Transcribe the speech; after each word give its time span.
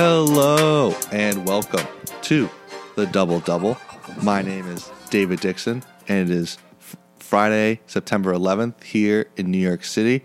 Hello 0.00 0.94
and 1.10 1.44
welcome 1.44 1.84
to 2.22 2.48
the 2.94 3.04
Double 3.06 3.40
Double. 3.40 3.76
My 4.22 4.42
name 4.42 4.68
is 4.68 4.92
David 5.10 5.40
Dixon, 5.40 5.82
and 6.06 6.30
it 6.30 6.36
is 6.36 6.56
Friday, 7.18 7.80
September 7.88 8.32
11th, 8.32 8.84
here 8.84 9.28
in 9.36 9.50
New 9.50 9.58
York 9.58 9.82
City. 9.82 10.22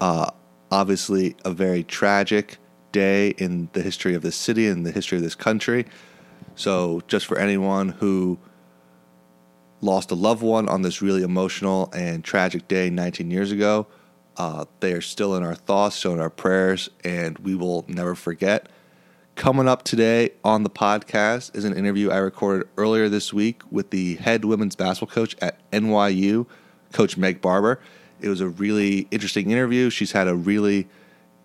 Uh, 0.00 0.32
obviously, 0.72 1.36
a 1.44 1.52
very 1.52 1.84
tragic 1.84 2.56
day 2.90 3.28
in 3.38 3.68
the 3.74 3.80
history 3.80 4.16
of 4.16 4.22
this 4.22 4.34
city 4.34 4.66
and 4.66 4.84
the 4.84 4.90
history 4.90 5.18
of 5.18 5.22
this 5.22 5.36
country. 5.36 5.86
So, 6.56 7.00
just 7.06 7.26
for 7.26 7.38
anyone 7.38 7.90
who 7.90 8.40
lost 9.80 10.10
a 10.10 10.16
loved 10.16 10.42
one 10.42 10.68
on 10.68 10.82
this 10.82 11.00
really 11.00 11.22
emotional 11.22 11.92
and 11.94 12.24
tragic 12.24 12.66
day 12.66 12.90
19 12.90 13.30
years 13.30 13.52
ago, 13.52 13.86
uh, 14.36 14.64
they 14.80 14.92
are 14.94 15.00
still 15.00 15.36
in 15.36 15.44
our 15.44 15.54
thoughts, 15.54 15.94
still 15.94 16.12
in 16.12 16.18
our 16.18 16.28
prayers, 16.28 16.90
and 17.04 17.38
we 17.38 17.54
will 17.54 17.84
never 17.86 18.16
forget. 18.16 18.68
Coming 19.36 19.68
up 19.68 19.82
today 19.82 20.30
on 20.44 20.62
the 20.62 20.70
podcast 20.70 21.54
is 21.54 21.66
an 21.66 21.76
interview 21.76 22.10
I 22.10 22.16
recorded 22.16 22.68
earlier 22.78 23.10
this 23.10 23.34
week 23.34 23.60
with 23.70 23.90
the 23.90 24.14
head 24.16 24.46
women's 24.46 24.74
basketball 24.74 25.14
coach 25.14 25.36
at 25.42 25.58
NYU, 25.72 26.46
Coach 26.94 27.18
Meg 27.18 27.42
Barber. 27.42 27.78
It 28.22 28.30
was 28.30 28.40
a 28.40 28.48
really 28.48 29.06
interesting 29.10 29.50
interview. 29.50 29.90
She's 29.90 30.12
had 30.12 30.26
a 30.26 30.34
really 30.34 30.88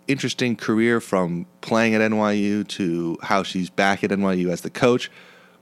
interesting 0.08 0.56
career 0.56 1.02
from 1.02 1.44
playing 1.60 1.94
at 1.94 2.00
NYU 2.00 2.66
to 2.68 3.18
how 3.24 3.42
she's 3.42 3.68
back 3.68 4.02
at 4.02 4.08
NYU 4.08 4.50
as 4.50 4.62
the 4.62 4.70
coach. 4.70 5.10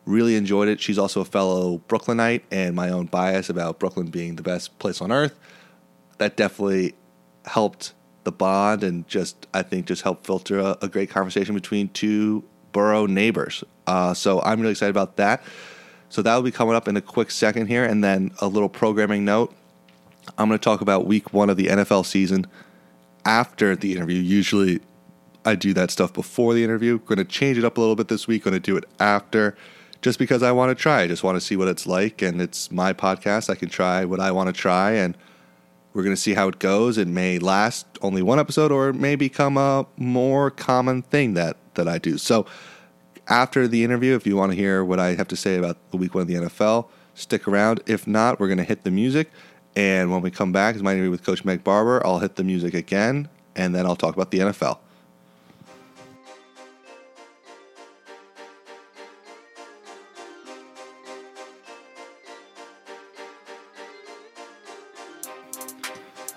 Really 0.07 0.37
enjoyed 0.37 0.69
it. 0.69 0.81
She's 0.81 0.99
also 0.99 1.23
a 1.23 1.25
fellow 1.25 1.79
Brooklynite, 1.89 2.45
and 2.53 2.77
my 2.77 2.91
own 2.91 3.07
bias 3.07 3.51
about 3.51 3.81
Brooklyn 3.81 4.07
being 4.07 4.37
the 4.37 4.43
best 4.43 4.79
place 4.79 5.01
on 5.01 5.11
earth. 5.11 5.37
That 6.19 6.37
definitely 6.37 6.95
helped 7.45 7.93
the 8.25 8.33
bond 8.33 8.83
and 8.83 9.07
just 9.09 9.47
I 9.55 9.63
think 9.63 9.87
just 9.87 10.03
help 10.03 10.27
filter 10.27 10.59
a, 10.59 10.77
a 10.83 10.89
great 10.89 11.11
conversation 11.11 11.55
between 11.55 11.89
two 11.89 12.45
borough 12.73 13.07
neighbors. 13.07 13.65
Uh, 13.87 14.15
so 14.15 14.41
I'm 14.43 14.61
really 14.61 14.73
excited 14.73 14.91
about 14.91 15.17
that. 15.17 15.43
So 16.09 16.23
that 16.23 16.35
will 16.35 16.43
be 16.43 16.51
coming 16.51 16.75
up 16.75 16.89
in 16.89 16.97
a 16.97 17.01
quick 17.01 17.31
second 17.31 17.69
here, 17.69 17.85
and 17.85 18.03
then 18.03 18.33
a 18.41 18.49
little 18.49 18.69
programming 18.69 19.25
note. 19.25 19.55
I'm 20.37 20.49
going 20.49 20.59
to 20.59 20.63
talk 20.63 20.81
about 20.81 21.07
week 21.07 21.33
one 21.33 21.49
of 21.51 21.57
the 21.57 21.67
NFL 21.67 22.05
season 22.05 22.47
after 23.25 23.77
the 23.77 23.93
interview. 23.95 24.21
Usually, 24.21 24.81
I 25.45 25.55
do 25.55 25.73
that 25.75 25.91
stuff 25.91 26.13
before 26.13 26.53
the 26.53 26.65
interview. 26.65 26.99
Going 26.99 27.19
to 27.19 27.25
change 27.25 27.59
it 27.59 27.65
up 27.65 27.79
a 27.79 27.81
little 27.81 27.97
bit 27.97 28.09
this 28.09 28.27
week. 28.27 28.45
Going 28.45 28.55
to 28.55 28.61
do 28.61 28.77
it 28.77 28.85
after, 28.99 29.57
just 30.03 30.19
because 30.19 30.43
I 30.43 30.51
want 30.51 30.77
to 30.77 30.81
try. 30.81 31.03
I 31.03 31.07
just 31.07 31.23
want 31.23 31.37
to 31.37 31.41
see 31.41 31.57
what 31.57 31.69
it's 31.69 31.87
like, 31.87 32.23
and 32.23 32.43
it's 32.43 32.73
my 32.73 32.93
podcast. 32.93 33.49
I 33.49 33.55
can 33.55 33.69
try 33.69 34.05
what 34.05 34.19
I 34.19 34.33
want 34.33 34.49
to 34.49 34.53
try, 34.53 34.93
and 34.93 35.17
we're 35.93 36.03
going 36.03 36.15
to 36.15 36.21
see 36.21 36.35
how 36.35 36.49
it 36.49 36.59
goes. 36.59 36.99
It 36.99 37.09
may 37.09 37.39
last 37.39 37.87
only 38.03 38.23
one 38.23 38.39
episode, 38.39 38.71
or 38.71 38.91
it 38.91 38.95
may 38.95 39.17
become 39.17 39.57
a 39.57 39.87
more 39.97 40.51
common 40.51 41.03
thing 41.03 41.35
that 41.35 41.57
that 41.75 41.89
I 41.89 41.99
do. 41.99 42.19
So, 42.19 42.47
after 43.29 43.69
the 43.69 43.85
interview, 43.85 44.15
if 44.15 44.27
you 44.27 44.37
want 44.37 44.53
to 44.53 44.57
hear 44.57 44.85
what 44.85 44.99
I 44.99 45.15
have 45.15 45.29
to 45.29 45.37
say 45.37 45.57
about 45.57 45.79
the 45.91 45.97
week 45.97 46.15
one 46.15 46.23
of 46.23 46.29
the 46.29 46.35
NFL, 46.35 46.89
stick 47.15 47.47
around. 47.47 47.81
If 47.87 48.07
not, 48.07 48.41
we're 48.41 48.49
going 48.49 48.59
to 48.59 48.65
hit 48.65 48.85
the 48.85 48.91
music. 48.91 49.31
And 49.77 50.11
when 50.11 50.21
we 50.21 50.31
come 50.31 50.53
back, 50.53 50.75
it's 50.75 50.83
my 50.83 50.93
interview 50.93 51.11
with 51.11 51.25
Coach 51.25 51.45
Meg 51.45 51.63
Barber. 51.63 52.05
I'll 52.05 52.19
hit 52.19 52.37
the 52.37 52.45
music 52.45 52.75
again, 52.75 53.29
and 53.55 53.75
then 53.75 53.87
I'll 53.87 53.97
talk 53.97 54.15
about 54.15 54.31
the 54.33 54.41
NFL. 54.41 54.79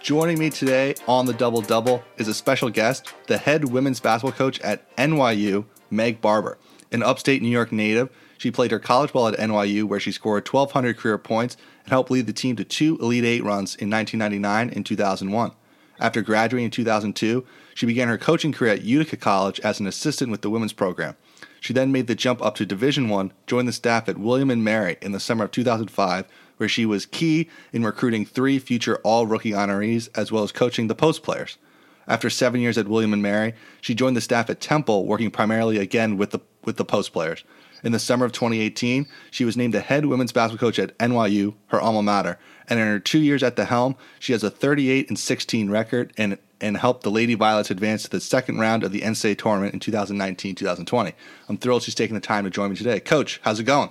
Joining 0.03 0.38
me 0.38 0.50
today 0.50 0.96
on 1.08 1.28
the 1.28 1.34
Double 1.34 1.62
Double 1.62 2.03
is 2.18 2.28
a 2.28 2.34
special 2.34 2.69
guest, 2.69 3.14
the 3.28 3.38
head 3.38 3.64
women's 3.64 4.02
basketball 4.02 4.38
coach 4.38 4.59
at 4.59 4.94
NYU, 4.97 5.64
Meg 5.90 6.19
Barber. 6.19 6.58
An 6.91 7.02
upstate 7.02 7.41
New 7.41 7.47
York 7.47 7.72
native, 7.72 8.09
she 8.38 8.52
played 8.52 8.72
her 8.72 8.80
college 8.80 9.14
ball 9.14 9.30
at 9.30 9.40
NYU, 9.40 9.86
where 9.86 10.02
she 10.02 10.12
scored 10.12 10.46
1,200 10.46 10.97
career 10.97 11.18
points 11.18 11.56
and 11.86 11.91
helped 11.91 12.12
lead 12.12 12.28
the 12.28 12.34
team 12.34 12.58
to 12.58 12.66
two 12.66 12.97
Elite 12.97 13.24
Eight 13.24 13.46
runs 13.46 13.78
in 13.78 13.90
1999 13.90 14.72
and 14.75 14.86
2001. 14.86 15.53
After 16.02 16.22
graduating 16.22 16.66
in 16.66 16.72
2002, 16.72 17.46
she 17.74 17.85
began 17.85 18.09
her 18.09 18.18
coaching 18.18 18.52
career 18.52 18.74
at 18.74 18.84
Utica 18.84 19.16
College 19.16 19.62
as 19.62 19.80
an 19.80 19.88
assistant 19.88 20.31
with 20.31 20.41
the 20.41 20.50
women's 20.50 20.74
program. 20.74 21.16
She 21.63 21.72
then 21.72 21.94
made 21.94 22.07
the 22.07 22.13
jump 22.13 22.41
up 22.41 22.56
to 22.56 22.66
Division 22.66 23.07
One, 23.07 23.31
joined 23.47 23.69
the 23.69 23.72
staff 23.72 24.09
at 24.09 24.18
William 24.18 24.51
and 24.51 24.66
Mary 24.66 24.97
in 25.01 25.13
the 25.13 25.19
summer 25.19 25.46
of 25.46 25.51
2005, 25.51 26.25
where 26.57 26.68
she 26.68 26.85
was 26.85 27.06
key 27.06 27.47
in 27.72 27.85
recruiting 27.85 28.25
three 28.25 28.59
future 28.59 28.97
All 28.97 29.25
Rookie 29.28 29.51
honorees 29.51 30.09
as 30.13 30.29
well 30.29 30.44
as 30.44 30.52
coaching 30.52 30.88
the 30.88 30.94
post 30.94 31.23
players. 31.23 31.57
After 32.06 32.29
seven 32.29 32.59
years 32.59 32.78
at 32.78 32.90
William 32.90 33.13
and 33.13 33.22
Mary, 33.22 33.53
she 33.79 33.96
joined 33.96 34.18
the 34.18 34.22
staff 34.22 34.50
at 34.50 34.59
Temple, 34.59 35.06
working 35.06 35.31
primarily 35.31 35.78
again 35.78 36.18
with 36.18 36.31
the 36.31 36.40
with 36.66 36.75
the 36.75 36.84
post 36.84 37.13
players. 37.13 37.46
In 37.81 37.94
the 37.94 38.00
summer 38.00 38.25
of 38.25 38.34
2018, 38.34 39.07
she 39.31 39.46
was 39.46 39.56
named 39.56 39.73
the 39.73 39.79
head 39.79 40.06
women's 40.06 40.34
basketball 40.34 40.68
coach 40.68 40.79
at 40.79 40.97
NYU, 40.97 41.53
her 41.68 41.79
alma 41.79 42.03
mater. 42.03 42.38
And 42.68 42.78
in 42.78 42.88
her 42.88 43.00
two 43.00 43.19
years 43.19 43.41
at 43.41 43.56
the 43.56 43.66
helm, 43.66 43.96
she 44.19 44.34
has 44.34 44.44
a 44.44 44.50
38 44.50 45.07
and 45.07 45.18
16 45.18 45.69
record 45.69 46.12
and 46.18 46.38
and 46.63 46.78
helped 46.78 47.03
the 47.03 47.12
Lady 47.12 47.35
Violets 47.35 47.69
advance 47.69 48.03
to 48.03 48.09
the 48.09 48.22
second 48.22 48.57
round 48.57 48.84
of 48.84 48.94
the 48.94 49.01
NCAA 49.01 49.38
tournament 49.38 49.74
in 49.74 49.79
2019-2020. 49.81 51.13
I'm 51.50 51.57
thrilled 51.57 51.84
she's 51.84 51.94
taking 51.94 52.16
the 52.16 52.22
time 52.22 52.46
to 52.46 52.50
join 52.50 52.72
me 52.72 52.78
today. 52.78 53.01
Coach, 53.01 53.41
how's 53.44 53.59
it 53.59 53.66
going? 53.66 53.90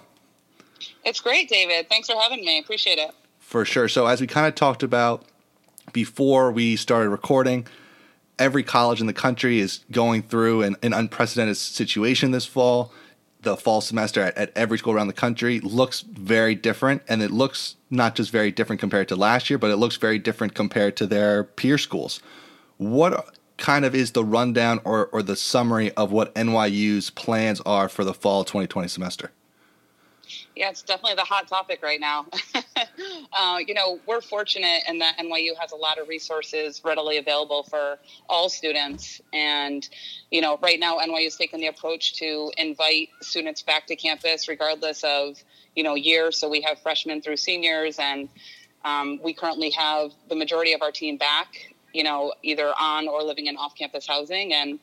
It's 1.04 1.20
great, 1.20 1.50
David. 1.50 1.88
Thanks 1.90 2.08
for 2.08 2.18
having 2.18 2.40
me. 2.40 2.58
Appreciate 2.58 2.98
it. 2.98 3.10
For 3.38 3.66
sure. 3.66 3.88
So 3.88 4.06
as 4.06 4.22
we 4.22 4.26
kind 4.26 4.46
of 4.46 4.54
talked 4.54 4.82
about 4.82 5.26
before 5.92 6.50
we 6.50 6.76
started 6.76 7.10
recording, 7.10 7.66
every 8.38 8.62
college 8.62 9.02
in 9.02 9.06
the 9.06 9.12
country 9.12 9.60
is 9.60 9.84
going 9.90 10.22
through 10.22 10.62
an, 10.62 10.76
an 10.82 10.94
unprecedented 10.94 11.58
situation 11.58 12.30
this 12.30 12.46
fall 12.46 12.92
the 13.42 13.56
fall 13.56 13.80
semester 13.80 14.22
at, 14.22 14.38
at, 14.38 14.52
every 14.56 14.78
school 14.78 14.94
around 14.94 15.08
the 15.08 15.12
country 15.12 15.58
looks 15.58 16.02
very 16.02 16.54
different 16.54 17.02
and 17.08 17.20
it 17.22 17.32
looks 17.32 17.74
not 17.90 18.14
just 18.14 18.30
very 18.30 18.52
different 18.52 18.78
compared 18.78 19.08
to 19.08 19.16
last 19.16 19.50
year 19.50 19.58
but 19.58 19.68
it 19.68 19.76
looks 19.76 19.96
very 19.96 20.18
different 20.18 20.54
compared 20.54 20.96
to 20.96 21.06
their 21.08 21.42
peer 21.42 21.76
schools 21.76 22.20
what 22.90 23.36
kind 23.56 23.84
of 23.84 23.94
is 23.94 24.12
the 24.12 24.24
rundown 24.24 24.80
or, 24.84 25.06
or 25.06 25.22
the 25.22 25.36
summary 25.36 25.92
of 25.92 26.10
what 26.10 26.34
nyu's 26.34 27.10
plans 27.10 27.60
are 27.60 27.88
for 27.88 28.04
the 28.04 28.14
fall 28.14 28.44
2020 28.44 28.88
semester 28.88 29.30
yeah, 30.54 30.68
it's 30.68 30.82
definitely 30.82 31.14
the 31.14 31.24
hot 31.24 31.48
topic 31.48 31.82
right 31.82 32.00
now. 32.00 32.26
uh, 33.32 33.58
you 33.66 33.72
know, 33.74 33.98
we're 34.06 34.20
fortunate 34.20 34.82
in 34.86 34.98
that 34.98 35.16
NYU 35.18 35.56
has 35.58 35.72
a 35.72 35.76
lot 35.76 35.98
of 35.98 36.08
resources 36.08 36.82
readily 36.84 37.16
available 37.16 37.62
for 37.64 37.98
all 38.28 38.48
students. 38.48 39.20
And, 39.32 39.88
you 40.30 40.40
know, 40.40 40.58
right 40.62 40.78
now 40.78 40.98
NYU 40.98 41.26
is 41.26 41.36
taking 41.36 41.60
the 41.60 41.68
approach 41.68 42.14
to 42.14 42.52
invite 42.58 43.08
students 43.22 43.62
back 43.62 43.86
to 43.86 43.96
campus 43.96 44.46
regardless 44.46 45.02
of, 45.04 45.42
you 45.74 45.82
know, 45.82 45.94
year. 45.94 46.30
So 46.32 46.50
we 46.50 46.60
have 46.62 46.78
freshmen 46.80 47.22
through 47.22 47.38
seniors, 47.38 47.98
and 47.98 48.28
um, 48.84 49.20
we 49.22 49.32
currently 49.32 49.70
have 49.70 50.12
the 50.28 50.34
majority 50.34 50.74
of 50.74 50.82
our 50.82 50.92
team 50.92 51.16
back, 51.16 51.71
you 51.92 52.02
know, 52.02 52.32
either 52.42 52.72
on 52.78 53.08
or 53.08 53.22
living 53.22 53.46
in 53.46 53.56
off 53.56 53.74
campus 53.74 54.06
housing. 54.06 54.52
And, 54.52 54.78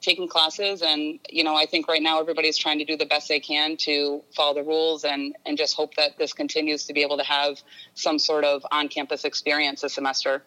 taking 0.00 0.28
classes 0.28 0.82
and 0.82 1.18
you 1.28 1.42
know 1.42 1.56
i 1.56 1.66
think 1.66 1.88
right 1.88 2.02
now 2.02 2.20
everybody's 2.20 2.56
trying 2.56 2.78
to 2.78 2.84
do 2.84 2.96
the 2.96 3.06
best 3.06 3.28
they 3.28 3.40
can 3.40 3.76
to 3.76 4.22
follow 4.34 4.54
the 4.54 4.62
rules 4.62 5.04
and 5.04 5.34
and 5.44 5.58
just 5.58 5.74
hope 5.74 5.94
that 5.94 6.16
this 6.18 6.32
continues 6.32 6.84
to 6.84 6.92
be 6.92 7.02
able 7.02 7.16
to 7.16 7.24
have 7.24 7.60
some 7.94 8.18
sort 8.18 8.44
of 8.44 8.64
on-campus 8.70 9.24
experience 9.24 9.80
this 9.80 9.94
semester 9.94 10.42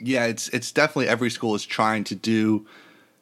yeah 0.00 0.24
it's 0.24 0.48
it's 0.50 0.70
definitely 0.70 1.08
every 1.08 1.30
school 1.30 1.54
is 1.54 1.64
trying 1.64 2.04
to 2.04 2.14
do 2.14 2.66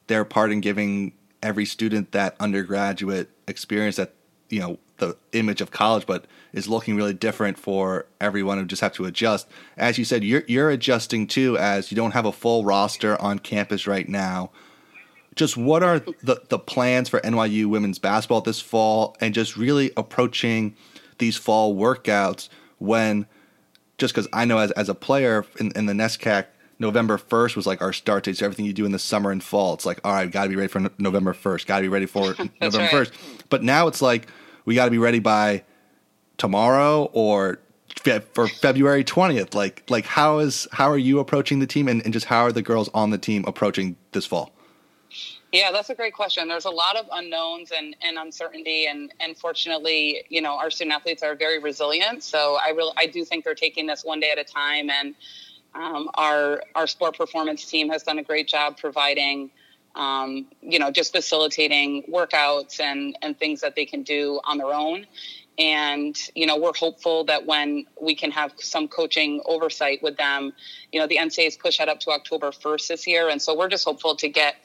their 0.06 0.24
part 0.24 0.52
in 0.52 0.60
giving 0.60 1.12
every 1.42 1.64
student 1.64 2.12
that 2.12 2.36
undergraduate 2.38 3.30
experience 3.48 3.96
that 3.96 4.12
you 4.50 4.60
know 4.60 4.78
the 4.98 5.16
image 5.32 5.60
of 5.60 5.70
college 5.70 6.06
but 6.06 6.26
is 6.56 6.68
looking 6.68 6.96
really 6.96 7.14
different 7.14 7.56
for 7.56 8.06
everyone 8.20 8.58
who 8.58 8.64
just 8.64 8.82
have 8.82 8.92
to 8.92 9.04
adjust 9.04 9.46
as 9.76 9.98
you 9.98 10.04
said 10.04 10.24
you're 10.24 10.42
you're 10.48 10.70
adjusting 10.70 11.26
too 11.26 11.56
as 11.58 11.92
you 11.92 11.96
don't 11.96 12.12
have 12.12 12.26
a 12.26 12.32
full 12.32 12.64
roster 12.64 13.20
on 13.22 13.38
campus 13.38 13.86
right 13.86 14.08
now 14.08 14.50
just 15.36 15.56
what 15.56 15.82
are 15.82 16.00
the, 16.00 16.40
the 16.48 16.58
plans 16.58 17.08
for 17.10 17.20
NYU 17.20 17.66
women's 17.66 17.98
basketball 17.98 18.40
this 18.40 18.60
fall 18.60 19.14
and 19.20 19.34
just 19.34 19.56
really 19.56 19.92
approaching 19.96 20.74
these 21.18 21.36
fall 21.36 21.76
workouts 21.76 22.48
when 22.78 23.26
just 23.98 24.14
because 24.14 24.28
I 24.32 24.44
know 24.44 24.58
as, 24.58 24.70
as 24.72 24.88
a 24.88 24.94
player 24.94 25.44
in, 25.58 25.72
in 25.72 25.86
the 25.86 25.92
NESCAC, 25.92 26.46
November 26.78 27.16
1st 27.16 27.56
was 27.56 27.66
like 27.66 27.80
our 27.80 27.92
start 27.92 28.24
date. 28.24 28.36
So 28.36 28.44
everything 28.44 28.66
you 28.66 28.72
do 28.72 28.84
in 28.84 28.92
the 28.92 28.98
summer 28.98 29.30
and 29.30 29.42
fall, 29.42 29.74
it's 29.74 29.86
like, 29.86 30.00
all 30.04 30.12
right, 30.12 30.30
got 30.30 30.44
to 30.44 30.48
be 30.48 30.56
ready 30.56 30.68
for 30.68 30.90
November 30.98 31.32
1st, 31.32 31.66
got 31.66 31.76
to 31.76 31.82
be 31.82 31.88
ready 31.88 32.06
for 32.06 32.34
November 32.60 32.78
right. 32.78 32.90
1st. 32.90 33.12
But 33.48 33.62
now 33.62 33.86
it's 33.86 34.02
like, 34.02 34.28
we 34.64 34.74
got 34.74 34.86
to 34.86 34.90
be 34.90 34.98
ready 34.98 35.18
by 35.18 35.62
tomorrow 36.38 37.10
or 37.12 37.58
fe- 37.96 38.22
for 38.32 38.48
February 38.48 39.04
20th. 39.04 39.54
Like, 39.54 39.82
like 39.88 40.06
how 40.06 40.38
is, 40.38 40.66
how 40.72 40.90
are 40.90 40.98
you 40.98 41.18
approaching 41.18 41.58
the 41.58 41.66
team 41.66 41.88
and, 41.88 42.02
and 42.04 42.12
just 42.12 42.26
how 42.26 42.42
are 42.42 42.52
the 42.52 42.62
girls 42.62 42.88
on 42.94 43.10
the 43.10 43.18
team 43.18 43.44
approaching 43.46 43.96
this 44.12 44.26
fall? 44.26 44.52
Yeah, 45.52 45.70
that's 45.72 45.88
a 45.88 45.94
great 45.94 46.12
question. 46.12 46.48
There's 46.48 46.66
a 46.66 46.70
lot 46.70 46.96
of 46.96 47.06
unknowns 47.12 47.70
and, 47.70 47.96
and 48.02 48.18
uncertainty, 48.18 48.86
and 48.88 49.12
and 49.20 49.38
fortunately, 49.38 50.24
you 50.28 50.42
know, 50.42 50.58
our 50.58 50.70
student 50.70 50.94
athletes 50.94 51.22
are 51.22 51.34
very 51.36 51.60
resilient. 51.60 52.22
So 52.24 52.58
I 52.62 52.70
really 52.70 52.92
I 52.96 53.06
do 53.06 53.24
think 53.24 53.44
they're 53.44 53.54
taking 53.54 53.86
this 53.86 54.04
one 54.04 54.20
day 54.20 54.30
at 54.32 54.38
a 54.38 54.44
time, 54.44 54.90
and 54.90 55.14
um, 55.74 56.10
our 56.14 56.62
our 56.74 56.86
sport 56.86 57.16
performance 57.16 57.64
team 57.64 57.88
has 57.90 58.02
done 58.02 58.18
a 58.18 58.24
great 58.24 58.48
job 58.48 58.76
providing. 58.76 59.50
um, 59.94 60.46
you 60.60 60.78
know, 60.78 60.90
just 60.90 61.12
facilitating 61.12 62.02
workouts 62.12 62.80
and, 62.80 63.16
and 63.22 63.38
things 63.38 63.62
that 63.62 63.74
they 63.74 63.86
can 63.86 64.02
do 64.02 64.40
on 64.44 64.58
their 64.58 64.72
own. 64.72 65.06
And, 65.58 66.16
you 66.34 66.46
know, 66.46 66.58
we're 66.58 66.74
hopeful 66.74 67.24
that 67.24 67.46
when 67.46 67.86
we 68.00 68.14
can 68.14 68.30
have 68.30 68.52
some 68.58 68.88
coaching 68.88 69.40
oversight 69.46 70.02
with 70.02 70.16
them, 70.18 70.52
you 70.92 71.00
know, 71.00 71.06
the 71.06 71.16
NCAA's 71.16 71.56
push 71.56 71.78
that 71.78 71.88
up 71.88 72.00
to 72.00 72.10
October 72.10 72.50
1st 72.50 72.88
this 72.88 73.06
year. 73.06 73.30
And 73.30 73.40
so 73.40 73.56
we're 73.56 73.68
just 73.68 73.84
hopeful 73.84 74.16
to 74.16 74.28
get 74.28 74.56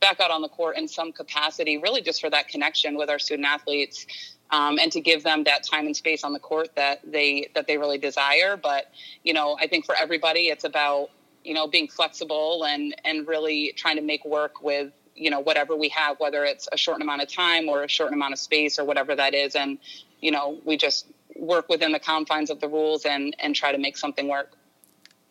back 0.00 0.18
out 0.20 0.30
on 0.30 0.42
the 0.42 0.48
court 0.48 0.76
in 0.76 0.88
some 0.88 1.12
capacity, 1.12 1.78
really 1.78 2.00
just 2.00 2.20
for 2.20 2.30
that 2.30 2.48
connection 2.48 2.96
with 2.96 3.10
our 3.10 3.18
student 3.18 3.46
athletes. 3.46 4.06
Um, 4.52 4.80
and 4.80 4.90
to 4.90 5.00
give 5.00 5.22
them 5.22 5.44
that 5.44 5.62
time 5.62 5.86
and 5.86 5.96
space 5.96 6.24
on 6.24 6.32
the 6.32 6.40
court 6.40 6.70
that 6.74 7.02
they 7.08 7.50
that 7.54 7.68
they 7.68 7.78
really 7.78 7.98
desire. 7.98 8.56
But 8.56 8.90
you 9.22 9.32
know, 9.32 9.56
I 9.60 9.68
think 9.68 9.86
for 9.86 9.94
everybody, 9.94 10.48
it's 10.48 10.64
about 10.64 11.10
you 11.44 11.54
know 11.54 11.68
being 11.68 11.86
flexible 11.86 12.64
and 12.64 12.92
and 13.04 13.28
really 13.28 13.72
trying 13.76 13.94
to 13.94 14.02
make 14.02 14.24
work 14.24 14.60
with 14.60 14.90
you 15.14 15.30
know 15.30 15.38
whatever 15.38 15.76
we 15.76 15.88
have, 15.90 16.18
whether 16.18 16.44
it's 16.44 16.68
a 16.72 16.76
short 16.76 17.00
amount 17.00 17.22
of 17.22 17.32
time 17.32 17.68
or 17.68 17.84
a 17.84 17.88
short 17.88 18.12
amount 18.12 18.32
of 18.32 18.40
space 18.40 18.76
or 18.76 18.84
whatever 18.84 19.14
that 19.14 19.34
is. 19.34 19.54
And 19.54 19.78
you 20.20 20.30
know, 20.30 20.58
we 20.64 20.76
just 20.76 21.06
work 21.36 21.68
within 21.68 21.92
the 21.92 21.98
confines 21.98 22.50
of 22.50 22.60
the 22.60 22.68
rules 22.68 23.04
and 23.04 23.34
and 23.38 23.54
try 23.54 23.72
to 23.72 23.78
make 23.78 23.96
something 23.96 24.28
work. 24.28 24.52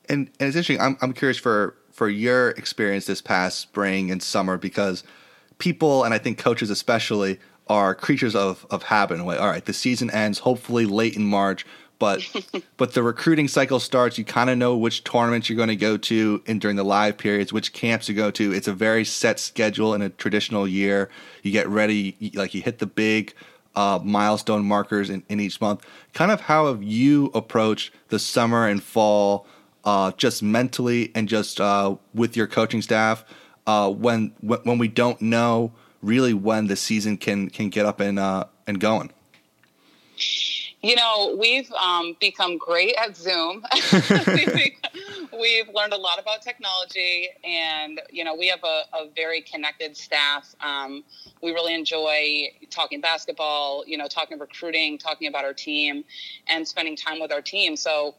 And, 0.08 0.30
and 0.40 0.48
it's 0.48 0.56
interesting. 0.56 0.82
I'm 0.82 0.98
I'm 1.02 1.14
curious 1.14 1.38
for 1.38 1.76
for 1.92 2.10
your 2.10 2.52
experience 2.52 3.06
this 3.06 3.22
past 3.22 3.60
spring 3.60 4.12
and 4.12 4.22
summer 4.24 4.58
because 4.58 5.04
people 5.58 6.04
and 6.04 6.14
I 6.14 6.18
think 6.18 6.38
coaches 6.38 6.70
especially 6.70 7.40
are 7.68 7.94
creatures 7.94 8.36
of 8.36 8.66
of 8.70 8.84
habit 8.84 9.16
in 9.16 9.20
a 9.22 9.24
way. 9.24 9.38
All 9.38 9.48
right, 9.48 9.64
the 9.64 9.74
season 9.74 10.10
ends 10.12 10.40
hopefully 10.40 10.86
late 10.86 11.16
in 11.16 11.24
March, 11.24 11.66
but 12.00 12.22
but 12.78 12.94
the 12.94 13.04
recruiting 13.04 13.48
cycle 13.48 13.80
starts. 13.80 14.18
You 14.18 14.26
kind 14.26 14.50
of 14.50 14.58
know 14.58 14.76
which 14.76 15.04
tournaments 15.04 15.50
you're 15.50 15.58
going 15.58 15.70
to 15.70 15.76
go 15.76 15.98
to 15.98 16.42
and 16.48 16.60
during 16.60 16.78
the 16.78 16.84
live 16.84 17.18
periods, 17.18 17.54
which 17.54 17.74
camps 17.74 18.10
you 18.10 18.16
go 18.16 18.32
to. 18.32 18.52
It's 18.52 18.68
a 18.68 18.74
very 18.74 19.06
set 19.06 19.40
schedule 19.40 19.94
in 19.94 20.02
a 20.02 20.10
traditional 20.10 20.68
year. 20.68 21.10
You 21.44 21.52
get 21.52 21.68
ready, 21.68 22.32
like 22.34 22.54
you 22.56 22.62
hit 22.62 22.80
the 22.80 22.88
big 22.88 23.36
uh, 23.80 24.00
milestone 24.04 24.66
markers 24.66 25.10
in, 25.10 25.24
in 25.30 25.40
each 25.40 25.62
month. 25.62 25.86
Kind 26.14 26.32
of 26.32 26.42
how 26.42 26.68
have 26.68 26.84
you 26.84 27.28
approached 27.34 27.94
the 28.10 28.20
summer 28.20 28.68
and 28.68 28.84
fall? 28.84 29.48
uh, 29.84 30.12
just 30.18 30.44
mentally 30.44 31.12
and 31.16 31.28
just 31.28 31.60
uh, 31.60 31.96
with 32.14 32.36
your 32.36 32.48
coaching 32.48 32.82
staff 32.82 33.24
uh, 33.68 33.90
when 33.90 34.34
when 34.42 34.78
we 34.78 34.88
don't 34.88 35.22
know 35.22 35.72
really 36.02 36.34
when 36.34 36.68
the 36.68 36.76
season 36.76 37.18
can 37.18 37.50
can 37.50 37.70
get 37.70 37.86
up 37.86 38.00
and 38.00 38.20
uh, 38.20 38.46
and 38.68 38.80
going? 38.80 39.12
You 40.82 40.96
know, 40.96 41.36
we've 41.38 41.70
um, 41.74 42.16
become 42.22 42.58
great 42.58 42.96
at 42.96 43.16
Zoom. 43.16 43.66
we've 45.38 45.68
learned 45.74 45.92
a 45.92 45.98
lot 45.98 46.20
about 46.20 46.42
technology, 46.42 47.30
and 47.44 48.00
you 48.10 48.24
know, 48.24 48.34
we 48.34 48.48
have 48.48 48.64
a, 48.64 48.84
a 48.94 49.10
very 49.14 49.42
connected 49.42 49.98
staff. 49.98 50.56
Um, 50.62 51.04
we 51.42 51.52
really 51.52 51.74
enjoy 51.74 52.48
talking 52.70 53.02
basketball, 53.02 53.84
you 53.86 53.98
know, 53.98 54.08
talking 54.08 54.40
recruiting, 54.40 54.98
talking 54.98 55.28
about 55.28 55.44
our 55.44 55.54
team, 55.54 56.06
and 56.48 56.66
spending 56.66 56.96
time 56.96 57.20
with 57.20 57.34
our 57.34 57.42
team. 57.42 57.76
So 57.76 58.16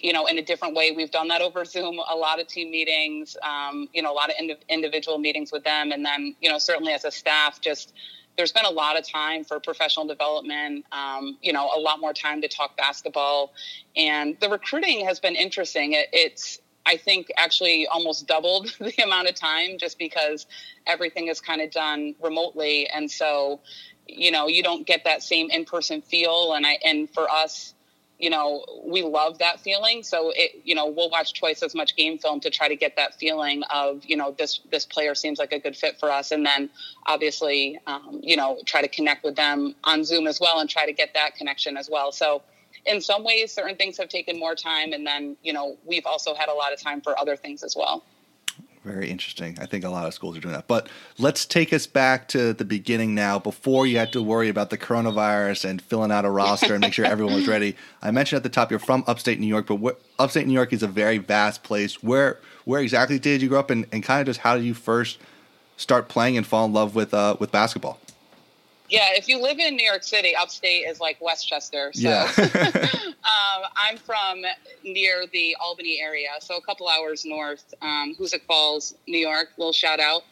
you 0.00 0.12
know, 0.12 0.26
in 0.26 0.38
a 0.38 0.42
different 0.42 0.74
way. 0.74 0.90
We've 0.90 1.10
done 1.10 1.28
that 1.28 1.40
over 1.40 1.64
Zoom, 1.64 1.98
a 1.98 2.16
lot 2.16 2.40
of 2.40 2.46
team 2.46 2.70
meetings, 2.70 3.36
um, 3.42 3.88
you 3.92 4.02
know, 4.02 4.12
a 4.12 4.14
lot 4.14 4.28
of 4.28 4.36
ind- 4.38 4.64
individual 4.68 5.18
meetings 5.18 5.52
with 5.52 5.64
them. 5.64 5.92
And 5.92 6.04
then, 6.04 6.34
you 6.40 6.50
know, 6.50 6.58
certainly 6.58 6.92
as 6.92 7.04
a 7.04 7.10
staff, 7.10 7.60
just 7.60 7.94
there's 8.36 8.52
been 8.52 8.64
a 8.64 8.70
lot 8.70 8.98
of 8.98 9.08
time 9.08 9.44
for 9.44 9.60
professional 9.60 10.06
development, 10.06 10.84
um, 10.92 11.38
you 11.42 11.52
know, 11.52 11.70
a 11.74 11.78
lot 11.78 12.00
more 12.00 12.12
time 12.12 12.40
to 12.42 12.48
talk 12.48 12.76
basketball. 12.76 13.52
And 13.96 14.36
the 14.40 14.48
recruiting 14.48 15.04
has 15.06 15.20
been 15.20 15.36
interesting. 15.36 15.92
It, 15.92 16.08
it's, 16.12 16.60
I 16.86 16.96
think, 16.96 17.28
actually 17.36 17.86
almost 17.86 18.26
doubled 18.26 18.74
the 18.80 19.02
amount 19.02 19.28
of 19.28 19.34
time 19.34 19.78
just 19.78 19.98
because 19.98 20.46
everything 20.86 21.28
is 21.28 21.40
kind 21.40 21.60
of 21.60 21.70
done 21.70 22.14
remotely. 22.20 22.88
And 22.88 23.10
so, 23.10 23.60
you 24.06 24.30
know, 24.30 24.48
you 24.48 24.62
don't 24.62 24.86
get 24.86 25.04
that 25.04 25.22
same 25.22 25.50
in 25.50 25.64
person 25.64 26.02
feel. 26.02 26.54
And 26.54 26.66
I, 26.66 26.78
and 26.84 27.08
for 27.10 27.30
us, 27.30 27.73
you 28.18 28.30
know, 28.30 28.64
we 28.84 29.02
love 29.02 29.38
that 29.38 29.60
feeling. 29.60 30.02
So 30.02 30.32
it, 30.34 30.62
you 30.64 30.74
know, 30.74 30.86
we'll 30.86 31.10
watch 31.10 31.34
twice 31.38 31.62
as 31.62 31.74
much 31.74 31.96
game 31.96 32.18
film 32.18 32.40
to 32.40 32.50
try 32.50 32.68
to 32.68 32.76
get 32.76 32.96
that 32.96 33.18
feeling 33.18 33.62
of, 33.70 34.04
you 34.04 34.16
know, 34.16 34.34
this 34.38 34.60
this 34.70 34.86
player 34.86 35.14
seems 35.14 35.38
like 35.38 35.52
a 35.52 35.58
good 35.58 35.76
fit 35.76 35.98
for 35.98 36.10
us, 36.10 36.30
and 36.30 36.46
then 36.46 36.70
obviously, 37.06 37.78
um, 37.86 38.20
you 38.22 38.36
know, 38.36 38.58
try 38.66 38.82
to 38.82 38.88
connect 38.88 39.24
with 39.24 39.36
them 39.36 39.74
on 39.84 40.04
Zoom 40.04 40.26
as 40.26 40.40
well 40.40 40.60
and 40.60 40.70
try 40.70 40.86
to 40.86 40.92
get 40.92 41.14
that 41.14 41.34
connection 41.36 41.76
as 41.76 41.90
well. 41.90 42.12
So 42.12 42.42
in 42.86 43.00
some 43.00 43.24
ways, 43.24 43.52
certain 43.52 43.76
things 43.76 43.98
have 43.98 44.08
taken 44.08 44.38
more 44.38 44.54
time, 44.54 44.92
and 44.92 45.06
then 45.06 45.36
you 45.42 45.52
know, 45.52 45.76
we've 45.84 46.06
also 46.06 46.34
had 46.34 46.48
a 46.48 46.54
lot 46.54 46.72
of 46.72 46.80
time 46.80 47.00
for 47.00 47.18
other 47.18 47.36
things 47.36 47.62
as 47.62 47.74
well. 47.76 48.04
Very 48.84 49.08
interesting. 49.08 49.56
I 49.58 49.64
think 49.64 49.82
a 49.82 49.88
lot 49.88 50.06
of 50.06 50.12
schools 50.12 50.36
are 50.36 50.40
doing 50.40 50.52
that. 50.52 50.68
But 50.68 50.88
let's 51.18 51.46
take 51.46 51.72
us 51.72 51.86
back 51.86 52.28
to 52.28 52.52
the 52.52 52.66
beginning 52.66 53.14
now, 53.14 53.38
before 53.38 53.86
you 53.86 53.96
had 53.96 54.12
to 54.12 54.22
worry 54.22 54.50
about 54.50 54.68
the 54.68 54.76
coronavirus 54.76 55.64
and 55.64 55.80
filling 55.80 56.12
out 56.12 56.26
a 56.26 56.30
roster 56.30 56.74
and 56.74 56.82
make 56.82 56.92
sure 56.92 57.06
everyone 57.06 57.34
was 57.34 57.48
ready. 57.48 57.76
I 58.02 58.10
mentioned 58.10 58.36
at 58.36 58.42
the 58.42 58.50
top 58.50 58.70
you're 58.70 58.78
from 58.78 59.02
upstate 59.06 59.40
New 59.40 59.46
York, 59.46 59.66
but 59.66 59.76
what, 59.76 60.02
upstate 60.18 60.46
New 60.46 60.52
York 60.52 60.74
is 60.74 60.82
a 60.82 60.86
very 60.86 61.16
vast 61.16 61.62
place. 61.62 62.02
Where 62.02 62.40
where 62.66 62.80
exactly 62.80 63.18
did 63.18 63.40
you 63.40 63.48
grow 63.48 63.60
up, 63.60 63.70
and, 63.70 63.86
and 63.90 64.02
kind 64.02 64.20
of 64.20 64.26
just 64.26 64.40
how 64.40 64.54
did 64.54 64.64
you 64.64 64.74
first 64.74 65.18
start 65.78 66.08
playing 66.08 66.36
and 66.36 66.46
fall 66.46 66.66
in 66.66 66.72
love 66.74 66.94
with 66.94 67.14
uh, 67.14 67.36
with 67.40 67.50
basketball? 67.50 67.98
Yeah, 68.88 69.08
if 69.12 69.28
you 69.28 69.40
live 69.40 69.58
in 69.58 69.76
New 69.76 69.84
York 69.84 70.02
City, 70.02 70.36
upstate 70.36 70.86
is 70.86 71.00
like 71.00 71.16
Westchester. 71.20 71.90
So 71.94 72.00
yeah. 72.00 72.30
um, 72.38 73.62
I'm 73.76 73.96
from 73.96 74.42
near 74.82 75.24
the 75.32 75.56
Albany 75.60 76.00
area, 76.02 76.28
so 76.40 76.56
a 76.56 76.60
couple 76.60 76.88
hours 76.88 77.24
north, 77.24 77.74
um, 77.80 78.14
Hoosick 78.18 78.42
Falls, 78.46 78.94
New 79.06 79.18
York. 79.18 79.48
Little 79.56 79.72
shout 79.72 80.00
out. 80.00 80.22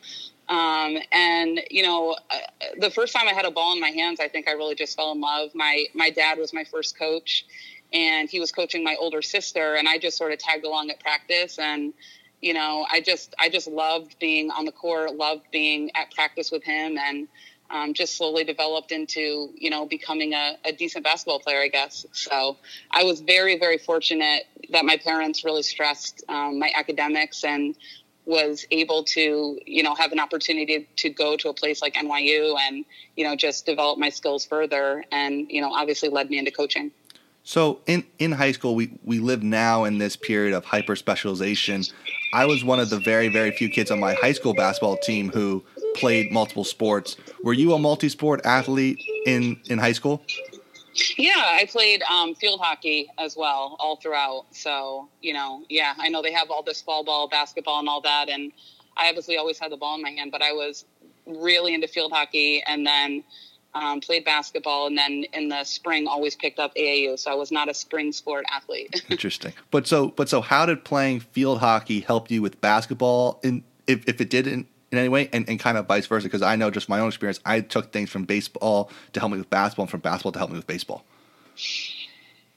Um, 0.49 0.99
and 1.13 1.61
you 1.71 1.83
know, 1.83 2.17
uh, 2.31 2.39
the 2.79 2.91
first 2.91 3.15
time 3.15 3.27
I 3.27 3.33
had 3.33 3.47
a 3.47 3.51
ball 3.51 3.73
in 3.73 3.81
my 3.81 3.89
hands, 3.89 4.21
I 4.21 4.29
think 4.29 4.49
I 4.49 4.53
really 4.53 4.75
just 4.75 4.97
fell 4.97 5.13
in 5.13 5.21
love. 5.21 5.55
My 5.55 5.87
my 5.95 6.11
dad 6.11 6.39
was 6.39 6.53
my 6.53 6.65
first 6.65 6.99
coach, 6.99 7.47
and 7.93 8.29
he 8.29 8.39
was 8.39 8.53
coaching 8.53 8.85
my 8.85 8.97
older 9.01 9.23
sister, 9.23 9.77
and 9.77 9.89
I 9.89 9.97
just 9.97 10.19
sort 10.19 10.33
of 10.33 10.39
tagged 10.39 10.65
along 10.65 10.91
at 10.91 11.01
practice 11.01 11.59
and 11.59 11.95
you 12.43 12.53
know 12.53 12.85
i 12.91 13.01
just 13.01 13.35
i 13.39 13.49
just 13.49 13.69
loved 13.69 14.19
being 14.19 14.51
on 14.51 14.65
the 14.65 14.73
court 14.73 15.15
loved 15.15 15.45
being 15.53 15.91
at 15.95 16.11
practice 16.11 16.51
with 16.51 16.65
him 16.65 16.99
and 16.99 17.29
um, 17.73 17.95
just 17.95 18.17
slowly 18.17 18.45
developed 18.45 18.93
into 18.93 19.51
you 19.57 19.71
know 19.71 19.87
becoming 19.87 20.35
a, 20.35 20.57
a, 20.65 20.73
decent 20.73 21.05
basketball 21.05 21.41
player 21.41 21.61
i 21.61 21.69
guess 21.69 22.07
so 22.13 22.57
i 22.91 23.03
was 23.03 23.21
very 23.21 23.59
very 23.59 23.79
fortunate 23.79 24.45
that 24.71 24.85
my 24.85 24.97
parents 24.97 25.45
really 25.45 25.63
stressed 25.63 26.23
um, 26.29 26.59
my 26.59 26.71
academics 26.77 27.43
and 27.45 27.75
was 28.25 28.65
able 28.71 29.03
to 29.03 29.59
you 29.67 29.83
know 29.83 29.95
have 29.95 30.13
an 30.13 30.21
opportunity 30.21 30.89
to 30.97 31.11
go 31.11 31.37
to 31.37 31.49
a 31.49 31.55
place 31.55 31.83
like 31.83 31.95
nyu 31.95 32.55
and 32.61 32.85
you 33.17 33.25
know 33.25 33.35
just 33.35 33.67
develop 33.67 33.99
my 33.99 34.09
skills 34.09 34.45
further 34.45 35.05
and 35.11 35.51
you 35.51 35.61
know 35.61 35.73
obviously 35.73 36.09
led 36.09 36.31
me 36.31 36.39
into 36.39 36.51
coaching 36.51 36.93
so 37.45 37.81
in, 37.87 38.05
in 38.19 38.33
high 38.33 38.53
school, 38.53 38.75
we, 38.75 38.99
we 39.05 39.19
live 39.19 39.43
now 39.43 39.85
in 39.85 39.99
this 39.99 40.15
period 40.15 40.55
of 40.55 40.65
hyper 40.65 40.95
specialization. 40.95 41.83
I 42.33 42.47
was 42.47 42.63
one 42.63 42.79
of 42.79 42.89
the 42.89 43.01
very, 43.01 43.29
very 43.29 43.51
few 43.51 43.69
kids 43.69 43.91
on 43.91 43.99
my 43.99 44.15
high 44.15 44.33
school 44.33 44.55
basketball 44.55 44.97
team 44.99 45.29
who 45.31 45.65
played 45.97 46.31
multiple 46.31 46.65
sports. 46.65 47.17
Were 47.43 47.53
you 47.53 47.73
a 47.73 47.79
multi-sport 47.79 48.43
athlete 48.45 49.03
in 49.27 49.61
in 49.69 49.79
high 49.79 49.93
school? 49.93 50.23
Yeah, 51.17 51.33
I 51.37 51.67
played 51.71 52.03
um, 52.03 52.35
field 52.35 52.61
hockey 52.61 53.09
as 53.19 53.37
well 53.37 53.77
all 53.81 53.97
throughout. 53.97 54.47
So 54.53 55.09
you 55.21 55.33
know, 55.33 55.65
yeah, 55.69 55.95
I 55.99 56.09
know 56.09 56.23
they 56.23 56.33
have 56.33 56.51
all 56.51 56.63
this 56.63 56.81
fall 56.81 57.05
ball, 57.05 57.29
basketball, 57.29 57.81
and 57.81 57.89
all 57.89 58.01
that, 58.03 58.29
and 58.29 58.53
I 58.97 59.09
obviously 59.09 59.37
always 59.37 59.59
had 59.59 59.73
the 59.73 59.77
ball 59.77 59.97
in 59.97 60.03
my 60.03 60.11
hand, 60.11 60.31
but 60.31 60.43
I 60.43 60.53
was 60.53 60.85
really 61.27 61.75
into 61.75 61.89
field 61.89 62.13
hockey, 62.13 62.63
and 62.67 62.87
then. 62.87 63.25
Um, 63.75 64.03
played 64.03 64.27
basketball 64.27 64.87
and 64.87 64.99
then 64.99 65.25
in 65.33 65.49
the 65.49 65.65
spring 65.65 66.07
always 66.07 66.37
picked 66.37 66.59
up 66.59 66.75
AAU. 66.75 67.19
So 67.19 67.33
I 67.33 67.35
was 67.35 67.51
not 67.51 67.71
a 67.71 67.75
spring 67.75 68.13
sport 68.13 68.45
athlete. 68.55 69.03
Interesting. 69.09 69.55
But 69.71 69.87
so 69.87 70.09
but 70.09 70.29
so 70.29 70.43
how 70.43 70.67
did 70.67 70.85
playing 70.85 71.21
field 71.21 71.61
hockey 71.61 72.01
help 72.01 72.31
you 72.31 72.43
with 72.43 72.61
basketball? 72.61 73.41
And 73.43 73.63
if, 73.87 74.07
if 74.07 74.21
it 74.21 74.29
did 74.29 74.47
in, 74.47 74.67
in 74.93 74.99
any 74.99 75.09
way, 75.09 75.29
and, 75.33 75.49
and 75.49 75.59
kind 75.59 75.77
of 75.77 75.87
vice 75.87 76.07
versa. 76.07 76.25
Because 76.25 76.43
I 76.43 76.55
know 76.55 76.71
just 76.71 76.89
my 76.89 77.01
own 77.01 77.09
experience, 77.09 77.41
I 77.45 77.61
took 77.61 77.93
things 77.93 78.11
from 78.11 78.25
baseball 78.25 78.91
to 79.15 79.21
help 79.21 79.33
me 79.33 79.39
with 79.39 79.51
basketball, 79.51 79.85
and 79.85 79.91
from 79.91 80.01
basketball 80.01 80.33
to 80.33 80.39
help 80.39 80.51
me 80.51 80.57
with 80.57 80.67
baseball. 80.67 81.05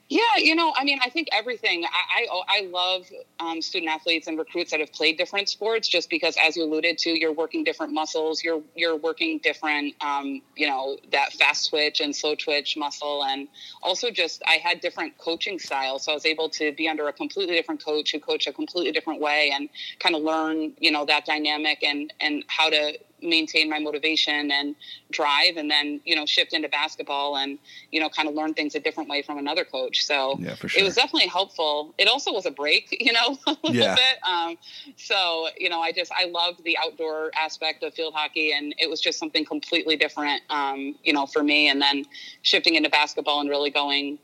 Yeah, 0.08 0.20
you 0.36 0.54
know, 0.54 0.72
I 0.76 0.84
mean, 0.84 1.00
I 1.02 1.10
think 1.10 1.28
everything. 1.32 1.84
I 1.84 2.26
I, 2.30 2.58
I 2.58 2.60
love 2.66 3.06
um, 3.40 3.60
student 3.60 3.90
athletes 3.90 4.28
and 4.28 4.38
recruits 4.38 4.70
that 4.70 4.78
have 4.78 4.92
played 4.92 5.18
different 5.18 5.48
sports, 5.48 5.88
just 5.88 6.08
because, 6.10 6.36
as 6.40 6.56
you 6.56 6.62
alluded 6.62 6.96
to, 6.98 7.10
you're 7.10 7.32
working 7.32 7.64
different 7.64 7.92
muscles. 7.92 8.44
You're 8.44 8.62
you're 8.76 8.94
working 8.94 9.38
different, 9.38 9.94
um, 10.00 10.42
you 10.54 10.68
know, 10.68 10.96
that 11.10 11.32
fast 11.32 11.70
twitch 11.70 12.00
and 12.00 12.14
slow 12.14 12.36
twitch 12.36 12.76
muscle, 12.76 13.24
and 13.24 13.48
also 13.82 14.12
just 14.12 14.44
I 14.46 14.58
had 14.62 14.80
different 14.80 15.18
coaching 15.18 15.58
styles, 15.58 16.04
so 16.04 16.12
I 16.12 16.14
was 16.14 16.24
able 16.24 16.50
to 16.50 16.70
be 16.72 16.88
under 16.88 17.08
a 17.08 17.12
completely 17.12 17.56
different 17.56 17.84
coach 17.84 18.12
who 18.12 18.20
coached 18.20 18.46
a 18.46 18.52
completely 18.52 18.92
different 18.92 19.20
way, 19.20 19.50
and 19.52 19.68
kind 19.98 20.14
of 20.14 20.22
learn, 20.22 20.72
you 20.78 20.92
know, 20.92 21.04
that 21.06 21.26
dynamic 21.26 21.82
and 21.82 22.12
and 22.20 22.44
how 22.46 22.70
to 22.70 22.96
maintain 23.26 23.68
my 23.68 23.78
motivation 23.78 24.50
and 24.50 24.74
drive 25.10 25.56
and 25.56 25.70
then 25.70 26.00
you 26.04 26.14
know 26.16 26.24
shift 26.26 26.52
into 26.52 26.68
basketball 26.68 27.36
and 27.36 27.58
you 27.92 28.00
know 28.00 28.08
kind 28.08 28.28
of 28.28 28.34
learn 28.34 28.54
things 28.54 28.74
a 28.74 28.80
different 28.80 29.08
way 29.10 29.22
from 29.22 29.38
another 29.38 29.64
coach. 29.64 30.04
So 30.04 30.38
yeah, 30.38 30.54
for 30.54 30.68
sure. 30.68 30.80
it 30.80 30.84
was 30.84 30.94
definitely 30.94 31.28
helpful. 31.28 31.94
It 31.98 32.08
also 32.08 32.32
was 32.32 32.46
a 32.46 32.50
break 32.50 32.96
you 33.00 33.12
know 33.12 33.36
a 33.46 33.50
little 33.64 33.74
Yeah. 33.74 33.94
bit. 33.94 34.18
Um, 34.28 34.56
so 34.96 35.48
you 35.58 35.68
know 35.68 35.80
i 35.80 35.92
just 35.92 36.12
i 36.12 36.24
loved 36.26 36.62
the 36.64 36.76
outdoor 36.78 37.30
aspect 37.38 37.82
of 37.82 37.92
field 37.94 38.14
hockey 38.14 38.52
and 38.52 38.74
it 38.78 38.88
was 38.88 39.00
just 39.00 39.18
something 39.18 39.44
completely 39.44 39.96
different 39.96 40.42
um, 40.50 40.94
you 41.02 41.12
know 41.12 41.26
for 41.26 41.42
me. 41.42 41.68
And 41.68 41.80
then 41.82 42.04
shifting 42.42 42.74
into 42.76 42.88
basketball 42.90 43.40
and 43.40 43.48
really 43.50 43.70
going 43.70 44.18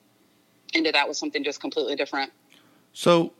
into 0.74 0.92
that 0.92 1.08
was 1.08 1.18
something 1.18 1.44
just 1.44 1.60
completely 1.60 1.96
different. 1.96 2.32
So, 2.92 3.32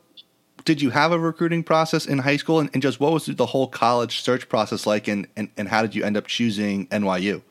did 0.65 0.81
you 0.81 0.89
have 0.91 1.11
a 1.11 1.19
recruiting 1.19 1.63
process 1.63 2.05
in 2.05 2.19
high 2.19 2.37
school, 2.37 2.59
and, 2.59 2.69
and 2.73 2.81
just 2.81 2.99
what 2.99 3.11
was 3.11 3.25
the 3.25 3.45
whole 3.45 3.67
college 3.67 4.21
search 4.21 4.47
process 4.49 4.85
like, 4.85 5.07
and, 5.07 5.27
and, 5.35 5.49
and 5.57 5.67
how 5.67 5.81
did 5.81 5.93
you 5.95 6.03
end 6.03 6.17
up 6.17 6.27
choosing 6.27 6.87
NYU? 6.87 7.41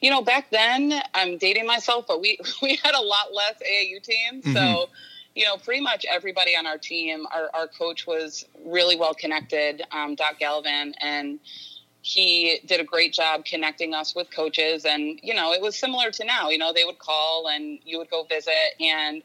you 0.00 0.10
know, 0.10 0.22
back 0.22 0.50
then 0.50 0.92
I'm 1.14 1.38
dating 1.38 1.66
myself, 1.66 2.06
but 2.06 2.20
we 2.20 2.38
we 2.62 2.76
had 2.76 2.94
a 2.94 3.00
lot 3.00 3.32
less 3.32 3.54
AAU 3.62 4.02
teams, 4.02 4.44
Mhm. 4.44 4.54
so 4.54 4.90
you 5.34 5.44
know, 5.44 5.56
pretty 5.56 5.80
much 5.80 6.04
everybody 6.10 6.56
on 6.56 6.66
our 6.66 6.78
team, 6.78 7.26
our 7.32 7.48
our 7.54 7.68
coach 7.68 8.06
was 8.06 8.44
really 8.64 8.96
well 8.96 9.14
connected, 9.14 9.82
um, 9.92 10.14
Doc 10.14 10.38
Galvin, 10.38 10.94
and 11.00 11.38
he 12.02 12.60
did 12.66 12.80
a 12.80 12.84
great 12.84 13.12
job 13.12 13.44
connecting 13.44 13.92
us 13.94 14.14
with 14.14 14.30
coaches. 14.30 14.84
And 14.84 15.18
you 15.22 15.34
know, 15.34 15.52
it 15.52 15.60
was 15.60 15.76
similar 15.76 16.10
to 16.12 16.24
now. 16.24 16.48
You 16.48 16.58
know, 16.58 16.72
they 16.72 16.84
would 16.84 16.98
call 16.98 17.48
and 17.48 17.78
you 17.84 17.98
would 17.98 18.10
go 18.10 18.24
visit 18.24 18.74
and. 18.80 19.22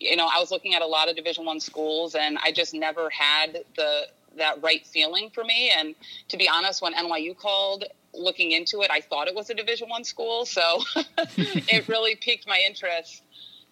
You 0.00 0.16
know, 0.16 0.26
I 0.26 0.40
was 0.40 0.50
looking 0.50 0.74
at 0.74 0.82
a 0.82 0.86
lot 0.86 1.08
of 1.08 1.16
Division 1.16 1.44
One 1.44 1.60
schools, 1.60 2.14
and 2.14 2.38
I 2.42 2.52
just 2.52 2.74
never 2.74 3.10
had 3.10 3.64
the 3.76 4.06
that 4.36 4.62
right 4.62 4.86
feeling 4.86 5.30
for 5.30 5.44
me. 5.44 5.70
And 5.76 5.94
to 6.28 6.36
be 6.36 6.48
honest, 6.48 6.82
when 6.82 6.94
NYU 6.94 7.36
called, 7.36 7.84
looking 8.14 8.52
into 8.52 8.82
it, 8.82 8.90
I 8.90 9.00
thought 9.00 9.28
it 9.28 9.34
was 9.34 9.50
a 9.50 9.54
Division 9.54 9.88
One 9.88 10.04
school, 10.04 10.44
so 10.46 10.82
it 11.28 11.86
really 11.88 12.16
piqued 12.16 12.48
my 12.48 12.60
interest. 12.66 13.22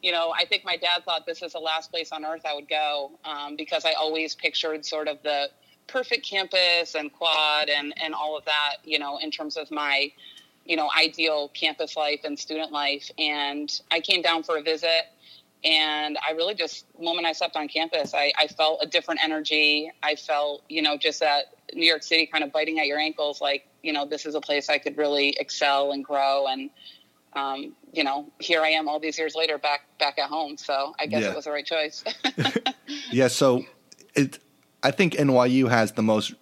You 0.02 0.12
know, 0.12 0.32
I 0.36 0.44
think 0.44 0.64
my 0.64 0.76
dad 0.76 1.04
thought 1.04 1.26
this 1.26 1.42
is 1.42 1.52
the 1.52 1.58
last 1.58 1.90
place 1.90 2.12
on 2.12 2.24
earth 2.24 2.42
I 2.46 2.54
would 2.54 2.68
go 2.68 3.10
um, 3.24 3.56
because 3.56 3.84
I 3.84 3.94
always 3.94 4.34
pictured 4.34 4.84
sort 4.84 5.08
of 5.08 5.20
the 5.22 5.50
perfect 5.88 6.24
campus 6.24 6.94
and 6.94 7.12
quad 7.12 7.68
and 7.68 7.92
and 8.00 8.14
all 8.14 8.36
of 8.36 8.44
that. 8.44 8.76
You 8.84 8.98
know, 8.98 9.18
in 9.18 9.30
terms 9.30 9.56
of 9.56 9.70
my 9.70 10.12
you 10.68 10.76
know 10.76 10.88
ideal 10.96 11.48
campus 11.48 11.96
life 11.96 12.20
and 12.22 12.38
student 12.38 12.70
life. 12.70 13.10
And 13.18 13.72
I 13.90 14.00
came 14.00 14.22
down 14.22 14.44
for 14.44 14.58
a 14.58 14.62
visit 14.62 15.08
and 15.64 16.18
I 16.26 16.32
really 16.32 16.54
just 16.54 16.86
the 16.96 17.04
moment 17.04 17.26
I 17.26 17.32
stepped 17.32 17.56
on 17.56 17.68
campus, 17.68 18.14
I, 18.14 18.32
I 18.38 18.46
felt 18.46 18.80
a 18.82 18.86
different 18.86 19.20
energy. 19.22 19.90
I 20.02 20.14
felt, 20.14 20.62
you 20.68 20.82
know, 20.82 20.96
just 20.96 21.20
that 21.20 21.46
New 21.74 21.86
York 21.86 22.02
City 22.02 22.26
kind 22.26 22.44
of 22.44 22.52
biting 22.52 22.78
at 22.78 22.86
your 22.86 22.98
ankles, 22.98 23.40
like, 23.40 23.66
you 23.82 23.92
know, 23.92 24.06
this 24.06 24.24
is 24.26 24.34
a 24.34 24.40
place 24.40 24.68
I 24.68 24.78
could 24.78 24.96
really 24.96 25.36
excel 25.40 25.92
and 25.92 26.04
grow. 26.04 26.46
And, 26.46 26.70
um, 27.34 27.74
you 27.92 28.04
know, 28.04 28.30
here 28.38 28.62
I 28.62 28.68
am 28.68 28.88
all 28.88 29.00
these 29.00 29.18
years 29.18 29.34
later 29.34 29.58
back 29.58 29.80
back 29.98 30.18
at 30.18 30.28
home. 30.28 30.56
So 30.56 30.94
I 30.98 31.06
guess 31.06 31.22
Yeah. 31.22 31.30
it 31.30 31.36
was 31.36 31.44
the 31.44 31.50
right 31.52 31.66
choice. 31.66 32.04
Yeah, 33.12 33.28
so 33.28 33.64
it, 34.14 34.38
I 34.82 34.90
think 34.90 35.14
NYU 35.14 35.68
has 35.68 35.92
the 35.92 36.02
most 36.02 36.34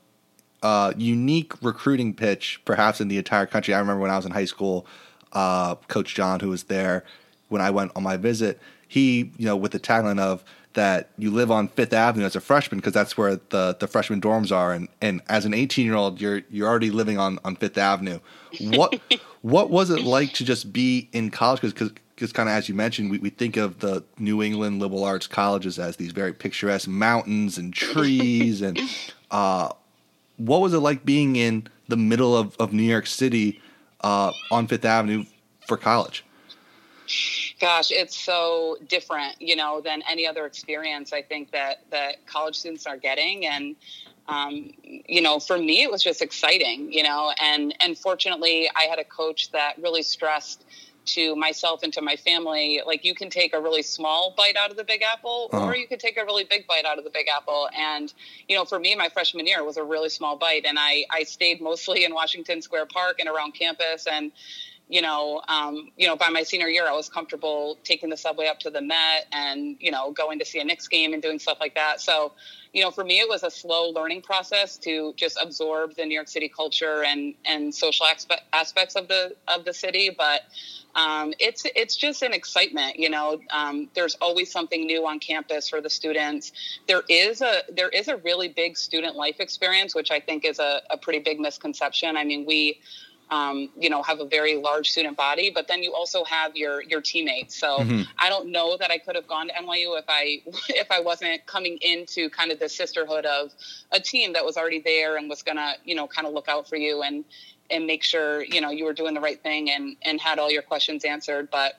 uh, 0.62 0.92
unique 0.96 1.52
recruiting 1.62 2.14
pitch, 2.14 2.61
perhaps 2.64 3.00
in 3.00 3.08
the 3.08 3.18
entire 3.18 3.46
country. 3.46 3.75
I 3.75 3.78
remember 3.78 4.00
when 4.02 4.11
I 4.11 4.16
was 4.16 4.26
in 4.26 4.32
high 4.32 4.44
school, 4.44 4.87
uh, 5.32 5.75
Coach 5.88 6.14
John, 6.14 6.40
who 6.40 6.50
was 6.50 6.64
there 6.64 7.04
when 7.49 7.61
I 7.62 7.70
went 7.70 7.92
on 7.96 8.02
my 8.02 8.16
visit, 8.16 8.61
he, 8.88 9.33
you 9.37 9.47
know, 9.47 9.57
with 9.57 9.73
the 9.73 9.81
tagline 9.81 10.19
of 10.21 10.45
that 10.76 11.09
you 11.16 11.31
live 11.31 11.50
on 11.50 11.69
Fifth 11.69 11.93
Avenue 11.93 12.26
as 12.26 12.37
a 12.37 12.40
freshman 12.40 12.78
because 12.78 12.93
that's 12.93 13.16
where 13.16 13.37
the 13.49 13.76
the 13.78 13.87
freshman 13.87 14.21
dorms 14.21 14.55
are, 14.55 14.73
and 14.73 14.88
and 15.00 15.23
as 15.28 15.45
an 15.45 15.55
18 15.55 15.85
year 15.85 15.95
old, 15.95 16.21
you're 16.21 16.43
you're 16.50 16.69
already 16.69 16.90
living 16.90 17.19
on 17.19 17.38
on 17.45 17.57
Fifth 17.57 17.78
Avenue. 17.78 18.21
What 18.61 19.00
what 19.43 19.71
was 19.71 19.90
it 19.90 20.02
like 20.02 20.33
to 20.35 20.45
just 20.45 20.73
be 20.73 21.09
in 21.12 21.31
college? 21.31 21.61
Because 21.61 21.90
because 22.14 22.33
kind 22.33 22.49
of 22.49 22.55
as 22.55 22.69
you 22.69 22.75
mentioned, 22.75 23.11
we, 23.11 23.19
we 23.19 23.31
think 23.31 23.57
of 23.57 23.81
the 23.81 24.05
New 24.19 24.43
England 24.43 24.81
liberal 24.81 25.05
arts 25.05 25.26
colleges 25.26 25.78
as 25.78 25.97
these 25.97 26.12
very 26.12 26.33
picturesque 26.33 26.88
mountains 26.88 27.59
and 27.59 27.75
trees, 27.75 28.62
and 28.62 28.78
uh, 29.31 29.71
what 30.37 30.61
was 30.61 30.75
it 30.75 30.78
like 30.78 31.05
being 31.05 31.37
in 31.37 31.69
the 31.88 31.97
middle 31.97 32.37
of, 32.37 32.55
of 32.59 32.73
New 32.73 32.83
York 32.83 33.07
City 33.07 33.61
uh, 34.02 34.33
on 34.50 34.66
Fifth 34.66 34.85
Avenue 34.85 35.25
for 35.66 35.76
college? 35.76 36.25
Gosh, 37.60 37.90
it's 37.90 38.16
so 38.16 38.76
different, 38.88 39.40
you 39.40 39.56
know, 39.56 39.80
than 39.80 40.02
any 40.08 40.26
other 40.26 40.46
experience. 40.46 41.12
I 41.12 41.22
think 41.22 41.52
that 41.52 41.82
that 41.90 42.26
college 42.26 42.56
students 42.56 42.86
are 42.86 42.96
getting, 42.96 43.46
and 43.46 43.76
um, 44.28 44.72
you 44.82 45.22
know, 45.22 45.38
for 45.38 45.56
me, 45.56 45.82
it 45.82 45.90
was 45.90 46.02
just 46.02 46.20
exciting, 46.22 46.92
you 46.92 47.02
know, 47.02 47.32
and 47.40 47.75
and 47.80 47.96
fortunately, 47.96 48.68
I 48.75 48.82
had 48.84 48.98
a 48.98 49.04
coach 49.04 49.52
that 49.52 49.75
really 49.80 50.02
stressed 50.02 50.64
to 51.06 51.36
myself 51.36 51.84
and 51.84 51.92
to 51.92 52.02
my 52.02 52.16
family, 52.16 52.82
like 52.84 53.04
you 53.04 53.14
can 53.14 53.30
take 53.30 53.54
a 53.54 53.60
really 53.60 53.82
small 53.82 54.34
bite 54.36 54.56
out 54.56 54.72
of 54.72 54.76
the 54.76 54.82
Big 54.82 55.02
Apple, 55.02 55.48
Uh-huh. 55.52 55.66
or 55.66 55.76
you 55.76 55.86
could 55.86 56.00
take 56.00 56.16
a 56.16 56.25
really 56.25 56.42
big 56.42 56.66
bite 56.66 56.84
out 56.84 56.98
of 56.98 57.04
the 57.04 57.10
Big 57.10 57.28
Apple. 57.28 57.68
And 57.78 58.12
you 58.48 58.56
know, 58.56 58.64
for 58.64 58.80
me, 58.80 58.96
my 58.96 59.08
freshman 59.08 59.46
year 59.46 59.62
was 59.62 59.76
a 59.76 59.84
really 59.84 60.08
small 60.08 60.36
bite, 60.36 60.64
and 60.64 60.78
I 60.78 61.04
I 61.10 61.22
stayed 61.22 61.60
mostly 61.60 62.04
in 62.04 62.12
Washington 62.12 62.60
Square 62.60 62.86
Park 62.86 63.20
and 63.20 63.28
around 63.28 63.52
campus, 63.52 64.08
and 64.10 64.32
you 64.88 65.02
know, 65.02 65.43
um, 65.49 65.90
you 65.97 66.07
know, 66.07 66.14
by 66.14 66.28
my 66.28 66.45
senior 66.45 66.69
year, 66.69 66.87
I 66.87 66.93
was 66.93 67.09
comfortable 67.09 67.76
taking 67.83 68.09
the 68.09 68.16
subway 68.16 68.47
up 68.47 68.61
to 68.61 68.71
the 68.71 68.81
Met 68.81 69.26
and 69.33 69.76
you 69.81 69.90
know 69.90 70.12
going 70.12 70.38
to 70.38 70.45
see 70.45 70.61
a 70.61 70.64
Knicks 70.64 70.87
game 70.87 71.12
and 71.12 71.21
doing 71.21 71.40
stuff 71.40 71.59
like 71.61 71.75
that. 71.75 72.00
So, 72.00 72.33
you 72.73 72.83
know, 72.83 72.93
for 72.93 73.02
me, 73.02 73.19
it 73.19 73.28
was 73.28 73.43
a 73.43 73.50
slow 73.50 73.90
learning 73.90 74.23
process 74.23 74.76
to 74.78 75.12
just 75.16 75.38
absorb 75.43 75.97
the 75.97 76.05
New 76.05 76.14
York 76.14 76.28
City 76.28 76.49
culture 76.49 77.02
and 77.02 77.35
and 77.45 77.75
social 77.75 78.07
aspe- 78.07 78.38
aspects 78.52 78.95
of 78.95 79.09
the 79.09 79.35
of 79.49 79.64
the 79.64 79.75
city. 79.75 80.14
But 80.16 80.43
um, 80.95 81.35
it's 81.40 81.66
it's 81.75 81.97
just 81.97 82.23
an 82.23 82.33
excitement. 82.33 82.97
You 82.97 83.11
know, 83.11 83.40
um, 83.50 83.88
there's 83.95 84.14
always 84.21 84.52
something 84.52 84.87
new 84.87 85.05
on 85.05 85.19
campus 85.19 85.69
for 85.69 85.81
the 85.81 85.90
students. 85.90 86.52
There 86.87 87.02
is 87.09 87.43
a 87.43 87.62
there 87.73 87.88
is 87.88 88.07
a 88.07 88.19
really 88.19 88.49
big 88.49 88.76
student 88.76 89.16
life 89.16 89.40
experience, 89.40 89.97
which 89.97 90.12
I 90.12 90.21
think 90.21 90.45
is 90.45 90.61
a, 90.61 90.81
a 90.90 90.97
pretty 90.97 91.19
big 91.19 91.40
misconception. 91.40 92.16
I 92.16 92.23
mean, 92.23 92.47
we 92.47 92.81
um, 93.30 93.68
you 93.76 93.90
know, 93.90 94.02
have 94.02 94.21
a 94.21 94.25
very 94.25 94.56
large 94.56 94.90
student 94.90 95.16
body, 95.16 95.50
but 95.50 95.66
then 95.66 95.83
you 95.83 95.92
also 95.95 96.23
have 96.25 96.54
your 96.56 96.83
your 96.83 97.00
teammates. 97.00 97.56
So 97.56 97.78
Mhm. 97.80 98.06
I 98.18 98.28
don't 98.28 98.49
know 98.52 98.76
that 98.76 98.90
I 98.90 98.99
could 98.99 99.16
have 99.16 99.26
gone 99.26 99.49
to 99.49 99.54
NYU 99.54 99.99
if 99.99 100.04
I 100.09 100.42
if 100.68 100.90
I 100.90 101.00
wasn't 101.00 101.45
coming 101.47 101.78
into 101.80 102.30
kind 102.30 102.52
of 102.52 102.59
the 102.61 102.68
sisterhood 102.68 103.26
of 103.26 103.52
a 103.90 103.99
team 104.00 104.33
that 104.35 104.45
was 104.45 104.56
already 104.56 104.80
there 104.80 105.16
and 105.16 105.28
was 105.28 105.42
gonna 105.42 105.75
you 105.85 105.95
know 105.97 106.06
kind 106.06 106.26
of 106.26 106.33
look 106.35 106.49
out 106.49 106.68
for 106.68 106.76
you 106.76 107.02
and 107.02 107.25
and 107.71 107.85
make 107.87 108.04
sure 108.04 108.45
you 108.45 108.61
know 108.61 108.71
you 108.71 108.85
were 108.85 108.92
doing 108.92 109.14
the 109.14 109.21
right 109.21 109.42
thing 109.42 109.71
and 109.71 109.97
and 110.02 110.21
had 110.21 110.38
all 110.38 110.50
your 110.50 110.62
questions 110.62 111.04
answered. 111.04 111.49
But 111.50 111.78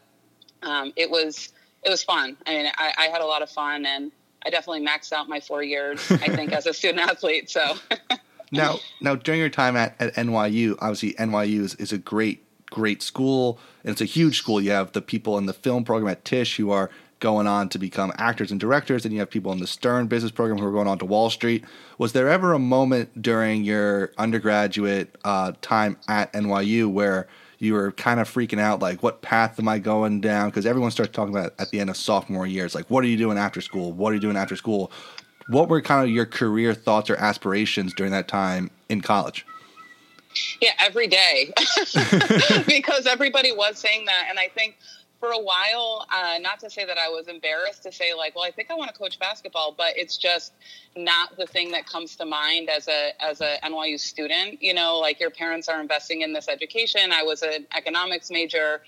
um, 0.63 0.91
it 0.97 1.09
was 1.09 1.53
it 1.83 1.89
was 1.89 2.03
fun. 2.03 2.35
I 2.45 2.53
mean, 2.55 2.65
I, 2.77 2.93
I 2.97 3.05
had 3.05 3.21
a 3.21 3.25
lot 3.25 3.41
of 3.41 3.49
fun 3.49 3.85
and. 3.85 4.11
I 4.45 4.49
definitely 4.49 4.85
maxed 4.85 5.11
out 5.11 5.27
my 5.27 5.41
four 5.41 5.61
years, 5.63 5.99
I 6.11 6.29
think, 6.29 6.53
as 6.59 6.67
a 6.67 6.73
student 6.73 6.99
athlete. 7.09 7.49
So, 7.49 7.75
Now, 8.51 8.79
now 9.01 9.15
during 9.15 9.39
your 9.39 9.49
time 9.49 9.75
at, 9.75 9.95
at 9.99 10.13
NYU, 10.15 10.75
obviously 10.79 11.13
NYU 11.13 11.61
is, 11.61 11.75
is 11.75 11.91
a 11.91 11.97
great, 11.97 12.43
great 12.69 13.01
school, 13.01 13.59
and 13.83 13.91
it's 13.91 14.01
a 14.01 14.05
huge 14.05 14.37
school. 14.37 14.61
You 14.61 14.71
have 14.71 14.93
the 14.93 15.01
people 15.01 15.37
in 15.37 15.45
the 15.45 15.53
film 15.53 15.83
program 15.83 16.09
at 16.09 16.23
Tisch 16.23 16.57
who 16.57 16.71
are 16.71 16.89
going 17.19 17.47
on 17.47 17.67
to 17.69 17.79
become 17.79 18.11
actors 18.17 18.51
and 18.51 18.59
directors, 18.59 19.03
and 19.03 19.13
you 19.13 19.19
have 19.19 19.29
people 19.29 19.51
in 19.51 19.59
the 19.59 19.67
Stern 19.67 20.07
business 20.07 20.31
program 20.31 20.59
who 20.59 20.65
are 20.65 20.71
going 20.71 20.87
on 20.87 20.99
to 20.99 21.05
Wall 21.05 21.29
Street. 21.29 21.65
Was 21.97 22.13
there 22.13 22.29
ever 22.29 22.53
a 22.53 22.59
moment 22.59 23.21
during 23.21 23.63
your 23.63 24.11
undergraduate 24.17 25.15
uh, 25.23 25.53
time 25.61 25.97
at 26.07 26.31
NYU 26.33 26.91
where 26.91 27.27
you 27.59 27.73
were 27.73 27.91
kind 27.93 28.19
of 28.19 28.31
freaking 28.31 28.59
out, 28.59 28.81
like, 28.81 29.01
what 29.01 29.21
path 29.21 29.57
am 29.59 29.67
I 29.67 29.79
going 29.79 30.21
down? 30.21 30.49
Because 30.49 30.65
everyone 30.65 30.91
starts 30.91 31.11
talking 31.11 31.35
about 31.35 31.53
at 31.57 31.71
the 31.71 31.79
end 31.79 31.89
of 31.89 31.97
sophomore 31.97 32.45
year. 32.45 32.65
It's 32.65 32.75
like, 32.75 32.89
what 32.89 33.03
are 33.03 33.07
you 33.07 33.17
doing 33.17 33.37
after 33.37 33.61
school? 33.61 33.91
What 33.93 34.11
are 34.11 34.15
you 34.15 34.21
doing 34.21 34.37
after 34.37 34.55
school? 34.55 34.91
What 35.47 35.69
were 35.69 35.81
kind 35.81 36.03
of 36.03 36.09
your 36.09 36.25
career 36.25 36.73
thoughts 36.73 37.09
or 37.09 37.15
aspirations 37.15 37.93
during 37.93 38.11
that 38.11 38.27
time 38.27 38.69
in 38.89 39.01
college? 39.01 39.45
Yeah, 40.61 40.71
every 40.79 41.07
day. 41.07 41.53
because 42.67 43.07
everybody 43.07 43.51
was 43.51 43.77
saying 43.79 44.05
that. 44.05 44.27
And 44.29 44.37
I 44.37 44.49
think 44.49 44.77
for 45.19 45.31
a 45.31 45.39
while, 45.39 46.05
uh, 46.13 46.37
not 46.39 46.59
to 46.59 46.69
say 46.69 46.85
that 46.85 46.97
I 46.97 47.09
was 47.09 47.27
embarrassed 47.27 47.83
to 47.83 47.91
say, 47.91 48.13
like, 48.13 48.35
well, 48.35 48.45
I 48.45 48.51
think 48.51 48.69
I 48.69 48.75
want 48.75 48.91
to 48.91 48.97
coach 48.97 49.17
basketball, 49.19 49.73
but 49.75 49.93
it's 49.95 50.17
just 50.17 50.53
not 50.95 51.35
the 51.37 51.47
thing 51.47 51.71
that 51.71 51.87
comes 51.87 52.15
to 52.17 52.25
mind 52.25 52.69
as 52.69 52.87
a 52.87 53.11
as 53.19 53.41
a 53.41 53.57
NYU 53.63 53.99
student. 53.99 54.61
You 54.61 54.73
know, 54.73 54.99
like 54.99 55.19
your 55.19 55.31
parents 55.31 55.69
are 55.69 55.81
investing 55.81 56.21
in 56.21 56.33
this 56.33 56.47
education. 56.47 57.11
I 57.11 57.23
was 57.23 57.41
an 57.41 57.65
economics 57.75 58.29
major. 58.29 58.81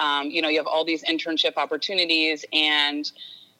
Um, 0.00 0.30
you 0.30 0.42
know, 0.42 0.48
you 0.48 0.58
have 0.58 0.66
all 0.66 0.84
these 0.84 1.04
internship 1.04 1.56
opportunities 1.56 2.44
and 2.52 3.10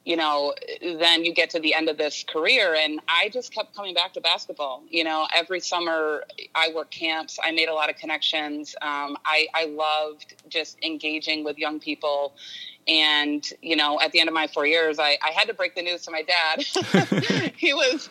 you 0.08 0.16
know, 0.16 0.54
then 0.80 1.22
you 1.22 1.34
get 1.34 1.50
to 1.50 1.60
the 1.60 1.74
end 1.74 1.90
of 1.90 1.98
this 1.98 2.24
career. 2.26 2.74
And 2.74 2.98
I 3.06 3.28
just 3.28 3.52
kept 3.52 3.76
coming 3.76 3.92
back 3.92 4.14
to 4.14 4.22
basketball. 4.22 4.82
You 4.88 5.04
know, 5.04 5.28
every 5.36 5.60
summer 5.60 6.24
I 6.54 6.72
worked 6.74 6.92
camps, 6.92 7.38
I 7.44 7.52
made 7.52 7.68
a 7.68 7.74
lot 7.74 7.90
of 7.90 7.96
connections. 7.96 8.74
Um, 8.80 9.18
I, 9.26 9.48
I 9.52 9.66
loved 9.66 10.32
just 10.48 10.78
engaging 10.82 11.44
with 11.44 11.58
young 11.58 11.78
people 11.78 12.32
and 12.88 13.46
you 13.60 13.76
know, 13.76 14.00
at 14.00 14.12
the 14.12 14.20
end 14.20 14.30
of 14.30 14.34
my 14.34 14.46
four 14.46 14.64
years, 14.64 14.98
I, 14.98 15.18
I 15.22 15.32
had 15.34 15.46
to 15.48 15.52
break 15.52 15.74
the 15.74 15.82
news 15.82 16.06
to 16.06 16.10
my 16.10 16.22
dad. 16.22 17.52
he 17.58 17.74
was 17.74 18.08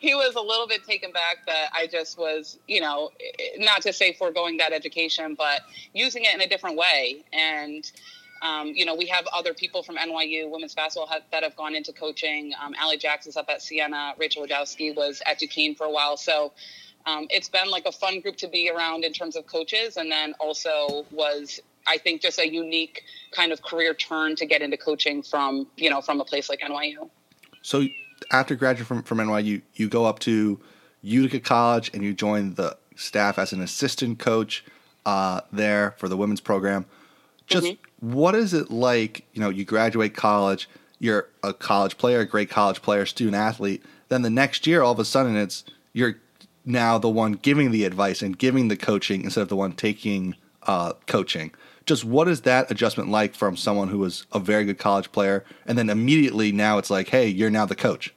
he 0.00 0.16
was 0.16 0.34
a 0.34 0.40
little 0.40 0.66
bit 0.66 0.82
taken 0.82 1.12
back 1.12 1.46
that 1.46 1.68
I 1.72 1.86
just 1.86 2.18
was, 2.18 2.58
you 2.66 2.80
know, 2.80 3.12
not 3.58 3.82
to 3.82 3.92
say 3.92 4.12
foregoing 4.14 4.56
that 4.56 4.72
education, 4.72 5.36
but 5.38 5.60
using 5.94 6.24
it 6.24 6.34
in 6.34 6.40
a 6.40 6.48
different 6.48 6.76
way. 6.76 7.24
And 7.32 7.88
um, 8.42 8.68
you 8.68 8.84
know, 8.84 8.94
we 8.94 9.06
have 9.06 9.26
other 9.32 9.52
people 9.54 9.82
from 9.82 9.96
NYU 9.96 10.50
women's 10.50 10.74
basketball 10.74 11.08
have, 11.08 11.22
that 11.32 11.42
have 11.42 11.56
gone 11.56 11.74
into 11.74 11.92
coaching. 11.92 12.52
Um, 12.62 12.74
Allie 12.78 12.96
Jackson's 12.96 13.36
up 13.36 13.48
at 13.48 13.62
Siena. 13.62 14.14
Rachel 14.18 14.46
Wojcicki 14.46 14.94
was 14.94 15.22
at 15.26 15.38
Duquesne 15.38 15.74
for 15.74 15.86
a 15.86 15.90
while. 15.90 16.16
So 16.16 16.52
um, 17.06 17.26
it's 17.30 17.48
been 17.48 17.70
like 17.70 17.86
a 17.86 17.92
fun 17.92 18.20
group 18.20 18.36
to 18.36 18.48
be 18.48 18.70
around 18.70 19.04
in 19.04 19.12
terms 19.12 19.34
of 19.34 19.46
coaches, 19.46 19.96
and 19.96 20.10
then 20.10 20.34
also 20.40 21.06
was 21.10 21.60
I 21.86 21.96
think 21.96 22.20
just 22.20 22.38
a 22.38 22.48
unique 22.48 23.02
kind 23.32 23.50
of 23.50 23.62
career 23.62 23.94
turn 23.94 24.36
to 24.36 24.46
get 24.46 24.62
into 24.62 24.76
coaching 24.76 25.22
from 25.22 25.66
you 25.76 25.90
know 25.90 26.00
from 26.00 26.20
a 26.20 26.24
place 26.24 26.48
like 26.48 26.60
NYU. 26.60 27.08
So 27.62 27.86
after 28.30 28.54
graduating 28.54 28.86
from, 28.86 29.02
from 29.02 29.18
NYU, 29.18 29.62
you 29.74 29.88
go 29.88 30.04
up 30.04 30.18
to 30.20 30.60
Utica 31.02 31.40
College 31.40 31.90
and 31.94 32.02
you 32.02 32.12
join 32.12 32.54
the 32.54 32.76
staff 32.94 33.38
as 33.38 33.52
an 33.52 33.62
assistant 33.62 34.18
coach 34.18 34.64
uh, 35.06 35.40
there 35.52 35.94
for 35.98 36.08
the 36.08 36.16
women's 36.16 36.40
program. 36.40 36.84
Just 37.46 37.66
mm-hmm. 37.66 37.87
What 38.00 38.34
is 38.34 38.54
it 38.54 38.70
like? 38.70 39.26
You 39.32 39.40
know, 39.40 39.48
you 39.48 39.64
graduate 39.64 40.14
college, 40.14 40.68
you're 40.98 41.28
a 41.42 41.52
college 41.52 41.98
player, 41.98 42.20
a 42.20 42.26
great 42.26 42.50
college 42.50 42.82
player, 42.82 43.06
student 43.06 43.36
athlete. 43.36 43.82
Then 44.08 44.22
the 44.22 44.30
next 44.30 44.66
year, 44.66 44.82
all 44.82 44.92
of 44.92 44.98
a 44.98 45.04
sudden, 45.04 45.36
it's 45.36 45.64
you're 45.92 46.16
now 46.64 46.98
the 46.98 47.08
one 47.08 47.32
giving 47.32 47.70
the 47.70 47.84
advice 47.84 48.22
and 48.22 48.38
giving 48.38 48.68
the 48.68 48.76
coaching 48.76 49.22
instead 49.22 49.42
of 49.42 49.48
the 49.48 49.56
one 49.56 49.72
taking 49.72 50.34
uh, 50.64 50.92
coaching. 51.06 51.52
Just 51.86 52.04
what 52.04 52.28
is 52.28 52.42
that 52.42 52.70
adjustment 52.70 53.10
like 53.10 53.34
from 53.34 53.56
someone 53.56 53.88
who 53.88 53.98
was 53.98 54.26
a 54.32 54.38
very 54.38 54.64
good 54.64 54.78
college 54.78 55.10
player 55.10 55.44
and 55.66 55.78
then 55.78 55.88
immediately 55.88 56.52
now 56.52 56.76
it's 56.76 56.90
like, 56.90 57.08
hey, 57.08 57.26
you're 57.26 57.50
now 57.50 57.64
the 57.64 57.74
coach? 57.74 58.14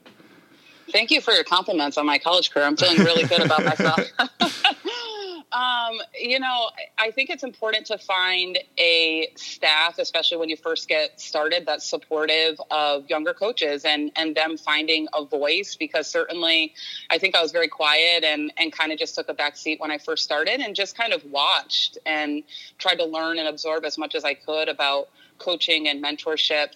Thank 0.92 1.10
you 1.10 1.22
for 1.22 1.32
your 1.32 1.46
compliments 1.46 1.98
on 1.98 2.06
my 2.06 2.18
college 2.18 2.52
career. 2.52 2.66
I'm 2.66 2.76
feeling 2.76 2.98
really 2.98 3.24
good 3.24 3.46
about 3.46 3.64
myself. 3.66 4.00
Um, 5.52 6.00
you 6.18 6.40
know, 6.40 6.70
I 6.98 7.12
think 7.12 7.30
it's 7.30 7.44
important 7.44 7.86
to 7.88 7.98
find 7.98 8.58
a 8.78 9.28
staff, 9.36 10.00
especially 10.00 10.38
when 10.38 10.48
you 10.48 10.56
first 10.56 10.88
get 10.88 11.20
started, 11.20 11.66
that's 11.66 11.86
supportive 11.86 12.60
of 12.72 13.10
younger 13.10 13.34
coaches 13.34 13.84
and 13.84 14.12
and 14.16 14.36
them 14.36 14.58
finding 14.58 15.08
a 15.14 15.26
voice. 15.26 15.76
Because 15.76 16.08
certainly, 16.08 16.74
I 17.10 17.18
think 17.18 17.36
I 17.36 17.42
was 17.42 17.52
very 17.52 17.68
quiet 17.68 18.24
and 18.24 18.54
and 18.58 18.72
kind 18.72 18.94
of 18.94 19.00
just 19.00 19.16
took 19.16 19.28
a 19.28 19.34
back 19.34 19.58
seat 19.58 19.80
when 19.82 19.92
I 19.92 19.98
first 19.98 20.24
started 20.24 20.62
and 20.62 20.74
just 20.74 20.96
kind 20.96 21.12
of 21.12 21.24
watched 21.26 21.98
and 22.06 22.44
tried 22.78 22.96
to 22.96 23.06
learn 23.06 23.38
and 23.38 23.48
absorb 23.48 23.84
as 23.84 23.98
much 23.98 24.16
as 24.16 24.24
I 24.24 24.36
could 24.36 24.70
about 24.70 25.10
coaching 25.42 25.88
and 25.88 26.04
mentorship. 26.04 26.70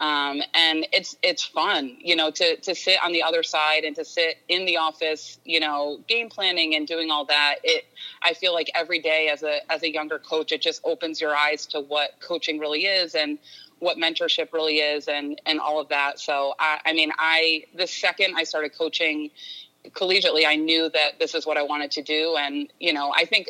Um, 0.00 0.42
and 0.54 0.86
it's 0.92 1.16
it's 1.22 1.44
fun, 1.44 1.96
you 2.00 2.16
know, 2.16 2.30
to 2.32 2.56
to 2.56 2.74
sit 2.74 2.98
on 3.04 3.12
the 3.12 3.22
other 3.22 3.42
side 3.42 3.84
and 3.84 3.94
to 3.96 4.04
sit 4.04 4.38
in 4.48 4.66
the 4.66 4.76
office, 4.76 5.38
you 5.44 5.60
know, 5.60 6.00
game 6.08 6.28
planning 6.28 6.74
and 6.74 6.86
doing 6.86 7.10
all 7.10 7.24
that. 7.26 7.56
It 7.62 7.84
I 8.22 8.34
feel 8.34 8.52
like 8.52 8.70
every 8.74 8.98
day 8.98 9.28
as 9.28 9.42
a 9.42 9.60
as 9.72 9.82
a 9.82 9.92
younger 9.92 10.18
coach, 10.18 10.50
it 10.50 10.62
just 10.62 10.80
opens 10.84 11.20
your 11.20 11.36
eyes 11.36 11.66
to 11.66 11.80
what 11.80 12.10
coaching 12.20 12.58
really 12.58 12.86
is 12.86 13.14
and 13.14 13.38
what 13.78 13.96
mentorship 13.96 14.52
really 14.52 14.78
is 14.78 15.06
and 15.06 15.40
and 15.46 15.60
all 15.60 15.80
of 15.80 15.88
that. 15.90 16.18
So 16.18 16.54
I, 16.58 16.80
I 16.86 16.92
mean, 16.92 17.12
I 17.16 17.64
the 17.76 17.86
second 17.86 18.34
I 18.36 18.44
started 18.44 18.76
coaching 18.76 19.30
collegiately 19.90 20.46
i 20.46 20.56
knew 20.56 20.88
that 20.90 21.18
this 21.18 21.34
is 21.34 21.46
what 21.46 21.56
i 21.56 21.62
wanted 21.62 21.90
to 21.90 22.02
do. 22.02 22.36
And 22.38 22.72
you 22.80 22.92
know 22.92 23.12
i 23.16 23.24
think 23.24 23.48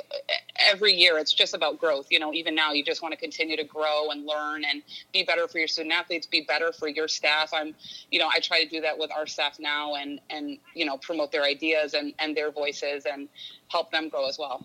every 0.71 0.93
year 0.93 1.19
it's 1.19 1.33
just 1.33 1.55
about 1.55 1.79
growth. 1.79 2.07
You 2.11 2.19
know 2.19 2.33
even 2.33 2.55
now 2.55 2.73
you 2.73 2.85
just 2.85 3.03
want 3.03 3.13
to 3.13 3.19
continue 3.19 3.57
to 3.57 3.65
grow 3.65 4.11
and 4.11 4.27
learn 4.27 4.65
and 4.65 4.83
be 5.13 5.23
better 5.23 5.47
for 5.49 5.59
your 5.59 5.69
student 5.69 5.95
athletes 5.95 6.27
be 6.27 6.43
better 6.43 6.73
for 6.73 6.89
your 6.89 7.09
staff. 7.09 7.51
I'm 7.55 7.75
you 8.11 8.19
know 8.19 8.29
i 8.33 8.41
try 8.41 8.63
to 8.63 8.69
do 8.69 8.81
that 8.81 8.99
with 8.99 9.11
our 9.17 9.27
staff 9.27 9.59
now 9.59 9.95
and 9.95 10.21
and 10.31 10.59
you 10.75 10.85
know 10.85 10.97
promote 10.99 11.31
their 11.33 11.45
ideas 11.45 11.95
and 11.95 12.13
and 12.19 12.37
their 12.37 12.51
voices 12.51 13.07
and 13.07 13.29
help 13.69 13.91
them 13.93 14.09
grow 14.09 14.29
as 14.29 14.39
well. 14.39 14.65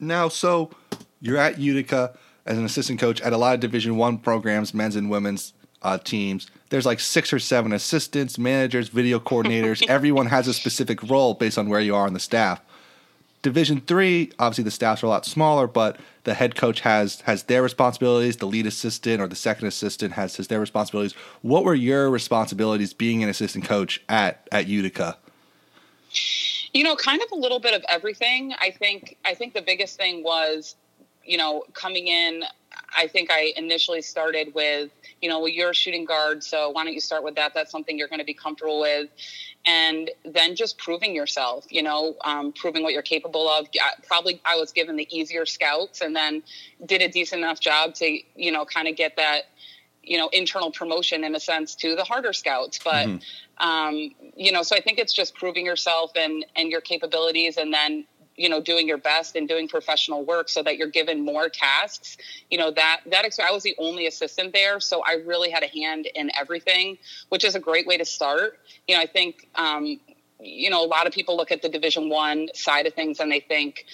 Now 0.00 0.28
so 0.28 0.70
you're 1.20 1.38
at 1.38 1.58
utica 1.58 2.16
as 2.46 2.58
an 2.58 2.64
assistant 2.64 3.00
coach 3.00 3.20
at 3.20 3.32
a 3.32 3.36
lot 3.36 3.54
of 3.54 3.60
division 3.60 3.96
one 3.96 4.18
programs 4.18 4.74
men's 4.74 4.96
and 4.96 5.10
women's 5.10 5.52
uh, 5.82 5.98
teams 5.98 6.50
there's 6.74 6.84
like 6.84 6.98
six 6.98 7.32
or 7.32 7.38
seven 7.38 7.72
assistants, 7.72 8.36
managers, 8.36 8.88
video 8.88 9.20
coordinators. 9.20 9.80
Everyone 9.88 10.26
has 10.26 10.48
a 10.48 10.52
specific 10.52 11.00
role 11.04 11.34
based 11.34 11.56
on 11.56 11.68
where 11.68 11.78
you 11.78 11.94
are 11.94 12.04
on 12.04 12.14
the 12.14 12.18
staff. 12.18 12.60
Division 13.42 13.80
three, 13.80 14.32
obviously 14.40 14.64
the 14.64 14.72
staffs 14.72 15.00
are 15.04 15.06
a 15.06 15.08
lot 15.08 15.24
smaller, 15.24 15.68
but 15.68 16.00
the 16.24 16.34
head 16.34 16.56
coach 16.56 16.80
has 16.80 17.20
has 17.20 17.44
their 17.44 17.62
responsibilities. 17.62 18.38
The 18.38 18.46
lead 18.46 18.66
assistant 18.66 19.20
or 19.20 19.28
the 19.28 19.36
second 19.36 19.68
assistant 19.68 20.14
has, 20.14 20.36
has 20.36 20.48
their 20.48 20.58
responsibilities. 20.58 21.12
What 21.42 21.62
were 21.62 21.76
your 21.76 22.10
responsibilities 22.10 22.92
being 22.92 23.22
an 23.22 23.28
assistant 23.28 23.66
coach 23.66 24.02
at 24.08 24.48
at 24.50 24.66
Utica? 24.66 25.16
You 26.72 26.82
know, 26.82 26.96
kind 26.96 27.22
of 27.22 27.30
a 27.30 27.36
little 27.36 27.60
bit 27.60 27.74
of 27.74 27.84
everything. 27.88 28.52
I 28.60 28.72
think 28.72 29.16
I 29.24 29.34
think 29.34 29.54
the 29.54 29.62
biggest 29.62 29.96
thing 29.96 30.24
was, 30.24 30.74
you 31.24 31.38
know, 31.38 31.62
coming 31.72 32.08
in. 32.08 32.42
I 32.96 33.06
think 33.06 33.30
I 33.30 33.52
initially 33.56 34.02
started 34.02 34.54
with 34.54 34.90
you 35.24 35.30
know, 35.30 35.38
well, 35.38 35.48
you're 35.48 35.70
a 35.70 35.74
shooting 35.74 36.04
guard, 36.04 36.44
so 36.44 36.68
why 36.68 36.84
don't 36.84 36.92
you 36.92 37.00
start 37.00 37.24
with 37.24 37.36
that? 37.36 37.54
That's 37.54 37.70
something 37.70 37.96
you're 37.96 38.08
going 38.08 38.18
to 38.18 38.26
be 38.26 38.34
comfortable 38.34 38.78
with. 38.78 39.08
And 39.64 40.10
then 40.22 40.54
just 40.54 40.76
proving 40.76 41.14
yourself, 41.14 41.64
you 41.70 41.82
know, 41.82 42.14
um, 42.26 42.52
proving 42.52 42.82
what 42.82 42.92
you're 42.92 43.00
capable 43.00 43.48
of. 43.48 43.66
Probably 44.06 44.42
I 44.44 44.56
was 44.56 44.72
given 44.72 44.96
the 44.96 45.08
easier 45.10 45.46
scouts 45.46 46.02
and 46.02 46.14
then 46.14 46.42
did 46.84 47.00
a 47.00 47.08
decent 47.08 47.42
enough 47.42 47.58
job 47.58 47.94
to, 47.94 48.18
you 48.36 48.52
know, 48.52 48.66
kind 48.66 48.86
of 48.86 48.96
get 48.96 49.16
that, 49.16 49.44
you 50.02 50.18
know, 50.18 50.28
internal 50.34 50.70
promotion 50.70 51.24
in 51.24 51.34
a 51.34 51.40
sense 51.40 51.74
to 51.76 51.96
the 51.96 52.04
harder 52.04 52.34
scouts. 52.34 52.78
But, 52.84 53.06
mm-hmm. 53.06 53.66
um, 53.66 54.10
you 54.36 54.52
know, 54.52 54.62
so 54.62 54.76
I 54.76 54.82
think 54.82 54.98
it's 54.98 55.14
just 55.14 55.34
proving 55.34 55.64
yourself 55.64 56.12
and, 56.16 56.44
and 56.54 56.68
your 56.68 56.82
capabilities 56.82 57.56
and 57.56 57.72
then 57.72 58.04
you 58.36 58.48
know 58.48 58.60
doing 58.60 58.88
your 58.88 58.98
best 58.98 59.36
and 59.36 59.48
doing 59.48 59.68
professional 59.68 60.24
work 60.24 60.48
so 60.48 60.62
that 60.62 60.76
you're 60.76 60.88
given 60.88 61.24
more 61.24 61.48
tasks 61.48 62.16
you 62.50 62.58
know 62.58 62.70
that 62.70 63.00
that 63.06 63.24
i 63.40 63.50
was 63.50 63.62
the 63.62 63.74
only 63.78 64.06
assistant 64.06 64.52
there 64.52 64.80
so 64.80 65.02
i 65.06 65.14
really 65.26 65.50
had 65.50 65.62
a 65.62 65.68
hand 65.68 66.06
in 66.14 66.30
everything 66.38 66.98
which 67.28 67.44
is 67.44 67.54
a 67.54 67.60
great 67.60 67.86
way 67.86 67.96
to 67.96 68.04
start 68.04 68.58
you 68.88 68.94
know 68.94 69.00
i 69.00 69.06
think 69.06 69.48
um, 69.54 70.00
you 70.40 70.70
know 70.70 70.84
a 70.84 70.86
lot 70.86 71.06
of 71.06 71.12
people 71.12 71.36
look 71.36 71.50
at 71.50 71.62
the 71.62 71.68
division 71.68 72.08
one 72.08 72.48
side 72.54 72.86
of 72.86 72.94
things 72.94 73.20
and 73.20 73.30
they 73.30 73.40
think 73.40 73.86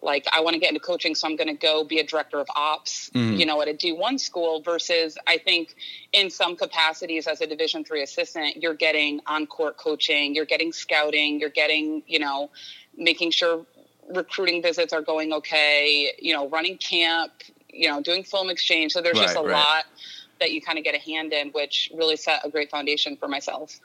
like 0.00 0.26
i 0.32 0.40
want 0.40 0.54
to 0.54 0.60
get 0.60 0.68
into 0.68 0.80
coaching 0.80 1.14
so 1.14 1.26
i'm 1.26 1.36
going 1.36 1.48
to 1.48 1.60
go 1.60 1.82
be 1.84 1.98
a 1.98 2.06
director 2.06 2.38
of 2.38 2.46
ops 2.54 3.10
mm. 3.14 3.36
you 3.36 3.44
know 3.44 3.60
at 3.60 3.68
a 3.68 3.74
d1 3.74 4.18
school 4.18 4.60
versus 4.62 5.18
i 5.26 5.36
think 5.36 5.74
in 6.12 6.30
some 6.30 6.56
capacities 6.56 7.26
as 7.26 7.40
a 7.40 7.46
division 7.46 7.84
three 7.84 8.02
assistant 8.02 8.56
you're 8.62 8.74
getting 8.74 9.20
on 9.26 9.46
court 9.46 9.76
coaching 9.76 10.34
you're 10.34 10.44
getting 10.44 10.72
scouting 10.72 11.40
you're 11.40 11.50
getting 11.50 12.02
you 12.06 12.18
know 12.18 12.48
making 12.96 13.30
sure 13.30 13.64
recruiting 14.14 14.62
visits 14.62 14.92
are 14.92 15.02
going 15.02 15.32
okay, 15.32 16.12
you 16.18 16.32
know, 16.32 16.48
running 16.48 16.78
camp, 16.78 17.32
you 17.70 17.88
know, 17.88 18.02
doing 18.02 18.24
film 18.24 18.50
exchange. 18.50 18.92
So 18.92 19.00
there's 19.00 19.18
right, 19.18 19.24
just 19.24 19.36
a 19.36 19.42
right. 19.42 19.52
lot 19.52 19.84
that 20.40 20.52
you 20.52 20.60
kind 20.60 20.78
of 20.78 20.84
get 20.84 20.94
a 20.94 20.98
hand 20.98 21.32
in, 21.32 21.48
which 21.50 21.90
really 21.94 22.16
set 22.16 22.44
a 22.44 22.50
great 22.50 22.70
foundation 22.70 23.16
for 23.16 23.28
myself. 23.28 23.78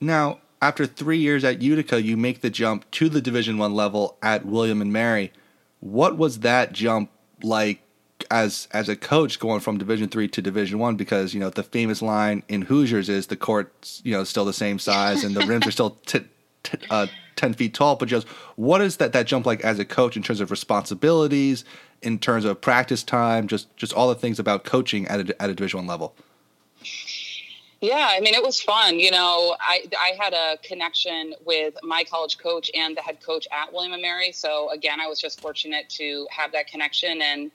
Now, 0.00 0.40
after 0.62 0.86
three 0.86 1.18
years 1.18 1.44
at 1.44 1.62
Utica, 1.62 2.02
you 2.02 2.16
make 2.16 2.40
the 2.40 2.50
jump 2.50 2.90
to 2.92 3.08
the 3.08 3.20
Division 3.20 3.58
One 3.58 3.74
level 3.74 4.18
at 4.22 4.44
William 4.44 4.82
and 4.82 4.92
Mary. 4.92 5.32
What 5.80 6.18
was 6.18 6.40
that 6.40 6.72
jump 6.72 7.10
like 7.42 7.82
as 8.30 8.68
as 8.72 8.88
a 8.88 8.96
coach 8.96 9.38
going 9.38 9.60
from 9.60 9.78
Division 9.78 10.08
Three 10.08 10.28
to 10.28 10.42
Division 10.42 10.78
One? 10.78 10.96
Because 10.96 11.32
you 11.32 11.40
know 11.40 11.50
the 11.50 11.62
famous 11.62 12.02
line 12.02 12.42
in 12.48 12.62
Hoosiers 12.62 13.08
is 13.08 13.28
the 13.28 13.36
court's 13.36 14.02
you 14.04 14.12
know 14.12 14.24
still 14.24 14.44
the 14.44 14.52
same 14.52 14.78
size 14.78 15.24
and 15.24 15.34
the 15.34 15.46
rims 15.46 15.66
are 15.66 15.70
still 15.70 15.96
t- 16.04 16.26
t- 16.62 16.78
uh, 16.90 17.06
10 17.40 17.54
feet 17.54 17.72
tall, 17.72 17.96
but 17.96 18.06
just 18.06 18.28
what 18.56 18.82
is 18.82 18.98
that, 18.98 19.12
that 19.14 19.26
jump 19.26 19.46
like 19.46 19.62
as 19.62 19.78
a 19.78 19.84
coach 19.84 20.16
in 20.16 20.22
terms 20.22 20.40
of 20.40 20.50
responsibilities, 20.50 21.64
in 22.02 22.18
terms 22.18 22.44
of 22.44 22.60
practice 22.60 23.02
time, 23.02 23.48
just, 23.48 23.74
just 23.76 23.92
all 23.94 24.08
the 24.08 24.14
things 24.14 24.38
about 24.38 24.64
coaching 24.64 25.08
at 25.08 25.30
a, 25.30 25.42
at 25.42 25.48
a 25.48 25.54
division 25.54 25.78
one 25.78 25.86
level? 25.86 26.14
Yeah, 27.80 28.08
I 28.10 28.20
mean, 28.20 28.34
it 28.34 28.42
was 28.42 28.60
fun. 28.60 29.00
You 29.00 29.10
know, 29.10 29.56
I, 29.58 29.86
I 29.98 30.22
had 30.22 30.34
a 30.34 30.58
connection 30.58 31.32
with 31.46 31.74
my 31.82 32.04
college 32.04 32.36
coach 32.36 32.70
and 32.74 32.94
the 32.94 33.00
head 33.00 33.22
coach 33.22 33.48
at 33.50 33.72
William 33.72 33.98
& 34.00 34.02
Mary. 34.02 34.32
So 34.32 34.70
again, 34.70 35.00
I 35.00 35.06
was 35.06 35.18
just 35.18 35.40
fortunate 35.40 35.88
to 35.90 36.26
have 36.30 36.52
that 36.52 36.66
connection. 36.66 37.22
And 37.22 37.50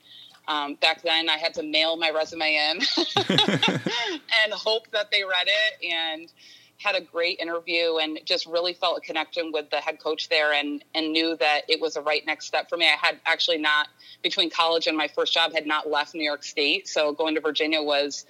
um, 0.48 0.74
back 0.74 1.02
then 1.02 1.30
I 1.30 1.36
had 1.36 1.54
to 1.54 1.62
mail 1.62 1.96
my 1.96 2.10
resume 2.10 2.56
in 2.56 2.80
and 3.28 4.52
hope 4.52 4.90
that 4.90 5.12
they 5.12 5.22
read 5.22 5.46
it. 5.46 5.94
And, 5.94 6.32
had 6.78 6.94
a 6.94 7.00
great 7.00 7.38
interview 7.38 7.96
and 7.98 8.18
just 8.24 8.46
really 8.46 8.72
felt 8.72 8.98
a 8.98 9.00
connection 9.00 9.50
with 9.52 9.70
the 9.70 9.76
head 9.76 9.98
coach 9.98 10.28
there 10.28 10.52
and 10.52 10.84
and 10.94 11.12
knew 11.12 11.36
that 11.36 11.62
it 11.68 11.80
was 11.80 11.94
the 11.94 12.00
right 12.00 12.24
next 12.26 12.46
step 12.46 12.68
for 12.68 12.76
me. 12.76 12.86
I 12.86 12.96
had 13.00 13.18
actually 13.26 13.58
not 13.58 13.88
between 14.22 14.50
college 14.50 14.86
and 14.86 14.96
my 14.96 15.08
first 15.08 15.32
job 15.32 15.52
had 15.52 15.66
not 15.66 15.88
left 15.88 16.14
New 16.14 16.24
York 16.24 16.42
State, 16.42 16.88
so 16.88 17.12
going 17.12 17.34
to 17.34 17.40
Virginia 17.40 17.82
was, 17.82 18.26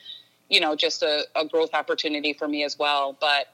you 0.48 0.60
know, 0.60 0.76
just 0.76 1.02
a, 1.02 1.24
a 1.34 1.44
growth 1.44 1.74
opportunity 1.74 2.32
for 2.32 2.46
me 2.46 2.64
as 2.64 2.78
well. 2.78 3.16
But 3.18 3.46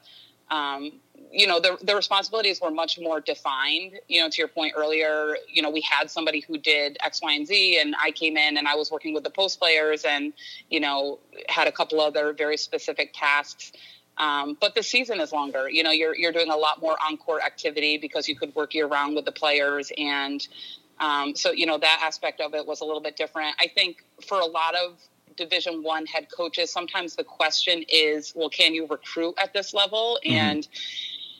um, 0.51 0.93
you 1.33 1.47
know 1.47 1.59
the, 1.59 1.77
the 1.81 1.95
responsibilities 1.95 2.61
were 2.61 2.69
much 2.69 2.99
more 2.99 3.19
defined 3.19 3.93
you 4.07 4.21
know 4.21 4.29
to 4.29 4.37
your 4.37 4.47
point 4.47 4.73
earlier 4.77 5.35
you 5.51 5.61
know 5.61 5.69
we 5.69 5.81
had 5.81 6.09
somebody 6.09 6.41
who 6.41 6.57
did 6.57 6.97
x 7.03 7.21
y 7.21 7.33
and 7.33 7.47
z 7.47 7.79
and 7.79 7.95
i 8.01 8.11
came 8.11 8.37
in 8.37 8.57
and 8.57 8.67
i 8.67 8.75
was 8.75 8.91
working 8.91 9.13
with 9.13 9.23
the 9.23 9.29
post 9.29 9.59
players 9.59 10.05
and 10.05 10.33
you 10.69 10.79
know 10.79 11.19
had 11.49 11.67
a 11.67 11.71
couple 11.71 11.99
other 11.99 12.33
very 12.33 12.55
specific 12.55 13.11
tasks 13.13 13.71
um, 14.17 14.57
but 14.59 14.75
the 14.75 14.83
season 14.83 15.19
is 15.19 15.31
longer 15.31 15.69
you 15.69 15.83
know 15.83 15.91
you're, 15.91 16.15
you're 16.15 16.31
doing 16.31 16.49
a 16.49 16.55
lot 16.55 16.81
more 16.81 16.95
on-court 17.05 17.41
activity 17.43 17.97
because 17.97 18.27
you 18.27 18.35
could 18.35 18.53
work 18.55 18.73
year 18.73 18.87
round 18.87 19.15
with 19.15 19.25
the 19.25 19.31
players 19.31 19.91
and 19.97 20.47
um, 20.99 21.35
so 21.35 21.51
you 21.51 21.65
know 21.65 21.77
that 21.77 22.01
aspect 22.03 22.39
of 22.39 22.53
it 22.53 22.65
was 22.65 22.81
a 22.81 22.85
little 22.85 23.01
bit 23.01 23.15
different 23.15 23.55
i 23.59 23.67
think 23.67 24.03
for 24.27 24.39
a 24.39 24.45
lot 24.45 24.75
of 24.75 24.99
division 25.35 25.81
one 25.81 26.05
head 26.05 26.27
coaches 26.35 26.71
sometimes 26.71 27.15
the 27.15 27.23
question 27.23 27.83
is 27.89 28.33
well 28.35 28.49
can 28.49 28.73
you 28.73 28.85
recruit 28.87 29.33
at 29.41 29.51
this 29.53 29.73
level 29.73 30.19
mm-hmm. 30.23 30.35
and 30.35 30.67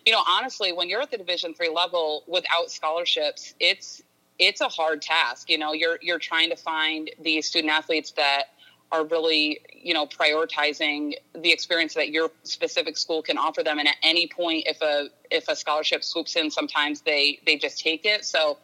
you 0.05 0.11
know, 0.11 0.21
honestly, 0.27 0.73
when 0.73 0.89
you're 0.89 1.01
at 1.01 1.11
the 1.11 1.17
Division 1.17 1.53
three 1.53 1.69
level 1.69 2.23
without 2.27 2.71
scholarships, 2.71 3.53
it's 3.59 4.01
it's 4.39 4.61
a 4.61 4.67
hard 4.67 5.01
task. 5.01 5.49
You 5.49 5.57
know, 5.57 5.73
you're 5.73 5.97
you're 6.01 6.19
trying 6.19 6.49
to 6.49 6.55
find 6.55 7.09
these 7.21 7.47
student 7.47 7.71
athletes 7.71 8.11
that 8.11 8.45
are 8.93 9.03
really, 9.05 9.59
you 9.73 9.93
know, 9.93 10.05
prioritizing 10.05 11.15
the 11.33 11.51
experience 11.51 11.95
that 11.95 12.09
your 12.09 12.29
specific 12.43 12.95
school 12.95 13.23
can 13.23 13.39
offer 13.39 13.63
them. 13.63 13.79
And 13.79 13.87
at 13.87 13.95
any 14.03 14.27
point, 14.27 14.65
if 14.67 14.81
a 14.81 15.09
if 15.31 15.47
a 15.49 15.55
scholarship 15.55 16.03
swoops 16.03 16.35
in, 16.35 16.51
sometimes 16.51 17.01
they 17.01 17.39
they 17.45 17.57
just 17.57 17.79
take 17.79 18.05
it. 18.05 18.23
So 18.23 18.59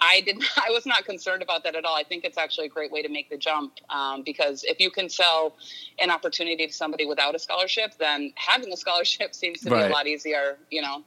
I 0.00 0.22
did. 0.22 0.38
Not, 0.38 0.48
I 0.56 0.70
was 0.70 0.86
not 0.86 1.04
concerned 1.04 1.42
about 1.42 1.64
that 1.64 1.76
at 1.76 1.84
all. 1.84 1.94
I 1.94 2.02
think 2.02 2.24
it's 2.24 2.38
actually 2.38 2.66
a 2.66 2.70
great 2.70 2.90
way 2.90 3.02
to 3.02 3.10
make 3.10 3.28
the 3.28 3.36
jump 3.36 3.74
um, 3.90 4.22
because 4.24 4.64
if 4.64 4.80
you 4.80 4.90
can 4.90 5.10
sell 5.10 5.54
an 6.00 6.10
opportunity 6.10 6.66
to 6.66 6.72
somebody 6.72 7.04
without 7.04 7.34
a 7.34 7.38
scholarship, 7.38 7.92
then 7.98 8.32
having 8.36 8.72
a 8.72 8.76
scholarship 8.76 9.34
seems 9.34 9.60
to 9.60 9.70
right. 9.70 9.86
be 9.86 9.92
a 9.92 9.94
lot 9.94 10.06
easier. 10.06 10.56
You 10.70 10.80
know. 10.80 11.04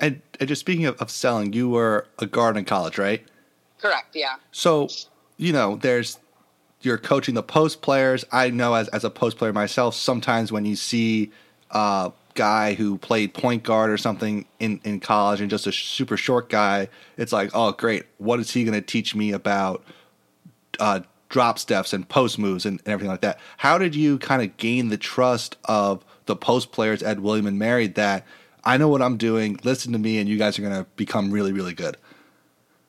And, 0.00 0.22
and 0.38 0.48
just 0.48 0.60
speaking 0.60 0.86
of, 0.86 0.96
of 1.02 1.10
selling, 1.10 1.52
you 1.52 1.68
were 1.68 2.06
a 2.20 2.26
guard 2.26 2.56
in 2.56 2.64
college, 2.64 2.98
right? 2.98 3.26
Correct. 3.78 4.14
Yeah. 4.14 4.36
So, 4.52 4.88
you 5.38 5.52
know, 5.52 5.74
there's 5.74 6.18
you're 6.80 6.98
coaching 6.98 7.34
the 7.34 7.42
post 7.42 7.82
players. 7.82 8.24
I 8.30 8.50
know 8.50 8.74
as 8.74 8.88
as 8.88 9.04
a 9.04 9.10
post 9.10 9.38
player 9.38 9.52
myself, 9.52 9.94
sometimes 9.94 10.52
when 10.52 10.64
you 10.64 10.76
see 10.76 11.32
a 11.70 12.12
guy 12.34 12.74
who 12.74 12.96
played 12.98 13.34
point 13.34 13.64
guard 13.64 13.90
or 13.90 13.98
something 13.98 14.46
in, 14.60 14.80
in 14.84 15.00
college 15.00 15.40
and 15.40 15.50
just 15.50 15.66
a 15.66 15.72
super 15.72 16.16
short 16.16 16.48
guy, 16.48 16.88
it's 17.16 17.32
like, 17.32 17.50
oh, 17.52 17.72
great. 17.72 18.04
What 18.18 18.38
is 18.38 18.52
he 18.52 18.64
going 18.64 18.74
to 18.74 18.80
teach 18.80 19.14
me 19.14 19.32
about 19.32 19.82
uh, 20.78 21.00
drop 21.28 21.58
steps 21.58 21.92
and 21.92 22.08
post 22.08 22.38
moves 22.38 22.64
and, 22.64 22.78
and 22.84 22.88
everything 22.88 23.10
like 23.10 23.22
that? 23.22 23.40
How 23.56 23.76
did 23.76 23.96
you 23.96 24.18
kind 24.18 24.40
of 24.40 24.56
gain 24.56 24.88
the 24.88 24.96
trust 24.96 25.56
of 25.64 26.04
the 26.26 26.36
post 26.36 26.70
players 26.70 27.02
at 27.02 27.18
William 27.18 27.46
and 27.46 27.58
Mary 27.58 27.88
that 27.88 28.24
I 28.64 28.76
know 28.76 28.88
what 28.88 29.02
I'm 29.02 29.16
doing, 29.16 29.58
listen 29.64 29.92
to 29.92 29.98
me, 29.98 30.18
and 30.18 30.28
you 30.28 30.36
guys 30.38 30.58
are 30.58 30.62
going 30.62 30.74
to 30.74 30.86
become 30.96 31.32
really, 31.32 31.52
really 31.52 31.74
good? 31.74 31.96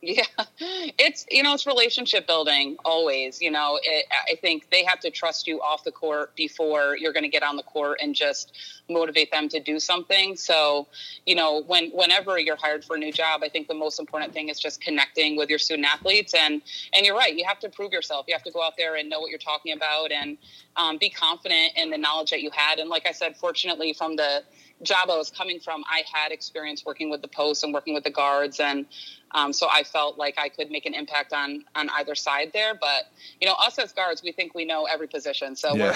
Yeah, 0.01 0.23
it's 0.59 1.25
you 1.29 1.43
know 1.43 1.53
it's 1.53 1.67
relationship 1.67 2.25
building 2.25 2.77
always. 2.85 3.41
You 3.41 3.51
know, 3.51 3.79
it, 3.83 4.05
I 4.31 4.35
think 4.35 4.69
they 4.71 4.85
have 4.85 5.01
to 5.01 5.11
trust 5.11 5.45
you 5.45 5.59
off 5.61 5.83
the 5.83 5.91
court 5.91 6.33
before 6.37 6.95
you're 6.97 7.11
going 7.11 7.23
to 7.23 7.29
get 7.29 7.43
on 7.43 7.57
the 7.57 7.63
court 7.63 7.99
and 8.01 8.15
just 8.15 8.53
motivate 8.89 9.31
them 9.31 9.49
to 9.49 9.59
do 9.59 9.77
something. 9.79 10.37
So, 10.37 10.87
you 11.25 11.35
know, 11.35 11.63
when 11.67 11.91
whenever 11.91 12.39
you're 12.39 12.55
hired 12.55 12.85
for 12.85 12.95
a 12.95 12.99
new 12.99 13.11
job, 13.11 13.41
I 13.43 13.49
think 13.49 13.67
the 13.67 13.73
most 13.73 13.99
important 13.99 14.33
thing 14.33 14.47
is 14.47 14.57
just 14.57 14.79
connecting 14.79 15.35
with 15.35 15.49
your 15.49 15.59
student 15.59 15.85
athletes. 15.87 16.33
And 16.33 16.61
and 16.93 17.05
you're 17.05 17.17
right, 17.17 17.35
you 17.35 17.43
have 17.45 17.59
to 17.59 17.69
prove 17.69 17.91
yourself. 17.91 18.25
You 18.29 18.35
have 18.35 18.43
to 18.43 18.51
go 18.51 18.63
out 18.63 18.73
there 18.77 18.95
and 18.95 19.09
know 19.09 19.19
what 19.19 19.29
you're 19.31 19.39
talking 19.39 19.73
about 19.73 20.13
and 20.13 20.37
um, 20.77 20.97
be 20.97 21.09
confident 21.09 21.73
in 21.75 21.89
the 21.89 21.97
knowledge 21.97 22.31
that 22.31 22.41
you 22.41 22.51
had. 22.53 22.79
And 22.79 22.89
like 22.89 23.05
I 23.05 23.11
said, 23.11 23.35
fortunately, 23.35 23.91
from 23.91 24.15
the 24.15 24.43
job 24.83 25.09
I 25.09 25.17
was 25.17 25.29
coming 25.29 25.59
from, 25.59 25.83
I 25.87 26.03
had 26.11 26.31
experience 26.31 26.83
working 26.85 27.09
with 27.09 27.21
the 27.21 27.27
posts 27.27 27.63
and 27.63 27.73
working 27.73 27.93
with 27.93 28.03
the 28.03 28.09
guards, 28.09 28.59
and 28.59 28.85
um, 29.31 29.53
so 29.53 29.67
I 29.71 29.83
felt 29.83 30.17
like 30.17 30.35
I 30.37 30.49
could 30.49 30.71
make 30.71 30.85
an 30.85 30.93
impact 30.93 31.33
on 31.33 31.65
on 31.75 31.89
either 31.89 32.15
side 32.15 32.51
there. 32.53 32.73
But 32.73 33.05
you 33.41 33.47
know, 33.47 33.55
us 33.55 33.77
as 33.77 33.91
guards, 33.91 34.23
we 34.23 34.31
think 34.31 34.55
we 34.55 34.65
know 34.65 34.85
every 34.85 35.07
position, 35.07 35.55
so 35.55 35.75
yeah. 35.75 35.95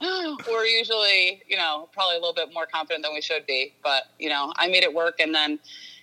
we're 0.00 0.34
we're 0.48 0.64
usually 0.64 1.42
you 1.46 1.56
know 1.56 1.88
probably 1.92 2.16
a 2.16 2.18
little 2.18 2.34
bit 2.34 2.52
more 2.52 2.66
confident 2.66 3.04
than 3.04 3.14
we 3.14 3.20
should 3.20 3.46
be. 3.46 3.74
But 3.82 4.04
you 4.18 4.28
know, 4.28 4.52
I 4.56 4.68
made 4.68 4.82
it 4.82 4.92
work, 4.92 5.20
and 5.20 5.34
then 5.34 5.58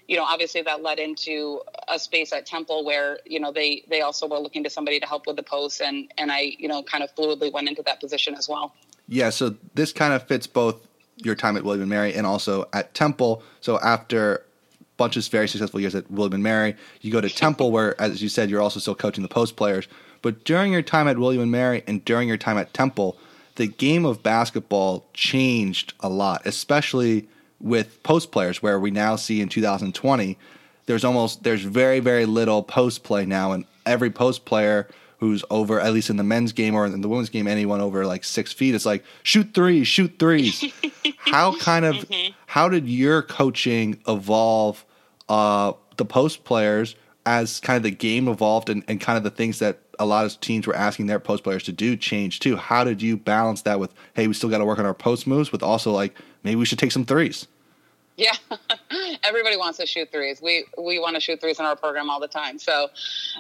you 0.08 0.16
know 0.16 0.24
obviously 0.24 0.62
that 0.62 0.82
led 0.82 1.00
into 1.00 1.62
a 1.88 2.00
space 2.00 2.34
at 2.34 2.46
temple 2.46 2.86
where 2.86 3.20
you 3.26 3.40
know 3.40 3.52
they 3.52 3.84
they 3.90 4.02
also 4.02 4.28
were 4.28 4.40
looking 4.40 4.64
to 4.64 4.70
somebody 4.70 5.00
to 5.00 5.06
help 5.06 5.28
with 5.28 5.36
the 5.36 5.44
posts 5.44 5.82
and 5.82 6.12
and 6.18 6.32
i 6.32 6.54
you 6.58 6.68
know 6.68 6.82
kind 6.84 7.04
of 7.04 7.14
fluidly 7.16 7.52
went 7.52 7.68
into 7.68 7.84
that 7.84 8.00
position 8.00 8.34
as 8.34 8.48
well 8.48 8.74
yeah 9.08 9.30
so 9.30 9.56
this 9.74 9.92
kind 9.92 10.14
of 10.14 10.24
fits 10.24 10.48
both 10.48 10.88
your 11.18 11.36
time 11.36 11.58
at 11.58 11.64
William 11.64 11.82
and 11.82 11.90
Mary 11.90 12.14
and 12.14 12.26
also 12.26 12.68
at 12.74 12.94
Temple. 12.94 13.44
So 13.62 13.80
after 13.80 14.36
a 14.36 14.42
bunch 14.98 15.18
of 15.18 15.28
very 15.28 15.48
successful 15.48 15.80
years 15.80 15.96
at 15.96 16.10
William 16.10 16.34
and 16.34 16.44
Mary, 16.44 16.76
you 17.02 17.12
go 17.12 17.22
to 17.22 17.30
Temple, 17.30 17.72
where, 17.72 18.00
as 18.02 18.22
you 18.22 18.30
said, 18.30 18.50
you're 18.50 18.62
also 18.62 18.80
still 18.80 18.96
coaching 18.96 19.24
the 19.24 19.30
post 19.30 19.56
players. 19.56 19.88
But 20.22 20.44
during 20.44 20.72
your 20.72 20.82
time 20.82 21.08
at 21.08 21.18
William 21.18 21.42
and 21.42 21.52
Mary 21.52 21.84
and 21.88 22.04
during 22.04 22.28
your 22.28 22.38
time 22.38 22.58
at 22.58 22.74
Temple, 22.74 23.18
the 23.56 23.68
game 23.68 24.06
of 24.06 24.24
basketball 24.24 25.06
changed 25.14 25.94
a 26.00 26.10
lot, 26.10 26.46
especially 26.46 27.28
with 27.60 28.02
post 28.04 28.32
players, 28.32 28.62
where 28.62 28.80
we 28.80 28.92
now 28.92 29.16
see 29.16 29.42
in 29.42 29.50
2020 29.50 30.38
there's 30.88 31.04
almost 31.04 31.44
there's 31.44 31.64
very 31.64 32.00
very 32.00 32.26
little 32.26 32.64
post 32.64 33.04
play 33.04 33.26
now, 33.26 33.52
and 33.52 33.66
every 33.86 34.10
post 34.10 34.46
player 34.46 34.88
who's 35.20 35.44
over 35.50 35.80
at 35.80 35.94
least 35.94 36.10
in 36.10 36.18
the 36.18 36.24
men's 36.24 36.54
game 36.54 36.76
or 36.76 36.86
in 36.86 37.02
the 37.02 37.10
women's 37.10 37.30
game 37.30 37.48
anyone 37.48 37.82
over 37.82 38.06
like 38.06 38.24
six 38.24 38.54
feet 38.54 38.76
it's 38.76 38.86
like 38.86 39.04
shoot 39.24 39.54
threes 39.54 39.88
shoot 39.88 40.18
threes 40.20 40.64
how 41.18 41.58
kind 41.58 41.86
of 41.86 41.96
mm-hmm. 41.96 42.34
how 42.46 42.70
did 42.70 42.88
your 42.88 43.22
coaching 43.22 44.00
evolve 44.08 44.86
uh, 45.30 45.74
the 45.98 46.06
post 46.06 46.44
players 46.44 46.96
as 47.26 47.60
kind 47.60 47.76
of 47.76 47.84
the 47.84 47.92
game 47.92 48.28
evolved 48.28 48.70
and, 48.70 48.84
and 48.88 49.02
kind 49.02 49.18
of 49.18 49.24
the 49.24 49.30
things 49.30 49.60
that 49.60 49.80
a 50.00 50.06
lot 50.06 50.26
of 50.26 50.40
teams 50.40 50.66
were 50.66 50.76
asking 50.76 51.08
their 51.08 51.20
post 51.20 51.44
players 51.44 51.64
to 51.64 51.72
do 51.72 51.98
change 51.98 52.40
too 52.40 52.56
how 52.56 52.84
did 52.84 53.02
you 53.02 53.18
balance 53.18 53.64
that 53.64 53.80
with 53.80 53.94
hey 54.14 54.28
we 54.28 54.34
still 54.34 54.50
got 54.50 54.60
to 54.60 54.66
work 54.66 54.80
on 54.80 54.86
our 54.86 54.94
post 54.94 55.28
moves 55.28 55.52
with 55.52 55.64
also 55.64 55.92
like 55.92 56.16
maybe 56.44 56.56
we 56.56 56.66
should 56.66 56.80
take 56.80 56.92
some 56.92 57.06
threes 57.06 57.48
yeah, 58.18 58.34
everybody 59.24 59.58
wants 59.58 59.78
to 59.78 59.86
shoot 59.86 60.12
threes. 60.12 60.42
We 60.42 60.66
we 60.76 60.98
want 60.98 61.14
to 61.16 61.22
shoot 61.22 61.40
threes 61.40 61.60
in 61.60 61.66
our 61.66 61.76
program 61.76 62.10
all 62.10 62.20
the 62.20 62.28
time. 62.28 62.58
So, 62.58 62.90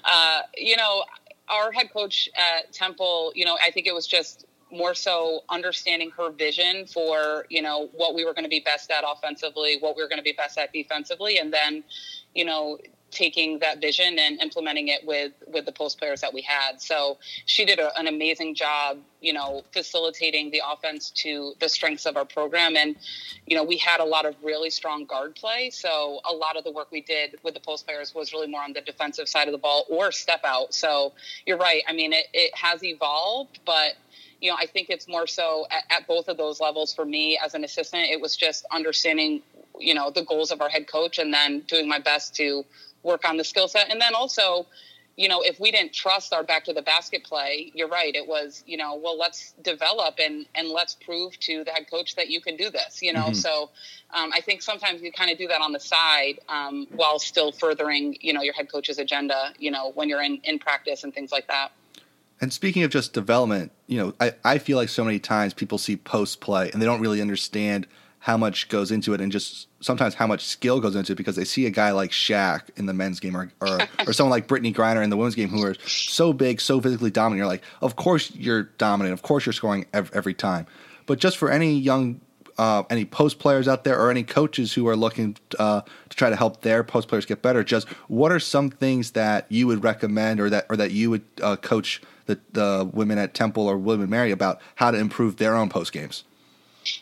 uh, 0.05 0.41
you 0.55 0.77
know, 0.77 1.03
our 1.49 1.71
head 1.71 1.91
coach 1.91 2.29
at 2.35 2.71
Temple, 2.73 3.31
you 3.35 3.45
know, 3.45 3.57
I 3.63 3.71
think 3.71 3.87
it 3.87 3.93
was 3.93 4.07
just 4.07 4.45
more 4.71 4.93
so 4.93 5.41
understanding 5.49 6.11
her 6.17 6.29
vision 6.31 6.85
for 6.85 7.45
you 7.49 7.61
know 7.61 7.89
what 7.93 8.13
we 8.13 8.25
were 8.25 8.33
going 8.33 8.43
to 8.43 8.49
be 8.49 8.59
best 8.59 8.91
at 8.91 9.03
offensively, 9.07 9.77
what 9.79 9.95
we 9.95 10.01
were 10.01 10.09
going 10.09 10.19
to 10.19 10.23
be 10.23 10.33
best 10.33 10.57
at 10.57 10.73
defensively, 10.73 11.37
and 11.37 11.53
then 11.53 11.83
you 12.35 12.45
know 12.45 12.77
taking 13.11 13.59
that 13.59 13.79
vision 13.79 14.19
and 14.19 14.39
implementing 14.41 14.89
it 14.89 15.05
with 15.05 15.31
with 15.47 15.65
the 15.65 15.71
post 15.71 15.97
players 15.97 16.21
that 16.21 16.33
we 16.33 16.41
had. 16.41 16.81
So 16.81 17.17
she 17.45 17.65
did 17.65 17.79
a, 17.79 17.97
an 17.97 18.07
amazing 18.07 18.55
job, 18.55 18.97
you 19.21 19.33
know, 19.33 19.63
facilitating 19.71 20.51
the 20.51 20.61
offense 20.69 21.11
to 21.21 21.53
the 21.59 21.69
strengths 21.69 22.05
of 22.05 22.17
our 22.17 22.25
program. 22.25 22.75
And 22.75 22.95
you 23.45 23.55
know, 23.55 23.63
we 23.63 23.77
had 23.77 23.99
a 23.99 24.05
lot 24.05 24.25
of 24.25 24.35
really 24.43 24.69
strong 24.69 25.05
guard 25.05 25.35
play. 25.35 25.69
So 25.69 26.19
a 26.29 26.33
lot 26.33 26.57
of 26.57 26.63
the 26.63 26.71
work 26.71 26.91
we 26.91 27.01
did 27.01 27.37
with 27.43 27.53
the 27.53 27.59
post 27.59 27.85
players 27.85 28.13
was 28.13 28.33
really 28.33 28.47
more 28.47 28.61
on 28.61 28.73
the 28.73 28.81
defensive 28.81 29.29
side 29.29 29.47
of 29.47 29.51
the 29.53 29.57
ball 29.57 29.85
or 29.89 30.11
step 30.11 30.41
out. 30.43 30.73
So 30.73 31.13
you're 31.45 31.57
right. 31.57 31.83
I 31.87 31.93
mean, 31.93 32.13
it, 32.13 32.27
it 32.33 32.55
has 32.55 32.83
evolved, 32.83 33.59
but 33.65 33.93
you 34.41 34.51
know, 34.51 34.57
I 34.59 34.67
think 34.67 34.89
it's 34.89 35.07
more 35.07 35.25
so 35.25 35.65
at, 35.71 35.83
at 35.89 36.07
both 36.07 36.27
of 36.27 36.37
those 36.37 36.59
levels 36.59 36.93
for 36.93 37.05
me 37.05 37.39
as 37.43 37.55
an 37.55 37.63
assistant. 37.63 38.03
It 38.03 38.21
was 38.21 38.35
just 38.35 38.65
understanding 38.71 39.41
you 39.79 39.93
know 39.93 40.09
the 40.09 40.23
goals 40.23 40.51
of 40.51 40.61
our 40.61 40.69
head 40.69 40.87
coach 40.87 41.19
and 41.19 41.33
then 41.33 41.61
doing 41.61 41.87
my 41.87 41.99
best 41.99 42.35
to 42.35 42.65
work 43.03 43.27
on 43.27 43.37
the 43.37 43.43
skill 43.43 43.67
set. 43.67 43.89
And 43.91 44.01
then 44.01 44.15
also, 44.15 44.67
you 45.17 45.27
know, 45.27 45.41
if 45.41 45.59
we 45.59 45.71
didn't 45.71 45.93
trust 45.93 46.31
our 46.31 46.43
back 46.43 46.63
to 46.65 46.73
the 46.73 46.81
basket 46.83 47.23
play, 47.23 47.71
you're 47.73 47.87
right. 47.87 48.15
It 48.15 48.27
was, 48.27 48.63
you 48.67 48.77
know, 48.77 48.95
well, 48.95 49.17
let's 49.17 49.53
develop 49.63 50.15
and 50.19 50.45
and 50.53 50.69
let's 50.69 50.93
prove 50.93 51.37
to 51.39 51.63
the 51.63 51.71
head 51.71 51.89
coach 51.89 52.15
that 52.15 52.29
you 52.29 52.39
can 52.39 52.55
do 52.55 52.69
this. 52.69 53.01
You 53.01 53.13
know, 53.13 53.25
mm-hmm. 53.25 53.33
so 53.33 53.71
um, 54.13 54.31
I 54.33 54.41
think 54.41 54.61
sometimes 54.61 55.01
you 55.01 55.11
kind 55.11 55.31
of 55.31 55.37
do 55.39 55.47
that 55.47 55.59
on 55.59 55.71
the 55.71 55.79
side 55.79 56.39
um, 56.49 56.87
while 56.91 57.17
still 57.17 57.51
furthering, 57.51 58.15
you 58.21 58.31
know, 58.31 58.43
your 58.43 58.53
head 58.53 58.71
coach's 58.71 58.99
agenda. 58.99 59.53
You 59.57 59.71
know, 59.71 59.91
when 59.95 60.07
you're 60.07 60.21
in 60.21 60.39
in 60.43 60.59
practice 60.59 61.03
and 61.03 61.13
things 61.13 61.31
like 61.31 61.47
that. 61.47 61.71
And 62.39 62.53
speaking 62.53 62.83
of 62.83 62.91
just 62.91 63.13
development, 63.13 63.71
you 63.87 63.97
know, 63.97 64.13
I, 64.19 64.33
I 64.45 64.57
feel 64.59 64.77
like 64.77 64.89
so 64.89 65.03
many 65.03 65.17
times 65.17 65.55
people 65.55 65.79
see 65.79 65.97
post 65.97 66.39
play 66.39 66.69
and 66.71 66.79
they 66.79 66.85
don't 66.85 67.01
really 67.01 67.19
understand 67.19 67.87
how 68.27 68.35
much 68.35 68.67
goes 68.67 68.91
into 68.91 69.13
it 69.13 69.21
and 69.21 69.31
just 69.31 69.69
sometimes 69.79 70.13
how 70.13 70.27
much 70.27 70.43
skill 70.45 70.81
goes 70.81 70.97
into 70.97 71.13
it 71.13 71.15
because 71.15 71.37
they 71.37 71.45
see 71.45 71.65
a 71.65 71.69
guy 71.69 71.91
like 71.91 72.11
Shaq 72.11 72.63
in 72.75 72.85
the 72.85 72.93
men's 72.93 73.21
game 73.21 73.37
or 73.37 73.49
or, 73.61 73.79
or 74.05 74.11
someone 74.11 74.31
like 74.31 74.49
Brittney 74.49 74.75
Griner 74.75 75.01
in 75.01 75.09
the 75.09 75.15
women's 75.15 75.33
game 75.33 75.47
who 75.47 75.63
are 75.63 75.75
so 75.85 76.33
big, 76.33 76.59
so 76.59 76.81
physically 76.81 77.09
dominant. 77.09 77.37
You're 77.37 77.47
like, 77.47 77.63
of 77.81 77.95
course 77.95 78.35
you're 78.35 78.63
dominant. 78.63 79.13
Of 79.13 79.21
course 79.21 79.45
you're 79.45 79.53
scoring 79.53 79.85
every, 79.93 80.13
every 80.13 80.33
time. 80.33 80.67
But 81.05 81.19
just 81.19 81.37
for 81.37 81.49
any 81.49 81.73
young, 81.79 82.19
uh, 82.57 82.83
any 82.89 83.05
post 83.05 83.39
players 83.39 83.65
out 83.65 83.85
there 83.85 83.97
or 83.97 84.11
any 84.11 84.23
coaches 84.23 84.73
who 84.73 84.89
are 84.89 84.97
looking 84.97 85.37
uh, 85.57 85.83
to 86.09 86.17
try 86.17 86.29
to 86.29 86.35
help 86.35 86.63
their 86.63 86.83
post 86.83 87.07
players 87.07 87.25
get 87.25 87.41
better, 87.41 87.63
just 87.63 87.87
what 88.09 88.33
are 88.33 88.41
some 88.41 88.69
things 88.69 89.11
that 89.11 89.45
you 89.47 89.67
would 89.67 89.85
recommend 89.85 90.41
or 90.41 90.49
that 90.49 90.65
or 90.69 90.75
that 90.75 90.91
you 90.91 91.09
would 91.11 91.23
uh, 91.41 91.55
coach 91.55 92.01
the, 92.25 92.37
the 92.51 92.89
women 92.93 93.19
at 93.19 93.33
Temple 93.33 93.65
or 93.67 93.77
William 93.77 94.01
and 94.01 94.11
Mary 94.11 94.31
about 94.31 94.59
how 94.75 94.91
to 94.91 94.97
improve 94.97 95.37
their 95.37 95.55
own 95.55 95.69
post 95.69 95.93
games? 95.93 96.25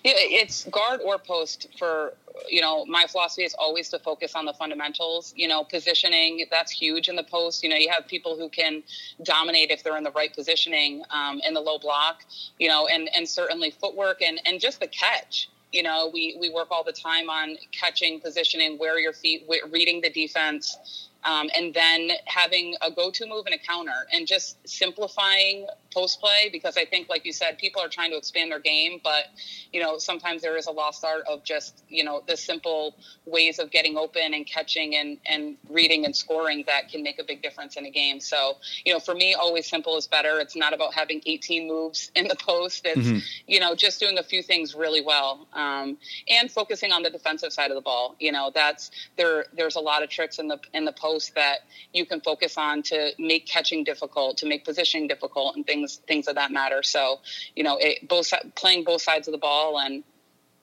It's 0.03 0.65
guard 0.65 1.01
or 1.03 1.17
post 1.17 1.67
for 1.77 2.13
you 2.49 2.61
know, 2.61 2.85
my 2.85 3.05
philosophy 3.07 3.43
is 3.43 3.55
always 3.57 3.89
to 3.89 3.99
focus 3.99 4.35
on 4.35 4.45
the 4.45 4.53
fundamentals. 4.53 5.33
You 5.35 5.47
know, 5.47 5.63
positioning 5.63 6.45
that's 6.51 6.71
huge 6.71 7.07
in 7.07 7.15
the 7.15 7.23
post. 7.23 7.63
You 7.63 7.69
know, 7.69 7.75
you 7.75 7.89
have 7.89 8.07
people 8.07 8.37
who 8.37 8.49
can 8.49 8.83
dominate 9.23 9.71
if 9.71 9.83
they're 9.83 9.97
in 9.97 10.03
the 10.03 10.11
right 10.11 10.33
positioning 10.33 11.03
um, 11.09 11.41
in 11.47 11.53
the 11.53 11.61
low 11.61 11.79
block. 11.79 12.23
You 12.59 12.67
know, 12.67 12.87
and 12.87 13.09
and 13.15 13.27
certainly 13.27 13.71
footwork 13.71 14.21
and 14.21 14.39
and 14.45 14.59
just 14.59 14.79
the 14.79 14.87
catch. 14.87 15.49
You 15.71 15.83
know, 15.83 16.09
we 16.13 16.37
we 16.39 16.49
work 16.49 16.67
all 16.71 16.83
the 16.83 16.93
time 16.93 17.29
on 17.29 17.57
catching, 17.71 18.19
positioning, 18.19 18.77
where 18.77 18.99
your 18.99 19.13
feet, 19.13 19.47
reading 19.71 20.01
the 20.01 20.09
defense 20.09 21.09
um, 21.25 21.49
and 21.57 21.73
then 21.73 22.11
having 22.25 22.75
a 22.81 22.91
go-to 22.91 23.27
move 23.27 23.45
and 23.47 23.55
a 23.55 23.57
counter 23.57 24.07
and 24.13 24.27
just 24.27 24.57
simplifying 24.67 25.67
post 25.95 26.21
play 26.21 26.49
because 26.51 26.77
I 26.77 26.85
think, 26.85 27.09
like 27.09 27.25
you 27.25 27.33
said, 27.33 27.57
people 27.57 27.81
are 27.81 27.87
trying 27.87 28.11
to 28.11 28.17
expand 28.17 28.51
their 28.51 28.59
game, 28.59 28.99
but 29.03 29.25
you 29.73 29.81
know 29.81 29.97
sometimes 29.97 30.41
there 30.43 30.57
is 30.57 30.67
a 30.67 30.71
lost 30.71 31.03
art 31.03 31.23
of 31.27 31.43
just 31.43 31.83
you 31.89 32.03
know 32.03 32.21
the 32.27 32.37
simple 32.37 32.95
ways 33.25 33.57
of 33.57 33.71
getting 33.71 33.97
open 33.97 34.33
and 34.33 34.45
catching 34.45 34.95
and 34.95 35.17
and 35.25 35.57
reading 35.69 36.05
and 36.05 36.15
scoring 36.15 36.63
that 36.67 36.89
can 36.89 37.01
make 37.01 37.19
a 37.19 37.23
big 37.23 37.41
difference 37.41 37.75
in 37.77 37.85
a 37.85 37.91
game. 37.91 38.19
So 38.19 38.57
you 38.85 38.93
know, 38.93 38.99
for 38.99 39.15
me, 39.15 39.33
always 39.33 39.67
simple 39.67 39.97
is 39.97 40.07
better. 40.07 40.39
It's 40.39 40.55
not 40.55 40.73
about 40.73 40.93
having 40.93 41.21
18 41.25 41.67
moves 41.67 42.11
in 42.15 42.27
the 42.27 42.35
post. 42.35 42.85
It's 42.85 42.99
mm-hmm. 42.99 43.19
you 43.47 43.59
know 43.59 43.73
just 43.73 43.99
doing 43.99 44.19
a 44.19 44.23
few 44.23 44.43
things 44.43 44.75
really 44.75 45.01
well 45.01 45.47
um, 45.53 45.97
and 46.29 46.51
focusing 46.51 46.91
on 46.91 47.01
the 47.01 47.09
defensive 47.09 47.51
side 47.51 47.71
of 47.71 47.75
the 47.75 47.81
ball. 47.81 48.15
You 48.19 48.31
know, 48.31 48.51
that's 48.53 48.91
there. 49.17 49.45
There's 49.53 49.75
a 49.75 49.81
lot 49.91 50.03
of 50.03 50.09
tricks 50.09 50.37
in 50.37 50.47
the 50.47 50.59
in 50.73 50.85
the 50.85 50.91
post 50.91 51.15
post 51.15 51.35
that 51.35 51.59
you 51.93 52.05
can 52.05 52.21
focus 52.21 52.57
on 52.57 52.83
to 52.83 53.11
make 53.19 53.45
catching 53.45 53.83
difficult, 53.83 54.37
to 54.37 54.45
make 54.45 54.65
positioning 54.65 55.07
difficult, 55.07 55.55
and 55.55 55.65
things 55.65 55.84
things 55.87 56.27
of 56.27 56.35
that 56.35 56.51
matter. 56.51 56.83
So, 56.83 57.19
you 57.55 57.63
know, 57.63 57.77
it, 57.77 58.07
both 58.07 58.31
playing 58.55 58.83
both 58.83 59.01
sides 59.01 59.27
of 59.27 59.31
the 59.31 59.37
ball, 59.37 59.79
and 59.79 60.03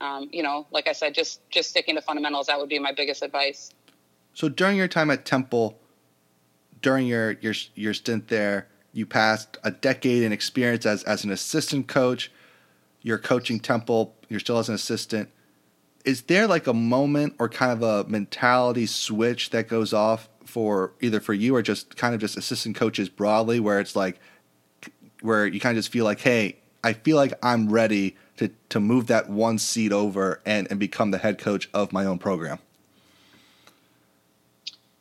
um, 0.00 0.28
you 0.32 0.42
know, 0.42 0.66
like 0.70 0.88
I 0.88 0.92
said, 0.92 1.14
just 1.14 1.40
just 1.50 1.70
sticking 1.70 1.94
to 1.96 2.02
fundamentals. 2.02 2.46
That 2.46 2.58
would 2.58 2.68
be 2.68 2.78
my 2.78 2.92
biggest 2.92 3.22
advice. 3.22 3.72
So 4.34 4.48
during 4.48 4.76
your 4.76 4.88
time 4.88 5.10
at 5.10 5.24
Temple, 5.24 5.78
during 6.80 7.06
your 7.06 7.32
your 7.40 7.54
your 7.74 7.94
stint 7.94 8.28
there, 8.28 8.68
you 8.92 9.06
passed 9.06 9.58
a 9.62 9.70
decade 9.70 10.22
in 10.22 10.32
experience 10.32 10.86
as 10.86 11.02
as 11.04 11.24
an 11.24 11.30
assistant 11.30 11.88
coach. 11.88 12.30
You're 13.00 13.18
coaching 13.18 13.58
Temple. 13.60 14.14
You're 14.28 14.40
still 14.40 14.58
as 14.58 14.68
an 14.68 14.74
assistant 14.74 15.30
is 16.04 16.22
there 16.22 16.46
like 16.46 16.66
a 16.66 16.74
moment 16.74 17.34
or 17.38 17.48
kind 17.48 17.72
of 17.72 17.82
a 17.82 18.08
mentality 18.08 18.86
switch 18.86 19.50
that 19.50 19.68
goes 19.68 19.92
off 19.92 20.28
for 20.44 20.92
either 21.00 21.20
for 21.20 21.34
you 21.34 21.54
or 21.54 21.62
just 21.62 21.96
kind 21.96 22.14
of 22.14 22.20
just 22.20 22.36
assistant 22.36 22.76
coaches 22.76 23.08
broadly 23.08 23.60
where 23.60 23.80
it's 23.80 23.94
like 23.94 24.18
where 25.22 25.46
you 25.46 25.60
kind 25.60 25.76
of 25.76 25.82
just 25.82 25.92
feel 25.92 26.04
like 26.04 26.20
hey 26.20 26.56
i 26.84 26.92
feel 26.92 27.16
like 27.16 27.32
i'm 27.42 27.70
ready 27.70 28.16
to 28.36 28.50
to 28.68 28.80
move 28.80 29.06
that 29.06 29.28
one 29.28 29.58
seat 29.58 29.92
over 29.92 30.40
and 30.44 30.66
and 30.70 30.78
become 30.80 31.10
the 31.10 31.18
head 31.18 31.38
coach 31.38 31.68
of 31.74 31.92
my 31.92 32.04
own 32.04 32.18
program. 32.18 32.58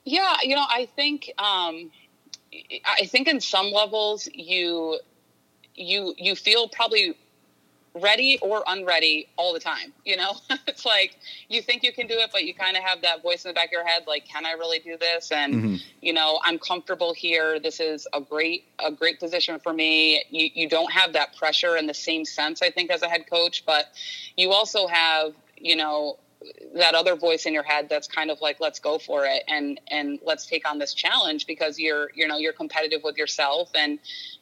Yeah 0.03 0.37
you 0.43 0.55
know 0.55 0.65
i 0.67 0.87
think 0.95 1.31
um 1.37 1.91
i 2.85 3.05
think 3.05 3.27
in 3.27 3.39
some 3.39 3.71
levels 3.71 4.27
you 4.33 4.99
you 5.75 6.13
you 6.17 6.35
feel 6.35 6.67
probably 6.67 7.15
ready 7.93 8.39
or 8.41 8.63
unready 8.67 9.27
all 9.37 9.53
the 9.53 9.59
time. 9.59 9.93
You 10.05 10.17
know, 10.17 10.33
it's 10.67 10.85
like 10.85 11.17
you 11.49 11.61
think 11.61 11.83
you 11.83 11.91
can 11.91 12.07
do 12.07 12.15
it, 12.15 12.29
but 12.31 12.43
you 12.45 12.53
kind 12.53 12.77
of 12.77 12.83
have 12.83 13.01
that 13.01 13.21
voice 13.21 13.45
in 13.45 13.49
the 13.49 13.53
back 13.53 13.67
of 13.67 13.71
your 13.71 13.85
head, 13.85 14.03
like, 14.07 14.25
can 14.27 14.45
I 14.45 14.51
really 14.51 14.79
do 14.79 14.97
this? 14.97 15.31
And 15.31 15.53
mm-hmm. 15.53 15.75
you 16.01 16.13
know, 16.13 16.39
I'm 16.43 16.59
comfortable 16.59 17.13
here. 17.13 17.59
This 17.59 17.79
is 17.79 18.07
a 18.13 18.21
great 18.21 18.65
a 18.79 18.91
great 18.91 19.19
position 19.19 19.59
for 19.59 19.73
me. 19.73 20.23
You 20.29 20.49
you 20.53 20.69
don't 20.69 20.91
have 20.91 21.13
that 21.13 21.35
pressure 21.35 21.77
in 21.77 21.87
the 21.87 21.93
same 21.93 22.25
sense, 22.25 22.61
I 22.61 22.69
think, 22.69 22.91
as 22.91 23.01
a 23.01 23.09
head 23.09 23.29
coach, 23.29 23.65
but 23.65 23.85
you 24.37 24.51
also 24.51 24.87
have 24.87 25.33
you 25.57 25.75
know 25.75 26.17
that 26.75 26.95
other 26.95 27.15
voice 27.15 27.45
in 27.45 27.53
your 27.53 27.63
head 27.63 27.87
that's 27.89 28.07
kind 28.07 28.31
of 28.31 28.41
like 28.41 28.59
let's 28.59 28.79
go 28.79 28.97
for 28.97 29.25
it 29.25 29.43
and 29.47 29.79
and 29.89 30.19
let's 30.23 30.45
take 30.45 30.69
on 30.69 30.79
this 30.79 30.93
challenge 30.93 31.45
because 31.45 31.77
you're 31.77 32.09
you 32.15 32.27
know 32.27 32.37
you're 32.37 32.53
competitive 32.53 33.01
with 33.03 33.17
yourself 33.17 33.69
and 33.75 33.99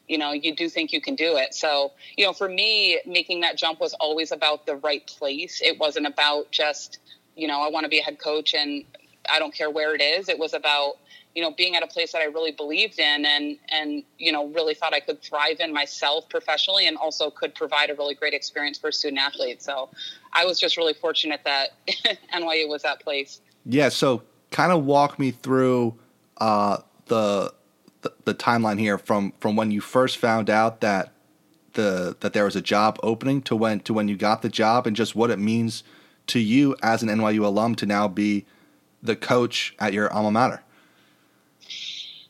you 0.07 0.17
know 0.17 0.31
you 0.31 0.55
do 0.55 0.69
think 0.69 0.93
you 0.93 1.01
can 1.01 1.15
do 1.15 1.37
it. 1.37 1.53
So 1.53 1.91
you 2.17 2.25
know 2.25 2.33
for 2.33 2.47
me 2.47 2.99
making 3.05 3.41
that 3.41 3.57
jump 3.57 3.79
was 3.79 3.93
always 3.95 4.31
about 4.31 4.65
the 4.65 4.75
right 4.75 5.05
place. 5.07 5.61
It 5.63 5.79
wasn't 5.79 6.07
about 6.07 6.51
just 6.51 6.99
you 7.35 7.47
know 7.47 7.61
i 7.61 7.69
want 7.69 7.85
to 7.85 7.89
be 7.89 7.99
a 7.99 8.03
head 8.03 8.19
coach 8.19 8.53
and 8.53 8.83
i 9.31 9.39
don't 9.39 9.53
care 9.53 9.69
where 9.69 9.95
it 9.95 10.01
is. 10.01 10.29
It 10.29 10.39
was 10.39 10.53
about 10.53 10.95
you 11.35 11.41
know 11.41 11.51
being 11.51 11.75
at 11.75 11.83
a 11.83 11.87
place 11.87 12.11
that 12.13 12.21
i 12.21 12.25
really 12.25 12.51
believed 12.51 12.99
in 12.99 13.25
and 13.25 13.57
and 13.69 14.03
you 14.17 14.31
know 14.31 14.47
really 14.47 14.73
thought 14.73 14.93
i 14.93 14.99
could 14.99 15.21
thrive 15.21 15.57
in 15.59 15.71
myself 15.71 16.27
professionally 16.27 16.87
and 16.87 16.97
also 16.97 17.29
could 17.29 17.53
provide 17.53 17.89
a 17.89 17.95
really 17.95 18.15
great 18.15 18.33
experience 18.33 18.77
for 18.77 18.91
student 18.91 19.21
athletes. 19.21 19.65
So 19.65 19.89
i 20.33 20.45
was 20.45 20.59
just 20.59 20.77
really 20.77 20.93
fortunate 20.93 21.41
that 21.45 21.69
nyu 22.33 22.67
was 22.67 22.81
that 22.83 23.01
place 23.01 23.41
yeah 23.65 23.89
so 23.89 24.23
kind 24.51 24.71
of 24.71 24.85
walk 24.85 25.19
me 25.19 25.31
through 25.31 25.97
uh, 26.37 26.77
the 27.05 27.53
the, 28.01 28.13
the 28.25 28.33
timeline 28.33 28.79
here 28.79 28.97
from 28.97 29.33
from 29.39 29.55
when 29.55 29.71
you 29.71 29.81
first 29.81 30.17
found 30.17 30.49
out 30.49 30.81
that 30.81 31.11
the 31.73 32.15
that 32.21 32.33
there 32.33 32.45
was 32.45 32.55
a 32.55 32.61
job 32.61 32.97
opening 33.03 33.41
to 33.41 33.55
when 33.55 33.79
to 33.81 33.93
when 33.93 34.07
you 34.07 34.15
got 34.15 34.41
the 34.41 34.49
job 34.49 34.87
and 34.87 34.95
just 34.95 35.15
what 35.15 35.29
it 35.29 35.39
means 35.39 35.83
to 36.27 36.39
you 36.39 36.75
as 36.81 37.03
an 37.03 37.09
NYU 37.09 37.43
alum 37.43 37.75
to 37.75 37.85
now 37.85 38.07
be 38.07 38.45
the 39.01 39.15
coach 39.15 39.75
at 39.79 39.93
your 39.93 40.11
alma 40.13 40.31
mater. 40.31 40.63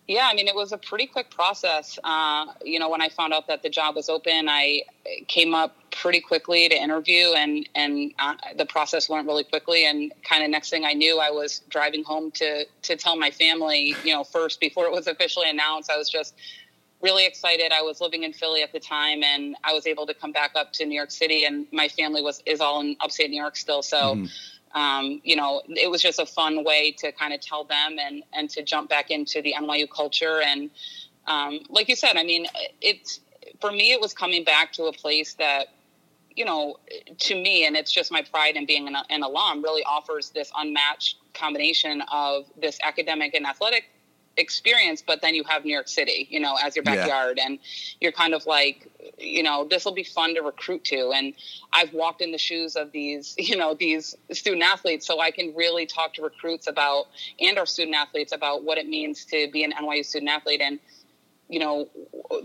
Yeah, 0.09 0.27
I 0.27 0.33
mean, 0.33 0.47
it 0.47 0.55
was 0.55 0.71
a 0.71 0.77
pretty 0.79 1.05
quick 1.05 1.29
process. 1.29 1.99
Uh, 2.03 2.47
you 2.65 2.79
know, 2.79 2.89
when 2.89 2.99
I 2.99 3.09
found 3.09 3.31
out 3.31 3.45
that 3.45 3.61
the 3.61 3.69
job 3.69 3.95
was 3.95 4.09
open, 4.09 4.49
I 4.49 4.81
came 5.27 5.53
up 5.53 5.75
pretty 5.91 6.19
quickly 6.19 6.67
to 6.67 6.75
interview, 6.75 7.33
and 7.37 7.69
and 7.75 8.11
uh, 8.17 8.33
the 8.57 8.65
process 8.65 9.07
went 9.07 9.27
really 9.27 9.43
quickly. 9.43 9.85
And 9.85 10.11
kind 10.23 10.43
of 10.43 10.49
next 10.49 10.71
thing 10.71 10.83
I 10.83 10.93
knew, 10.93 11.19
I 11.19 11.29
was 11.29 11.61
driving 11.69 12.03
home 12.03 12.31
to 12.31 12.65
to 12.65 12.95
tell 12.95 13.17
my 13.17 13.29
family. 13.29 13.95
You 14.03 14.15
know, 14.15 14.23
first 14.23 14.59
before 14.59 14.87
it 14.87 14.91
was 14.91 15.05
officially 15.05 15.47
announced, 15.47 15.91
I 15.91 15.97
was 15.97 16.09
just 16.09 16.33
really 17.03 17.27
excited. 17.27 17.71
I 17.71 17.83
was 17.83 18.01
living 18.01 18.23
in 18.23 18.33
Philly 18.33 18.63
at 18.63 18.71
the 18.73 18.79
time, 18.79 19.21
and 19.21 19.55
I 19.63 19.73
was 19.73 19.85
able 19.85 20.07
to 20.07 20.15
come 20.15 20.31
back 20.31 20.53
up 20.55 20.73
to 20.73 20.87
New 20.87 20.95
York 20.95 21.11
City, 21.11 21.45
and 21.45 21.67
my 21.71 21.87
family 21.87 22.23
was 22.23 22.41
is 22.47 22.61
all 22.61 22.81
in 22.81 22.95
upstate 22.99 23.29
New 23.29 23.39
York 23.39 23.55
still. 23.55 23.83
So. 23.83 24.15
Mm 24.15 24.31
um, 24.73 25.21
you 25.23 25.35
know, 25.35 25.61
it 25.67 25.89
was 25.89 26.01
just 26.01 26.19
a 26.19 26.25
fun 26.25 26.63
way 26.63 26.91
to 26.99 27.11
kind 27.11 27.33
of 27.33 27.41
tell 27.41 27.63
them 27.63 27.97
and 27.99 28.23
and 28.33 28.49
to 28.51 28.63
jump 28.63 28.89
back 28.89 29.09
into 29.11 29.41
the 29.41 29.53
NYU 29.57 29.89
culture. 29.89 30.41
And 30.41 30.69
um, 31.27 31.59
like 31.69 31.89
you 31.89 31.95
said, 31.95 32.17
I 32.17 32.23
mean, 32.23 32.45
it's 32.81 33.19
for 33.61 33.71
me, 33.71 33.91
it 33.91 34.01
was 34.01 34.13
coming 34.13 34.43
back 34.43 34.73
to 34.73 34.85
a 34.85 34.93
place 34.93 35.33
that, 35.35 35.67
you 36.35 36.45
know, 36.45 36.77
to 37.17 37.35
me, 37.35 37.65
and 37.65 37.75
it's 37.75 37.91
just 37.91 38.11
my 38.11 38.21
pride 38.21 38.55
in 38.55 38.65
being 38.65 38.87
an, 38.87 38.95
an 39.09 39.23
alum, 39.23 39.61
really 39.61 39.83
offers 39.83 40.29
this 40.29 40.51
unmatched 40.55 41.17
combination 41.33 42.01
of 42.11 42.45
this 42.59 42.79
academic 42.83 43.33
and 43.33 43.45
athletic 43.45 43.85
experience, 44.39 45.03
but 45.05 45.21
then 45.21 45.35
you 45.35 45.43
have 45.43 45.65
New 45.65 45.73
York 45.73 45.87
City, 45.87 46.27
you 46.29 46.39
know, 46.39 46.55
as 46.63 46.75
your 46.75 46.83
backyard, 46.83 47.37
yeah. 47.37 47.45
and 47.45 47.59
you're 47.99 48.11
kind 48.11 48.33
of 48.33 48.45
like, 48.45 48.89
you 49.17 49.43
know, 49.43 49.67
this 49.69 49.85
will 49.85 49.93
be 49.93 50.03
fun 50.03 50.35
to 50.35 50.41
recruit 50.41 50.83
to. 50.85 51.11
And 51.13 51.33
I've 51.73 51.93
walked 51.93 52.21
in 52.21 52.31
the 52.31 52.37
shoes 52.37 52.75
of 52.75 52.91
these, 52.91 53.35
you 53.37 53.57
know, 53.57 53.73
these 53.73 54.15
student 54.31 54.63
athletes, 54.63 55.05
so 55.05 55.19
I 55.19 55.31
can 55.31 55.53
really 55.55 55.85
talk 55.85 56.13
to 56.15 56.21
recruits 56.21 56.67
about 56.67 57.07
and 57.39 57.57
our 57.57 57.65
student 57.65 57.95
athletes 57.95 58.31
about 58.31 58.63
what 58.63 58.77
it 58.77 58.87
means 58.87 59.25
to 59.25 59.49
be 59.51 59.63
an 59.63 59.73
NYU 59.73 60.05
student 60.05 60.31
athlete 60.31 60.61
and 60.61 60.79
you 61.49 61.59
know 61.59 61.89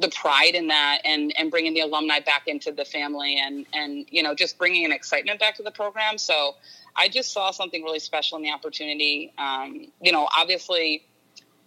the 0.01 0.09
pride 0.09 0.55
in 0.55 0.69
that 0.69 0.99
and 1.05 1.33
and 1.37 1.51
bringing 1.51 1.75
the 1.75 1.81
alumni 1.81 2.21
back 2.21 2.49
into 2.49 2.73
the 2.73 2.85
family 2.85 3.39
and 3.39 3.67
and 3.75 4.07
you 4.11 4.23
know 4.23 4.35
just 4.35 4.59
bringing 4.59 4.85
an 4.85 4.93
excitement 4.93 5.39
back 5.39 5.55
to 5.55 5.63
the 5.63 5.71
program 5.71 6.17
so 6.17 6.55
i 6.97 7.07
just 7.07 7.31
saw 7.31 7.51
something 7.51 7.85
really 7.85 7.99
special 7.99 8.39
in 8.39 8.43
the 8.43 8.51
opportunity 8.51 9.33
um, 9.37 9.87
you 10.01 10.11
know 10.11 10.27
obviously 10.37 11.05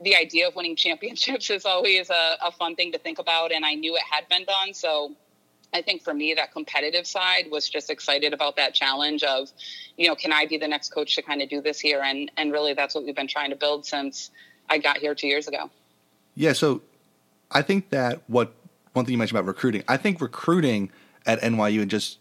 the 0.01 0.15
idea 0.15 0.47
of 0.47 0.55
winning 0.55 0.75
championships 0.75 1.49
is 1.49 1.65
always 1.65 2.09
a, 2.09 2.37
a, 2.45 2.51
fun 2.51 2.75
thing 2.75 2.91
to 2.91 2.97
think 2.97 3.19
about, 3.19 3.51
and 3.51 3.65
I 3.65 3.73
knew 3.73 3.95
it 3.95 4.03
had 4.09 4.27
been 4.29 4.45
done. 4.45 4.73
So 4.73 5.13
I 5.73 5.81
think 5.81 6.03
for 6.03 6.13
me, 6.13 6.33
that 6.35 6.53
competitive 6.53 7.07
side 7.07 7.49
was 7.51 7.67
just 7.69 7.89
excited 7.89 8.33
about 8.33 8.55
that 8.57 8.73
challenge 8.73 9.23
of, 9.23 9.49
you 9.97 10.07
know, 10.07 10.15
can 10.15 10.31
I 10.31 10.45
be 10.45 10.57
the 10.57 10.67
next 10.67 10.89
coach 10.89 11.15
to 11.15 11.21
kind 11.21 11.41
of 11.41 11.49
do 11.49 11.61
this 11.61 11.79
here? 11.79 12.01
And 12.01 12.31
and 12.37 12.51
really, 12.51 12.73
that's 12.73 12.95
what 12.95 13.03
we've 13.05 13.15
been 13.15 13.27
trying 13.27 13.49
to 13.49 13.55
build 13.55 13.85
since 13.85 14.31
I 14.69 14.77
got 14.77 14.97
here 14.97 15.15
two 15.15 15.27
years 15.27 15.47
ago. 15.47 15.69
Yeah. 16.35 16.53
So 16.53 16.81
I 17.51 17.61
think 17.61 17.89
that 17.89 18.21
what 18.27 18.53
one 18.93 19.05
thing 19.05 19.13
you 19.13 19.17
mentioned 19.17 19.37
about 19.37 19.47
recruiting, 19.47 19.83
I 19.87 19.97
think 19.97 20.21
recruiting 20.21 20.91
at 21.25 21.41
NYU 21.41 21.81
and 21.81 21.91
just 21.91 22.19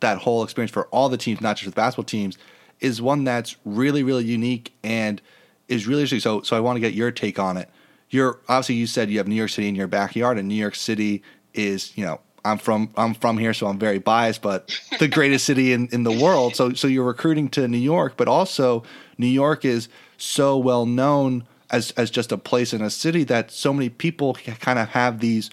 that 0.00 0.18
whole 0.18 0.42
experience 0.42 0.70
for 0.70 0.86
all 0.86 1.08
the 1.08 1.16
teams, 1.16 1.40
not 1.40 1.56
just 1.56 1.66
the 1.66 1.74
basketball 1.74 2.04
teams, 2.04 2.38
is 2.80 3.02
one 3.02 3.24
that's 3.24 3.56
really, 3.64 4.02
really 4.02 4.24
unique 4.24 4.72
and– 4.84 5.20
is 5.68 5.86
really 5.86 6.02
interesting. 6.02 6.20
So, 6.20 6.42
so 6.42 6.56
I 6.56 6.60
want 6.60 6.76
to 6.76 6.80
get 6.80 6.94
your 6.94 7.10
take 7.10 7.38
on 7.38 7.56
it. 7.56 7.68
You're 8.10 8.38
obviously 8.48 8.76
you 8.76 8.86
said 8.86 9.10
you 9.10 9.18
have 9.18 9.28
New 9.28 9.34
York 9.34 9.50
City 9.50 9.68
in 9.68 9.74
your 9.74 9.86
backyard, 9.86 10.38
and 10.38 10.48
New 10.48 10.54
York 10.54 10.74
City 10.74 11.22
is 11.52 11.96
you 11.96 12.04
know 12.04 12.20
I'm 12.44 12.58
from 12.58 12.90
I'm 12.96 13.14
from 13.14 13.38
here, 13.38 13.52
so 13.52 13.66
I'm 13.66 13.78
very 13.78 13.98
biased, 13.98 14.40
but 14.40 14.74
the 14.98 15.08
greatest 15.08 15.44
city 15.44 15.72
in, 15.72 15.88
in 15.88 16.04
the 16.04 16.12
world. 16.12 16.56
So 16.56 16.72
so 16.72 16.88
you're 16.88 17.04
recruiting 17.04 17.48
to 17.50 17.68
New 17.68 17.76
York, 17.76 18.14
but 18.16 18.26
also 18.26 18.82
New 19.18 19.26
York 19.26 19.64
is 19.64 19.88
so 20.16 20.56
well 20.56 20.86
known 20.86 21.46
as 21.70 21.90
as 21.92 22.10
just 22.10 22.32
a 22.32 22.38
place 22.38 22.72
in 22.72 22.80
a 22.80 22.90
city 22.90 23.24
that 23.24 23.50
so 23.50 23.72
many 23.74 23.90
people 23.90 24.34
kind 24.34 24.78
of 24.78 24.88
have 24.88 25.20
these 25.20 25.50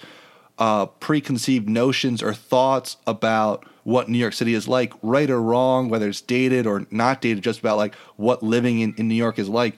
uh, 0.58 0.86
preconceived 0.86 1.68
notions 1.68 2.22
or 2.22 2.32
thoughts 2.32 2.96
about 3.06 3.66
what 3.84 4.08
New 4.08 4.18
York 4.18 4.32
City 4.32 4.54
is 4.54 4.66
like, 4.66 4.92
right 5.02 5.30
or 5.30 5.40
wrong, 5.40 5.88
whether 5.88 6.08
it's 6.08 6.20
dated 6.20 6.66
or 6.66 6.86
not 6.90 7.20
dated, 7.20 7.44
just 7.44 7.60
about 7.60 7.76
like 7.76 7.94
what 8.16 8.42
living 8.42 8.80
in, 8.80 8.94
in 8.96 9.06
New 9.06 9.14
York 9.14 9.38
is 9.38 9.48
like. 9.48 9.76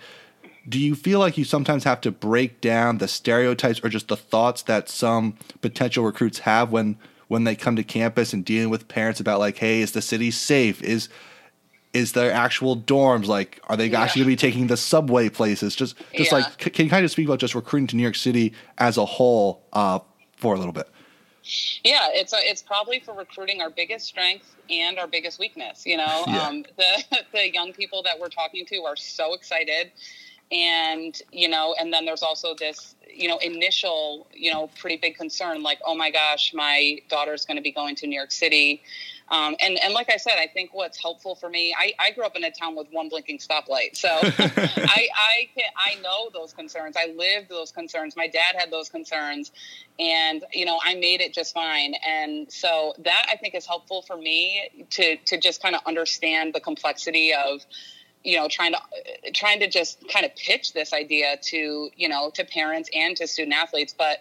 Do 0.68 0.78
you 0.78 0.94
feel 0.94 1.18
like 1.18 1.38
you 1.38 1.44
sometimes 1.44 1.84
have 1.84 2.00
to 2.02 2.10
break 2.10 2.60
down 2.60 2.98
the 2.98 3.08
stereotypes 3.08 3.80
or 3.82 3.88
just 3.88 4.08
the 4.08 4.16
thoughts 4.16 4.62
that 4.62 4.88
some 4.88 5.36
potential 5.60 6.04
recruits 6.04 6.40
have 6.40 6.70
when 6.70 6.98
when 7.28 7.44
they 7.44 7.54
come 7.54 7.76
to 7.76 7.84
campus 7.84 8.32
and 8.32 8.44
dealing 8.44 8.70
with 8.70 8.88
parents 8.88 9.20
about 9.20 9.38
like, 9.38 9.58
hey, 9.58 9.80
is 9.80 9.92
the 9.92 10.02
city 10.02 10.30
safe? 10.30 10.82
Is 10.82 11.08
is 11.92 12.12
there 12.12 12.32
actual 12.32 12.76
dorms? 12.76 13.26
Like, 13.26 13.60
are 13.68 13.76
they 13.76 13.86
yeah. 13.86 14.02
actually 14.02 14.20
going 14.20 14.36
to 14.36 14.42
be 14.42 14.50
taking 14.50 14.66
the 14.66 14.76
subway 14.76 15.28
places? 15.28 15.74
Just, 15.74 15.96
just 16.14 16.30
yeah. 16.30 16.38
like, 16.38 16.58
can 16.58 16.84
you 16.84 16.90
kind 16.90 17.04
of 17.04 17.10
speak 17.10 17.26
about 17.26 17.38
just 17.38 17.54
recruiting 17.54 17.86
to 17.88 17.96
New 17.96 18.02
York 18.02 18.14
City 18.14 18.52
as 18.76 18.98
a 18.98 19.04
whole 19.04 19.62
uh, 19.72 19.98
for 20.36 20.54
a 20.54 20.58
little 20.58 20.72
bit? 20.72 20.88
Yeah, 21.82 22.08
it's 22.12 22.34
a, 22.34 22.38
it's 22.40 22.60
probably 22.60 23.00
for 23.00 23.14
recruiting 23.14 23.62
our 23.62 23.70
biggest 23.70 24.06
strength 24.06 24.54
and 24.68 24.98
our 24.98 25.06
biggest 25.06 25.38
weakness. 25.38 25.86
You 25.86 25.96
know, 25.96 26.24
yeah. 26.26 26.46
um, 26.46 26.64
the 26.76 27.24
the 27.32 27.52
young 27.52 27.72
people 27.72 28.02
that 28.02 28.18
we're 28.20 28.28
talking 28.28 28.66
to 28.66 28.82
are 28.82 28.96
so 28.96 29.32
excited, 29.32 29.90
and 30.50 31.20
you 31.32 31.48
know, 31.48 31.74
and 31.78 31.92
then 31.92 32.04
there's 32.04 32.22
also 32.22 32.54
this 32.54 32.94
you 33.12 33.28
know 33.28 33.38
initial 33.38 34.26
you 34.32 34.52
know 34.52 34.70
pretty 34.78 34.96
big 34.96 35.16
concern 35.16 35.62
like, 35.62 35.78
oh 35.84 35.94
my 35.94 36.10
gosh, 36.10 36.52
my 36.54 36.98
daughter's 37.08 37.44
going 37.44 37.56
to 37.56 37.62
be 37.62 37.72
going 37.72 37.96
to 37.96 38.06
New 38.06 38.16
York 38.16 38.30
City. 38.30 38.82
Um, 39.30 39.56
and 39.60 39.78
and 39.82 39.92
like 39.92 40.10
I 40.10 40.16
said, 40.16 40.34
I 40.38 40.46
think 40.46 40.72
what's 40.72 41.00
helpful 41.00 41.34
for 41.34 41.50
me, 41.50 41.74
I, 41.78 41.92
I 41.98 42.12
grew 42.12 42.24
up 42.24 42.34
in 42.34 42.44
a 42.44 42.50
town 42.50 42.74
with 42.74 42.86
one 42.92 43.10
blinking 43.10 43.38
stoplight, 43.38 43.94
so 43.94 44.08
I 44.22 45.08
I 45.14 45.48
can 45.54 45.70
I 45.76 46.00
know 46.00 46.30
those 46.32 46.54
concerns. 46.54 46.96
I 46.96 47.12
lived 47.14 47.50
those 47.50 47.70
concerns. 47.70 48.16
My 48.16 48.26
dad 48.26 48.56
had 48.56 48.70
those 48.70 48.88
concerns, 48.88 49.52
and 49.98 50.44
you 50.52 50.64
know 50.64 50.78
I 50.82 50.94
made 50.94 51.20
it 51.20 51.34
just 51.34 51.52
fine. 51.52 51.94
And 52.06 52.50
so 52.50 52.94
that 53.00 53.26
I 53.30 53.36
think 53.36 53.54
is 53.54 53.66
helpful 53.66 54.00
for 54.02 54.16
me 54.16 54.86
to 54.90 55.16
to 55.16 55.38
just 55.38 55.60
kind 55.60 55.74
of 55.74 55.82
understand 55.86 56.54
the 56.54 56.60
complexity 56.60 57.34
of 57.34 57.66
you 58.24 58.36
know 58.36 58.48
trying 58.48 58.72
to 58.72 59.32
trying 59.32 59.60
to 59.60 59.68
just 59.68 60.06
kind 60.08 60.26
of 60.26 60.34
pitch 60.36 60.72
this 60.72 60.92
idea 60.92 61.36
to 61.42 61.90
you 61.96 62.08
know 62.08 62.30
to 62.34 62.44
parents 62.44 62.90
and 62.94 63.16
to 63.16 63.26
student 63.26 63.54
athletes 63.54 63.94
but 63.96 64.18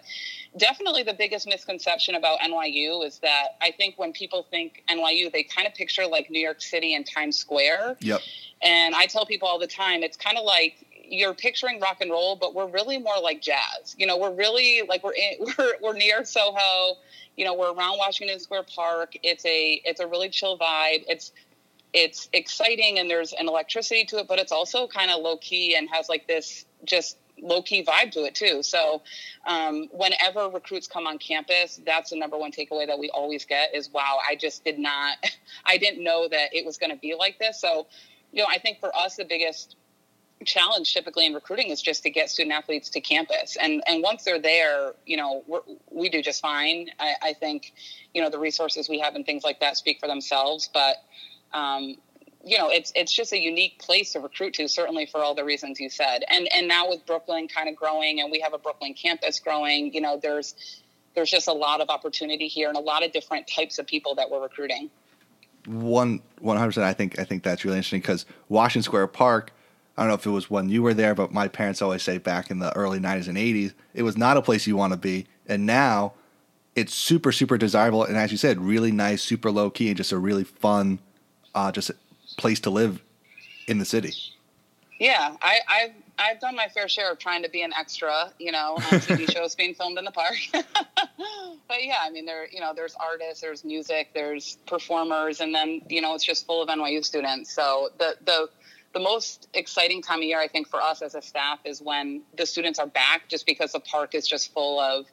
definitely 0.58 1.04
the 1.04 1.14
biggest 1.14 1.48
misconception 1.48 2.16
about 2.16 2.40
NYU 2.40 3.06
is 3.06 3.20
that 3.20 3.58
I 3.62 3.72
think 3.72 3.98
when 3.98 4.12
people 4.12 4.46
think 4.50 4.84
NYU, 4.90 5.32
they 5.32 5.44
kind 5.44 5.68
of 5.68 5.74
picture 5.74 6.06
like 6.06 6.30
New 6.30 6.40
York 6.40 6.62
City 6.62 6.96
and 6.96 7.06
Times 7.06 7.38
Square. 7.38 7.98
Yep. 8.00 8.22
And 8.62 8.96
I 8.96 9.06
tell 9.06 9.26
people 9.26 9.48
all 9.48 9.60
the 9.60 9.68
time, 9.68 10.04
it's 10.04 10.18
kind 10.18 10.38
of 10.38 10.44
like 10.44 10.86
you're 11.10 11.34
picturing 11.34 11.80
rock 11.80 11.98
and 12.02 12.12
roll, 12.12 12.36
but 12.36 12.54
we're 12.54 12.68
really 12.68 12.98
more 12.98 13.20
like 13.22 13.42
jazz. 13.42 13.96
You 13.98 14.08
know, 14.08 14.18
we're 14.18 14.34
really 14.34 14.82
like 14.88 15.04
we're 15.04 15.14
in, 15.14 15.34
we're 15.58 15.74
we're 15.82 15.94
near 15.94 16.26
Soho. 16.26 16.98
You 17.36 17.46
know, 17.46 17.54
we're 17.54 17.72
around 17.72 17.98
Washington 17.98 18.40
Square 18.40 18.64
Park. 18.64 19.14
It's 19.24 19.46
a 19.46 19.82
it's 19.86 20.00
a 20.00 20.08
really 20.08 20.30
chill 20.30 20.58
vibe. 20.58 21.04
It's 21.08 21.32
it's 21.98 22.30
exciting 22.32 23.00
and 23.00 23.10
there's 23.10 23.34
an 23.34 23.48
electricity 23.48 24.06
to 24.06 24.20
it, 24.20 24.28
but 24.28 24.38
it's 24.38 24.52
also 24.52 24.88
kind 24.88 25.10
of 25.10 25.22
low 25.22 25.38
key 25.38 25.76
and 25.76 25.90
has 25.90 26.08
like 26.08 26.28
this 26.28 26.66
just 26.86 27.18
low 27.42 27.64
key 27.64 27.84
vibe 27.84 28.12
to 28.12 28.24
it 28.24 28.36
too. 28.36 28.62
So, 28.62 29.02
um, 29.48 29.88
whenever 29.92 30.48
recruits 30.50 30.88
come 30.88 31.08
on 31.08 31.18
campus, 31.18 31.82
that's 31.84 32.12
the 32.12 32.20
number 32.20 32.38
one 32.38 32.52
takeaway 32.52 32.86
that 32.86 33.00
we 33.00 33.10
always 33.10 33.46
get 33.46 33.74
is, 33.74 33.90
wow, 33.90 34.20
I 34.28 34.36
just 34.36 34.64
did 34.64 34.78
not, 34.78 35.18
I 35.66 35.78
didn't 35.78 36.04
know 36.04 36.28
that 36.28 36.54
it 36.54 36.66
was 36.66 36.78
going 36.78 36.92
to 36.92 36.98
be 36.98 37.16
like 37.16 37.40
this. 37.40 37.60
So, 37.60 37.88
you 38.32 38.44
know, 38.44 38.50
I 38.50 38.60
think 38.60 38.80
for 38.80 38.96
us, 38.96 39.16
the 39.16 39.26
biggest 39.26 39.76
challenge 40.46 40.94
typically 40.94 41.26
in 41.26 41.34
recruiting 41.34 41.70
is 41.70 41.82
just 41.82 42.04
to 42.04 42.12
get 42.12 42.30
student 42.30 42.54
athletes 42.54 42.90
to 42.90 43.02
campus 43.02 43.58
and 43.60 43.82
and 43.88 44.04
once 44.04 44.24
they're 44.24 44.40
there 44.40 44.94
you 45.04 45.18
know 45.18 45.44
we 45.90 46.10
do 46.10 46.22
just 46.22 46.42
fine 46.42 46.90
I, 47.00 47.16
I 47.24 47.34
think 47.34 47.74
you 48.14 48.22
know 48.22 48.30
the 48.30 48.38
resources 48.38 48.88
we 48.88 49.00
have 49.00 49.16
and 49.16 49.26
things 49.26 49.44
like 49.44 49.62
that 49.62 49.78
speak 49.78 50.00
for 50.00 50.08
themselves 50.08 50.70
but 50.72 50.98
um, 51.54 51.96
you 52.44 52.58
know, 52.58 52.70
it's 52.70 52.92
it's 52.96 53.12
just 53.12 53.34
a 53.34 53.40
unique 53.40 53.80
place 53.80 54.14
to 54.14 54.20
recruit 54.20 54.54
to, 54.56 54.68
certainly 54.68 55.06
for 55.06 55.20
all 55.20 55.36
the 55.36 55.44
reasons 55.44 55.80
you 55.80 55.90
said. 55.90 56.24
And 56.30 56.48
and 56.54 56.68
now 56.68 56.88
with 56.90 57.06
Brooklyn 57.06 57.48
kind 57.48 57.68
of 57.68 57.76
growing, 57.76 58.22
and 58.22 58.32
we 58.32 58.40
have 58.40 58.54
a 58.54 58.58
Brooklyn 58.58 58.94
campus 58.94 59.40
growing, 59.40 59.94
you 59.94 60.02
know, 60.02 60.20
there's 60.22 60.56
there's 61.14 61.30
just 61.30 61.48
a 61.48 61.54
lot 61.54 61.82
of 61.82 61.90
opportunity 61.90 62.48
here 62.48 62.70
and 62.70 62.78
a 62.78 62.82
lot 62.82 63.04
of 63.04 63.12
different 63.12 63.48
types 63.48 63.80
of 63.80 63.88
people 63.88 64.16
that 64.16 64.30
we're 64.30 64.42
recruiting. 64.42 64.90
One 65.66 66.22
one 66.40 66.58
hundred 66.58 66.70
percent. 66.70 66.86
I 66.86 66.94
think 66.94 67.20
I 67.20 67.24
think 67.24 67.44
that's 67.44 67.66
really 67.66 67.78
interesting 67.78 68.02
because 68.02 68.26
Washington 68.50 68.84
Square 68.84 69.08
Park. 69.08 69.52
I 69.98 70.04
don't 70.04 70.10
know 70.10 70.14
if 70.14 70.26
it 70.28 70.30
was 70.30 70.48
when 70.48 70.70
you 70.70 70.84
were 70.84 70.94
there, 70.94 71.16
but 71.16 71.34
my 71.34 71.48
parents 71.48 71.82
always 71.82 72.04
say 72.04 72.20
back 72.20 72.52
in 72.52 72.60
the 72.60 72.74
early 72.78 73.00
'90s 73.00 73.28
and 73.28 73.38
'80s, 73.38 73.74
it 73.96 74.04
was 74.04 74.16
not 74.16 74.38
a 74.38 74.44
place 74.44 74.68
you 74.68 74.78
want 74.78 74.94
to 74.94 74.98
be, 74.98 75.26
and 75.48 75.66
now 75.66 76.14
it's 76.76 76.94
super 76.94 77.32
super 77.32 77.58
desirable 77.58 78.04
and 78.04 78.16
as 78.16 78.32
you 78.32 78.38
said, 78.38 78.62
really 78.62 78.92
nice, 78.92 79.24
super 79.24 79.50
low 79.50 79.72
key, 79.72 79.88
and 79.88 79.98
just 79.98 80.12
a 80.12 80.18
really 80.18 80.44
fun, 80.44 81.00
uh, 81.58 81.72
just 81.72 81.91
place 82.38 82.60
to 82.62 82.70
live 82.70 83.02
in 83.67 83.80
the 83.80 83.86
city. 83.86 84.13
Yeah, 85.00 85.36
I, 85.41 85.60
I've 85.67 85.91
I've 86.20 86.39
done 86.39 86.56
my 86.56 86.67
fair 86.67 86.88
share 86.88 87.12
of 87.12 87.20
trying 87.20 87.43
to 87.43 87.50
be 87.50 87.62
an 87.62 87.72
extra, 87.74 88.32
you 88.39 88.52
know, 88.52 88.76
on 88.76 88.82
TV 88.82 89.32
shows 89.32 89.54
being 89.56 89.76
filmed 89.76 89.98
in 90.00 90.06
the 90.06 90.12
park. 90.12 90.36
but 90.52 91.84
yeah, 91.84 91.98
I 92.02 92.10
mean, 92.10 92.26
there, 92.26 92.48
you 92.50 92.60
know, 92.60 92.74
there's 92.76 92.96
artists, 92.96 93.41
there's 93.41 93.63
music, 93.63 94.10
there's 94.13 94.58
performers, 94.65 95.39
and 95.41 95.54
then 95.54 95.82
you 95.89 96.02
know, 96.02 96.15
it's 96.15 96.26
just 96.26 96.46
full 96.46 96.62
of 96.62 96.70
NYU 96.70 97.04
students. 97.04 97.54
So 97.54 97.89
the 97.98 98.15
the 98.26 98.50
the 98.93 99.00
most 99.00 99.48
exciting 99.54 100.02
time 100.02 100.20
of 100.20 100.24
year, 100.24 100.39
I 100.39 100.48
think, 100.48 100.67
for 100.67 100.82
us 100.82 101.02
as 101.02 101.13
a 101.13 101.22
staff 101.22 101.60
is 101.65 101.82
when 101.82 102.22
the 102.36 102.46
students 102.46 102.80
are 102.80 102.88
back, 102.88 103.28
just 103.28 103.46
because 103.46 103.72
the 103.72 103.80
park 103.80 104.15
is 104.15 104.28
just 104.28 104.54
full 104.54 104.80
of 104.80 105.06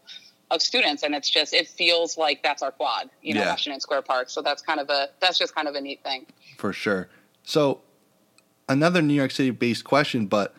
of 0.50 0.62
students, 0.62 1.02
and 1.02 1.14
it's 1.14 1.30
just 1.30 1.54
it 1.54 1.68
feels 1.68 2.16
like 2.16 2.42
that's 2.42 2.62
our 2.62 2.70
quad, 2.70 3.10
you 3.22 3.34
know, 3.34 3.40
yeah. 3.40 3.50
Washington 3.50 3.80
Square 3.80 4.02
Park. 4.02 4.30
So 4.30 4.42
that's 4.42 4.62
kind 4.62 4.80
of 4.80 4.90
a 4.90 5.08
that's 5.20 5.38
just 5.38 5.54
kind 5.54 5.68
of 5.68 5.74
a 5.74 5.80
neat 5.80 6.02
thing. 6.02 6.26
For 6.58 6.72
sure. 6.72 7.08
So 7.42 7.80
another 8.68 9.02
New 9.02 9.14
York 9.14 9.30
City 9.30 9.50
based 9.50 9.84
question, 9.84 10.26
but 10.26 10.54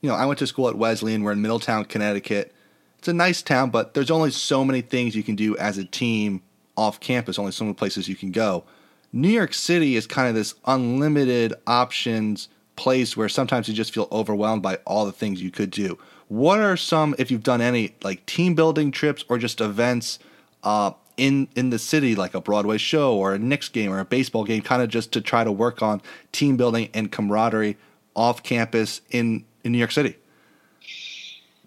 you 0.00 0.08
know, 0.08 0.14
I 0.14 0.26
went 0.26 0.38
to 0.40 0.46
school 0.46 0.68
at 0.68 0.76
Wesleyan. 0.76 1.22
We're 1.22 1.32
in 1.32 1.42
Middletown, 1.42 1.84
Connecticut. 1.84 2.54
It's 2.98 3.08
a 3.08 3.12
nice 3.12 3.42
town, 3.42 3.70
but 3.70 3.94
there's 3.94 4.10
only 4.10 4.30
so 4.30 4.64
many 4.64 4.80
things 4.80 5.16
you 5.16 5.22
can 5.22 5.36
do 5.36 5.56
as 5.56 5.78
a 5.78 5.84
team 5.84 6.42
off 6.76 7.00
campus. 7.00 7.38
Only 7.38 7.52
so 7.52 7.64
many 7.64 7.74
places 7.74 8.08
you 8.08 8.16
can 8.16 8.30
go. 8.30 8.64
New 9.12 9.28
York 9.28 9.54
City 9.54 9.96
is 9.96 10.06
kind 10.06 10.28
of 10.28 10.34
this 10.34 10.54
unlimited 10.66 11.54
options 11.66 12.48
place 12.76 13.16
where 13.16 13.28
sometimes 13.28 13.68
you 13.68 13.74
just 13.74 13.92
feel 13.92 14.08
overwhelmed 14.10 14.62
by 14.62 14.76
all 14.86 15.04
the 15.04 15.12
things 15.12 15.42
you 15.42 15.50
could 15.50 15.70
do. 15.70 15.98
What 16.32 16.60
are 16.60 16.78
some, 16.78 17.14
if 17.18 17.30
you've 17.30 17.42
done 17.42 17.60
any, 17.60 17.94
like 18.02 18.24
team 18.24 18.54
building 18.54 18.90
trips 18.90 19.22
or 19.28 19.36
just 19.36 19.60
events 19.60 20.18
uh, 20.62 20.92
in 21.18 21.48
in 21.54 21.68
the 21.68 21.78
city, 21.78 22.14
like 22.14 22.32
a 22.32 22.40
Broadway 22.40 22.78
show 22.78 23.14
or 23.14 23.34
a 23.34 23.38
Knicks 23.38 23.68
game 23.68 23.92
or 23.92 23.98
a 23.98 24.04
baseball 24.06 24.44
game, 24.44 24.62
kind 24.62 24.80
of 24.80 24.88
just 24.88 25.12
to 25.12 25.20
try 25.20 25.44
to 25.44 25.52
work 25.52 25.82
on 25.82 26.00
team 26.32 26.56
building 26.56 26.88
and 26.94 27.12
camaraderie 27.12 27.76
off 28.16 28.42
campus 28.42 29.02
in 29.10 29.44
in 29.62 29.72
New 29.72 29.78
York 29.78 29.92
City? 29.92 30.16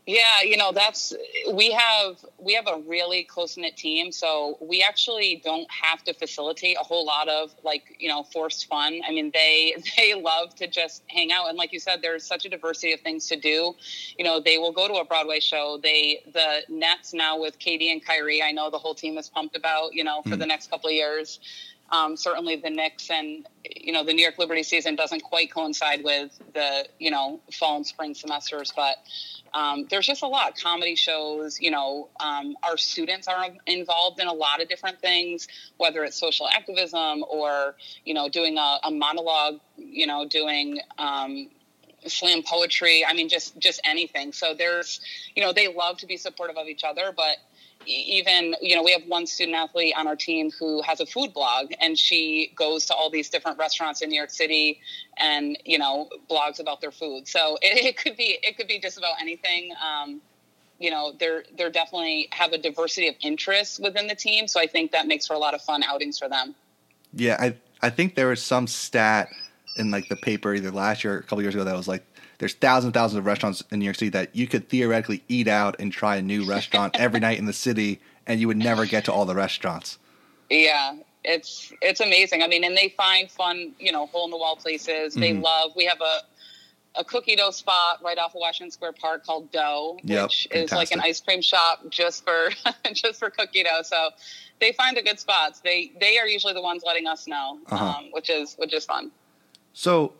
Yeah, 0.07 0.43
you 0.43 0.55
know, 0.55 0.71
that's 0.71 1.13
we 1.51 1.71
have 1.71 2.23
we 2.37 2.53
have 2.53 2.67
a 2.67 2.79
really 2.87 3.23
close 3.23 3.57
knit 3.57 3.75
team, 3.75 4.11
so 4.11 4.55
we 4.61 4.83
actually 4.83 5.41
don't 5.43 5.67
have 5.71 6.03
to 6.03 6.13
facilitate 6.13 6.77
a 6.79 6.83
whole 6.83 7.07
lot 7.07 7.27
of 7.27 7.55
like 7.63 7.95
you 7.99 8.07
know 8.07 8.21
forced 8.21 8.67
fun. 8.67 9.01
I 9.07 9.11
mean, 9.11 9.31
they 9.33 9.75
they 9.97 10.13
love 10.13 10.53
to 10.55 10.67
just 10.67 11.01
hang 11.07 11.31
out, 11.31 11.49
and 11.49 11.57
like 11.57 11.73
you 11.73 11.79
said, 11.79 12.03
there's 12.03 12.23
such 12.23 12.45
a 12.45 12.49
diversity 12.49 12.93
of 12.93 12.99
things 12.99 13.27
to 13.29 13.35
do. 13.35 13.73
You 14.15 14.25
know, 14.25 14.39
they 14.39 14.59
will 14.59 14.71
go 14.71 14.87
to 14.87 14.93
a 14.95 15.05
Broadway 15.05 15.39
show. 15.39 15.79
They 15.81 16.21
the 16.31 16.61
Nets 16.69 17.11
now 17.11 17.39
with 17.39 17.57
KD 17.57 17.91
and 17.91 18.05
Kyrie, 18.05 18.43
I 18.43 18.51
know 18.51 18.69
the 18.69 18.77
whole 18.77 18.93
team 18.93 19.17
is 19.17 19.27
pumped 19.27 19.55
about. 19.55 19.95
You 19.95 20.03
know, 20.03 20.21
for 20.21 20.35
mm. 20.35 20.39
the 20.39 20.45
next 20.45 20.69
couple 20.69 20.87
of 20.87 20.93
years. 20.93 21.39
Um, 21.91 22.17
certainly, 22.17 22.55
the 22.55 22.69
Knicks 22.69 23.09
and 23.11 23.47
you 23.63 23.93
know 23.93 24.03
the 24.03 24.13
New 24.13 24.21
York 24.21 24.37
Liberty 24.39 24.63
season 24.63 24.95
doesn't 24.95 25.21
quite 25.21 25.53
coincide 25.53 26.03
with 26.03 26.37
the 26.53 26.87
you 26.99 27.11
know 27.11 27.39
fall 27.53 27.77
and 27.77 27.85
spring 27.85 28.15
semesters, 28.15 28.73
but 28.75 28.97
um, 29.53 29.85
there's 29.89 30.07
just 30.07 30.23
a 30.23 30.27
lot. 30.27 30.59
Comedy 30.59 30.95
shows 30.95 31.61
you 31.61 31.69
know 31.69 32.09
um, 32.19 32.55
our 32.63 32.77
students 32.77 33.27
are 33.27 33.45
involved 33.67 34.19
in 34.19 34.27
a 34.27 34.33
lot 34.33 34.61
of 34.61 34.67
different 34.67 34.99
things 34.99 35.47
whether 35.77 36.03
it's 36.03 36.19
social 36.19 36.47
activism 36.47 37.23
or 37.29 37.75
you 38.03 38.13
know 38.13 38.29
doing 38.29 38.57
a, 38.57 38.79
a 38.85 38.91
monologue 38.91 39.59
you 39.77 40.07
know 40.07 40.25
doing 40.27 40.79
um, 40.97 41.49
slam 42.07 42.41
poetry. 42.43 43.05
I 43.07 43.13
mean 43.13 43.29
just 43.29 43.59
just 43.59 43.79
anything. 43.85 44.33
So 44.33 44.55
there's 44.55 45.01
you 45.35 45.43
know 45.43 45.53
they 45.53 45.73
love 45.73 45.97
to 45.99 46.07
be 46.07 46.17
supportive 46.17 46.57
of 46.57 46.67
each 46.67 46.83
other 46.83 47.13
but 47.15 47.37
even 47.87 48.55
you 48.61 48.75
know 48.75 48.83
we 48.83 48.91
have 48.91 49.03
one 49.07 49.25
student 49.25 49.55
athlete 49.55 49.93
on 49.97 50.07
our 50.07 50.15
team 50.15 50.51
who 50.59 50.81
has 50.81 50.99
a 50.99 51.05
food 51.05 51.33
blog 51.33 51.71
and 51.81 51.97
she 51.97 52.51
goes 52.55 52.85
to 52.85 52.93
all 52.93 53.09
these 53.09 53.29
different 53.29 53.57
restaurants 53.57 54.01
in 54.01 54.09
new 54.09 54.17
york 54.17 54.29
city 54.29 54.79
and 55.17 55.57
you 55.65 55.77
know 55.77 56.09
blogs 56.29 56.59
about 56.59 56.81
their 56.81 56.91
food. 56.91 57.27
So 57.27 57.57
it, 57.61 57.85
it 57.85 57.97
could 57.97 58.17
be 58.17 58.37
it 58.43 58.57
could 58.57 58.67
be 58.67 58.79
just 58.79 58.97
about 58.97 59.15
anything. 59.21 59.71
Um, 59.83 60.21
you 60.77 60.91
know 60.91 61.13
they're 61.19 61.43
they're 61.57 61.69
definitely 61.69 62.27
have 62.31 62.51
a 62.51 62.57
diversity 62.57 63.07
of 63.07 63.15
interests 63.21 63.79
within 63.79 64.07
the 64.07 64.15
team. 64.15 64.47
So 64.47 64.59
i 64.59 64.67
think 64.67 64.91
that 64.91 65.07
makes 65.07 65.25
for 65.25 65.33
a 65.33 65.39
lot 65.39 65.53
of 65.53 65.61
fun 65.61 65.83
outings 65.83 66.19
for 66.19 66.27
them. 66.27 66.55
Yeah 67.13 67.37
i 67.39 67.55
i 67.81 67.89
think 67.89 68.15
there 68.15 68.27
was 68.27 68.41
some 68.41 68.67
stat 68.67 69.29
in 69.77 69.91
like 69.91 70.09
the 70.09 70.15
paper 70.15 70.53
either 70.53 70.71
last 70.71 71.03
year 71.03 71.15
or 71.15 71.17
a 71.19 71.23
couple 71.23 71.41
years 71.41 71.55
ago 71.55 71.63
that 71.63 71.75
was 71.75 71.87
like 71.87 72.03
there's 72.37 72.53
thousands 72.53 72.85
and 72.85 72.93
thousands 72.93 73.19
of 73.19 73.25
restaurants 73.25 73.63
in 73.71 73.79
New 73.79 73.85
York 73.85 73.95
City 73.95 74.09
that 74.09 74.35
you 74.35 74.47
could 74.47 74.69
theoretically 74.69 75.23
eat 75.27 75.47
out 75.47 75.75
and 75.79 75.91
try 75.91 76.17
a 76.17 76.21
new 76.21 76.45
restaurant 76.45 76.95
every 76.99 77.19
night 77.19 77.39
in 77.39 77.45
the 77.45 77.53
city, 77.53 77.99
and 78.27 78.39
you 78.39 78.47
would 78.47 78.57
never 78.57 78.85
get 78.85 79.05
to 79.05 79.13
all 79.13 79.25
the 79.25 79.35
restaurants. 79.35 79.97
Yeah, 80.49 80.97
it's 81.23 81.73
it's 81.81 81.99
amazing. 81.99 82.43
I 82.43 82.47
mean, 82.47 82.63
and 82.63 82.75
they 82.75 82.89
find 82.89 83.29
fun, 83.29 83.73
you 83.79 83.91
know, 83.91 84.07
hole 84.07 84.25
in 84.25 84.31
the 84.31 84.37
wall 84.37 84.55
places. 84.55 85.15
They 85.15 85.31
mm-hmm. 85.31 85.41
love. 85.41 85.71
We 85.75 85.85
have 85.85 86.01
a 86.01 86.19
a 86.97 87.03
cookie 87.03 87.35
dough 87.35 87.51
spot 87.51 87.99
right 88.03 88.17
off 88.17 88.35
of 88.35 88.39
Washington 88.39 88.71
Square 88.71 88.93
Park 88.93 89.25
called 89.25 89.51
Dough, 89.51 89.97
yep, 90.03 90.23
which 90.23 90.47
fantastic. 90.51 90.63
is 90.63 90.71
like 90.71 90.91
an 90.91 91.01
ice 91.01 91.21
cream 91.21 91.41
shop 91.41 91.81
just 91.89 92.23
for 92.23 92.49
just 92.93 93.19
for 93.19 93.29
cookie 93.29 93.63
dough. 93.63 93.81
So 93.83 94.09
they 94.59 94.71
find 94.71 94.95
the 94.95 95.01
good 95.01 95.19
spots. 95.19 95.59
They 95.61 95.91
they 95.99 96.17
are 96.17 96.27
usually 96.27 96.53
the 96.53 96.61
ones 96.61 96.83
letting 96.85 97.07
us 97.07 97.27
know, 97.27 97.59
uh-huh. 97.67 97.85
um, 97.85 98.11
which 98.11 98.29
is 98.29 98.55
which 98.57 98.73
is 98.73 98.85
fun. 98.85 99.11
So 99.73 100.13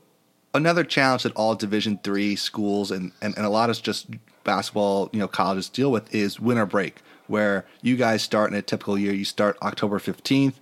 another 0.56 0.84
challenge 0.84 1.24
that 1.24 1.34
all 1.34 1.56
Division 1.56 2.00
three 2.04 2.36
schools 2.36 2.92
and, 2.92 3.12
and, 3.22 3.36
and 3.38 3.46
a 3.46 3.50
lot 3.50 3.70
of 3.70 3.82
just 3.82 4.08
basketball 4.44 5.10
you 5.12 5.20
know 5.20 5.28
colleges 5.28 5.70
deal 5.70 5.92
with 5.92 6.14
is 6.14 6.40
winter 6.40 6.66
break, 6.66 6.98
where 7.28 7.66
you 7.82 7.96
guys 7.96 8.22
start 8.22 8.52
in 8.52 8.58
a 8.58 8.62
typical 8.62 8.98
year. 8.98 9.14
You 9.14 9.26
start 9.26 9.58
October 9.62 10.00
fifteenth. 10.00 10.60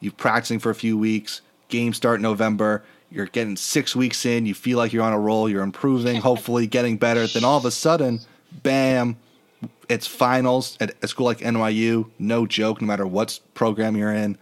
You're 0.00 0.12
practicing 0.12 0.58
for 0.58 0.70
a 0.70 0.74
few 0.74 0.98
weeks. 0.98 1.40
Games 1.68 1.96
start 1.96 2.20
November 2.20 2.82
you're 3.10 3.26
getting 3.26 3.56
six 3.56 3.96
weeks 3.96 4.26
in, 4.26 4.46
you 4.46 4.54
feel 4.54 4.78
like 4.78 4.92
you're 4.92 5.02
on 5.02 5.12
a 5.12 5.18
roll, 5.18 5.48
you're 5.48 5.62
improving, 5.62 6.16
hopefully 6.20 6.66
getting 6.66 6.96
better. 6.96 7.26
Then 7.26 7.44
all 7.44 7.58
of 7.58 7.64
a 7.64 7.70
sudden, 7.70 8.20
bam, 8.62 9.16
it's 9.88 10.06
finals 10.06 10.76
at 10.80 10.94
a 11.02 11.08
school 11.08 11.26
like 11.26 11.38
NYU. 11.38 12.10
No 12.18 12.46
joke, 12.46 12.80
no 12.80 12.86
matter 12.86 13.06
what 13.06 13.40
program 13.54 13.96
you're 13.96 14.12
in, 14.12 14.36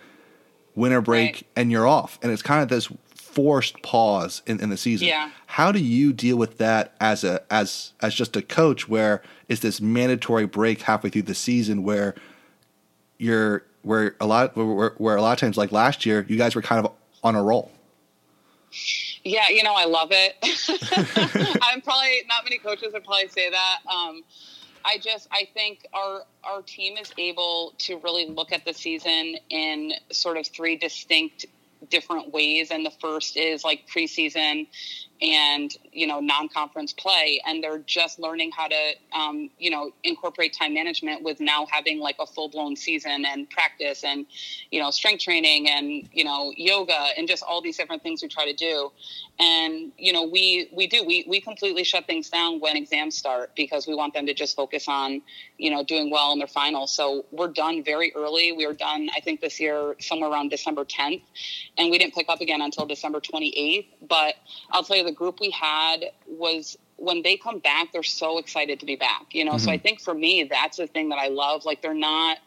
winter 0.74 1.00
break, 1.00 1.34
right. 1.34 1.46
and 1.54 1.70
you're 1.70 1.86
off. 1.86 2.18
And 2.22 2.32
it's 2.32 2.42
kind 2.42 2.62
of 2.62 2.68
this 2.68 2.88
forced 3.36 3.82
pause 3.82 4.40
in, 4.46 4.58
in 4.60 4.70
the 4.70 4.78
season. 4.78 5.08
Yeah. 5.08 5.30
How 5.44 5.70
do 5.70 5.78
you 5.78 6.14
deal 6.14 6.38
with 6.38 6.56
that 6.56 6.94
as 7.00 7.22
a 7.22 7.42
as 7.52 7.92
as 8.00 8.14
just 8.14 8.34
a 8.34 8.40
coach 8.40 8.88
where 8.88 9.22
is 9.50 9.60
this 9.60 9.78
mandatory 9.78 10.46
break 10.46 10.80
halfway 10.80 11.10
through 11.10 11.22
the 11.22 11.34
season 11.34 11.82
where 11.82 12.14
you're 13.18 13.62
where 13.82 14.16
a 14.20 14.26
lot 14.26 14.56
where, 14.56 14.94
where 14.96 15.16
a 15.16 15.20
lot 15.20 15.34
of 15.34 15.38
times 15.38 15.58
like 15.58 15.70
last 15.70 16.06
year 16.06 16.24
you 16.30 16.38
guys 16.38 16.54
were 16.54 16.62
kind 16.62 16.84
of 16.84 16.92
on 17.22 17.36
a 17.36 17.42
roll. 17.42 17.70
Yeah, 19.22 19.50
you 19.50 19.62
know, 19.62 19.74
I 19.76 19.84
love 19.84 20.08
it. 20.12 20.36
I'm 21.62 21.82
probably 21.82 22.22
not 22.28 22.42
many 22.44 22.56
coaches 22.56 22.94
would 22.94 23.04
probably 23.04 23.28
say 23.28 23.50
that. 23.50 23.78
Um, 23.86 24.22
I 24.82 24.96
just 24.96 25.28
I 25.30 25.46
think 25.52 25.86
our 25.92 26.22
our 26.42 26.62
team 26.62 26.96
is 26.96 27.12
able 27.18 27.74
to 27.80 27.98
really 27.98 28.28
look 28.28 28.50
at 28.50 28.64
the 28.64 28.72
season 28.72 29.36
in 29.50 29.92
sort 30.10 30.38
of 30.38 30.46
three 30.46 30.76
distinct 30.76 31.44
different 31.90 32.32
ways 32.32 32.70
and 32.70 32.84
the 32.84 32.92
first 33.00 33.36
is 33.36 33.64
like 33.64 33.86
preseason 33.88 34.66
and 35.22 35.76
you 35.92 36.06
know 36.06 36.20
non-conference 36.20 36.92
play 36.92 37.40
and 37.46 37.62
they're 37.62 37.78
just 37.78 38.18
learning 38.18 38.50
how 38.56 38.68
to 38.68 38.92
um, 39.12 39.50
you 39.58 39.70
know 39.70 39.90
incorporate 40.04 40.52
time 40.52 40.74
management 40.74 41.22
with 41.22 41.40
now 41.40 41.66
having 41.70 41.98
like 41.98 42.16
a 42.18 42.26
full-blown 42.26 42.76
season 42.76 43.24
and 43.26 43.48
practice 43.50 44.04
and 44.04 44.26
you 44.70 44.80
know 44.80 44.90
strength 44.90 45.22
training 45.22 45.68
and 45.68 46.08
you 46.12 46.24
know 46.24 46.52
yoga 46.56 47.08
and 47.16 47.28
just 47.28 47.42
all 47.42 47.60
these 47.60 47.76
different 47.76 48.02
things 48.02 48.22
we 48.22 48.28
try 48.28 48.44
to 48.44 48.54
do. 48.54 48.90
And 49.38 49.92
you 49.98 50.12
know 50.12 50.24
we 50.24 50.70
we 50.72 50.86
do 50.86 51.04
we 51.04 51.24
we 51.28 51.40
completely 51.40 51.84
shut 51.84 52.06
things 52.06 52.30
down 52.30 52.60
when 52.60 52.76
exams 52.76 53.16
start 53.16 53.52
because 53.56 53.86
we 53.86 53.94
want 53.94 54.14
them 54.14 54.26
to 54.26 54.34
just 54.34 54.56
focus 54.56 54.86
on 54.88 55.22
you 55.58 55.70
know 55.70 55.84
doing 55.84 56.10
well 56.10 56.32
in 56.32 56.38
their 56.38 56.46
finals 56.46 56.94
so 56.94 57.24
we're 57.30 57.48
done 57.48 57.82
very 57.84 58.12
early. 58.14 58.52
We 58.52 58.66
were 58.66 58.74
done 58.74 59.08
i 59.16 59.20
think 59.20 59.40
this 59.40 59.60
year 59.60 59.96
somewhere 60.00 60.30
around 60.30 60.50
december 60.50 60.84
10th 60.84 61.22
and 61.78 61.90
we 61.90 61.98
didn't 61.98 62.14
pick 62.14 62.28
up 62.28 62.40
again 62.40 62.62
until 62.62 62.86
december 62.86 63.20
28th 63.20 63.86
but 64.08 64.34
i'll 64.70 64.82
tell 64.82 64.96
you 64.96 65.04
the 65.06 65.12
group 65.12 65.40
we 65.40 65.50
had 65.50 66.06
was 66.26 66.76
when 66.96 67.22
they 67.22 67.36
come 67.36 67.58
back, 67.58 67.92
they're 67.92 68.02
so 68.02 68.38
excited 68.38 68.80
to 68.80 68.86
be 68.86 68.96
back. 68.96 69.26
You 69.32 69.44
know, 69.44 69.52
mm-hmm. 69.52 69.64
so 69.64 69.70
I 69.70 69.78
think 69.78 70.00
for 70.00 70.14
me, 70.14 70.44
that's 70.44 70.78
the 70.78 70.86
thing 70.86 71.10
that 71.10 71.18
I 71.18 71.28
love. 71.28 71.64
Like 71.64 71.82
they're 71.82 71.94
not 71.94 72.38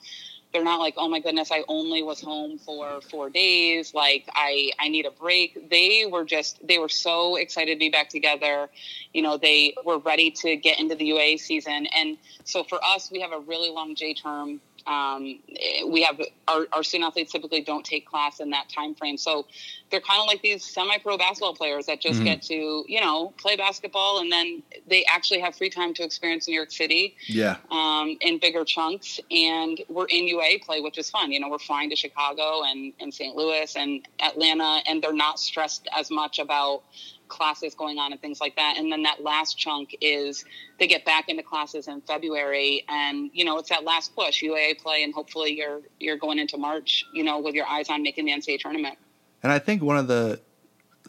they're 0.51 0.63
not 0.63 0.79
like 0.79 0.95
oh 0.97 1.07
my 1.07 1.19
goodness 1.19 1.51
i 1.51 1.63
only 1.67 2.01
was 2.01 2.21
home 2.21 2.57
for 2.57 3.01
four 3.01 3.29
days 3.29 3.93
like 3.93 4.27
i 4.33 4.71
i 4.79 4.89
need 4.89 5.05
a 5.05 5.11
break 5.11 5.69
they 5.69 6.05
were 6.11 6.25
just 6.25 6.65
they 6.67 6.77
were 6.79 6.89
so 6.89 7.35
excited 7.35 7.75
to 7.75 7.79
be 7.79 7.89
back 7.89 8.09
together 8.09 8.69
you 9.13 9.21
know 9.21 9.37
they 9.37 9.75
were 9.85 9.99
ready 9.99 10.31
to 10.31 10.55
get 10.55 10.79
into 10.79 10.95
the 10.95 11.09
UAA 11.09 11.39
season 11.39 11.87
and 11.95 12.17
so 12.43 12.63
for 12.63 12.79
us 12.83 13.11
we 13.11 13.19
have 13.19 13.31
a 13.31 13.39
really 13.39 13.69
long 13.69 13.95
j 13.95 14.13
term 14.13 14.59
um, 14.87 15.39
we 15.87 16.03
have 16.03 16.19
our, 16.47 16.67
our 16.73 16.83
student 16.83 17.07
athletes 17.09 17.31
typically 17.31 17.61
don't 17.61 17.85
take 17.85 18.07
class 18.07 18.39
in 18.39 18.49
that 18.51 18.69
time 18.69 18.95
frame. 18.95 19.17
So 19.17 19.45
they're 19.89 20.01
kind 20.01 20.21
of 20.21 20.27
like 20.27 20.41
these 20.41 20.63
semi-pro 20.63 21.17
basketball 21.17 21.55
players 21.55 21.85
that 21.87 21.99
just 21.99 22.15
mm-hmm. 22.15 22.25
get 22.25 22.41
to 22.43 22.85
you 22.87 23.01
know 23.01 23.33
play 23.37 23.55
basketball 23.55 24.19
and 24.19 24.31
then 24.31 24.61
they 24.87 25.05
actually 25.05 25.39
have 25.39 25.55
free 25.55 25.69
time 25.69 25.93
to 25.95 26.03
experience 26.03 26.47
new 26.47 26.53
york 26.53 26.71
city 26.71 27.15
yeah. 27.27 27.57
um, 27.71 28.17
in 28.21 28.39
bigger 28.39 28.63
chunks. 28.65 29.19
And 29.31 29.81
we're 29.89 30.07
in 30.07 30.25
UAA 30.25 30.61
play 30.63 30.81
which 30.81 30.97
is 30.97 31.09
fun. 31.09 31.31
You 31.31 31.39
know 31.39 31.49
we're 31.49 31.59
flying 31.59 31.89
to 31.89 31.95
chicago 31.95 32.63
and, 32.63 32.93
and 32.99 33.13
st 33.13 33.35
louis 33.35 33.75
and 33.75 34.07
atlanta 34.19 34.81
and 34.87 35.01
they're 35.01 35.13
not 35.13 35.39
stressed 35.39 35.87
as 35.97 36.11
much 36.11 36.39
about 36.39 36.83
classes 37.29 37.75
going 37.75 37.97
on 37.97 38.11
and 38.11 38.19
things 38.19 38.41
like 38.41 38.55
that. 38.55 38.75
And 38.77 38.91
then 38.91 39.03
that 39.03 39.23
last 39.23 39.57
chunk 39.57 39.95
is 40.01 40.43
they 40.79 40.87
get 40.87 41.05
back 41.05 41.29
into 41.29 41.43
classes 41.43 41.87
in 41.87 42.01
February, 42.01 42.83
and 42.89 43.29
you 43.33 43.45
know 43.45 43.57
it's 43.57 43.69
that 43.69 43.83
last 43.83 44.15
push, 44.15 44.43
UAA 44.43 44.79
play, 44.79 45.03
and 45.03 45.13
hopefully 45.13 45.55
you're 45.55 45.81
you're 45.99 46.17
going 46.17 46.39
into 46.39 46.57
March, 46.57 47.05
you 47.13 47.23
know, 47.23 47.39
with 47.39 47.55
your 47.55 47.67
eyes 47.67 47.89
on 47.89 48.03
making 48.03 48.25
the 48.25 48.31
NCAA 48.31 48.59
tournament. 48.59 48.97
And 49.41 49.51
I 49.51 49.59
think 49.59 49.81
one 49.81 49.97
of 49.97 50.07
the 50.07 50.41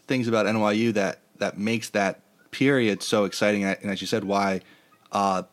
things 0.07 0.27
about 0.27 0.45
NYU 0.45 0.93
that 0.93 1.19
that 1.39 1.57
makes 1.57 1.89
that 1.89 2.21
period 2.51 3.03
so 3.03 3.25
exciting, 3.25 3.63
and 3.63 3.91
as 3.91 3.99
you 3.99 4.07
said, 4.07 4.23
why 4.23 4.61
uh, 5.11 5.43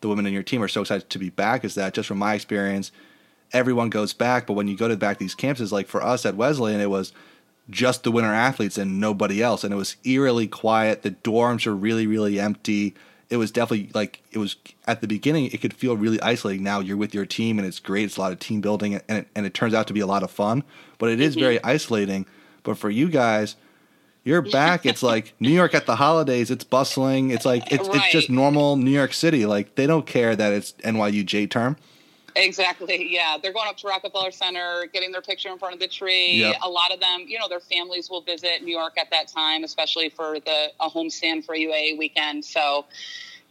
the 0.00 0.08
women 0.08 0.26
in 0.26 0.32
your 0.32 0.42
team 0.42 0.62
are 0.62 0.68
so 0.68 0.82
excited 0.82 1.10
to 1.10 1.18
be 1.18 1.30
back 1.30 1.64
is 1.64 1.74
that 1.74 1.94
just 1.94 2.08
from 2.08 2.18
my 2.18 2.34
experience, 2.34 2.92
everyone 3.52 3.90
goes 3.90 4.12
back, 4.12 4.46
but 4.46 4.54
when 4.54 4.68
you 4.68 4.76
go 4.76 4.88
to 4.88 4.96
back 4.96 5.18
these 5.18 5.34
campuses, 5.34 5.72
like 5.72 5.86
for 5.86 6.02
us 6.02 6.24
at 6.26 6.36
Wesleyan, 6.36 6.80
it 6.80 6.90
was 6.90 7.12
just 7.70 8.02
the 8.02 8.10
winter 8.10 8.32
athletes 8.32 8.78
and 8.78 9.00
nobody 9.00 9.42
else. 9.42 9.64
And 9.64 9.72
it 9.72 9.76
was 9.76 9.96
eerily 10.04 10.46
quiet. 10.46 11.02
The 11.02 11.12
dorms 11.12 11.66
were 11.66 11.74
really, 11.74 12.06
really 12.06 12.38
empty. 12.38 12.94
It 13.28 13.36
was 13.36 13.50
definitely 13.50 13.90
like 13.94 14.22
it 14.32 14.38
was 14.38 14.56
at 14.86 15.00
the 15.00 15.06
beginning. 15.06 15.46
It 15.46 15.60
could 15.60 15.74
feel 15.74 15.96
really 15.96 16.20
isolating. 16.20 16.64
Now 16.64 16.80
you're 16.80 16.96
with 16.96 17.14
your 17.14 17.26
team 17.26 17.58
and 17.58 17.66
it's 17.66 17.78
great. 17.78 18.04
It's 18.04 18.16
a 18.16 18.20
lot 18.20 18.32
of 18.32 18.40
team 18.40 18.60
building 18.60 18.94
and 18.94 19.18
it, 19.18 19.28
and 19.34 19.46
it 19.46 19.54
turns 19.54 19.74
out 19.74 19.86
to 19.86 19.92
be 19.92 20.00
a 20.00 20.06
lot 20.06 20.22
of 20.22 20.30
fun. 20.30 20.64
But 20.98 21.10
it 21.10 21.20
is 21.20 21.34
mm-hmm. 21.34 21.42
very 21.42 21.64
isolating. 21.64 22.26
But 22.62 22.76
for 22.76 22.90
you 22.90 23.08
guys, 23.08 23.56
you're 24.24 24.42
back. 24.52 24.84
It's 24.84 25.02
like 25.02 25.34
New 25.38 25.50
York 25.50 25.74
at 25.74 25.86
the 25.86 25.96
holidays. 25.96 26.50
It's 26.50 26.64
bustling. 26.64 27.30
It's 27.30 27.44
like 27.44 27.70
it's 27.70 27.88
right. 27.88 27.98
it's 27.98 28.12
just 28.12 28.30
normal 28.30 28.76
New 28.76 28.90
York 28.90 29.12
City. 29.12 29.46
Like 29.46 29.76
they 29.76 29.86
don't 29.86 30.06
care 30.06 30.34
that 30.34 30.52
it's 30.52 30.72
NYU 30.84 31.24
J 31.24 31.46
term. 31.46 31.76
Exactly. 32.36 33.12
Yeah. 33.12 33.36
They're 33.42 33.52
going 33.52 33.68
up 33.68 33.76
to 33.78 33.88
Rockefeller 33.88 34.30
Center, 34.30 34.86
getting 34.92 35.12
their 35.12 35.22
picture 35.22 35.48
in 35.48 35.58
front 35.58 35.74
of 35.74 35.80
the 35.80 35.88
tree. 35.88 36.40
Yep. 36.40 36.56
A 36.62 36.68
lot 36.68 36.92
of 36.92 37.00
them, 37.00 37.24
you 37.26 37.38
know, 37.38 37.48
their 37.48 37.60
families 37.60 38.10
will 38.10 38.22
visit 38.22 38.62
New 38.62 38.76
York 38.76 38.98
at 38.98 39.10
that 39.10 39.28
time, 39.28 39.64
especially 39.64 40.08
for 40.08 40.40
the 40.40 40.68
a 40.80 40.88
homestand 40.88 41.44
for 41.44 41.54
UAA 41.54 41.98
weekend. 41.98 42.44
So, 42.44 42.86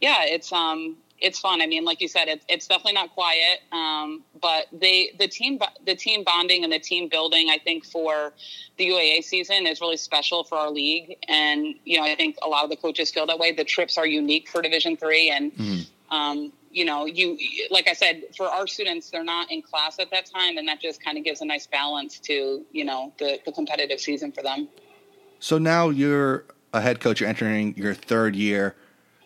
yeah, 0.00 0.24
it's 0.24 0.52
um 0.52 0.96
it's 1.20 1.38
fun. 1.38 1.60
I 1.60 1.66
mean, 1.66 1.84
like 1.84 2.00
you 2.00 2.08
said, 2.08 2.28
it's 2.28 2.44
it's 2.48 2.66
definitely 2.66 2.94
not 2.94 3.14
quiet. 3.14 3.60
Um, 3.72 4.22
but 4.40 4.66
they 4.72 5.12
the 5.18 5.28
team 5.28 5.58
the 5.84 5.94
team 5.94 6.24
bonding 6.24 6.64
and 6.64 6.72
the 6.72 6.78
team 6.78 7.08
building, 7.08 7.48
I 7.50 7.58
think 7.58 7.84
for 7.84 8.32
the 8.78 8.88
UAA 8.88 9.22
season 9.24 9.66
is 9.66 9.80
really 9.80 9.96
special 9.96 10.44
for 10.44 10.56
our 10.56 10.70
league. 10.70 11.16
And 11.28 11.74
you 11.84 11.98
know, 11.98 12.04
I 12.04 12.14
think 12.14 12.36
a 12.42 12.48
lot 12.48 12.64
of 12.64 12.70
the 12.70 12.76
coaches 12.76 13.10
feel 13.10 13.26
that 13.26 13.38
way. 13.38 13.52
The 13.52 13.64
trips 13.64 13.98
are 13.98 14.06
unique 14.06 14.48
for 14.48 14.62
Division 14.62 14.96
three, 14.96 15.30
and 15.30 15.52
mm-hmm. 15.52 15.82
Um, 16.10 16.52
you 16.70 16.84
know, 16.84 17.04
you 17.06 17.38
like 17.70 17.88
I 17.88 17.94
said, 17.94 18.22
for 18.36 18.46
our 18.46 18.66
students, 18.66 19.10
they're 19.10 19.24
not 19.24 19.50
in 19.50 19.62
class 19.62 19.98
at 19.98 20.10
that 20.10 20.26
time, 20.26 20.56
and 20.56 20.68
that 20.68 20.80
just 20.80 21.02
kind 21.02 21.18
of 21.18 21.24
gives 21.24 21.40
a 21.40 21.44
nice 21.44 21.66
balance 21.66 22.18
to 22.20 22.64
you 22.70 22.84
know 22.84 23.12
the, 23.18 23.40
the 23.44 23.52
competitive 23.52 24.00
season 24.00 24.32
for 24.32 24.42
them. 24.42 24.68
So 25.40 25.58
now 25.58 25.88
you're 25.88 26.44
a 26.72 26.80
head 26.80 27.00
coach. 27.00 27.20
You're 27.20 27.28
entering 27.28 27.76
your 27.76 27.94
third 27.94 28.36
year. 28.36 28.76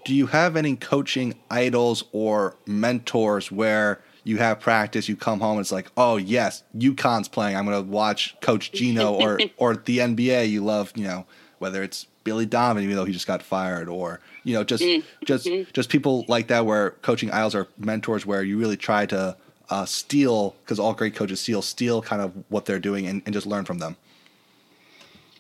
Do 0.05 0.15
you 0.15 0.27
have 0.27 0.57
any 0.57 0.77
coaching 0.77 1.35
idols 1.51 2.05
or 2.13 2.57
mentors 2.67 3.51
where 3.51 4.03
you 4.25 4.39
have 4.39 4.61
practice, 4.61 5.09
you 5.09 5.17
come 5.17 5.41
home, 5.41 5.53
and 5.53 5.61
it's 5.61 5.73
like, 5.73 5.91
oh 5.97 6.17
yes, 6.17 6.65
UConn's 6.77 7.29
playing. 7.29 7.57
I'm 7.57 7.67
going 7.67 7.83
to 7.83 7.91
watch 7.91 8.35
Coach 8.41 8.73
Geno 8.73 9.13
or 9.15 9.39
or 9.59 9.77
the 9.77 9.99
NBA. 9.99 10.49
You 10.49 10.65
love, 10.65 10.93
you 10.95 11.05
know, 11.05 11.27
whether 11.59 11.83
it's 11.83 12.07
Billy 12.25 12.47
Donovan, 12.47 12.83
even 12.83 12.97
though 12.97 13.05
he 13.05 13.13
just 13.13 13.27
got 13.27 13.43
fired, 13.43 13.89
or 13.89 14.21
you 14.43 14.55
know, 14.55 14.65
just 14.65 14.83
mm-hmm. 14.83 15.07
just 15.25 15.49
just 15.73 15.89
people 15.89 16.25
like 16.27 16.49
that 16.49 16.67
where 16.67 16.91
coaching 17.03 17.31
idols 17.31 17.55
are 17.55 17.69
mentors 17.79 18.27
where 18.27 18.43
you 18.43 18.59
really 18.59 18.77
try 18.77 19.07
to 19.07 19.37
uh, 19.71 19.85
steal 19.85 20.57
because 20.65 20.79
all 20.79 20.95
great 20.95 21.15
coaches 21.15 21.41
steal 21.41 21.63
steal 21.63 22.03
kind 22.03 22.21
of 22.21 22.33
what 22.49 22.65
they're 22.65 22.79
doing 22.79 23.07
and, 23.07 23.23
and 23.25 23.33
just 23.33 23.47
learn 23.47 23.65
from 23.65 23.79
them. 23.79 23.97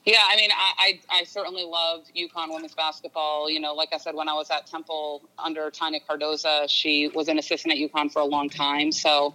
Yeah, 0.05 0.19
I 0.29 0.37
mean, 0.37 0.51
I, 0.53 1.01
I, 1.11 1.21
I 1.21 1.25
certainly 1.25 1.65
love 1.65 2.05
UConn 2.15 2.51
women's 2.51 2.75
basketball. 2.75 3.49
You 3.49 3.59
know, 3.59 3.73
like 3.73 3.89
I 3.95 3.97
said, 3.97 4.15
when 4.15 4.29
I 4.29 4.35
was 4.35 4.51
at 4.51 4.67
Temple 4.67 5.23
under 5.39 5.71
Tonya 5.71 6.01
Cardoza, 6.07 6.69
she 6.69 7.09
was 7.15 7.29
an 7.29 7.39
assistant 7.39 7.73
at 7.73 7.79
UConn 7.79 8.13
for 8.13 8.21
a 8.21 8.27
long 8.27 8.51
time. 8.51 8.93
So, 8.93 9.35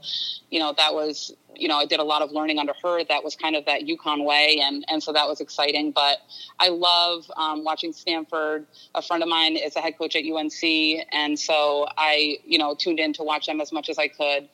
you 0.51 0.59
know, 0.59 0.71
that 0.77 0.93
was, 0.93 1.33
you 1.55 1.67
know, 1.67 1.77
I 1.77 1.87
did 1.87 1.99
a 1.99 2.03
lot 2.03 2.21
of 2.21 2.31
learning 2.31 2.59
under 2.59 2.73
her. 2.83 3.03
That 3.03 3.23
was 3.23 3.35
kind 3.35 3.55
of 3.55 3.65
that 3.65 3.81
UConn 3.81 4.23
way, 4.23 4.59
and 4.61 4.85
and 4.89 5.01
so 5.01 5.11
that 5.11 5.27
was 5.27 5.41
exciting. 5.41 5.91
But 5.91 6.19
I 6.59 6.69
love 6.69 7.25
um, 7.35 7.63
watching 7.63 7.91
Stanford. 7.91 8.67
A 8.93 9.01
friend 9.01 9.23
of 9.23 9.29
mine 9.29 9.57
is 9.57 9.75
a 9.75 9.79
head 9.79 9.97
coach 9.97 10.15
at 10.15 10.23
UNC, 10.23 11.03
and 11.11 11.39
so 11.39 11.87
I, 11.97 12.37
you 12.45 12.59
know, 12.59 12.75
tuned 12.75 12.99
in 12.99 13.11
to 13.13 13.23
watch 13.23 13.47
them 13.47 13.59
as 13.59 13.71
much 13.71 13.89
as 13.89 13.97
I 13.97 14.07
could 14.07 14.47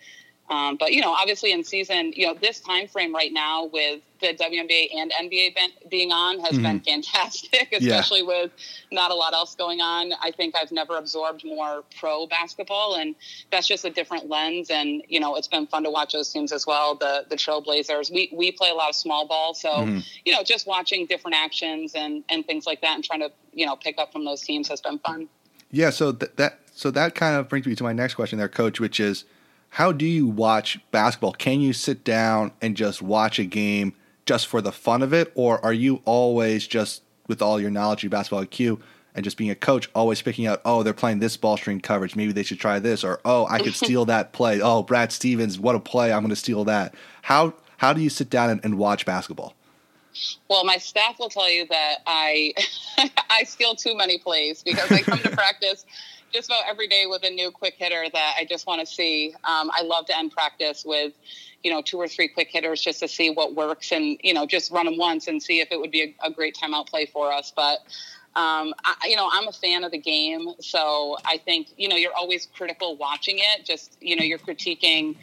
Um, 0.50 0.78
but 0.78 0.94
you 0.94 1.02
know, 1.02 1.12
obviously 1.12 1.52
in 1.52 1.64
season, 1.64 2.14
you 2.16 2.28
know, 2.28 2.36
this 2.36 2.60
time 2.60 2.88
frame 2.88 3.14
right 3.16 3.34
now 3.34 3.66
with 3.66 4.02
the 4.22 4.28
WNBA 4.28 4.96
and 4.96 5.12
NBA 5.12 5.56
being 5.90 6.12
on 6.12 6.40
has 6.40 6.52
mm-hmm. 6.52 6.64
been 6.64 6.80
fantastic, 6.82 7.70
especially 7.74 8.20
yeah. 8.20 8.28
with 8.44 8.52
not 8.92 9.10
a 9.10 9.16
lot 9.16 9.34
else 9.34 9.56
going 9.56 9.82
on. 9.82 10.14
I 10.22 10.32
think 10.32 10.56
I've 10.56 10.72
never 10.72 10.98
absorbed 10.98 11.44
more 11.44 11.84
pro 12.00 12.28
basketball, 12.28 12.96
and 12.96 13.16
that's 13.52 13.68
just 13.68 13.86
a 13.86 13.90
different 13.90 14.30
lens. 14.30 14.70
And 14.70 15.02
you 15.08 15.20
know, 15.20 15.36
it's 15.36 15.48
been 15.48 15.66
fun 15.66 15.84
to 15.84 15.90
watch 15.90 16.14
those 16.14 16.32
teams 16.32 16.52
as 16.52 16.68
well. 16.68 16.96
The 16.96 17.26
the 17.28 17.36
Trailblazers. 17.36 18.12
We 18.14 18.30
we 18.32 18.52
play 18.52 18.70
a 18.70 18.76
lot 18.76 18.90
of 18.90 18.96
small 18.96 19.28
ball, 19.28 19.56
so 19.56 19.70
mm-hmm. 19.70 20.00
you 20.26 20.32
know, 20.32 20.44
just 20.44 20.68
watching 20.68 21.08
different 21.08 21.36
actions 21.38 21.94
and 21.96 22.24
and 22.30 22.46
things 22.46 22.68
like 22.68 22.82
that, 22.82 22.94
and 22.94 23.04
trying 23.04 23.22
to 23.22 23.32
you 23.52 23.66
know 23.66 23.76
pick 23.76 23.98
up 23.98 24.12
from 24.12 24.26
those 24.26 24.42
teams 24.42 24.68
has 24.68 24.80
been 24.80 25.00
fun. 25.00 25.28
Yeah. 25.72 25.90
So 25.90 26.12
th- 26.12 26.34
that 26.36 26.60
so 26.72 26.92
that 26.92 27.16
kind 27.16 27.36
of 27.36 27.50
brings 27.50 27.66
me 27.66 27.76
to 27.76 27.84
my 27.84 27.94
next 27.94 28.14
question, 28.14 28.38
there, 28.38 28.48
Coach, 28.48 28.80
which 28.80 29.00
is 29.00 29.26
how 29.76 29.92
do 29.92 30.06
you 30.06 30.26
watch 30.26 30.80
basketball? 30.92 31.34
Can 31.34 31.60
you 31.60 31.74
sit 31.74 32.06
down 32.06 32.54
and 32.62 32.78
just 32.78 33.02
watch 33.02 33.40
a 33.40 33.44
game 33.44 33.94
just 34.26 34.48
for 34.48 34.62
the 34.62 34.72
fun 34.72 35.04
of 35.04 35.14
it, 35.14 35.34
or 35.36 35.64
are 35.66 35.74
you 35.74 36.02
always 36.06 36.66
just 36.66 37.02
with 37.28 37.42
all 37.42 37.60
your 37.60 37.70
knowledge 37.70 38.06
of 38.06 38.10
basketball 38.10 38.46
IQ 38.46 38.80
and 39.16 39.26
just 39.26 39.36
being 39.36 39.50
a 39.50 39.56
coach, 39.56 39.90
always 39.94 40.22
picking 40.22 40.48
out, 40.48 40.62
oh, 40.64 40.82
they're 40.82 40.94
playing 40.94 41.20
this 41.20 41.36
ball 41.36 41.58
screen 41.58 41.82
coverage, 41.82 42.16
maybe 42.16 42.32
they 42.32 42.42
should 42.42 42.58
try 42.58 42.80
this, 42.80 43.04
or 43.04 43.20
oh, 43.26 43.48
I 43.48 43.60
could 43.60 43.76
steal 43.76 44.06
that 44.06 44.32
play. 44.32 44.62
Oh, 44.62 44.82
Brad 44.82 45.12
Stevens, 45.12 45.60
what 45.60 45.76
a 45.76 45.80
play! 45.82 46.14
I'm 46.14 46.22
going 46.22 46.30
to 46.30 46.38
steal 46.38 46.64
that. 46.64 46.96
How 47.24 47.54
how 47.76 47.92
do 47.92 48.00
you 48.00 48.10
sit 48.10 48.30
down 48.30 48.52
and, 48.52 48.64
and 48.64 48.78
watch 48.78 49.06
basketball? 49.06 49.56
Well, 50.50 50.64
my 50.64 50.78
staff 50.78 51.20
will 51.20 51.28
tell 51.28 51.50
you 51.50 51.68
that 51.68 51.98
I 52.08 52.54
I 53.30 53.44
steal 53.44 53.76
too 53.76 53.96
many 53.96 54.18
plays 54.18 54.64
because 54.64 54.92
I 54.92 55.02
come 55.02 55.20
to 55.20 55.30
practice 55.32 55.86
just 56.32 56.50
about 56.50 56.64
every 56.70 56.88
day 56.88 57.06
with 57.08 57.24
a 57.24 57.30
new 57.30 57.52
quick 57.52 57.76
hitter 57.78 58.06
that 58.12 58.36
I 58.38 58.46
just 58.46 58.68
want 58.68 58.82
to 58.82 58.86
see. 58.86 59.34
Um, 59.44 59.72
I 59.74 59.84
love 59.84 60.06
to 60.08 60.18
end 60.18 60.32
practice 60.32 60.84
with, 60.86 61.14
you 61.64 61.72
know, 61.72 61.82
two 61.82 61.98
or 61.98 62.08
three 62.08 62.28
quick 62.28 62.50
hitters 62.52 62.82
just 62.82 63.00
to 63.00 63.08
see 63.08 63.30
what 63.30 63.56
works 63.56 63.92
and, 63.92 64.18
you 64.22 64.34
know, 64.34 64.46
just 64.46 64.72
run 64.72 64.86
them 64.86 64.98
once 64.98 65.28
and 65.28 65.42
see 65.42 65.62
if 65.62 65.72
it 65.72 65.80
would 65.80 65.92
be 65.92 66.16
a, 66.22 66.28
a 66.28 66.32
great 66.32 66.56
timeout 66.56 66.88
play 66.88 67.06
for 67.06 67.32
us. 67.32 67.54
But, 67.56 67.80
um, 68.36 68.74
I, 68.84 68.96
you 69.06 69.16
know, 69.16 69.30
I'm 69.32 69.48
a 69.48 69.54
fan 69.54 69.86
of 69.86 69.92
the 69.92 69.98
game. 69.98 70.50
So 70.60 71.18
I 71.24 71.38
think, 71.38 71.68
you 71.78 71.88
know, 71.88 71.96
you're 71.96 72.14
always 72.14 72.48
critical 72.54 72.98
watching 72.98 73.38
it. 73.40 73.66
Just, 73.66 73.98
you 74.02 74.18
know, 74.18 74.24
you're 74.24 74.40
critiquing, 74.40 75.16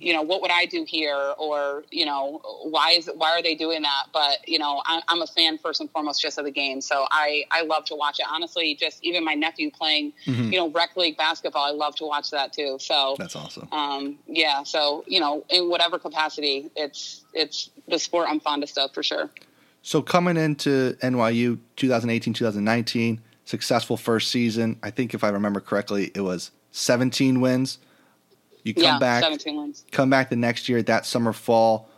you 0.00 0.12
know, 0.12 0.22
what 0.22 0.42
would 0.42 0.50
I 0.50 0.66
do 0.66 0.84
here? 0.84 1.34
Or, 1.38 1.84
you 1.90 2.06
know, 2.06 2.40
why 2.64 2.92
is 2.92 3.08
it, 3.08 3.16
why 3.16 3.30
are 3.32 3.42
they 3.42 3.54
doing 3.54 3.82
that? 3.82 4.04
But, 4.12 4.48
you 4.48 4.58
know, 4.58 4.82
I, 4.84 5.02
am 5.08 5.22
a 5.22 5.26
fan 5.26 5.58
first 5.58 5.80
and 5.80 5.90
foremost 5.90 6.22
just 6.22 6.38
of 6.38 6.44
the 6.44 6.50
game. 6.50 6.80
So 6.80 7.06
I, 7.10 7.44
I 7.50 7.62
love 7.62 7.84
to 7.86 7.94
watch 7.94 8.20
it. 8.20 8.26
Honestly, 8.30 8.74
just 8.74 9.02
even 9.04 9.24
my 9.24 9.34
nephew 9.34 9.70
playing, 9.70 10.12
mm-hmm. 10.26 10.52
you 10.52 10.58
know, 10.58 10.70
rec 10.70 10.96
league 10.96 11.16
basketball, 11.16 11.64
I 11.64 11.70
love 11.70 11.96
to 11.96 12.04
watch 12.04 12.30
that 12.30 12.52
too. 12.52 12.78
So 12.80 13.16
that's 13.18 13.36
awesome. 13.36 13.68
Um, 13.72 14.18
yeah. 14.26 14.62
So, 14.62 15.04
you 15.06 15.20
know, 15.20 15.44
in 15.48 15.68
whatever 15.68 15.98
capacity, 15.98 16.70
it's, 16.76 17.24
it's 17.34 17.70
the 17.88 17.98
sport 17.98 18.28
I'm 18.28 18.40
fondest 18.40 18.78
of 18.78 18.92
for 18.92 19.02
sure. 19.02 19.30
So 19.82 20.02
coming 20.02 20.36
into 20.36 20.96
NYU 21.02 21.58
2018, 21.76 22.34
2019, 22.34 23.20
successful 23.48 23.96
first 23.96 24.30
season. 24.30 24.78
I 24.82 24.90
think 24.90 25.14
if 25.14 25.24
I 25.24 25.30
remember 25.30 25.60
correctly, 25.60 26.10
it 26.14 26.20
was 26.20 26.50
17 26.72 27.40
wins. 27.40 27.78
You 28.68 28.74
come 28.74 28.84
yeah, 28.84 28.98
back, 28.98 29.22
17 29.22 29.56
wins. 29.56 29.84
Come 29.92 30.10
back 30.10 30.28
the 30.28 30.36
next 30.36 30.68
year, 30.68 30.82
that 30.82 31.06
summer, 31.06 31.32
fall. 31.32 31.88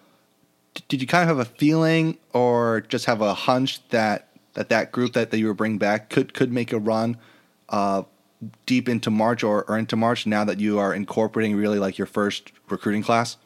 Did 0.89 1.01
you 1.01 1.09
kind 1.09 1.29
of 1.29 1.37
have 1.37 1.45
a 1.45 1.51
feeling, 1.51 2.17
or 2.33 2.83
just 2.83 3.07
have 3.07 3.21
a 3.21 3.35
hunch 3.35 3.87
that 3.89 4.29
that 4.55 4.69
that 4.69 4.93
group 4.93 5.15
that, 5.15 5.33
that 5.33 5.39
you 5.39 5.49
were 5.49 5.55
bringing 5.55 5.79
back 5.79 6.11
could 6.11 6.33
could 6.33 6.53
make 6.53 6.73
a 6.73 6.79
run 6.79 7.17
uh, 7.71 8.05
deep 8.67 8.89
into 8.89 9.11
March 9.11 9.43
or, 9.43 9.69
or 9.69 9.77
into 9.77 9.97
March? 9.97 10.27
Now 10.27 10.45
that 10.45 10.61
you 10.61 10.79
are 10.79 10.95
incorporating 10.95 11.57
really 11.57 11.81
like 11.81 11.99
your 11.99 12.07
first 12.07 12.53
recruiting 12.69 13.03
class. 13.03 13.37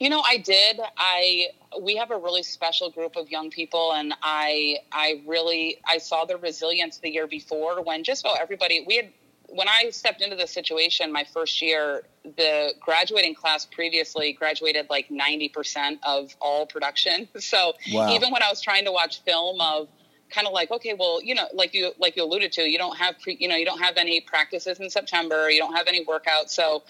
You 0.00 0.10
know, 0.10 0.22
I 0.26 0.38
did. 0.38 0.80
I 0.96 1.46
we 1.80 1.94
have 1.94 2.10
a 2.10 2.18
really 2.18 2.42
special 2.42 2.90
group 2.90 3.14
of 3.14 3.30
young 3.30 3.50
people, 3.50 3.92
and 3.92 4.14
I 4.20 4.78
I 4.90 5.22
really 5.26 5.78
I 5.88 5.98
saw 5.98 6.24
the 6.24 6.38
resilience 6.38 6.98
the 6.98 7.10
year 7.10 7.28
before 7.28 7.82
when 7.82 8.02
just 8.02 8.24
about 8.24 8.40
everybody 8.40 8.84
we 8.84 8.96
had 8.96 9.12
when 9.48 9.68
I 9.68 9.90
stepped 9.90 10.22
into 10.22 10.36
the 10.36 10.46
situation 10.46 11.12
my 11.12 11.24
first 11.24 11.62
year, 11.62 12.02
the 12.24 12.72
graduating 12.80 13.34
class 13.34 13.66
previously 13.66 14.32
graduated 14.32 14.86
like 14.90 15.08
90% 15.08 15.98
of 16.02 16.34
all 16.40 16.66
production. 16.66 17.28
So 17.38 17.74
wow. 17.92 18.12
even 18.12 18.32
when 18.32 18.42
I 18.42 18.48
was 18.50 18.60
trying 18.60 18.86
to 18.86 18.92
watch 18.92 19.22
film 19.22 19.60
of 19.60 19.88
kind 20.30 20.48
of 20.48 20.52
like, 20.52 20.70
okay, 20.70 20.94
well, 20.98 21.22
you 21.22 21.34
know, 21.34 21.46
like 21.54 21.74
you, 21.74 21.92
like 21.98 22.16
you 22.16 22.24
alluded 22.24 22.50
to, 22.52 22.62
you 22.62 22.76
don't 22.76 22.96
have, 22.96 23.20
pre, 23.20 23.36
you 23.38 23.46
know, 23.46 23.54
you 23.54 23.64
don't 23.64 23.80
have 23.80 23.96
any 23.96 24.20
practices 24.20 24.80
in 24.80 24.90
September, 24.90 25.48
you 25.48 25.60
don't 25.60 25.74
have 25.74 25.86
any 25.86 26.04
workouts. 26.04 26.50
So 26.50 26.82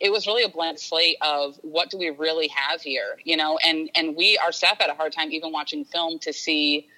it 0.00 0.10
was 0.10 0.26
really 0.26 0.42
a 0.42 0.48
blank 0.48 0.78
slate 0.78 1.18
of 1.20 1.56
what 1.62 1.90
do 1.90 1.98
we 1.98 2.08
really 2.08 2.48
have 2.48 2.80
here, 2.80 3.18
you 3.24 3.36
know, 3.36 3.58
and, 3.58 3.90
and 3.94 4.16
we, 4.16 4.38
our 4.38 4.52
staff 4.52 4.80
had 4.80 4.88
a 4.88 4.94
hard 4.94 5.12
time 5.12 5.30
even 5.32 5.52
watching 5.52 5.84
film 5.84 6.18
to 6.20 6.32
see, 6.32 6.88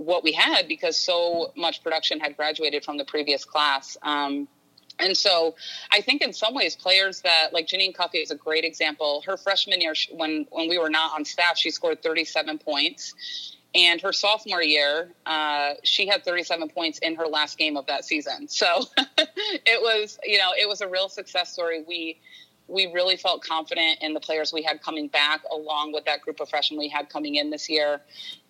what 0.00 0.24
we 0.24 0.32
had 0.32 0.66
because 0.66 0.98
so 0.98 1.52
much 1.56 1.82
production 1.82 2.20
had 2.20 2.34
graduated 2.34 2.82
from 2.84 2.96
the 2.96 3.04
previous 3.04 3.44
class. 3.44 3.98
Um, 4.02 4.48
and 4.98 5.16
so 5.16 5.54
I 5.92 6.00
think 6.00 6.22
in 6.22 6.32
some 6.32 6.54
ways 6.54 6.74
players 6.74 7.20
that 7.22 7.48
like 7.52 7.66
Janine 7.66 7.94
Cuffey 7.94 8.18
is 8.18 8.30
a 8.30 8.34
great 8.34 8.64
example. 8.64 9.22
Her 9.26 9.36
freshman 9.36 9.80
year 9.80 9.94
when 10.12 10.46
when 10.50 10.68
we 10.68 10.78
were 10.78 10.90
not 10.90 11.12
on 11.14 11.24
staff, 11.24 11.58
she 11.58 11.70
scored 11.70 12.02
37 12.02 12.58
points. 12.58 13.56
And 13.72 14.00
her 14.00 14.12
sophomore 14.12 14.62
year, 14.62 15.12
uh, 15.26 15.74
she 15.84 16.08
had 16.08 16.24
37 16.24 16.70
points 16.70 16.98
in 16.98 17.14
her 17.14 17.26
last 17.26 17.56
game 17.56 17.76
of 17.76 17.86
that 17.86 18.04
season. 18.04 18.48
So 18.48 18.66
it 18.96 19.80
was, 19.80 20.18
you 20.24 20.38
know, 20.38 20.50
it 20.58 20.68
was 20.68 20.80
a 20.80 20.88
real 20.88 21.08
success 21.08 21.52
story. 21.52 21.84
We 21.86 22.20
we 22.68 22.86
really 22.86 23.16
felt 23.16 23.42
confident 23.42 23.98
in 24.00 24.14
the 24.14 24.20
players 24.20 24.52
we 24.52 24.62
had 24.62 24.82
coming 24.82 25.08
back, 25.08 25.42
along 25.50 25.92
with 25.92 26.06
that 26.06 26.22
group 26.22 26.40
of 26.40 26.48
freshmen 26.48 26.78
we 26.78 26.88
had 26.88 27.10
coming 27.10 27.34
in 27.34 27.50
this 27.50 27.68
year. 27.68 28.00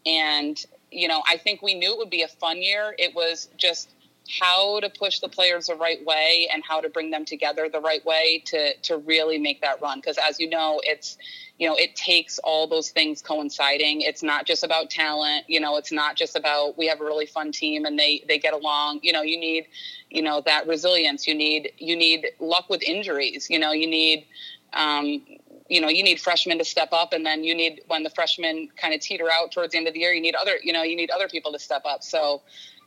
And 0.06 0.64
you 0.90 1.08
know, 1.08 1.22
I 1.28 1.36
think 1.36 1.62
we 1.62 1.74
knew 1.74 1.92
it 1.92 1.98
would 1.98 2.10
be 2.10 2.22
a 2.22 2.28
fun 2.28 2.62
year. 2.62 2.94
It 2.98 3.14
was 3.14 3.48
just 3.56 3.90
how 4.38 4.78
to 4.80 4.88
push 4.88 5.18
the 5.18 5.28
players 5.28 5.66
the 5.66 5.74
right 5.74 6.04
way 6.04 6.48
and 6.52 6.62
how 6.66 6.80
to 6.80 6.88
bring 6.88 7.10
them 7.10 7.24
together 7.24 7.68
the 7.68 7.80
right 7.80 8.04
way 8.04 8.42
to 8.46 8.74
to 8.82 8.98
really 8.98 9.38
make 9.38 9.60
that 9.62 9.80
run. 9.82 9.98
Because 9.98 10.18
as 10.18 10.38
you 10.38 10.48
know 10.48 10.80
it's 10.84 11.18
you 11.58 11.68
know 11.68 11.74
it 11.74 11.96
takes 11.96 12.38
all 12.38 12.66
those 12.68 12.90
things 12.90 13.22
coinciding. 13.22 14.02
It's 14.02 14.22
not 14.22 14.46
just 14.46 14.62
about 14.62 14.90
talent 14.90 15.44
you 15.48 15.58
know 15.60 15.76
it's 15.76 15.90
not 15.92 16.16
just 16.16 16.36
about 16.36 16.78
we 16.78 16.86
have 16.86 17.00
a 17.00 17.04
really 17.04 17.26
fun 17.26 17.50
team 17.50 17.84
and 17.84 17.98
they 17.98 18.22
they 18.28 18.38
get 18.38 18.54
along. 18.54 19.00
You 19.02 19.12
know 19.12 19.22
you 19.22 19.38
need 19.38 19.66
you 20.10 20.22
know 20.22 20.42
that 20.46 20.66
resilience. 20.68 21.26
You 21.26 21.34
need 21.34 21.72
you 21.78 21.96
need 21.96 22.28
luck 22.38 22.68
with 22.68 22.82
injuries. 22.82 23.48
You 23.50 23.58
know 23.58 23.72
you 23.72 23.88
need 23.88 24.26
um, 24.72 25.22
you 25.70 25.80
know 25.80 25.88
you 25.88 26.02
need 26.02 26.20
freshmen 26.20 26.58
to 26.58 26.64
step 26.64 26.90
up 26.92 27.14
and 27.14 27.24
then 27.24 27.42
you 27.44 27.54
need 27.54 27.80
when 27.86 28.02
the 28.02 28.10
freshmen 28.10 28.68
kind 28.76 28.92
of 28.92 29.00
teeter 29.00 29.30
out 29.32 29.52
towards 29.52 29.72
the 29.72 29.78
end 29.78 29.88
of 29.88 29.94
the 29.94 30.00
year 30.00 30.12
you 30.12 30.20
need 30.20 30.34
other 30.34 30.56
you 30.62 30.72
know 30.72 30.82
you 30.82 30.96
need 30.96 31.10
other 31.10 31.28
people 31.28 31.52
to 31.52 31.58
step 31.58 31.82
up. 31.84 32.02
So 32.02 32.42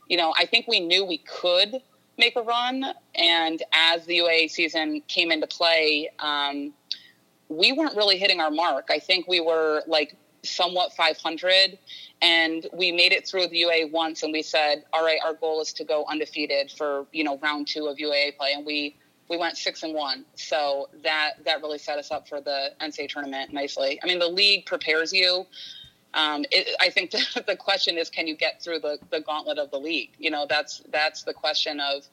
you 0.08 0.16
know 0.16 0.34
i 0.38 0.44
think 0.44 0.68
we 0.68 0.80
knew 0.80 1.04
we 1.04 1.18
could 1.18 1.80
make 2.18 2.36
a 2.36 2.42
run 2.42 2.84
and 3.16 3.62
as 3.72 4.04
the 4.06 4.18
UAA 4.18 4.50
season 4.50 5.02
came 5.08 5.32
into 5.32 5.48
play 5.48 6.08
um, 6.20 6.72
we 7.48 7.72
weren't 7.72 7.96
really 7.96 8.18
hitting 8.18 8.40
our 8.40 8.50
mark. 8.50 8.88
I 8.90 8.98
think 8.98 9.28
we 9.28 9.40
were 9.40 9.82
like 9.86 10.16
somewhat 10.42 10.92
500 10.92 11.78
and 12.20 12.66
we 12.72 12.92
made 12.92 13.12
it 13.12 13.26
through 13.26 13.48
the 13.48 13.62
UAA 13.62 13.90
once 13.90 14.22
and 14.22 14.32
we 14.32 14.42
said 14.42 14.84
all 14.92 15.02
right 15.02 15.18
our 15.24 15.32
goal 15.32 15.62
is 15.62 15.72
to 15.72 15.84
go 15.84 16.04
undefeated 16.10 16.70
for 16.70 17.06
you 17.12 17.24
know 17.24 17.38
round 17.38 17.66
two 17.66 17.86
of 17.86 17.96
UAA 17.96 18.36
play 18.36 18.52
and 18.52 18.66
we 18.66 18.94
we 19.28 19.36
went 19.36 19.56
six 19.56 19.82
and 19.82 19.94
one. 19.94 20.24
So 20.34 20.88
that 21.02 21.34
that 21.44 21.62
really 21.62 21.78
set 21.78 21.98
us 21.98 22.10
up 22.10 22.28
for 22.28 22.40
the 22.40 22.72
NCAA 22.80 23.08
tournament 23.08 23.52
nicely. 23.52 23.98
I 24.02 24.06
mean, 24.06 24.18
the 24.18 24.28
league 24.28 24.66
prepares 24.66 25.12
you. 25.12 25.46
Um, 26.12 26.44
it, 26.50 26.76
I 26.80 26.90
think 26.90 27.10
the, 27.34 27.44
the, 27.46 27.56
question 27.56 27.98
is, 27.98 28.08
can 28.08 28.26
you 28.26 28.36
get 28.36 28.62
through 28.62 28.80
the, 28.80 28.98
the 29.10 29.20
gauntlet 29.20 29.58
of 29.58 29.70
the 29.70 29.78
league? 29.78 30.10
You 30.18 30.30
know, 30.30 30.46
that's 30.48 30.82
that's 30.90 31.22
the 31.22 31.34
question 31.34 31.80
of 31.80 32.06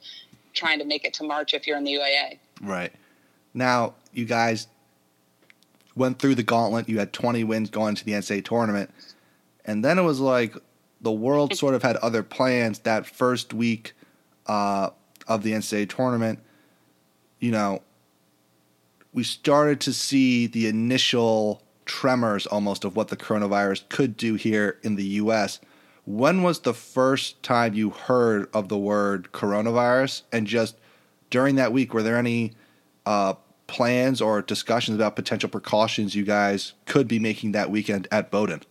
trying 0.53 0.79
to 0.79 0.85
make 0.85 1.05
it 1.05 1.13
to 1.15 1.23
March 1.23 1.53
if 1.53 1.67
you're 1.67 1.77
in 1.77 1.83
the 1.83 1.93
UAA. 1.93 2.39
Right. 2.61 2.91
Now, 3.53 3.95
you 4.13 4.25
guys 4.25 4.67
went 5.95 6.19
through 6.19 6.35
the 6.35 6.43
gauntlet. 6.43 6.89
You 6.89 6.99
had 6.99 7.13
20 7.13 7.43
wins 7.43 7.69
going 7.69 7.95
to 7.95 8.05
the 8.05 8.13
NCAA 8.13 8.45
tournament, 8.45 8.89
and 9.65 9.83
then 9.83 9.99
it 9.99 10.03
was 10.03 10.19
like 10.19 10.55
the 11.01 11.11
world 11.11 11.55
sort 11.55 11.73
of 11.73 11.83
had 11.83 11.97
other 11.97 12.23
plans 12.23 12.79
that 12.79 13.05
first 13.05 13.53
week 13.53 13.93
uh, 14.47 14.89
of 15.27 15.43
the 15.43 15.51
NCAA 15.51 15.89
tournament 15.89 16.39
you 17.41 17.51
know, 17.51 17.81
we 19.11 19.23
started 19.23 19.81
to 19.81 19.91
see 19.91 20.47
the 20.47 20.67
initial 20.67 21.61
tremors 21.85 22.47
almost 22.47 22.85
of 22.85 22.95
what 22.95 23.09
the 23.09 23.17
coronavirus 23.17 23.89
could 23.89 24.15
do 24.15 24.35
here 24.35 24.79
in 24.83 24.95
the 24.95 25.03
US. 25.03 25.59
When 26.05 26.43
was 26.43 26.59
the 26.59 26.73
first 26.73 27.43
time 27.43 27.73
you 27.73 27.89
heard 27.89 28.49
of 28.53 28.69
the 28.69 28.77
word 28.77 29.29
coronavirus? 29.33 30.21
And 30.31 30.47
just 30.47 30.77
during 31.29 31.55
that 31.55 31.73
week, 31.73 31.93
were 31.93 32.03
there 32.03 32.17
any 32.17 32.53
uh, 33.05 33.33
plans 33.67 34.21
or 34.21 34.41
discussions 34.41 34.95
about 34.95 35.15
potential 35.15 35.49
precautions 35.49 36.15
you 36.15 36.23
guys 36.23 36.73
could 36.85 37.07
be 37.07 37.19
making 37.19 37.51
that 37.51 37.69
weekend 37.69 38.07
at 38.11 38.31
Bowdoin? 38.31 38.61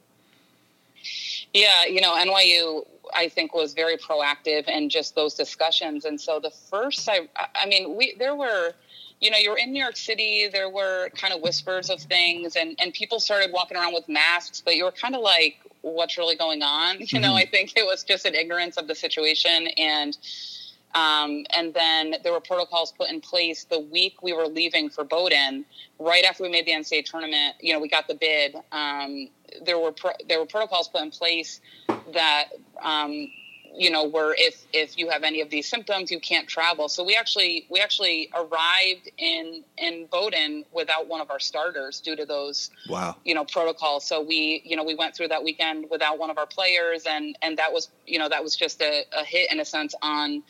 Yeah, 1.52 1.84
you 1.86 2.00
know, 2.00 2.14
NYU 2.14 2.86
I 3.14 3.28
think 3.28 3.54
was 3.54 3.74
very 3.74 3.96
proactive 3.96 4.68
in 4.68 4.88
just 4.88 5.14
those 5.14 5.34
discussions. 5.34 6.04
And 6.04 6.20
so 6.20 6.40
the 6.40 6.50
first, 6.50 7.08
I, 7.08 7.28
I 7.54 7.66
mean, 7.66 7.96
we 7.96 8.14
there 8.18 8.34
were, 8.34 8.72
you 9.20 9.30
know, 9.30 9.38
you're 9.38 9.58
in 9.58 9.72
New 9.72 9.82
York 9.82 9.96
City. 9.96 10.48
There 10.52 10.70
were 10.70 11.10
kind 11.10 11.34
of 11.34 11.40
whispers 11.40 11.90
of 11.90 12.00
things, 12.00 12.56
and 12.56 12.78
and 12.80 12.92
people 12.92 13.20
started 13.20 13.50
walking 13.52 13.76
around 13.76 13.94
with 13.94 14.08
masks, 14.08 14.62
but 14.64 14.76
you 14.76 14.84
were 14.84 14.92
kind 14.92 15.14
of 15.14 15.22
like, 15.22 15.58
what's 15.82 16.18
really 16.18 16.36
going 16.36 16.62
on? 16.62 16.98
You 17.00 17.06
mm-hmm. 17.06 17.22
know, 17.22 17.34
I 17.34 17.46
think 17.46 17.76
it 17.76 17.84
was 17.84 18.04
just 18.04 18.26
an 18.26 18.34
ignorance 18.34 18.76
of 18.76 18.88
the 18.88 18.94
situation 18.94 19.68
and. 19.76 20.16
Um, 20.92 21.46
and 21.56 21.72
then 21.72 22.16
there 22.24 22.32
were 22.32 22.40
protocols 22.40 22.90
put 22.90 23.10
in 23.10 23.20
place 23.20 23.62
the 23.62 23.78
week 23.78 24.24
we 24.24 24.32
were 24.32 24.48
leaving 24.48 24.90
for 24.90 25.04
Bowdoin, 25.04 25.64
right 26.00 26.24
after 26.24 26.42
we 26.42 26.48
made 26.48 26.66
the 26.66 26.72
NCAA 26.72 27.04
tournament. 27.04 27.54
You 27.60 27.72
know, 27.72 27.78
we 27.78 27.88
got 27.88 28.08
the 28.08 28.16
bid. 28.16 28.56
Um, 28.72 29.28
there 29.64 29.78
were 29.78 29.92
pro- 29.92 30.12
there 30.28 30.38
were 30.38 30.46
protocols 30.46 30.88
put 30.88 31.02
in 31.02 31.10
place 31.10 31.60
that 32.12 32.48
um, 32.82 33.30
you 33.74 33.90
know 33.90 34.06
were 34.08 34.34
if 34.38 34.64
if 34.72 34.98
you 34.98 35.08
have 35.10 35.22
any 35.22 35.40
of 35.40 35.50
these 35.50 35.68
symptoms, 35.68 36.10
you 36.10 36.20
can't 36.20 36.48
travel. 36.48 36.88
So 36.88 37.04
we 37.04 37.16
actually 37.16 37.66
we 37.70 37.80
actually 37.80 38.30
arrived 38.34 39.10
in 39.18 39.64
in 39.78 40.06
Bowdoin 40.10 40.64
without 40.72 41.08
one 41.08 41.20
of 41.20 41.30
our 41.30 41.40
starters 41.40 42.00
due 42.00 42.16
to 42.16 42.24
those 42.24 42.70
wow 42.88 43.16
you 43.24 43.34
know 43.34 43.44
protocols. 43.44 44.04
So 44.04 44.20
we 44.20 44.62
you 44.64 44.76
know 44.76 44.84
we 44.84 44.94
went 44.94 45.14
through 45.14 45.28
that 45.28 45.44
weekend 45.44 45.86
without 45.90 46.18
one 46.18 46.30
of 46.30 46.38
our 46.38 46.46
players, 46.46 47.04
and 47.06 47.36
and 47.42 47.56
that 47.58 47.72
was 47.72 47.88
you 48.06 48.18
know 48.18 48.28
that 48.28 48.42
was 48.42 48.56
just 48.56 48.80
a, 48.82 49.04
a 49.16 49.24
hit 49.24 49.50
in 49.52 49.60
a 49.60 49.64
sense 49.64 49.94
on 50.02 50.42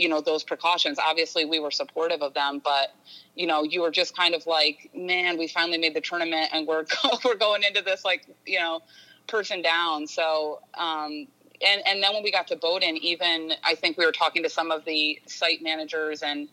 you 0.00 0.08
know 0.08 0.20
those 0.22 0.42
precautions 0.42 0.98
obviously 0.98 1.44
we 1.44 1.60
were 1.60 1.70
supportive 1.70 2.22
of 2.22 2.32
them 2.32 2.60
but 2.64 2.94
you 3.40 3.46
know 3.46 3.62
you 3.62 3.80
were 3.80 3.90
just 3.90 4.14
kind 4.14 4.34
of 4.34 4.46
like 4.46 4.90
man 4.94 5.38
we 5.38 5.48
finally 5.48 5.78
made 5.78 5.94
the 5.94 6.00
tournament 6.00 6.50
and 6.52 6.66
we're 6.66 6.84
we're 7.24 7.36
going 7.36 7.62
into 7.62 7.82
this 7.82 8.04
like 8.04 8.26
you 8.46 8.58
know 8.58 8.80
person 9.26 9.62
down 9.62 10.06
so 10.06 10.60
um 10.74 11.26
and 11.62 11.82
and 11.86 12.02
then 12.02 12.12
when 12.12 12.22
we 12.22 12.30
got 12.30 12.46
to 12.46 12.56
Bowdoin 12.56 12.96
even 12.96 13.52
I 13.64 13.74
think 13.74 13.96
we 13.96 14.04
were 14.04 14.12
talking 14.12 14.42
to 14.42 14.50
some 14.50 14.70
of 14.70 14.84
the 14.84 15.18
site 15.26 15.62
managers 15.62 16.22
and 16.22 16.48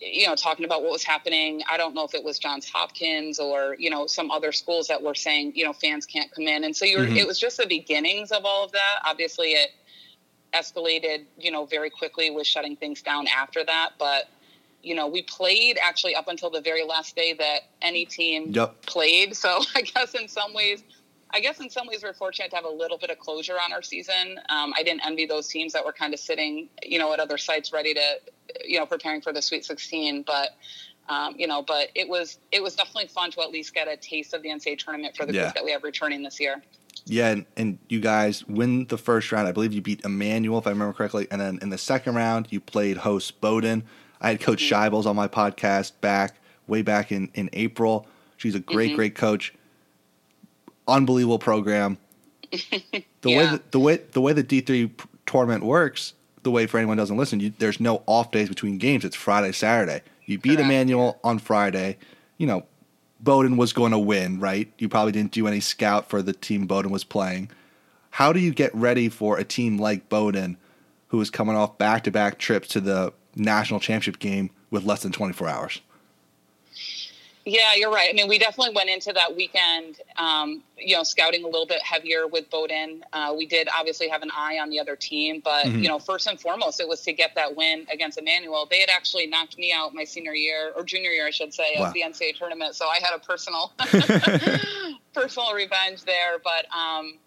you 0.00 0.26
know 0.26 0.34
talking 0.34 0.64
about 0.64 0.82
what 0.82 0.90
was 0.90 1.04
happening 1.04 1.62
i 1.70 1.76
don't 1.76 1.94
know 1.94 2.04
if 2.04 2.14
it 2.14 2.24
was 2.24 2.38
johns 2.38 2.66
hopkins 2.66 3.38
or 3.38 3.76
you 3.78 3.90
know 3.90 4.06
some 4.06 4.30
other 4.30 4.50
schools 4.50 4.86
that 4.86 5.02
were 5.02 5.14
saying 5.14 5.52
you 5.54 5.62
know 5.62 5.74
fans 5.74 6.06
can't 6.06 6.32
come 6.32 6.48
in 6.48 6.64
and 6.64 6.74
so 6.74 6.86
you 6.86 6.98
were, 6.98 7.04
mm-hmm. 7.04 7.18
it 7.18 7.26
was 7.26 7.38
just 7.38 7.58
the 7.58 7.66
beginnings 7.66 8.32
of 8.32 8.46
all 8.46 8.64
of 8.64 8.72
that 8.72 9.00
obviously 9.04 9.48
it 9.48 9.72
escalated, 10.52 11.24
you 11.38 11.50
know, 11.50 11.64
very 11.64 11.90
quickly 11.90 12.30
with 12.30 12.46
shutting 12.46 12.76
things 12.76 13.02
down 13.02 13.26
after 13.28 13.64
that. 13.64 13.90
But, 13.98 14.28
you 14.82 14.94
know, 14.94 15.06
we 15.06 15.22
played 15.22 15.78
actually 15.82 16.14
up 16.14 16.28
until 16.28 16.50
the 16.50 16.60
very 16.60 16.84
last 16.84 17.16
day 17.16 17.34
that 17.34 17.60
any 17.82 18.04
team 18.04 18.50
yep. 18.50 18.80
played. 18.86 19.36
So 19.36 19.60
I 19.74 19.82
guess 19.82 20.14
in 20.14 20.28
some 20.28 20.54
ways, 20.54 20.82
I 21.32 21.40
guess 21.40 21.60
in 21.60 21.70
some 21.70 21.86
ways 21.86 22.02
we're 22.02 22.12
fortunate 22.12 22.50
to 22.50 22.56
have 22.56 22.64
a 22.64 22.70
little 22.70 22.98
bit 22.98 23.10
of 23.10 23.18
closure 23.18 23.56
on 23.64 23.72
our 23.72 23.82
season. 23.82 24.40
Um, 24.48 24.72
I 24.76 24.82
didn't 24.82 25.06
envy 25.06 25.26
those 25.26 25.48
teams 25.48 25.72
that 25.74 25.84
were 25.84 25.92
kind 25.92 26.12
of 26.12 26.20
sitting, 26.20 26.68
you 26.82 26.98
know, 26.98 27.12
at 27.12 27.20
other 27.20 27.38
sites 27.38 27.72
ready 27.72 27.94
to, 27.94 28.20
you 28.64 28.78
know, 28.78 28.86
preparing 28.86 29.20
for 29.20 29.32
the 29.32 29.42
Sweet 29.42 29.64
16. 29.64 30.22
But 30.22 30.50
um, 31.08 31.34
you 31.36 31.48
know, 31.48 31.62
but 31.62 31.88
it 31.94 32.08
was 32.08 32.38
it 32.52 32.62
was 32.62 32.76
definitely 32.76 33.08
fun 33.08 33.32
to 33.32 33.40
at 33.40 33.50
least 33.50 33.74
get 33.74 33.88
a 33.88 33.96
taste 33.96 34.32
of 34.32 34.42
the 34.42 34.48
NCAA 34.48 34.78
tournament 34.78 35.16
for 35.16 35.26
the 35.26 35.34
yeah. 35.34 35.42
group 35.42 35.54
that 35.54 35.64
we 35.64 35.72
have 35.72 35.82
returning 35.82 36.22
this 36.22 36.38
year. 36.38 36.62
Yeah, 37.06 37.30
and, 37.30 37.46
and, 37.56 37.78
you 37.88 37.98
guys 37.98 38.46
win 38.46 38.86
the 38.86 38.98
first 38.98 39.32
round. 39.32 39.48
I 39.48 39.52
believe 39.52 39.72
you 39.72 39.80
beat 39.80 40.04
Emmanuel, 40.04 40.58
if 40.58 40.66
I 40.66 40.70
remember 40.70 40.92
correctly. 40.92 41.26
And 41.30 41.40
then 41.40 41.58
in 41.62 41.70
the 41.70 41.78
second 41.78 42.14
round, 42.14 42.48
you 42.50 42.60
played 42.60 42.98
host 42.98 43.40
Bowdoin. 43.40 43.84
I 44.20 44.30
had 44.30 44.40
Coach 44.40 44.62
mm-hmm. 44.62 44.94
Shibles 44.94 45.06
on 45.06 45.16
my 45.16 45.28
podcast 45.28 45.92
back 46.00 46.36
way 46.66 46.82
back 46.82 47.12
in, 47.12 47.30
in 47.34 47.50
April. 47.52 48.06
She's 48.36 48.54
a 48.54 48.60
great, 48.60 48.88
mm-hmm. 48.88 48.96
great 48.96 49.14
coach. 49.14 49.52
Unbelievable 50.88 51.38
program. 51.38 51.98
The 53.22 53.30
yeah. 53.30 53.36
way 53.36 53.46
the, 53.50 53.62
the 53.72 53.80
way 53.80 53.96
the 54.12 54.20
way 54.22 54.32
the 54.32 54.42
D 54.42 54.62
three 54.62 54.90
tournament 55.26 55.62
works, 55.62 56.14
the 56.42 56.50
way 56.50 56.66
for 56.66 56.78
anyone 56.78 56.96
doesn't 56.96 57.18
listen, 57.18 57.38
you, 57.38 57.52
there's 57.58 57.78
no 57.78 58.02
off 58.06 58.30
days 58.30 58.48
between 58.48 58.78
games. 58.78 59.04
It's 59.04 59.14
Friday, 59.14 59.52
Saturday. 59.52 60.00
You 60.24 60.38
beat 60.38 60.56
Correct. 60.56 60.62
Emmanuel 60.62 61.20
on 61.22 61.38
Friday. 61.38 61.98
You 62.38 62.46
know, 62.46 62.64
Bowdoin 63.20 63.58
was 63.58 63.74
going 63.74 63.92
to 63.92 63.98
win, 63.98 64.40
right? 64.40 64.72
You 64.78 64.88
probably 64.88 65.12
didn't 65.12 65.32
do 65.32 65.46
any 65.46 65.60
scout 65.60 66.08
for 66.08 66.22
the 66.22 66.32
team 66.32 66.66
Bowdoin 66.66 66.90
was 66.90 67.04
playing. 67.04 67.50
How 68.08 68.32
do 68.32 68.40
you 68.40 68.54
get 68.54 68.74
ready 68.74 69.10
for 69.10 69.36
a 69.36 69.44
team 69.44 69.76
like 69.76 70.08
Bowdoin, 70.08 70.56
who 71.08 71.20
is 71.20 71.28
coming 71.28 71.56
off 71.56 71.76
back 71.76 72.04
to 72.04 72.10
back 72.10 72.38
trips 72.38 72.68
to 72.68 72.80
the 72.80 73.12
national 73.40 73.80
championship 73.80 74.18
game 74.18 74.50
with 74.70 74.84
less 74.84 75.02
than 75.02 75.12
24 75.12 75.48
hours? 75.48 75.80
Yeah, 77.46 77.74
you're 77.74 77.90
right. 77.90 78.10
I 78.10 78.12
mean, 78.12 78.28
we 78.28 78.38
definitely 78.38 78.74
went 78.74 78.90
into 78.90 79.12
that 79.14 79.34
weekend, 79.34 79.96
um, 80.18 80.62
you 80.76 80.94
know, 80.94 81.02
scouting 81.02 81.42
a 81.42 81.46
little 81.46 81.66
bit 81.66 81.82
heavier 81.82 82.26
with 82.26 82.50
Bowdoin. 82.50 83.02
Uh, 83.14 83.34
we 83.36 83.46
did 83.46 83.66
obviously 83.76 84.08
have 84.08 84.20
an 84.22 84.30
eye 84.36 84.58
on 84.60 84.68
the 84.68 84.78
other 84.78 84.94
team, 84.94 85.40
but 85.42 85.64
mm-hmm. 85.64 85.78
you 85.78 85.88
know, 85.88 85.98
first 85.98 86.26
and 86.26 86.38
foremost, 86.38 86.80
it 86.80 86.88
was 86.88 87.00
to 87.02 87.14
get 87.14 87.34
that 87.36 87.56
win 87.56 87.86
against 87.90 88.18
Emmanuel. 88.18 88.66
They 88.70 88.80
had 88.80 88.90
actually 88.90 89.26
knocked 89.26 89.56
me 89.56 89.72
out 89.72 89.94
my 89.94 90.04
senior 90.04 90.34
year 90.34 90.72
or 90.76 90.84
junior 90.84 91.10
year, 91.10 91.26
I 91.26 91.30
should 91.30 91.54
say, 91.54 91.76
wow. 91.76 91.86
of 91.86 91.94
the 91.94 92.02
NCAA 92.02 92.36
tournament, 92.36 92.74
so 92.74 92.86
I 92.88 92.98
had 93.02 93.14
a 93.14 93.18
personal 93.18 93.72
personal 95.14 95.54
revenge 95.54 96.04
there. 96.04 96.38
But 96.44 96.66
um, 96.76 97.18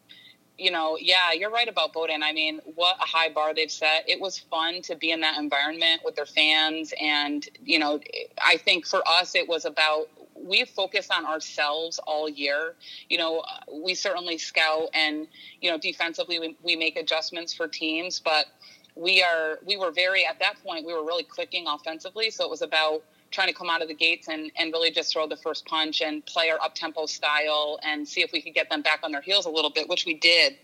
you 0.57 0.71
know, 0.71 0.97
yeah, 0.99 1.31
you're 1.35 1.49
right 1.49 1.67
about 1.67 1.93
Bowdoin. 1.93 2.23
I 2.23 2.31
mean, 2.31 2.59
what 2.75 2.95
a 2.97 3.05
high 3.05 3.29
bar 3.29 3.53
they've 3.53 3.71
set. 3.71 4.07
It 4.07 4.19
was 4.19 4.37
fun 4.37 4.81
to 4.83 4.95
be 4.95 5.11
in 5.11 5.21
that 5.21 5.37
environment 5.37 6.01
with 6.05 6.15
their 6.15 6.25
fans. 6.25 6.93
And, 7.01 7.47
you 7.63 7.79
know, 7.79 7.99
I 8.43 8.57
think 8.57 8.85
for 8.85 9.01
us, 9.07 9.35
it 9.35 9.47
was 9.47 9.65
about 9.65 10.09
we 10.35 10.65
focus 10.65 11.07
on 11.09 11.25
ourselves 11.25 11.99
all 12.05 12.27
year. 12.29 12.75
You 13.09 13.17
know, 13.17 13.43
we 13.71 13.95
certainly 13.95 14.37
scout 14.37 14.89
and, 14.93 15.27
you 15.61 15.71
know, 15.71 15.77
defensively 15.77 16.39
we, 16.39 16.57
we 16.61 16.75
make 16.75 16.97
adjustments 16.97 17.53
for 17.53 17.67
teams, 17.67 18.19
but 18.19 18.47
we 18.95 19.23
are, 19.23 19.59
we 19.65 19.77
were 19.77 19.91
very, 19.91 20.25
at 20.25 20.39
that 20.39 20.55
point, 20.63 20.85
we 20.85 20.93
were 20.93 21.05
really 21.05 21.23
clicking 21.23 21.65
offensively. 21.67 22.29
So 22.29 22.43
it 22.43 22.49
was 22.49 22.61
about, 22.61 23.03
trying 23.33 23.47
to 23.47 23.53
come 23.53 23.69
out 23.69 23.81
of 23.81 23.87
the 23.87 23.93
gates 23.93 24.27
and, 24.29 24.51
and 24.57 24.71
really 24.71 24.91
just 24.91 25.11
throw 25.11 25.27
the 25.27 25.35
first 25.35 25.65
punch 25.65 26.01
and 26.01 26.25
play 26.25 26.49
our 26.49 26.61
up 26.61 26.75
tempo 26.75 27.05
style 27.05 27.79
and 27.83 28.07
see 28.07 28.21
if 28.21 28.31
we 28.31 28.41
could 28.41 28.53
get 28.53 28.69
them 28.69 28.81
back 28.81 28.99
on 29.03 29.11
their 29.11 29.21
heels 29.21 29.45
a 29.45 29.49
little 29.49 29.71
bit, 29.71 29.89
which 29.89 30.05
we 30.05 30.13
did. 30.13 30.55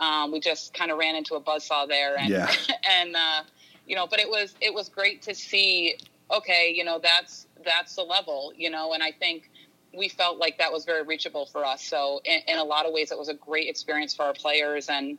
Um, 0.00 0.32
we 0.32 0.40
just 0.40 0.74
kind 0.74 0.90
of 0.90 0.98
ran 0.98 1.14
into 1.14 1.34
a 1.34 1.40
buzzsaw 1.40 1.86
there, 1.86 2.16
and 2.16 2.30
yeah. 2.30 2.50
and 3.00 3.14
uh, 3.14 3.42
you 3.86 3.94
know, 3.94 4.06
but 4.06 4.18
it 4.18 4.28
was 4.28 4.54
it 4.60 4.72
was 4.72 4.88
great 4.88 5.22
to 5.22 5.34
see. 5.34 5.98
Okay, 6.30 6.72
you 6.74 6.84
know 6.84 7.00
that's 7.02 7.46
that's 7.64 7.96
the 7.96 8.02
level, 8.02 8.52
you 8.56 8.70
know, 8.70 8.92
and 8.92 9.02
I 9.02 9.12
think 9.12 9.50
we 9.96 10.08
felt 10.08 10.38
like 10.38 10.58
that 10.58 10.72
was 10.72 10.84
very 10.84 11.02
reachable 11.02 11.46
for 11.46 11.64
us. 11.64 11.82
So 11.82 12.20
in, 12.24 12.40
in 12.46 12.58
a 12.58 12.64
lot 12.64 12.86
of 12.86 12.92
ways, 12.92 13.10
it 13.10 13.18
was 13.18 13.28
a 13.28 13.34
great 13.34 13.68
experience 13.68 14.14
for 14.14 14.24
our 14.24 14.34
players 14.34 14.88
and 14.88 15.18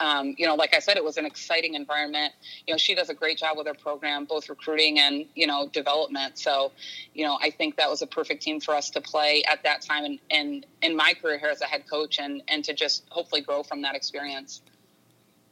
um, 0.00 0.34
you 0.36 0.46
know, 0.46 0.54
like 0.54 0.74
I 0.74 0.80
said, 0.80 0.96
it 0.96 1.04
was 1.04 1.16
an 1.16 1.24
exciting 1.24 1.74
environment. 1.74 2.32
You 2.66 2.74
know, 2.74 2.78
she 2.78 2.94
does 2.94 3.08
a 3.08 3.14
great 3.14 3.38
job 3.38 3.56
with 3.56 3.66
her 3.66 3.74
program, 3.74 4.24
both 4.24 4.48
recruiting 4.48 4.98
and 4.98 5.26
you 5.34 5.46
know 5.46 5.68
development. 5.68 6.38
So, 6.38 6.72
you 7.14 7.24
know, 7.24 7.38
I 7.40 7.50
think 7.50 7.76
that 7.76 7.88
was 7.88 8.02
a 8.02 8.06
perfect 8.06 8.42
team 8.42 8.60
for 8.60 8.74
us 8.74 8.90
to 8.90 9.00
play 9.00 9.44
at 9.50 9.62
that 9.62 9.82
time, 9.82 10.18
and 10.30 10.66
in, 10.82 10.96
my 10.96 11.14
career 11.20 11.38
here 11.38 11.50
as 11.50 11.60
a 11.60 11.66
head 11.66 11.84
coach, 11.88 12.18
and 12.18 12.42
and 12.48 12.64
to 12.64 12.74
just 12.74 13.04
hopefully 13.10 13.42
grow 13.42 13.62
from 13.62 13.82
that 13.82 13.94
experience. 13.94 14.62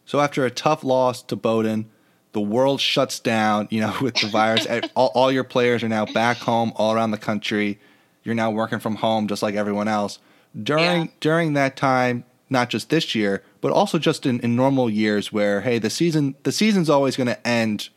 So 0.04 0.20
after 0.20 0.44
a 0.44 0.50
tough 0.50 0.84
loss 0.84 1.22
to 1.24 1.36
Bowdoin, 1.36 1.90
the 2.32 2.40
world 2.40 2.80
shuts 2.80 3.20
down. 3.20 3.68
You 3.70 3.82
know, 3.82 3.96
with 4.02 4.16
the 4.16 4.26
virus, 4.26 4.66
all, 4.96 5.12
all 5.14 5.30
your 5.30 5.44
players 5.44 5.82
are 5.84 5.88
now 5.88 6.06
back 6.06 6.38
home, 6.38 6.72
all 6.76 6.92
around 6.92 7.12
the 7.12 7.18
country. 7.18 7.78
You're 8.24 8.34
now 8.34 8.50
working 8.50 8.80
from 8.80 8.96
home, 8.96 9.28
just 9.28 9.42
like 9.42 9.54
everyone 9.54 9.86
else. 9.86 10.18
During 10.60 11.02
yeah. 11.02 11.10
during 11.20 11.52
that 11.52 11.76
time, 11.76 12.24
not 12.50 12.70
just 12.70 12.90
this 12.90 13.14
year, 13.14 13.42
but 13.64 13.72
also 13.72 13.98
just 13.98 14.26
in, 14.26 14.40
in 14.40 14.54
normal 14.54 14.90
years 14.90 15.32
where 15.32 15.62
hey, 15.62 15.78
the 15.78 15.88
season 15.88 16.34
the 16.42 16.52
season's 16.52 16.90
always 16.90 17.16
going 17.16 17.28
to 17.28 17.46
end 17.48 17.88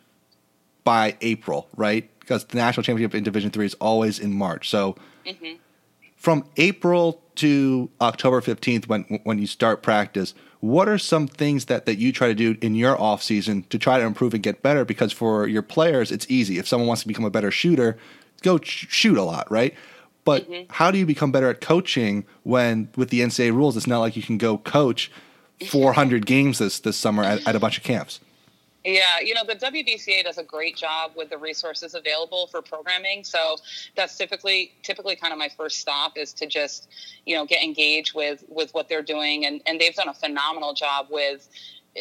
by 0.85 1.17
April, 1.19 1.67
right? 1.75 2.09
Because 2.21 2.45
the 2.45 2.55
national 2.55 2.83
championship 2.83 3.13
in 3.13 3.25
Division 3.25 3.51
Three 3.51 3.65
is 3.65 3.73
always 3.73 4.17
in 4.17 4.33
March. 4.33 4.69
So 4.69 4.95
mm-hmm. 5.25 5.57
from 6.15 6.45
April 6.55 7.21
to 7.35 7.89
October 7.99 8.39
fifteenth, 8.39 8.87
when 8.87 9.19
when 9.25 9.39
you 9.39 9.45
start 9.45 9.83
practice, 9.83 10.33
what 10.61 10.87
are 10.87 10.97
some 10.97 11.27
things 11.27 11.65
that, 11.65 11.85
that 11.85 11.97
you 11.97 12.13
try 12.13 12.29
to 12.29 12.33
do 12.33 12.55
in 12.61 12.73
your 12.73 12.97
off 12.97 13.21
season 13.21 13.63
to 13.63 13.77
try 13.77 13.99
to 13.99 14.05
improve 14.05 14.33
and 14.33 14.41
get 14.41 14.63
better? 14.63 14.85
Because 14.85 15.11
for 15.11 15.47
your 15.47 15.63
players, 15.63 16.13
it's 16.13 16.25
easy. 16.29 16.59
If 16.59 16.65
someone 16.69 16.87
wants 16.87 17.01
to 17.01 17.09
become 17.09 17.25
a 17.25 17.29
better 17.29 17.51
shooter, 17.51 17.97
go 18.41 18.57
ch- 18.57 18.87
shoot 18.89 19.17
a 19.17 19.23
lot, 19.23 19.51
right? 19.51 19.73
But 20.23 20.49
mm-hmm. 20.49 20.63
how 20.69 20.91
do 20.91 20.97
you 20.97 21.05
become 21.05 21.33
better 21.33 21.49
at 21.49 21.59
coaching 21.59 22.25
when, 22.43 22.87
with 22.95 23.09
the 23.09 23.19
NCAA 23.19 23.53
rules, 23.53 23.75
it's 23.75 23.85
not 23.85 23.99
like 23.99 24.15
you 24.15 24.23
can 24.23 24.37
go 24.37 24.57
coach 24.59 25.11
400 25.65 26.25
games 26.25 26.59
this 26.59 26.79
this 26.79 26.97
summer 26.97 27.23
at, 27.23 27.47
at 27.47 27.55
a 27.55 27.59
bunch 27.59 27.77
of 27.77 27.83
camps? 27.83 28.19
Yeah, 28.87 29.19
you 29.21 29.33
know, 29.33 29.43
the 29.45 29.55
WBCA 29.55 30.23
does 30.23 30.37
a 30.37 30.43
great 30.43 30.77
job 30.77 31.11
with 31.17 31.29
the 31.29 31.37
resources 31.37 31.93
available 31.93 32.47
for 32.47 32.61
programming. 32.61 33.25
So 33.25 33.57
that's 33.97 34.17
typically 34.17 34.71
typically 34.81 35.17
kind 35.17 35.33
of 35.33 35.39
my 35.39 35.49
first 35.49 35.79
stop 35.79 36.17
is 36.17 36.31
to 36.33 36.47
just, 36.47 36.87
you 37.25 37.35
know, 37.35 37.45
get 37.45 37.61
engaged 37.61 38.15
with 38.15 38.45
with 38.47 38.73
what 38.73 38.87
they're 38.87 39.01
doing 39.01 39.45
and 39.45 39.61
and 39.65 39.81
they've 39.81 39.93
done 39.93 40.07
a 40.07 40.13
phenomenal 40.13 40.73
job 40.73 41.07
with 41.09 41.49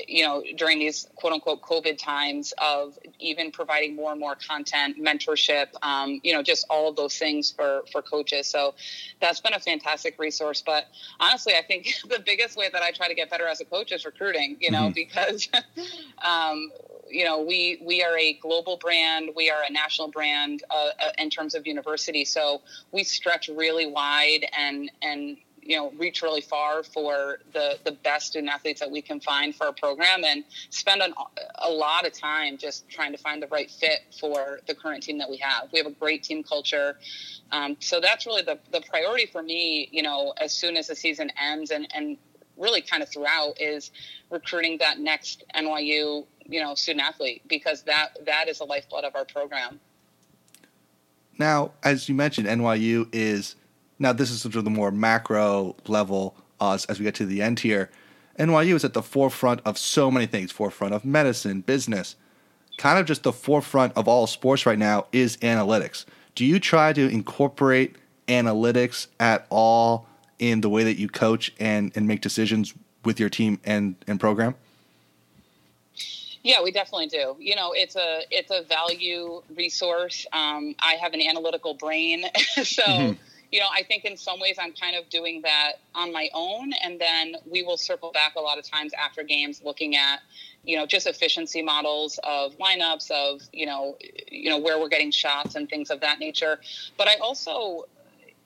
you 0.06 0.24
know, 0.24 0.42
during 0.56 0.78
these 0.78 1.08
quote 1.16 1.32
unquote 1.32 1.62
COVID 1.62 1.98
times 1.98 2.52
of 2.58 2.98
even 3.18 3.50
providing 3.50 3.96
more 3.96 4.10
and 4.10 4.20
more 4.20 4.36
content, 4.36 4.98
mentorship, 4.98 5.68
um, 5.82 6.20
you 6.22 6.32
know, 6.32 6.42
just 6.42 6.66
all 6.68 6.88
of 6.88 6.96
those 6.96 7.16
things 7.16 7.50
for, 7.50 7.82
for 7.90 8.02
coaches. 8.02 8.46
So 8.46 8.74
that's 9.20 9.40
been 9.40 9.54
a 9.54 9.60
fantastic 9.60 10.18
resource. 10.18 10.62
But 10.64 10.86
honestly, 11.18 11.54
I 11.54 11.62
think 11.62 11.94
the 12.08 12.18
biggest 12.24 12.56
way 12.56 12.68
that 12.72 12.82
I 12.82 12.90
try 12.90 13.08
to 13.08 13.14
get 13.14 13.30
better 13.30 13.46
as 13.46 13.60
a 13.60 13.64
coach 13.64 13.92
is 13.92 14.04
recruiting, 14.04 14.56
you 14.60 14.70
know, 14.70 14.90
mm-hmm. 14.90 14.92
because, 14.92 15.48
um, 16.24 16.70
you 17.08 17.24
know, 17.24 17.42
we, 17.42 17.80
we 17.82 18.02
are 18.02 18.18
a 18.18 18.34
global 18.34 18.76
brand. 18.76 19.30
We 19.34 19.48
are 19.50 19.62
a 19.66 19.72
national 19.72 20.08
brand 20.08 20.62
uh, 20.70 20.88
uh 21.00 21.10
in 21.18 21.30
terms 21.30 21.54
of 21.54 21.66
university. 21.66 22.24
So 22.24 22.62
we 22.92 23.04
stretch 23.04 23.48
really 23.48 23.86
wide 23.86 24.46
and, 24.56 24.90
and, 25.02 25.36
you 25.66 25.76
know 25.76 25.90
reach 25.98 26.22
really 26.22 26.40
far 26.40 26.82
for 26.82 27.38
the 27.52 27.78
the 27.84 27.92
best 27.92 28.28
student 28.28 28.52
athletes 28.52 28.80
that 28.80 28.90
we 28.90 29.02
can 29.02 29.20
find 29.20 29.54
for 29.54 29.66
our 29.66 29.72
program 29.72 30.24
and 30.24 30.44
spend 30.70 31.02
an, 31.02 31.12
a 31.56 31.70
lot 31.70 32.06
of 32.06 32.12
time 32.12 32.56
just 32.56 32.88
trying 32.88 33.12
to 33.12 33.18
find 33.18 33.42
the 33.42 33.46
right 33.48 33.70
fit 33.70 34.00
for 34.18 34.60
the 34.66 34.74
current 34.74 35.02
team 35.02 35.18
that 35.18 35.28
we 35.28 35.36
have. 35.38 35.68
We 35.72 35.78
have 35.78 35.86
a 35.86 35.94
great 35.94 36.22
team 36.22 36.42
culture. 36.42 36.98
Um, 37.50 37.76
so 37.80 38.00
that's 38.00 38.26
really 38.26 38.42
the, 38.42 38.58
the 38.72 38.80
priority 38.80 39.26
for 39.26 39.42
me 39.42 39.88
you 39.90 40.02
know 40.02 40.32
as 40.40 40.52
soon 40.52 40.76
as 40.76 40.86
the 40.86 40.96
season 40.96 41.30
ends 41.40 41.70
and 41.70 41.88
and 41.94 42.16
really 42.56 42.80
kind 42.80 43.02
of 43.02 43.08
throughout 43.10 43.60
is 43.60 43.90
recruiting 44.30 44.78
that 44.78 44.98
next 44.98 45.44
NYU 45.54 46.26
you 46.46 46.62
know 46.62 46.74
student 46.74 47.04
athlete 47.04 47.42
because 47.48 47.82
that 47.82 48.16
that 48.24 48.48
is 48.48 48.58
the 48.58 48.64
lifeblood 48.64 49.04
of 49.04 49.14
our 49.16 49.24
program. 49.24 49.80
Now 51.38 51.72
as 51.82 52.08
you 52.08 52.14
mentioned 52.14 52.46
NYU 52.46 53.08
is 53.12 53.56
now, 53.98 54.12
this 54.12 54.30
is 54.30 54.42
sort 54.42 54.56
of 54.56 54.64
the 54.64 54.70
more 54.70 54.90
macro 54.90 55.74
level 55.86 56.36
uh, 56.60 56.78
as 56.88 56.98
we 56.98 57.04
get 57.04 57.14
to 57.16 57.26
the 57.26 57.42
end 57.42 57.60
here. 57.60 57.90
NYU 58.38 58.74
is 58.74 58.84
at 58.84 58.92
the 58.92 59.02
forefront 59.02 59.60
of 59.64 59.78
so 59.78 60.10
many 60.10 60.26
things 60.26 60.52
forefront 60.52 60.92
of 60.92 61.04
medicine, 61.04 61.62
business. 61.62 62.16
Kind 62.76 62.98
of 62.98 63.06
just 63.06 63.22
the 63.22 63.32
forefront 63.32 63.94
of 63.96 64.06
all 64.06 64.26
sports 64.26 64.66
right 64.66 64.78
now 64.78 65.06
is 65.12 65.38
analytics. 65.38 66.04
Do 66.34 66.44
you 66.44 66.60
try 66.60 66.92
to 66.92 67.08
incorporate 67.08 67.96
analytics 68.28 69.06
at 69.18 69.46
all 69.48 70.06
in 70.38 70.60
the 70.60 70.68
way 70.68 70.84
that 70.84 70.98
you 70.98 71.08
coach 71.08 71.54
and, 71.58 71.90
and 71.94 72.06
make 72.06 72.20
decisions 72.20 72.74
with 73.04 73.18
your 73.18 73.30
team 73.30 73.58
and, 73.64 73.94
and 74.06 74.20
program? 74.20 74.54
Yeah, 76.42 76.62
we 76.62 76.70
definitely 76.70 77.06
do. 77.06 77.36
You 77.40 77.56
know, 77.56 77.72
it's 77.72 77.96
a 77.96 78.22
it's 78.30 78.52
a 78.52 78.62
value 78.62 79.42
resource. 79.56 80.26
Um, 80.32 80.76
I 80.78 80.94
have 80.94 81.12
an 81.12 81.20
analytical 81.20 81.74
brain, 81.74 82.24
so 82.62 82.82
mm-hmm 82.82 83.12
you 83.50 83.60
know, 83.60 83.68
I 83.72 83.82
think 83.82 84.04
in 84.04 84.16
some 84.16 84.40
ways 84.40 84.56
I'm 84.60 84.72
kind 84.72 84.96
of 84.96 85.08
doing 85.08 85.42
that 85.42 85.74
on 85.94 86.12
my 86.12 86.28
own. 86.34 86.72
And 86.82 87.00
then 87.00 87.36
we 87.50 87.62
will 87.62 87.76
circle 87.76 88.12
back 88.12 88.34
a 88.36 88.40
lot 88.40 88.58
of 88.58 88.68
times 88.68 88.92
after 88.92 89.22
games 89.22 89.62
looking 89.64 89.96
at, 89.96 90.20
you 90.64 90.76
know, 90.76 90.86
just 90.86 91.06
efficiency 91.06 91.62
models 91.62 92.18
of 92.24 92.56
lineups 92.58 93.10
of, 93.10 93.42
you 93.52 93.66
know, 93.66 93.96
you 94.30 94.50
know, 94.50 94.58
where 94.58 94.78
we're 94.78 94.88
getting 94.88 95.10
shots 95.10 95.54
and 95.54 95.68
things 95.68 95.90
of 95.90 96.00
that 96.00 96.18
nature. 96.18 96.58
But 96.98 97.08
I 97.08 97.16
also, 97.16 97.84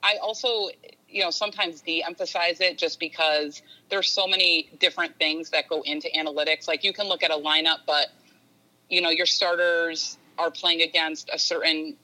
I 0.03 0.17
also, 0.21 0.69
you 1.09 1.23
know, 1.23 1.31
sometimes 1.31 1.81
de-emphasize 1.81 2.61
it 2.61 2.77
just 2.77 2.99
because 2.99 3.61
there's 3.89 4.09
so 4.09 4.27
many 4.27 4.69
different 4.79 5.17
things 5.17 5.49
that 5.49 5.67
go 5.67 5.81
into 5.81 6.07
analytics. 6.15 6.67
Like 6.67 6.83
you 6.83 6.93
can 6.93 7.07
look 7.07 7.23
at 7.23 7.31
a 7.31 7.37
lineup, 7.37 7.79
but 7.85 8.07
you 8.89 9.01
know, 9.01 9.09
your 9.09 9.25
starters 9.25 10.17
are 10.37 10.51
playing 10.51 10.81
against 10.81 11.29
a 11.31 11.39
certain 11.39 11.95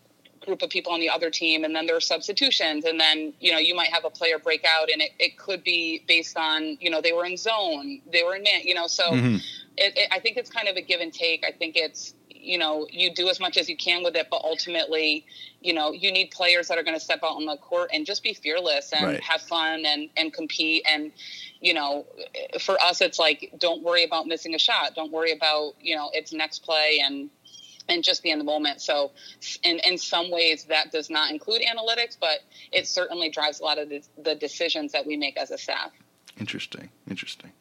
group 0.48 0.62
of 0.62 0.70
people 0.70 0.94
on 0.94 1.02
the 1.02 1.10
other 1.10 1.30
team 1.30 1.66
and 1.66 1.76
then 1.76 1.86
there 1.86 1.96
are 1.96 2.02
substitutions 2.02 2.86
and 2.86 3.00
then 3.00 3.34
you 3.42 3.52
know 3.52 3.60
you 3.60 3.76
might 3.76 3.90
have 3.90 4.06
a 4.06 4.10
player 4.10 4.40
break 4.40 4.64
out 4.66 4.90
and 4.90 5.02
it, 5.02 5.12
it 5.20 5.38
could 5.38 5.62
be 5.62 6.02
based 6.08 6.38
on 6.38 6.78
you 6.80 6.90
know 6.90 7.02
they 7.02 7.12
were 7.12 7.26
in 7.26 7.36
zone 7.36 8.02
they 8.12 8.24
were 8.24 8.34
in 8.34 8.44
man 8.44 8.62
you 8.64 8.74
know 8.74 8.88
so 8.88 9.04
mm-hmm. 9.12 9.36
it, 9.76 9.98
it, 9.98 10.08
i 10.12 10.20
think 10.20 10.38
it's 10.38 10.50
kind 10.50 10.70
of 10.70 10.78
a 10.78 10.82
give 10.82 11.02
and 11.02 11.14
take 11.14 11.44
i 11.46 11.52
think 11.52 11.76
it's 11.76 12.16
you 12.30 12.58
know 12.58 12.88
you 12.90 13.14
do 13.14 13.28
as 13.28 13.42
much 13.42 13.58
as 13.58 13.68
you 13.68 13.76
can 13.76 14.04
with 14.04 14.16
it 14.16 14.28
but 14.32 14.42
ultimately 14.44 15.26
you 15.60 15.74
know 15.74 15.92
you 15.92 16.14
need 16.14 16.32
players 16.32 16.70
that 16.70 16.78
are 16.78 16.84
going 16.84 16.96
to 16.96 17.04
step 17.04 17.20
out 17.24 17.36
on 17.36 17.46
the 17.46 17.58
court 17.58 17.90
and 17.94 18.06
just 18.06 18.24
be 18.24 18.34
fearless 18.34 18.94
and 18.94 19.06
right. 19.06 19.20
have 19.20 19.42
fun 19.42 19.84
and 19.86 20.10
and 20.16 20.34
compete 20.34 20.86
and 20.90 21.12
you 21.60 21.74
know 21.74 22.06
for 22.62 22.80
us 22.82 23.02
it's 23.02 23.20
like 23.20 23.54
don't 23.58 23.84
worry 23.84 24.06
about 24.06 24.28
missing 24.28 24.56
a 24.56 24.60
shot 24.60 24.96
don't 24.96 25.12
worry 25.12 25.34
about 25.34 25.74
you 25.82 25.94
know 25.94 26.10
it's 26.14 26.32
next 26.32 26.60
play 26.60 27.02
and 27.04 27.30
and 27.90 28.04
just 28.04 28.24
be 28.24 28.32
in 28.32 28.40
the 28.40 28.46
moment. 28.46 28.82
So, 28.82 29.12
in, 29.64 29.80
in 29.86 29.98
some 29.98 30.32
ways, 30.32 30.66
that 30.66 30.92
does 30.92 31.10
not 31.10 31.32
include 31.32 31.62
analytics, 31.62 32.18
but 32.20 32.40
it 32.72 32.88
certainly 32.88 33.30
drives 33.30 33.60
a 33.60 33.64
lot 33.64 33.78
of 33.78 33.90
the, 33.90 34.04
the 34.24 34.36
decisions 34.36 34.92
that 34.92 35.06
we 35.06 35.18
make 35.18 35.38
as 35.38 35.52
a 35.52 35.58
staff. 35.58 35.92
Interesting. 36.40 36.90
Interesting. 37.10 37.52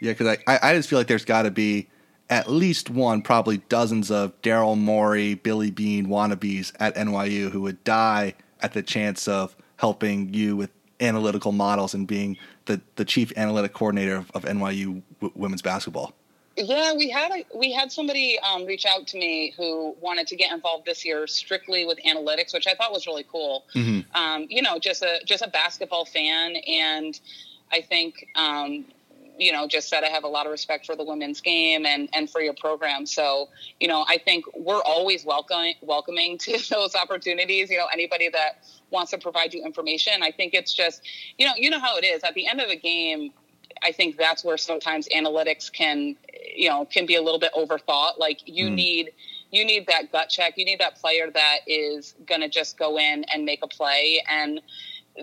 Yeah, 0.00 0.12
because 0.12 0.38
I, 0.46 0.58
I 0.62 0.74
just 0.74 0.88
feel 0.88 0.98
like 0.98 1.06
there's 1.06 1.24
got 1.24 1.42
to 1.42 1.50
be 1.50 1.88
at 2.30 2.50
least 2.50 2.88
one, 2.88 3.22
probably 3.22 3.58
dozens 3.68 4.10
of 4.10 4.40
Daryl 4.42 4.78
Morey, 4.78 5.34
Billy 5.34 5.70
Beane 5.70 6.06
wannabes 6.06 6.72
at 6.80 6.94
NYU 6.96 7.50
who 7.50 7.60
would 7.62 7.82
die 7.84 8.34
at 8.60 8.72
the 8.72 8.82
chance 8.82 9.28
of 9.28 9.54
helping 9.76 10.32
you 10.32 10.56
with 10.56 10.70
analytical 11.00 11.52
models 11.52 11.94
and 11.94 12.06
being 12.06 12.36
the, 12.66 12.80
the 12.96 13.04
chief 13.04 13.32
analytic 13.36 13.74
coordinator 13.74 14.16
of, 14.16 14.30
of 14.32 14.44
NYU 14.44 15.02
w- 15.20 15.32
women's 15.34 15.62
basketball. 15.62 16.14
Yeah, 16.56 16.92
we 16.94 17.08
had 17.08 17.30
a, 17.32 17.44
we 17.56 17.72
had 17.72 17.90
somebody 17.90 18.38
um, 18.40 18.66
reach 18.66 18.84
out 18.84 19.06
to 19.08 19.18
me 19.18 19.54
who 19.56 19.96
wanted 20.00 20.26
to 20.28 20.36
get 20.36 20.52
involved 20.52 20.84
this 20.84 21.04
year 21.04 21.26
strictly 21.26 21.86
with 21.86 21.98
analytics, 22.06 22.52
which 22.52 22.66
I 22.66 22.74
thought 22.74 22.92
was 22.92 23.06
really 23.06 23.24
cool. 23.30 23.64
Mm-hmm. 23.74 24.14
Um, 24.14 24.46
you 24.50 24.60
know, 24.60 24.78
just 24.78 25.02
a 25.02 25.20
just 25.24 25.42
a 25.42 25.48
basketball 25.48 26.04
fan, 26.04 26.56
and 26.56 27.18
I 27.72 27.80
think 27.80 28.28
um, 28.36 28.84
you 29.38 29.50
know 29.50 29.66
just 29.66 29.88
said 29.88 30.04
I 30.04 30.08
have 30.08 30.24
a 30.24 30.28
lot 30.28 30.44
of 30.44 30.52
respect 30.52 30.84
for 30.84 30.94
the 30.94 31.04
women's 31.04 31.40
game 31.40 31.86
and 31.86 32.10
and 32.12 32.28
for 32.28 32.42
your 32.42 32.54
program. 32.54 33.06
So 33.06 33.48
you 33.80 33.88
know, 33.88 34.04
I 34.06 34.18
think 34.18 34.44
we're 34.54 34.82
always 34.82 35.24
welcoming 35.24 35.76
welcoming 35.80 36.36
to 36.38 36.58
those 36.70 36.94
opportunities. 36.94 37.70
You 37.70 37.78
know, 37.78 37.86
anybody 37.92 38.28
that 38.28 38.64
wants 38.90 39.10
to 39.12 39.18
provide 39.18 39.54
you 39.54 39.64
information. 39.64 40.22
I 40.22 40.30
think 40.30 40.52
it's 40.52 40.74
just 40.74 41.02
you 41.38 41.46
know 41.46 41.54
you 41.56 41.70
know 41.70 41.80
how 41.80 41.96
it 41.96 42.04
is 42.04 42.22
at 42.24 42.34
the 42.34 42.46
end 42.46 42.60
of 42.60 42.68
a 42.68 42.76
game 42.76 43.32
I 43.82 43.92
think 43.92 44.16
that's 44.16 44.44
where 44.44 44.56
sometimes 44.56 45.08
analytics 45.08 45.72
can, 45.72 46.16
you 46.54 46.68
know, 46.68 46.84
can 46.84 47.06
be 47.06 47.16
a 47.16 47.22
little 47.22 47.40
bit 47.40 47.52
overthought. 47.54 48.18
Like 48.18 48.40
you 48.46 48.68
mm. 48.68 48.74
need 48.74 49.12
you 49.50 49.64
need 49.64 49.86
that 49.86 50.10
gut 50.10 50.30
check. 50.30 50.54
You 50.56 50.64
need 50.64 50.80
that 50.80 50.96
player 50.96 51.30
that 51.30 51.58
is 51.66 52.14
going 52.26 52.40
to 52.40 52.48
just 52.48 52.78
go 52.78 52.98
in 52.98 53.24
and 53.24 53.44
make 53.44 53.62
a 53.62 53.68
play 53.68 54.22
and 54.28 54.60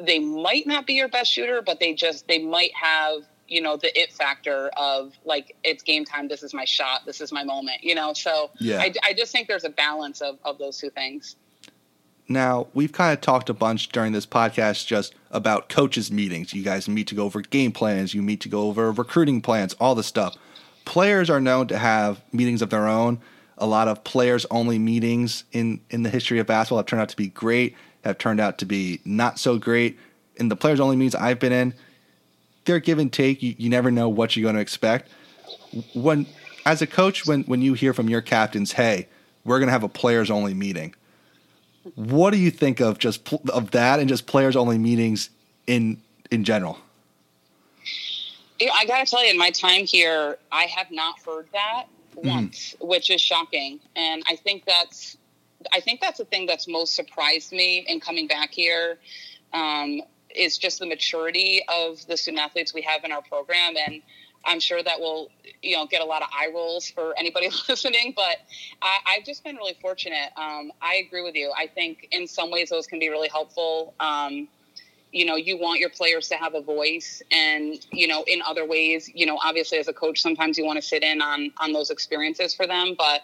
they 0.06 0.20
might 0.20 0.68
not 0.68 0.86
be 0.86 0.94
your 0.94 1.08
best 1.08 1.32
shooter, 1.32 1.62
but 1.62 1.80
they 1.80 1.94
just 1.94 2.28
they 2.28 2.40
might 2.40 2.74
have 2.76 3.24
you 3.50 3.62
know 3.62 3.78
the 3.78 4.00
it 4.00 4.14
factor 4.14 4.70
of 4.78 5.14
like 5.26 5.56
it's 5.64 5.84
game 5.84 6.06
time 6.06 6.28
this 6.28 6.44
is 6.44 6.54
my 6.54 6.66
shot 6.66 7.02
this 7.08 7.20
is 7.20 7.32
my 7.32 7.44
moment 7.44 7.84
you 7.84 7.96
know 7.96 8.14
so 8.14 8.52
yeah. 8.60 8.80
I, 8.80 8.94
I 9.04 9.14
just 9.14 9.32
think 9.32 9.48
there's 9.48 9.64
a 9.64 9.72
balance 9.72 10.22
of, 10.22 10.38
of 10.46 10.60
those 10.60 10.78
two 10.78 10.92
things 10.92 11.36
now, 12.30 12.68
we've 12.76 12.92
kind 12.92 13.12
of 13.12 13.22
talked 13.22 13.50
a 13.50 13.56
bunch 13.56 13.90
during 13.90 14.14
this 14.14 14.28
podcast 14.28 14.86
just 14.86 15.16
about 15.32 15.68
coaches' 15.68 16.12
meetings. 16.12 16.54
You 16.54 16.64
guys 16.64 16.88
meet 16.88 17.08
to 17.08 17.16
go 17.16 17.24
over 17.24 17.42
game 17.42 17.72
plans, 17.72 18.14
you 18.14 18.22
meet 18.22 18.40
to 18.42 18.50
go 18.50 18.68
over 18.68 18.92
recruiting 18.92 19.42
plans, 19.42 19.74
all 19.80 19.96
this 19.96 20.06
stuff. 20.06 20.36
Players 20.86 21.32
are 21.32 21.42
known 21.42 21.68
to 21.68 21.78
have 21.78 22.22
meetings 22.32 22.62
of 22.62 22.70
their 22.70 22.88
own. 22.88 23.20
A 23.58 23.66
lot 23.66 23.88
of 23.88 24.04
players 24.04 24.46
only 24.52 24.78
meetings 24.78 25.44
in, 25.52 25.82
in 25.90 26.04
the 26.04 26.10
history 26.10 26.38
of 26.38 26.46
basketball 26.46 26.78
have 26.78 26.86
turned 26.86 27.02
out 27.02 27.10
to 27.10 27.18
be 27.18 27.30
great, 27.30 27.76
have 28.04 28.20
turned 28.20 28.40
out 28.40 28.60
to 28.60 28.66
be 28.66 29.02
not 29.06 29.40
so 29.40 29.58
great. 29.58 29.98
In 30.36 30.50
the 30.50 30.56
players 30.56 30.80
only 30.80 30.96
meetings 30.96 31.16
I've 31.16 31.40
been 31.40 31.52
in, 31.52 31.74
they're 32.66 32.80
give 32.80 33.00
and 33.00 33.12
take. 33.12 33.42
You, 33.42 33.56
you 33.58 33.70
never 33.70 33.90
know 33.90 34.08
what 34.08 34.36
you're 34.36 34.44
going 34.44 34.56
to 34.56 34.62
expect. 34.62 35.10
When 35.96 36.28
as 36.66 36.82
a 36.84 36.88
coach, 36.88 37.26
when 37.26 37.42
when 37.44 37.62
you 37.64 37.74
hear 37.74 37.94
from 37.94 38.08
your 38.08 38.22
captains, 38.22 38.74
hey, 38.74 39.08
we're 39.44 39.58
going 39.58 39.68
to 39.68 39.74
have 39.74 39.84
a 39.84 39.90
players 39.90 40.30
only 40.30 40.54
meeting 40.54 40.94
what 41.96 42.32
do 42.32 42.38
you 42.38 42.52
think 42.52 42.80
of 42.80 43.00
just 43.00 43.34
of 43.50 43.72
that 43.72 44.00
and 44.00 44.10
just 44.10 44.28
players 44.28 44.56
only 44.56 44.78
meetings 44.78 45.30
in 45.68 46.02
in 46.32 46.44
general? 46.44 46.78
I 48.62 48.86
got 48.86 49.06
to 49.06 49.10
tell 49.10 49.24
you, 49.24 49.32
in 49.32 49.38
my 49.38 49.52
time 49.52 49.86
here, 49.86 50.38
I 50.52 50.64
have 50.64 50.92
not 50.92 51.16
heard 51.26 51.48
that 51.54 51.86
mm. 52.16 52.28
once, 52.28 52.76
which 52.82 53.10
is 53.10 53.22
shocking. 53.22 53.80
And 53.96 54.24
I 54.28 54.36
think 54.36 54.66
that's, 54.66 55.18
I 55.72 55.80
think 55.80 56.02
that's 56.02 56.18
the 56.18 56.26
thing 56.26 56.46
that's 56.46 56.68
most 56.68 56.96
surprised 56.96 57.52
me 57.52 57.86
in 57.88 58.00
coming 58.00 58.28
back 58.28 58.52
here, 58.52 58.98
um, 59.54 60.02
is 60.36 60.58
just 60.58 60.80
the 60.80 60.86
maturity 60.86 61.64
of 61.70 62.06
the 62.08 62.18
student 62.18 62.44
athletes 62.44 62.74
we 62.74 62.82
have 62.82 63.04
in 63.04 63.12
our 63.12 63.22
program. 63.22 63.76
And 63.88 64.02
I'm 64.46 64.60
sure 64.60 64.82
that 64.82 65.00
will, 65.00 65.30
you 65.62 65.76
know, 65.76 65.86
get 65.86 66.02
a 66.02 66.06
lot 66.06 66.22
of 66.22 66.30
eye 66.32 66.50
rolls 66.54 66.90
for 66.90 67.14
anybody 67.18 67.50
listening. 67.70 68.14
But 68.16 68.38
I, 68.82 69.16
have 69.16 69.26
just 69.26 69.44
been 69.44 69.56
really 69.56 69.78
fortunate. 69.82 70.32
Um, 70.38 70.72
I 70.82 70.96
agree 70.96 71.24
with 71.24 71.36
you. 71.36 71.52
I 71.58 71.68
think 71.68 72.08
in 72.12 72.28
some 72.28 72.52
ways 72.52 72.70
those 72.70 72.88
can 72.88 73.00
be 73.00 73.10
really 73.10 73.30
helpful. 73.30 73.94
Um, 74.00 74.48
you 75.12 75.26
know, 75.26 75.36
you 75.36 75.58
want 75.58 75.80
your 75.80 75.90
players 75.90 76.30
to 76.30 76.36
have 76.36 76.54
a 76.54 76.62
voice, 76.62 77.22
and 77.32 77.84
you 77.92 78.08
know, 78.08 78.24
in 78.28 78.42
other 78.44 78.66
ways, 78.66 79.10
you 79.14 79.26
know, 79.26 79.40
obviously 79.44 79.80
as 79.80 79.88
a 79.88 79.94
coach, 79.94 80.22
sometimes 80.22 80.58
you 80.58 80.66
want 80.66 80.78
to 80.78 80.88
sit 80.88 81.04
in 81.04 81.22
on 81.22 81.52
on 81.58 81.74
those 81.74 81.90
experiences 81.90 82.54
for 82.54 82.68
them. 82.68 82.94
But 82.98 83.22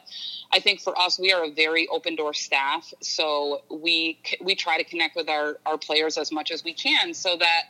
I 0.51 0.59
think 0.59 0.81
for 0.81 0.97
us, 0.99 1.19
we 1.19 1.31
are 1.31 1.43
a 1.43 1.51
very 1.51 1.87
open 1.89 2.15
door 2.15 2.33
staff, 2.33 2.91
so 3.01 3.61
we 3.69 4.19
we 4.41 4.55
try 4.55 4.77
to 4.77 4.83
connect 4.83 5.15
with 5.15 5.29
our 5.29 5.57
our 5.65 5.77
players 5.77 6.17
as 6.17 6.31
much 6.31 6.49
as 6.49 6.63
we 6.63 6.73
can, 6.73 7.13
so 7.13 7.37
that 7.37 7.65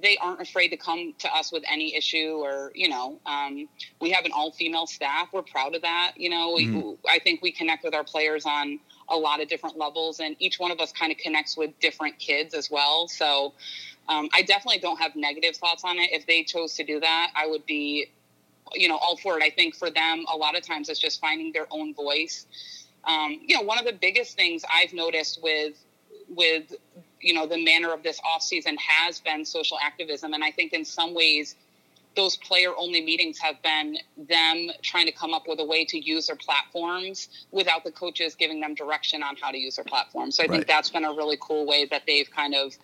they 0.00 0.16
aren't 0.18 0.40
afraid 0.40 0.68
to 0.68 0.76
come 0.76 1.14
to 1.18 1.28
us 1.34 1.52
with 1.52 1.62
any 1.70 1.94
issue 1.94 2.40
or 2.42 2.72
you 2.74 2.88
know 2.88 3.20
um, 3.26 3.68
we 4.00 4.10
have 4.10 4.24
an 4.24 4.32
all-female 4.32 4.86
staff. 4.86 5.28
We're 5.32 5.42
proud 5.42 5.74
of 5.74 5.82
that 5.82 6.12
you 6.16 6.30
know. 6.30 6.56
Mm-hmm. 6.56 7.06
i 7.08 7.18
think 7.18 7.42
we 7.42 7.52
connect 7.52 7.84
with 7.84 7.94
our 7.94 8.04
players 8.04 8.44
on 8.46 8.78
a 9.08 9.16
lot 9.16 9.42
of 9.42 9.48
different 9.48 9.76
levels 9.76 10.20
and 10.20 10.36
each 10.38 10.58
one 10.58 10.70
of 10.70 10.80
us 10.80 10.92
kind 10.92 11.12
of 11.12 11.18
connects 11.18 11.56
with 11.56 11.78
different 11.80 12.18
kids 12.18 12.54
as 12.54 12.70
well. 12.70 13.08
So 13.08 13.54
um, 14.08 14.28
i 14.32 14.42
definitely 14.42 14.80
don't 14.80 15.00
have 15.00 15.14
negative 15.16 15.56
thoughts 15.56 15.84
on 15.84 15.98
it. 15.98 16.10
If 16.12 16.26
they 16.26 16.42
chose 16.42 16.74
to 16.74 16.84
do 16.84 17.00
that 17.00 17.32
i 17.36 17.46
would 17.46 17.66
be 17.66 18.10
you 18.74 18.88
know 18.88 18.96
all 18.96 19.16
for 19.16 19.38
it. 19.38 19.42
I 19.42 19.50
think 19.50 19.74
for 19.74 19.90
them 19.90 20.24
a 20.32 20.36
lot 20.36 20.56
of 20.56 20.62
times 20.66 20.88
it's 20.88 21.00
just 21.00 21.20
finding 21.20 21.52
their 21.52 21.66
own 21.70 21.94
voice. 21.94 22.46
Um, 23.04 23.40
you 23.44 23.56
know 23.56 23.62
one 23.62 23.78
of 23.78 23.84
the 23.84 23.92
biggest 23.92 24.36
things 24.36 24.62
i've 24.72 24.92
noticed 24.92 25.42
with 25.42 25.74
with 26.28 26.72
you 27.22 27.32
know 27.32 27.46
the 27.46 27.62
manner 27.64 27.92
of 27.92 28.02
this 28.02 28.20
off 28.24 28.42
season 28.42 28.76
has 28.76 29.20
been 29.20 29.44
social 29.44 29.78
activism. 29.82 30.34
And 30.34 30.44
i 30.44 30.50
think 30.50 30.72
in 30.72 30.84
some 30.84 31.14
ways 31.14 31.56
those 32.14 32.36
player 32.36 32.72
only 32.76 33.00
meetings 33.00 33.38
have 33.38 33.62
been 33.62 33.96
them 34.28 34.70
trying 34.82 35.06
to 35.06 35.12
come 35.12 35.32
up 35.32 35.44
with 35.48 35.58
a 35.60 35.64
way 35.64 35.84
to 35.86 35.98
use 35.98 36.26
their 36.26 36.36
platforms 36.36 37.46
without 37.52 37.84
the 37.84 37.90
coaches 37.90 38.34
giving 38.34 38.60
them 38.60 38.74
direction 38.74 39.22
on 39.22 39.34
how 39.40 39.50
to 39.50 39.56
use 39.56 39.76
their 39.76 39.84
platforms. 39.84 40.36
So 40.36 40.42
i 40.42 40.46
right. 40.46 40.56
think 40.56 40.66
that's 40.66 40.90
been 40.90 41.04
a 41.04 41.12
really 41.12 41.38
cool 41.40 41.66
way 41.66 41.86
that 41.86 42.02
they've 42.06 42.30
kind 42.30 42.54
of 42.54 42.76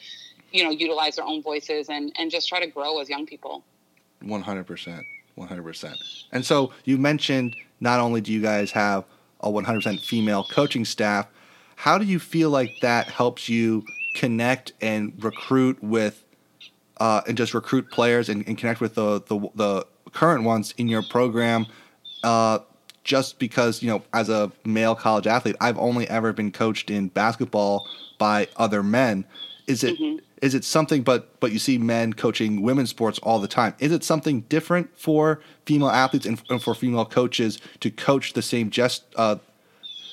you 0.52 0.64
know 0.64 0.70
utilize 0.70 1.16
their 1.16 1.26
own 1.26 1.42
voices 1.42 1.88
and 1.88 2.12
and 2.18 2.30
just 2.30 2.48
try 2.48 2.60
to 2.60 2.66
grow 2.66 3.00
as 3.00 3.08
young 3.08 3.26
people. 3.26 3.64
100% 4.24 5.04
100% 5.36 5.94
and 6.32 6.44
so 6.44 6.72
you 6.84 6.98
mentioned 6.98 7.54
not 7.78 8.00
only 8.00 8.20
do 8.20 8.32
you 8.32 8.42
guys 8.42 8.72
have 8.72 9.04
a 9.40 9.48
100% 9.48 10.00
female 10.00 10.44
coaching 10.50 10.84
staff 10.84 11.28
how 11.76 11.96
do 11.96 12.04
you 12.04 12.18
feel 12.18 12.50
like 12.50 12.72
that 12.82 13.06
helps 13.06 13.48
you 13.48 13.84
connect 14.14 14.72
and 14.80 15.12
recruit 15.22 15.82
with, 15.82 16.24
uh, 16.98 17.22
and 17.26 17.36
just 17.36 17.54
recruit 17.54 17.90
players 17.90 18.28
and, 18.28 18.46
and 18.46 18.58
connect 18.58 18.80
with 18.80 18.94
the, 18.94 19.22
the, 19.22 19.48
the 19.54 19.86
current 20.12 20.44
ones 20.44 20.74
in 20.76 20.88
your 20.88 21.02
program? 21.02 21.66
Uh, 22.22 22.60
just 23.08 23.38
because 23.38 23.82
you 23.82 23.88
know, 23.88 24.02
as 24.12 24.28
a 24.28 24.52
male 24.66 24.94
college 24.94 25.26
athlete, 25.26 25.56
I've 25.60 25.78
only 25.78 26.06
ever 26.08 26.34
been 26.34 26.52
coached 26.52 26.90
in 26.90 27.08
basketball 27.08 27.88
by 28.18 28.48
other 28.58 28.82
men. 28.82 29.24
Is 29.66 29.82
it 29.82 29.98
mm-hmm. 29.98 30.18
is 30.42 30.54
it 30.54 30.62
something? 30.62 31.02
But 31.02 31.40
but 31.40 31.50
you 31.50 31.58
see 31.58 31.78
men 31.78 32.12
coaching 32.12 32.60
women's 32.60 32.90
sports 32.90 33.18
all 33.20 33.38
the 33.38 33.48
time. 33.48 33.74
Is 33.78 33.92
it 33.92 34.04
something 34.04 34.42
different 34.42 34.90
for 34.98 35.40
female 35.64 35.88
athletes 35.88 36.26
and, 36.26 36.40
and 36.50 36.62
for 36.62 36.74
female 36.74 37.06
coaches 37.06 37.58
to 37.80 37.90
coach 37.90 38.34
the 38.34 38.42
same 38.42 38.68
just 38.68 39.04
uh, 39.16 39.36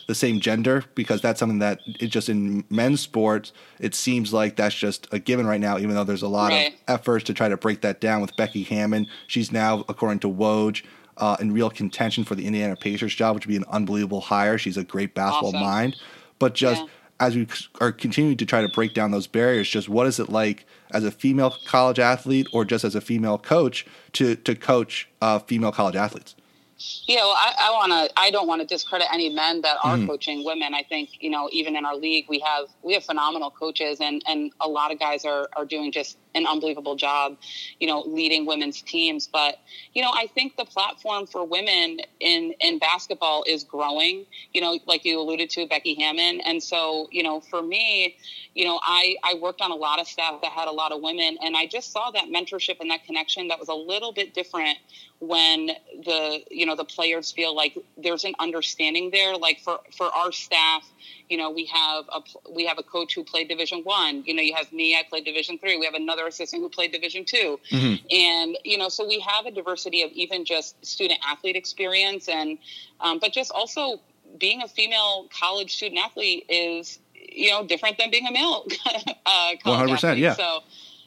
the 0.08 0.16
same 0.16 0.40
gender 0.40 0.84
because 0.94 1.22
that's 1.22 1.40
something 1.40 1.60
that 1.60 1.80
it 2.00 2.08
just 2.08 2.30
in 2.30 2.64
men's 2.70 3.02
sports 3.02 3.52
it 3.80 3.96
seems 3.96 4.32
like 4.32 4.56
that's 4.56 4.76
just 4.76 5.08
a 5.12 5.20
given 5.20 5.48
right 5.48 5.60
now 5.60 5.78
even 5.78 5.92
though 5.96 6.04
there's 6.04 6.22
a 6.22 6.28
lot 6.28 6.52
right. 6.52 6.74
of 6.74 6.80
efforts 6.88 7.26
to 7.26 7.34
try 7.34 7.50
to 7.50 7.58
break 7.58 7.82
that 7.82 8.00
down 8.00 8.22
with 8.22 8.36
Becky 8.36 8.64
Hammon 8.64 9.08
she's 9.28 9.52
now 9.52 9.84
according 9.90 10.20
to 10.20 10.28
Woj 10.28 10.84
uh, 11.18 11.38
in 11.40 11.54
real 11.54 11.70
contention 11.70 12.24
for 12.24 12.36
the 12.36 12.46
Indiana 12.46 12.76
Pacers 12.76 13.16
job 13.16 13.36
which 13.36 13.46
would 13.46 13.52
be 13.52 13.58
an 13.58 13.66
unbelievable 13.70 14.22
hire 14.22 14.58
she's 14.58 14.78
a 14.78 14.84
great 14.84 15.16
basketball 15.16 15.50
awesome. 15.50 15.62
mind 15.62 15.96
but 16.38 16.54
just 16.54 16.82
yeah. 16.84 16.90
as 17.20 17.36
we 17.36 17.48
are 17.82 17.92
continuing 17.92 18.38
to 18.38 18.46
try 18.46 18.62
to 18.62 18.70
break 18.70 18.94
down 18.94 19.12
those 19.12 19.28
barriers 19.28 19.68
just 19.68 19.90
what 19.90 20.06
is 20.06 20.20
it 20.20 20.30
like 20.30 20.66
as 20.92 21.04
a 21.04 21.12
female 21.12 21.56
college 21.66 22.00
athlete 22.00 22.48
or 22.54 22.64
just 22.64 22.84
as 22.84 22.94
a 22.94 23.02
female 23.02 23.38
coach 23.38 23.86
to 24.14 24.36
to 24.36 24.54
coach 24.56 25.10
uh, 25.22 25.40
female 25.40 25.72
college 25.72 25.96
athletes 25.96 26.36
you 26.78 27.16
know, 27.16 27.30
I, 27.30 27.54
I 27.60 27.72
want 27.72 27.92
to. 27.92 28.20
I 28.20 28.32
don't 28.32 28.48
want 28.48 28.62
to 28.62 28.68
discredit 28.68 29.08
any 29.14 29.30
men 29.30 29.62
that 29.62 29.78
are 29.84 29.96
mm. 29.96 30.08
coaching 30.08 30.44
women. 30.44 30.74
I 30.74 30.84
think 30.84 31.10
you 31.22 31.30
know, 31.30 31.50
even 31.54 31.76
in 31.76 31.86
our 31.86 31.96
league, 31.96 32.26
we 32.28 32.40
have 32.40 32.68
we 32.82 32.94
have 32.94 33.04
phenomenal 33.04 33.50
coaches, 33.50 34.00
and 34.02 34.22
and 34.28 34.52
a 34.60 34.68
lot 34.68 34.92
of 34.92 35.00
guys 35.00 35.24
are 35.24 35.48
are 35.56 35.66
doing 35.66 35.92
just 35.92 36.18
an 36.36 36.46
unbelievable 36.46 36.96
job, 36.96 37.38
you 37.80 37.88
know, 37.88 38.02
leading 38.02 38.46
women's 38.46 38.82
teams. 38.82 39.28
But 39.28 39.60
you 39.94 40.02
know, 40.02 40.12
I 40.14 40.28
think 40.28 40.58
the 40.58 40.66
platform 40.66 41.26
for 41.26 41.46
women 41.46 42.00
in 42.20 42.54
in 42.60 42.80
basketball 42.80 43.44
is 43.48 43.64
growing. 43.64 44.26
You 44.54 44.62
know, 44.62 44.80
like 44.86 45.06
you 45.06 45.20
alluded 45.20 45.50
to, 45.52 45.68
Becky 45.68 45.96
Hammon, 45.96 46.42
and 46.42 46.62
so 46.62 47.08
you 47.12 47.24
know, 47.24 47.40
for 47.40 47.62
me, 47.62 48.18
you 48.54 48.66
know, 48.66 48.80
I 48.84 49.16
I 49.24 49.36
worked 49.36 49.62
on 49.62 49.72
a 49.72 49.76
lot 49.76 50.00
of 50.00 50.08
staff 50.08 50.42
that 50.42 50.52
had 50.52 50.68
a 50.68 50.72
lot 50.72 50.92
of 50.92 51.02
women, 51.02 51.38
and 51.44 51.56
I 51.58 51.66
just 51.66 51.92
saw 51.92 52.12
that 52.12 52.26
mentorship 52.26 52.80
and 52.80 52.92
that 52.92 53.06
connection 53.06 53.48
that 53.48 53.60
was 53.60 53.70
a 53.70 53.74
little 53.74 54.12
bit 54.12 54.34
different 54.34 54.78
when 55.20 55.68
the 56.04 56.42
you 56.52 56.66
know 56.66 56.76
the 56.76 56.86
players 56.86 57.32
feel 57.32 57.56
like 57.56 57.78
there's 57.98 58.26
an 58.26 58.34
understanding 58.40 59.10
there. 59.12 59.36
Like 59.36 59.60
for 59.62 59.80
for 59.96 60.08
our 60.08 60.32
staff 60.32 60.86
you 61.30 61.38
know 61.38 61.50
we 61.50 61.66
have 61.66 62.06
a 62.10 62.22
we 62.52 62.66
have 62.66 62.78
a 62.78 62.84
coach 62.84 63.16
who 63.16 63.24
played 63.24 63.48
division 63.48 63.82
one. 63.84 64.24
You 64.26 64.34
know 64.34 64.42
you 64.42 64.54
have 64.56 64.72
me 64.72 64.96
i 64.96 65.04
played 65.08 65.26
division 65.26 65.58
three. 65.58 65.78
We 65.78 65.86
have 65.86 65.94
another 65.94 66.28
assistant 66.28 66.62
who 66.62 66.70
played 66.70 66.92
division 66.92 67.26
2 67.26 67.60
mm-hmm. 67.72 68.06
and 68.12 68.58
you 68.64 68.78
know 68.78 68.90
so 68.90 69.08
we 69.08 69.20
have 69.20 69.46
a 69.46 69.52
diversity 69.52 70.02
of 70.04 70.12
even 70.12 70.46
just 70.46 70.84
student 70.86 71.20
athlete 71.28 71.56
experience. 71.56 72.28
And 72.30 72.58
um, 73.00 73.20
but 73.20 73.34
just 73.34 73.52
also 73.52 74.00
being 74.38 74.62
a 74.62 74.68
female 74.68 75.28
college 75.40 75.76
student 75.76 76.00
athlete 76.04 76.46
is 76.50 77.00
you 77.14 77.50
know 77.50 77.66
different 77.66 77.98
than 77.98 78.12
being 78.12 78.28
a 78.28 78.32
male 78.32 78.66
uh, 79.26 79.54
100% 79.66 79.94
athlete. 79.94 80.18
yeah. 80.20 80.34
So 80.34 80.60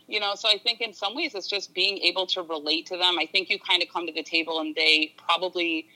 you 0.06 0.20
know 0.20 0.34
so 0.34 0.48
i 0.48 0.56
think 0.56 0.80
in 0.80 0.94
some 0.94 1.14
ways 1.14 1.34
it's 1.34 1.46
just 1.46 1.74
being 1.74 1.98
able 1.98 2.26
to 2.26 2.42
relate 2.42 2.86
to 2.86 2.96
them. 2.96 3.18
I 3.18 3.26
think 3.26 3.50
you 3.50 3.58
kind 3.58 3.82
of 3.82 3.88
come 3.88 4.06
to 4.06 4.12
the 4.12 4.22
table 4.22 4.60
and 4.60 4.74
they 4.74 5.14
probably 5.16 5.86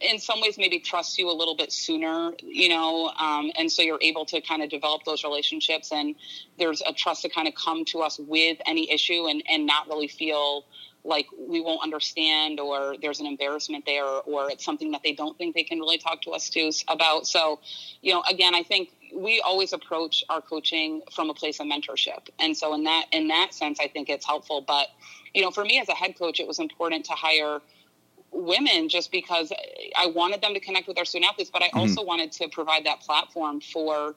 in 0.00 0.18
some 0.18 0.40
ways 0.40 0.56
maybe 0.56 0.78
trust 0.78 1.18
you 1.18 1.30
a 1.30 1.32
little 1.32 1.56
bit 1.56 1.70
sooner, 1.70 2.32
you 2.42 2.68
know, 2.68 3.12
um, 3.18 3.50
and 3.56 3.70
so 3.70 3.82
you're 3.82 3.98
able 4.00 4.24
to 4.26 4.40
kind 4.40 4.62
of 4.62 4.70
develop 4.70 5.04
those 5.04 5.24
relationships 5.24 5.92
and 5.92 6.14
there's 6.58 6.82
a 6.86 6.92
trust 6.92 7.22
to 7.22 7.28
kind 7.28 7.46
of 7.46 7.54
come 7.54 7.84
to 7.86 8.00
us 8.00 8.18
with 8.18 8.58
any 8.66 8.90
issue 8.90 9.26
and, 9.28 9.42
and 9.48 9.66
not 9.66 9.88
really 9.88 10.08
feel 10.08 10.64
like 11.04 11.26
we 11.38 11.60
won't 11.60 11.82
understand 11.82 12.60
or 12.60 12.94
there's 13.00 13.20
an 13.20 13.26
embarrassment 13.26 13.84
there 13.86 14.04
or 14.04 14.50
it's 14.50 14.64
something 14.64 14.92
that 14.92 15.02
they 15.02 15.12
don't 15.12 15.36
think 15.38 15.54
they 15.54 15.62
can 15.62 15.78
really 15.78 15.98
talk 15.98 16.20
to 16.22 16.30
us 16.30 16.50
to 16.50 16.70
about. 16.88 17.26
So, 17.26 17.60
you 18.02 18.12
know, 18.12 18.22
again, 18.28 18.54
I 18.54 18.62
think 18.62 18.90
we 19.14 19.40
always 19.40 19.72
approach 19.72 20.22
our 20.28 20.40
coaching 20.40 21.02
from 21.14 21.30
a 21.30 21.34
place 21.34 21.58
of 21.58 21.66
mentorship. 21.66 22.28
And 22.38 22.56
so 22.56 22.74
in 22.74 22.84
that 22.84 23.06
in 23.12 23.28
that 23.28 23.54
sense 23.54 23.78
I 23.80 23.88
think 23.88 24.08
it's 24.08 24.26
helpful. 24.26 24.60
But, 24.60 24.88
you 25.34 25.42
know, 25.42 25.50
for 25.50 25.64
me 25.64 25.78
as 25.80 25.88
a 25.88 25.94
head 25.94 26.18
coach, 26.18 26.38
it 26.38 26.46
was 26.46 26.58
important 26.58 27.06
to 27.06 27.12
hire 27.12 27.60
women 28.32 28.88
just 28.88 29.10
because 29.10 29.52
I 29.96 30.06
wanted 30.06 30.40
them 30.40 30.54
to 30.54 30.60
connect 30.60 30.86
with 30.88 30.98
our 30.98 31.04
student 31.04 31.30
athletes, 31.30 31.50
but 31.52 31.62
I 31.62 31.68
mm-hmm. 31.68 31.80
also 31.80 32.04
wanted 32.04 32.32
to 32.32 32.48
provide 32.48 32.86
that 32.86 33.00
platform 33.00 33.60
for 33.60 34.14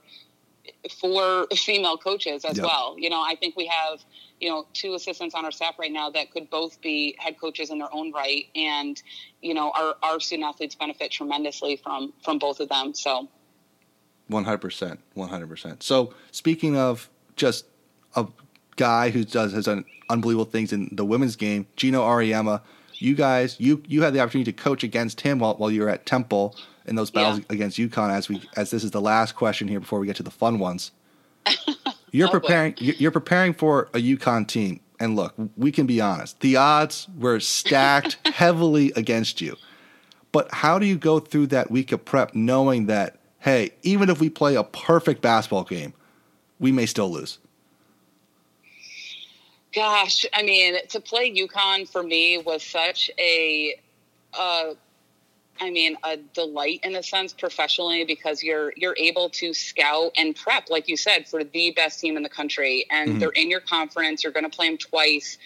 for 1.01 1.45
female 1.53 1.97
coaches 1.97 2.45
as 2.45 2.55
yep. 2.55 2.66
well. 2.66 2.95
You 2.97 3.09
know, 3.09 3.22
I 3.22 3.36
think 3.36 3.57
we 3.57 3.66
have, 3.68 3.99
you 4.39 4.49
know, 4.49 4.66
two 4.72 4.93
assistants 4.93 5.36
on 5.36 5.43
our 5.43 5.51
staff 5.51 5.78
right 5.78 5.91
now 5.91 6.09
that 6.11 6.32
could 6.32 6.49
both 6.49 6.80
be 6.80 7.18
head 7.20 7.38
coaches 7.38 7.70
in 7.70 7.80
their 7.80 7.93
own 7.93 8.14
right. 8.14 8.45
And, 8.55 9.01
you 9.41 9.53
know, 9.53 9.74
our, 9.76 9.95
our 10.01 10.22
student 10.22 10.47
athletes 10.47 10.76
benefit 10.76 11.11
tremendously 11.11 11.76
from 11.76 12.14
from 12.24 12.39
both 12.39 12.61
of 12.61 12.70
them. 12.70 12.93
So 12.93 13.28
one 14.28 14.45
hundred 14.45 14.59
percent. 14.59 15.01
One 15.16 15.28
hundred 15.28 15.49
percent. 15.49 15.84
So 15.84 16.14
speaking 16.32 16.78
of 16.78 17.09
just 17.36 17.66
a 18.16 18.28
guy 18.78 19.09
who 19.09 19.26
does 19.26 19.51
has 19.51 19.66
done 19.66 19.84
unbelievable 20.09 20.45
things 20.45 20.72
in 20.72 20.89
the 20.93 21.03
women's 21.03 21.36
game, 21.36 21.68
Geno 21.76 22.03
Auriemma 22.03 22.61
you 23.03 23.15
guys, 23.15 23.57
you 23.59 23.83
you 23.85 24.01
had 24.01 24.13
the 24.13 24.21
opportunity 24.21 24.51
to 24.51 24.63
coach 24.63 24.83
against 24.83 25.21
him 25.21 25.39
while, 25.39 25.55
while 25.55 25.69
you 25.69 25.81
were 25.81 25.89
at 25.89 26.05
Temple 26.05 26.55
in 26.85 26.95
those 26.95 27.11
battles 27.11 27.39
yeah. 27.39 27.45
against 27.49 27.77
UConn. 27.77 28.09
As 28.09 28.29
we 28.29 28.41
as 28.55 28.71
this 28.71 28.83
is 28.83 28.91
the 28.91 29.01
last 29.01 29.35
question 29.35 29.67
here 29.67 29.81
before 29.81 29.99
we 29.99 30.07
get 30.07 30.15
to 30.17 30.23
the 30.23 30.31
fun 30.31 30.57
ones. 30.57 30.91
You're 32.11 32.29
oh, 32.29 32.31
preparing. 32.31 32.73
Boy. 32.73 32.93
You're 32.97 33.11
preparing 33.11 33.53
for 33.53 33.89
a 33.93 33.99
UConn 33.99 34.47
team, 34.47 34.79
and 34.99 35.17
look, 35.17 35.33
we 35.57 35.71
can 35.71 35.85
be 35.85 35.99
honest. 35.99 36.39
The 36.39 36.55
odds 36.55 37.07
were 37.17 37.41
stacked 37.41 38.17
heavily 38.25 38.93
against 38.95 39.41
you. 39.41 39.57
But 40.31 40.51
how 40.53 40.79
do 40.79 40.85
you 40.85 40.97
go 40.97 41.19
through 41.19 41.47
that 41.47 41.69
week 41.69 41.91
of 41.91 42.05
prep 42.05 42.33
knowing 42.33 42.85
that, 42.87 43.19
hey, 43.39 43.71
even 43.83 44.09
if 44.09 44.19
we 44.19 44.29
play 44.29 44.55
a 44.55 44.63
perfect 44.63 45.21
basketball 45.21 45.63
game, 45.63 45.93
we 46.59 46.71
may 46.71 46.85
still 46.85 47.11
lose? 47.11 47.37
Gosh, 49.74 50.26
I 50.34 50.43
mean, 50.43 50.76
to 50.89 50.99
play 50.99 51.34
UConn 51.34 51.89
for 51.89 52.03
me 52.03 52.38
was 52.38 52.63
such 52.63 53.09
a, 53.17 53.76
uh, 54.38 54.74
I 55.59 55.71
mean, 55.71 55.97
a 56.03 56.17
delight 56.17 56.82
in 56.84 56.95
a 56.95 57.01
sense 57.01 57.34
professionally 57.34 58.05
because 58.05 58.43
you're 58.43 58.74
you're 58.76 58.95
able 58.97 59.30
to 59.30 59.53
scout 59.53 60.11
and 60.15 60.36
prep, 60.36 60.69
like 60.69 60.88
you 60.88 60.97
said, 60.97 61.28
for 61.28 61.43
the 61.43 61.71
best 61.71 61.99
team 61.99 62.17
in 62.17 62.24
the 62.24 62.30
country, 62.30 62.86
and 62.91 63.09
mm-hmm. 63.09 63.19
they're 63.19 63.30
in 63.30 63.49
your 63.49 63.61
conference. 63.61 64.24
You're 64.24 64.34
going 64.34 64.49
to 64.49 64.55
play 64.55 64.69
them 64.69 64.78
twice. 64.78 65.38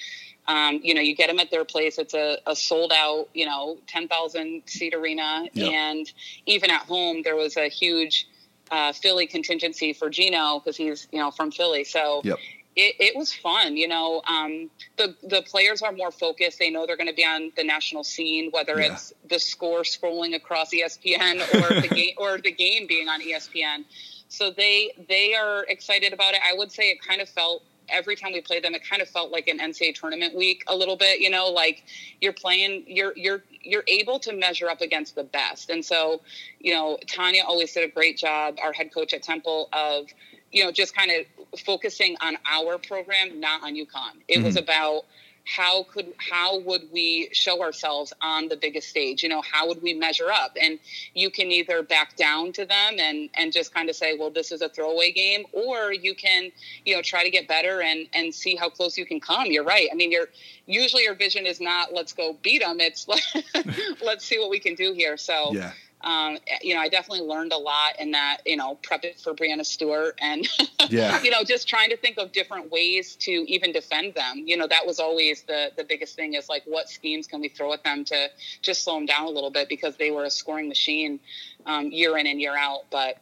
Um, 0.48 0.80
you 0.84 0.94
know, 0.94 1.02
you 1.02 1.16
get 1.16 1.28
them 1.28 1.40
at 1.40 1.52
their 1.52 1.66
place. 1.66 1.98
It's 1.98 2.14
a, 2.14 2.38
a 2.46 2.56
sold 2.56 2.92
out, 2.94 3.28
you 3.34 3.46
know, 3.46 3.78
ten 3.88 4.10
thousand 4.10 4.64
seat 4.66 4.94
arena, 4.94 5.48
yep. 5.54 5.72
and 5.72 6.12
even 6.46 6.70
at 6.70 6.82
home, 6.82 7.22
there 7.24 7.36
was 7.36 7.56
a 7.56 7.70
huge 7.70 8.28
uh, 8.72 8.92
Philly 8.92 9.28
contingency 9.28 9.94
for 9.94 10.10
Geno 10.10 10.60
because 10.60 10.76
he's 10.76 11.08
you 11.14 11.20
know 11.20 11.32
from 11.32 11.52
Philly. 11.52 11.86
So 11.86 12.22
yep 12.26 12.40
it, 12.78 12.96
it 13.00 13.16
was 13.18 13.34
fun. 13.34 13.76
You 13.76 13.88
know, 13.88 14.22
um, 14.30 14.70
the 14.98 15.16
the 15.24 15.42
players 15.42 15.82
are 15.82 15.92
more 15.92 16.12
focused. 16.12 16.60
They 16.60 16.70
know 16.70 16.86
they're 16.86 16.98
going 16.98 17.10
to 17.10 17.16
be 17.16 17.26
on 17.26 17.52
the 17.58 17.64
national 17.64 18.04
scene, 18.04 18.52
whether 18.52 18.80
yeah. 18.80 18.94
it's 18.94 19.14
the 19.28 19.40
score 19.40 19.82
scrolling 19.82 20.36
across 20.36 20.72
ESPN 20.72 21.42
or 21.56 21.82
the 21.82 21.88
game 21.94 22.14
or 22.18 22.38
the 22.38 22.52
game 22.52 22.86
being 22.88 23.10
on 23.10 23.22
ESPN. 23.22 23.84
So 24.30 24.52
they 24.52 24.92
they 25.10 25.34
are 25.34 25.66
excited 25.68 26.14
about 26.14 26.36
it. 26.36 26.42
I 26.48 26.54
would 26.56 26.72
say 26.72 26.92
it 26.92 27.02
kind 27.02 27.20
of 27.20 27.28
felt 27.28 27.64
every 27.90 28.16
time 28.16 28.34
we 28.34 28.42
played 28.42 28.64
them, 28.64 28.76
it 28.76 28.88
kind 28.88 29.02
of 29.02 29.08
felt 29.08 29.32
like 29.32 29.48
an 29.48 29.60
NCAA 29.60 29.96
tournament 29.96 30.36
week 30.36 30.64
a 30.68 30.76
little 30.76 30.98
bit. 30.98 31.20
You 31.20 31.30
know, 31.30 31.48
like 31.48 31.84
you're 32.22 32.34
playing, 32.34 32.84
you're 32.86 33.14
you're 33.16 33.42
you're 33.64 33.86
able 33.88 34.20
to 34.20 34.34
measure 34.34 34.70
up 34.70 34.82
against 34.82 35.16
the 35.16 35.24
best. 35.24 35.72
And 35.72 35.84
so, 35.84 36.22
you 36.60 36.74
know, 36.74 37.00
Tonya 37.08 37.44
always 37.46 37.74
did 37.74 37.90
a 37.90 37.92
great 37.92 38.18
job, 38.18 38.58
our 38.62 38.72
head 38.72 38.94
coach 38.94 39.14
at 39.14 39.24
Temple, 39.24 39.70
of 39.74 40.08
you 40.52 40.64
know 40.64 40.72
just 40.72 40.96
kind 40.96 41.12
of 41.12 41.60
focusing 41.60 42.16
on 42.22 42.38
our 42.46 42.78
program, 42.78 43.40
not 43.40 43.64
on 43.64 43.76
UConn. 43.76 44.22
It 44.28 44.38
mm-hmm. 44.38 44.46
was 44.46 44.56
about 44.56 45.04
how 45.48 45.84
could 45.84 46.14
how 46.18 46.60
would 46.60 46.82
we 46.92 47.30
show 47.32 47.62
ourselves 47.62 48.12
on 48.22 48.50
the 48.50 48.58
biggest 48.58 48.90
stage? 48.90 49.24
You 49.24 49.30
know 49.30 49.42
how 49.42 49.68
would 49.68 49.82
we 49.82 49.94
measure 49.94 50.30
up? 50.30 50.58
And 50.62 50.78
you 51.14 51.30
can 51.30 51.52
either 51.52 51.82
back 51.82 52.18
down 52.18 52.52
to 52.54 52.66
them 52.66 53.00
and 53.00 53.30
and 53.34 53.54
just 53.54 53.74
kind 53.74 53.90
of 53.90 53.96
say 53.96 54.18
well 54.18 54.30
this 54.30 54.52
is 54.52 54.62
a 54.62 54.68
throwaway 54.68 55.12
game 55.12 55.46
or 55.54 55.94
you 55.94 56.16
can 56.16 56.52
you 56.86 56.96
know 56.96 57.02
try 57.02 57.24
to 57.24 57.30
get 57.30 57.48
better 57.48 57.82
and 57.82 58.08
and 58.14 58.34
see 58.36 58.56
how 58.56 58.70
close 58.70 58.98
you 58.98 59.06
can 59.06 59.22
come. 59.22 59.46
You're 59.46 59.64
right. 59.64 59.88
I 59.92 59.96
mean 59.96 60.12
you're 60.12 60.28
usually 60.66 61.04
your 61.04 61.16
vision 61.16 61.46
is 61.46 61.62
not 61.62 61.94
let's 61.94 62.12
go 62.12 62.36
beat 62.44 62.62
them 62.62 62.80
it's 62.82 63.08
let's 64.04 64.26
see 64.26 64.40
what 64.40 64.50
we 64.50 64.60
can 64.60 64.76
do 64.76 64.94
here. 64.94 65.16
So 65.16 65.54
yeah 65.54 65.72
um, 66.02 66.38
you 66.62 66.76
know, 66.76 66.82
I 66.82 66.90
definitely 66.90 67.26
learned 67.26 67.54
a 67.54 67.58
lot 67.58 68.00
in 68.00 68.12
that, 68.12 68.38
you 68.46 68.56
know, 68.56 68.78
prepping 68.84 69.22
for 69.22 69.34
Breanna 69.34 69.66
Stewart 69.66 70.18
and, 70.22 70.48
yeah. 70.90 71.22
you 71.24 71.32
know, 71.32 71.44
just 71.44 71.68
trying 71.68 71.90
to 71.90 71.98
think 71.98 72.18
of 72.18 72.32
different 72.32 72.72
ways 72.72 73.16
to 73.22 73.32
even 73.32 73.72
defend 73.72 74.14
them. 74.14 74.44
You 74.46 74.58
know, 74.58 74.68
that 74.68 74.86
was 74.86 75.00
always 75.00 75.44
the, 75.44 75.72
the 75.76 75.84
biggest 75.84 76.16
thing 76.16 76.36
is 76.36 76.50
like, 76.50 76.64
what 76.66 76.88
schemes 76.90 77.26
can 77.26 77.42
we 77.42 77.50
throw 77.50 77.74
at 77.74 77.84
them 77.84 78.06
to 78.06 78.30
just 78.62 78.84
slow 78.84 78.96
them 78.96 79.08
down 79.08 79.26
a 79.26 79.30
little 79.30 79.50
bit 79.50 79.70
because 79.70 79.98
they 79.98 80.12
were 80.12 80.24
a 80.24 80.30
scoring 80.30 80.68
machine 80.68 81.20
um, 81.66 81.92
year 81.92 82.16
in 82.18 82.28
and 82.28 82.40
year 82.40 82.56
out. 82.56 82.82
But, 82.92 83.18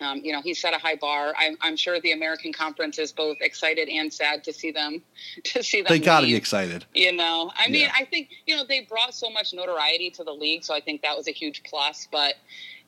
um, 0.00 0.20
you 0.22 0.32
know, 0.32 0.42
he 0.42 0.52
set 0.54 0.74
a 0.74 0.78
high 0.78 0.96
bar. 0.96 1.32
I'm, 1.38 1.56
I'm, 1.62 1.76
sure 1.76 2.00
the 2.00 2.12
American 2.12 2.52
Conference 2.52 2.98
is 2.98 3.12
both 3.12 3.38
excited 3.40 3.88
and 3.88 4.12
sad 4.12 4.44
to 4.44 4.52
see 4.52 4.70
them 4.70 5.02
to 5.44 5.62
see 5.62 5.80
them. 5.80 5.88
They 5.88 5.98
got 5.98 6.20
to 6.20 6.26
be 6.26 6.34
excited. 6.34 6.84
You 6.94 7.12
know, 7.12 7.50
I 7.56 7.68
mean, 7.68 7.82
yeah. 7.82 7.92
I 7.96 8.04
think 8.04 8.30
you 8.46 8.56
know 8.56 8.64
they 8.66 8.82
brought 8.82 9.14
so 9.14 9.30
much 9.30 9.54
notoriety 9.54 10.10
to 10.10 10.24
the 10.24 10.32
league, 10.32 10.64
so 10.64 10.74
I 10.74 10.80
think 10.80 11.02
that 11.02 11.16
was 11.16 11.28
a 11.28 11.32
huge 11.32 11.62
plus. 11.64 12.08
But 12.10 12.34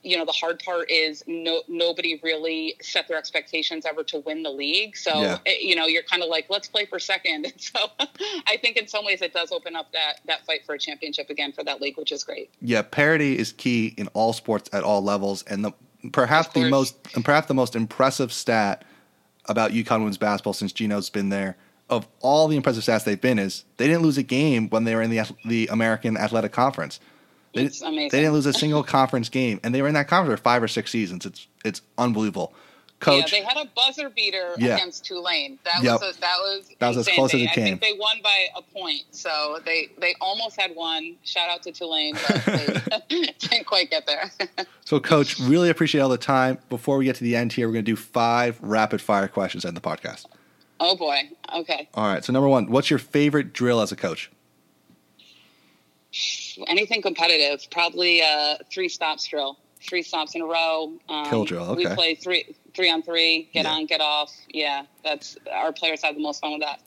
you 0.03 0.17
know, 0.17 0.25
the 0.25 0.33
hard 0.33 0.63
part 0.65 0.91
is 0.91 1.25
no 1.27 1.63
nobody 1.69 2.21
really 2.23 2.77
set 2.81 3.09
their 3.09 3.19
expectations 3.19 3.85
ever 3.85 4.05
to 4.05 4.19
win 4.21 4.43
the 4.43 4.51
league. 4.51 4.97
So 4.97 5.21
yeah. 5.21 5.39
it, 5.45 5.63
you 5.63 5.75
know, 5.75 5.87
you're 5.87 6.03
kind 6.03 6.23
of 6.23 6.29
like, 6.29 6.47
let's 6.49 6.69
play 6.69 6.87
for 6.87 6.99
second. 6.99 7.47
And 7.47 7.55
so 7.61 7.79
I 8.47 8.57
think 8.57 8.77
in 8.77 8.87
some 8.87 9.05
ways 9.05 9.23
it 9.23 9.33
does 9.33 9.51
open 9.51 9.77
up 9.77 9.93
that 9.93 10.21
that 10.27 10.47
fight 10.47 10.65
for 10.67 10.75
a 10.75 10.79
championship 10.79 11.31
again 11.31 11.53
for 11.53 11.65
that 11.65 11.81
league, 11.81 11.97
which 11.97 12.13
is 12.13 12.23
great. 12.25 12.51
Yeah, 12.61 12.83
parity 12.83 13.39
is 13.39 13.53
key 13.53 13.95
in 13.97 14.09
all 14.09 14.33
sports 14.33 14.71
at 14.73 14.83
all 14.85 15.03
levels, 15.03 15.43
and 15.45 15.65
the 15.65 15.73
perhaps 16.13 16.49
the 16.49 16.69
most 16.69 17.03
perhaps 17.25 17.49
the 17.49 17.55
most 17.55 17.77
impressive 17.77 18.33
stat 18.33 18.85
about 19.47 19.73
UConn 19.73 19.99
women's 19.99 20.19
basketball 20.19 20.53
since 20.53 20.73
Geno's 20.73 21.11
been 21.11 21.29
there. 21.29 21.57
Of 21.91 22.07
all 22.21 22.49
the 22.49 22.57
impressive 22.57 22.85
stats 22.85 23.05
they've 23.05 23.21
been, 23.21 23.39
is 23.39 23.65
they 23.79 23.87
didn't 23.87 24.03
lose 24.03 24.19
a 24.19 24.23
game 24.23 24.69
when 24.69 24.85
they 24.85 24.95
were 24.95 25.03
in 25.03 25.11
the 25.11 25.23
the 25.45 25.69
American 25.69 26.17
Athletic 26.17 26.53
Conference. 26.53 27.01
They, 27.55 27.65
it's 27.65 27.81
amazing. 27.81 28.11
They 28.11 28.21
didn't 28.21 28.35
lose 28.35 28.47
a 28.47 28.53
single 28.53 28.83
conference 28.83 29.31
game, 29.31 29.59
and 29.65 29.75
they 29.75 29.81
were 29.81 29.89
in 29.89 29.95
that 29.95 30.07
conference 30.07 30.39
for 30.39 30.43
five 30.43 30.63
or 30.63 30.69
six 30.69 30.91
seasons. 30.91 31.25
It's 31.25 31.47
it's 31.65 31.81
unbelievable. 31.97 32.53
Coach, 33.01 33.33
yeah, 33.33 33.39
they 33.39 33.45
had 33.45 33.57
a 33.57 33.67
buzzer 33.77 34.11
beater 34.11 34.55
yeah. 34.59 34.75
against 34.75 35.05
Tulane. 35.05 35.59
That 35.65 35.85
yep. 35.85 36.01
was 36.01 36.17
a, 36.17 36.21
that 36.21 36.37
was 36.39 36.71
that 36.81 36.89
was 36.89 36.97
as 36.97 37.09
close 37.09 37.33
as 37.33 37.43
it 37.43 37.51
came. 37.53 37.63
I 37.63 37.69
think 37.69 37.81
they 37.81 37.93
won 37.93 38.17
by 38.25 38.49
a 38.57 38.63
point, 38.63 39.05
so 39.13 39.61
they 39.65 39.91
they 39.99 40.17
almost 40.21 40.61
had 40.61 40.75
one. 40.75 41.15
Shout 41.23 41.49
out 41.49 41.63
to 41.63 41.73
Tulane, 41.73 42.15
but 42.15 42.45
they 43.09 43.33
didn't 43.39 43.67
quite 43.67 43.91
get 43.91 44.05
there. 44.07 44.33
so, 44.85 44.99
Coach, 44.99 45.39
really 45.39 45.71
appreciate 45.71 46.01
all 46.01 46.09
the 46.09 46.19
time. 46.19 46.59
Before 46.69 46.99
we 46.99 47.05
get 47.05 47.15
to 47.17 47.25
the 47.25 47.37
end 47.37 47.53
here, 47.53 47.69
we're 47.69 47.75
going 47.75 47.85
to 47.85 47.91
do 47.93 47.97
five 47.97 48.59
rapid 48.61 49.01
fire 49.01 49.29
questions 49.29 49.65
in 49.65 49.75
the 49.75 49.81
podcast. 49.81 50.27
Oh 50.81 50.97
boy. 50.97 51.31
Okay. 51.55 51.89
All 51.95 52.13
right. 52.13 52.25
So, 52.25 52.33
number 52.33 52.49
one, 52.49 52.69
what's 52.69 52.91
your 52.91 52.99
favorite 52.99 53.53
drill 53.53 53.81
as 53.81 53.93
a 53.93 53.97
coach? 53.97 54.29
Anything 56.67 57.01
competitive, 57.01 57.71
probably 57.71 58.23
a 58.23 58.59
three 58.73 58.89
stops 58.89 59.25
drill 59.29 59.57
three 59.81 60.03
stops 60.03 60.35
in 60.35 60.43
a 60.43 60.47
row. 60.47 60.93
Um, 61.09 61.27
Kill 61.27 61.45
drill. 61.45 61.65
Okay. 61.71 61.89
We 61.89 61.95
play 61.95 62.15
three 62.15 62.55
three 62.79 62.91
on 62.91 63.03
three, 63.03 63.51
get 63.53 63.65
yeah. 63.65 63.73
on, 63.73 63.87
get 63.87 64.01
off. 64.01 64.33
Yeah, 64.49 64.85
that's 65.03 65.37
our 65.53 65.73
players 65.73 66.01
have 66.03 66.15
the 66.15 66.23
most 66.23 66.41
fun 66.41 66.53
with 66.53 66.61
that. 66.61 66.81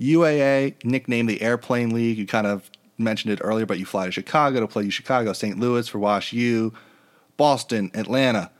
UAA, 0.00 0.82
nicknamed 0.84 1.28
the 1.28 1.42
Airplane 1.42 1.90
League. 1.90 2.16
You 2.16 2.26
kind 2.26 2.46
of 2.46 2.70
mentioned 2.96 3.34
it 3.34 3.40
earlier, 3.44 3.66
but 3.66 3.78
you 3.78 3.84
fly 3.84 4.06
to 4.06 4.10
Chicago 4.10 4.60
to 4.60 4.66
play 4.66 4.84
U 4.84 4.90
Chicago, 4.90 5.34
St. 5.34 5.60
Louis 5.60 5.86
for 5.86 5.98
Wash 5.98 6.32
U, 6.32 6.72
Boston, 7.36 7.90
Atlanta. 7.92 8.50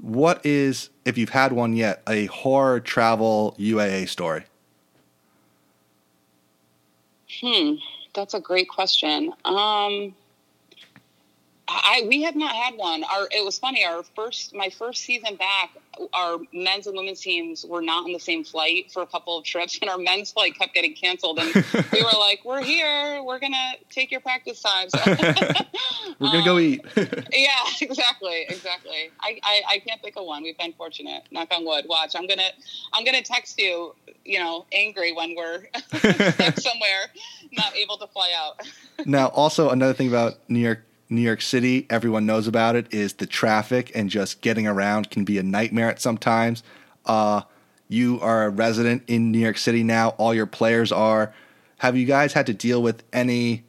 What 0.00 0.44
is, 0.46 0.88
if 1.04 1.18
you've 1.18 1.28
had 1.28 1.52
one 1.52 1.74
yet, 1.74 2.02
a 2.08 2.24
horror 2.26 2.80
travel 2.80 3.54
UAA 3.58 4.08
story? 4.08 4.44
Hmm, 7.40 7.74
that's 8.14 8.32
a 8.32 8.40
great 8.40 8.70
question. 8.70 9.34
Um, 9.44 10.14
I 11.68 12.04
we 12.08 12.22
have 12.22 12.34
not 12.34 12.54
had 12.54 12.76
one. 12.76 13.04
Our 13.04 13.28
it 13.30 13.44
was 13.44 13.58
funny. 13.58 13.84
Our 13.84 14.02
first 14.02 14.54
my 14.54 14.70
first 14.70 15.02
season 15.02 15.36
back, 15.36 15.70
our 16.14 16.38
men's 16.52 16.86
and 16.86 16.96
women's 16.96 17.20
teams 17.20 17.64
were 17.64 17.82
not 17.82 18.04
on 18.04 18.12
the 18.12 18.18
same 18.18 18.42
flight 18.42 18.90
for 18.90 19.02
a 19.02 19.06
couple 19.06 19.36
of 19.36 19.44
trips, 19.44 19.78
and 19.82 19.90
our 19.90 19.98
men's 19.98 20.32
flight 20.32 20.58
kept 20.58 20.72
getting 20.72 20.94
canceled. 20.94 21.38
And 21.38 21.54
we 21.92 22.02
were 22.02 22.18
like, 22.18 22.40
"We're 22.42 22.62
here. 22.62 23.22
We're 23.22 23.38
gonna 23.38 23.72
take 23.90 24.10
your 24.10 24.20
practice 24.20 24.62
times. 24.62 24.92
we're 25.06 25.14
gonna 26.20 26.38
um, 26.38 26.44
go 26.44 26.58
eat." 26.58 26.84
yeah, 26.96 27.64
exactly, 27.82 28.46
exactly. 28.48 29.10
I, 29.20 29.38
I 29.42 29.62
I 29.68 29.78
can't 29.80 30.00
think 30.00 30.16
of 30.16 30.24
one. 30.24 30.42
We've 30.42 30.56
been 30.56 30.72
fortunate. 30.72 31.24
Knock 31.30 31.48
on 31.52 31.66
wood. 31.66 31.84
Watch. 31.86 32.14
I'm 32.16 32.26
gonna 32.26 32.50
I'm 32.94 33.04
gonna 33.04 33.22
text 33.22 33.58
you. 33.58 33.94
You 34.24 34.38
know, 34.38 34.66
angry 34.72 35.12
when 35.12 35.34
we're 35.34 35.64
somewhere, 36.56 37.10
not 37.52 37.74
able 37.74 37.96
to 37.98 38.06
fly 38.08 38.30
out. 38.36 38.60
now, 39.06 39.28
also 39.28 39.70
another 39.70 39.94
thing 39.94 40.08
about 40.08 40.38
New 40.48 40.60
York 40.60 40.82
New 41.10 41.22
York 41.22 41.40
City, 41.40 41.86
everyone 41.88 42.26
knows 42.26 42.46
about 42.46 42.76
it, 42.76 42.92
is 42.92 43.14
the 43.14 43.26
traffic 43.26 43.90
and 43.94 44.10
just 44.10 44.40
getting 44.40 44.66
around 44.66 45.10
can 45.10 45.24
be 45.24 45.38
a 45.38 45.42
nightmare 45.42 45.88
at 45.88 46.00
sometimes. 46.00 46.62
Uh, 47.06 47.42
you 47.88 48.20
are 48.20 48.44
a 48.44 48.50
resident 48.50 49.02
in 49.06 49.32
New 49.32 49.38
York 49.38 49.56
City 49.56 49.82
now, 49.82 50.10
all 50.10 50.34
your 50.34 50.46
players 50.46 50.92
are. 50.92 51.32
Have 51.78 51.96
you 51.96 52.04
guys 52.04 52.32
had 52.32 52.46
to 52.46 52.54
deal 52.54 52.82
with 52.82 53.02
any 53.12 53.64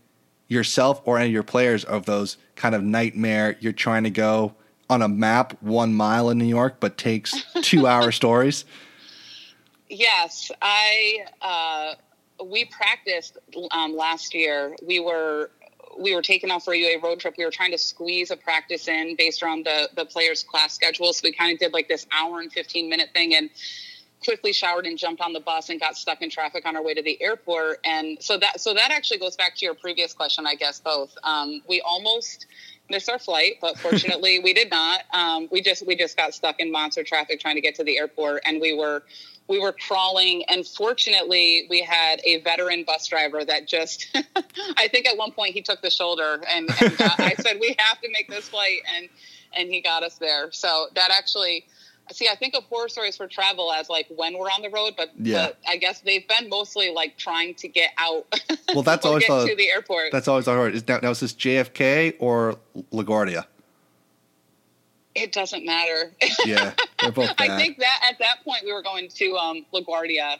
yourself 0.47 1.01
or 1.05 1.17
any 1.17 1.27
of 1.27 1.33
your 1.33 1.43
players 1.43 1.85
of 1.85 2.05
those 2.05 2.37
kind 2.55 2.75
of 2.75 2.83
nightmare? 2.83 3.55
You're 3.59 3.71
trying 3.71 4.03
to 4.03 4.09
go 4.09 4.55
on 4.89 5.01
a 5.01 5.07
map 5.07 5.61
one 5.61 5.93
mile 5.93 6.29
in 6.29 6.37
New 6.37 6.45
York, 6.45 6.77
but 6.79 6.97
takes 6.97 7.45
two 7.61 7.87
hour 7.87 8.11
stories? 8.11 8.65
Yes, 9.87 10.51
I. 10.61 11.25
Uh, 11.41 11.93
we 12.43 12.65
practiced 12.65 13.37
um, 13.71 13.95
last 13.95 14.33
year. 14.33 14.75
We 14.83 14.99
were 14.99 15.51
we 15.99 16.15
were 16.15 16.21
taken 16.21 16.49
off 16.49 16.65
for 16.65 16.73
a 16.73 16.77
UA 16.77 16.99
road 17.01 17.19
trip. 17.19 17.35
We 17.37 17.45
were 17.45 17.51
trying 17.51 17.71
to 17.71 17.77
squeeze 17.77 18.31
a 18.31 18.37
practice 18.37 18.87
in 18.87 19.15
based 19.17 19.43
on 19.43 19.63
the 19.63 19.89
the 19.95 20.05
players' 20.05 20.43
class 20.43 20.73
schedule. 20.73 21.13
So 21.13 21.21
we 21.23 21.33
kind 21.33 21.53
of 21.53 21.59
did 21.59 21.73
like 21.73 21.87
this 21.87 22.07
hour 22.11 22.39
and 22.39 22.51
fifteen 22.51 22.89
minute 22.89 23.09
thing 23.13 23.35
and 23.35 23.49
quickly 24.23 24.51
showered 24.51 24.85
and 24.85 24.97
jumped 24.97 25.21
on 25.21 25.33
the 25.33 25.39
bus 25.39 25.69
and 25.69 25.79
got 25.79 25.95
stuck 25.95 26.21
in 26.21 26.29
traffic 26.29 26.65
on 26.65 26.75
our 26.75 26.83
way 26.83 26.93
to 26.93 27.01
the 27.01 27.21
airport. 27.21 27.79
And 27.85 28.21
so 28.21 28.37
that 28.37 28.59
so 28.59 28.73
that 28.73 28.91
actually 28.91 29.19
goes 29.19 29.35
back 29.35 29.55
to 29.55 29.65
your 29.65 29.75
previous 29.75 30.13
question, 30.13 30.45
I 30.47 30.55
guess. 30.55 30.79
Both 30.79 31.15
um, 31.23 31.61
we 31.67 31.81
almost 31.81 32.45
missed 32.89 33.09
our 33.09 33.19
flight, 33.19 33.55
but 33.61 33.77
fortunately 33.79 34.39
we 34.39 34.53
did 34.53 34.69
not. 34.69 35.01
Um, 35.13 35.47
we 35.51 35.61
just 35.61 35.85
we 35.85 35.95
just 35.95 36.17
got 36.17 36.33
stuck 36.33 36.59
in 36.59 36.71
monster 36.71 37.03
traffic 37.03 37.39
trying 37.39 37.55
to 37.55 37.61
get 37.61 37.75
to 37.75 37.83
the 37.83 37.97
airport, 37.97 38.43
and 38.45 38.59
we 38.59 38.73
were 38.73 39.03
we 39.49 39.59
were 39.59 39.73
crawling 39.73 40.43
and 40.47 40.65
fortunately 40.65 41.65
we 41.69 41.81
had 41.81 42.21
a 42.23 42.39
veteran 42.41 42.83
bus 42.83 43.07
driver 43.07 43.43
that 43.43 43.67
just 43.67 44.07
i 44.77 44.87
think 44.87 45.07
at 45.07 45.17
one 45.17 45.31
point 45.31 45.55
he 45.55 45.61
took 45.61 45.81
the 45.81 45.89
shoulder 45.89 46.39
and, 46.47 46.69
and 46.79 46.97
got, 46.97 47.19
i 47.19 47.33
said 47.33 47.57
we 47.59 47.75
have 47.79 47.99
to 47.99 48.09
make 48.11 48.29
this 48.29 48.47
flight 48.47 48.79
and 48.95 49.09
and 49.57 49.69
he 49.69 49.81
got 49.81 50.03
us 50.03 50.19
there 50.19 50.51
so 50.51 50.85
that 50.93 51.09
actually 51.11 51.65
see 52.11 52.27
i 52.31 52.35
think 52.35 52.55
of 52.55 52.63
horror 52.65 52.89
stories 52.89 53.17
for 53.17 53.27
travel 53.27 53.71
as 53.71 53.89
like 53.89 54.07
when 54.15 54.37
we're 54.37 54.47
on 54.47 54.61
the 54.61 54.69
road 54.69 54.93
but, 54.97 55.09
yeah. 55.17 55.47
But 55.47 55.59
i 55.67 55.77
guess 55.77 56.01
they've 56.01 56.27
been 56.27 56.49
mostly 56.49 56.91
like 56.91 57.17
trying 57.17 57.55
to 57.55 57.67
get 57.67 57.91
out 57.97 58.25
well 58.73 58.83
that's 58.83 59.05
always 59.05 59.25
get 59.25 59.47
to 59.47 59.55
the 59.55 59.69
airport 59.69 60.11
that's 60.11 60.27
always 60.27 60.45
hard 60.45 60.75
is 60.75 60.87
now, 60.87 60.99
now 61.01 61.11
is 61.11 61.19
this 61.19 61.33
jfk 61.33 62.15
or 62.19 62.57
laguardia 62.91 63.45
it 65.15 65.31
doesn't 65.31 65.65
matter. 65.65 66.13
Yeah, 66.45 66.73
they're 67.01 67.11
both 67.11 67.35
bad. 67.37 67.49
I 67.49 67.57
think 67.57 67.79
that 67.79 67.99
at 68.09 68.19
that 68.19 68.43
point 68.43 68.63
we 68.63 68.71
were 68.71 68.83
going 68.83 69.09
to 69.09 69.35
um, 69.35 69.65
LaGuardia, 69.73 70.37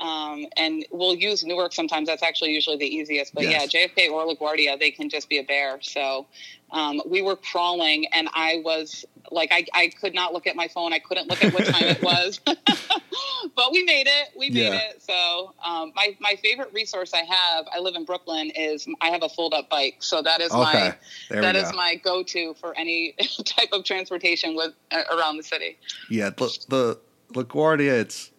um, 0.00 0.46
and 0.56 0.84
we'll 0.90 1.14
use 1.14 1.44
Newark 1.44 1.72
sometimes. 1.72 2.08
That's 2.08 2.22
actually 2.22 2.52
usually 2.52 2.76
the 2.76 2.86
easiest. 2.86 3.34
But 3.34 3.44
yes. 3.44 3.72
yeah, 3.72 3.86
JFK 3.86 4.10
or 4.10 4.26
LaGuardia, 4.26 4.78
they 4.78 4.90
can 4.90 5.08
just 5.08 5.28
be 5.28 5.38
a 5.38 5.42
bear. 5.42 5.78
So 5.82 6.26
um, 6.70 7.00
we 7.06 7.22
were 7.22 7.36
crawling, 7.36 8.06
and 8.12 8.28
I 8.34 8.62
was 8.64 9.04
like, 9.30 9.50
I, 9.52 9.66
I 9.74 9.88
could 9.88 10.14
not 10.14 10.32
look 10.32 10.46
at 10.46 10.56
my 10.56 10.68
phone. 10.68 10.92
I 10.92 10.98
couldn't 10.98 11.28
look 11.28 11.42
at 11.44 11.52
what 11.52 11.66
time 11.66 11.84
it 11.84 12.02
was. 12.02 12.40
but 13.56 13.72
we 13.72 13.84
made 13.84 14.06
it. 14.06 14.30
We 14.36 14.50
made 14.50 14.60
yeah. 14.60 14.90
it. 14.90 15.02
So 15.02 15.54
um, 15.64 15.92
my 15.94 16.16
my 16.20 16.36
favorite 16.42 16.72
resource 16.72 17.12
I 17.14 17.22
have, 17.22 17.66
I 17.74 17.80
live 17.80 17.94
in 17.94 18.04
Brooklyn, 18.04 18.50
is 18.54 18.86
I 19.00 19.08
have 19.08 19.22
a 19.22 19.28
fold 19.28 19.54
up 19.54 19.68
bike. 19.68 19.96
So 20.00 20.22
that 20.22 20.40
is 20.40 20.52
okay. 20.52 20.94
my 21.30 21.40
that 21.40 21.56
is 21.56 21.72
my 21.72 21.96
go 21.96 22.22
to 22.22 22.54
for 22.54 22.76
any 22.76 23.14
type 23.44 23.70
of 23.72 23.84
transportation 23.84 24.54
with 24.54 24.72
uh, 24.90 25.02
around 25.16 25.36
the 25.36 25.42
city. 25.42 25.78
Yeah, 26.10 26.30
the, 26.30 26.58
the 26.68 26.98
LaGuardia, 27.32 28.00
it's 28.00 28.30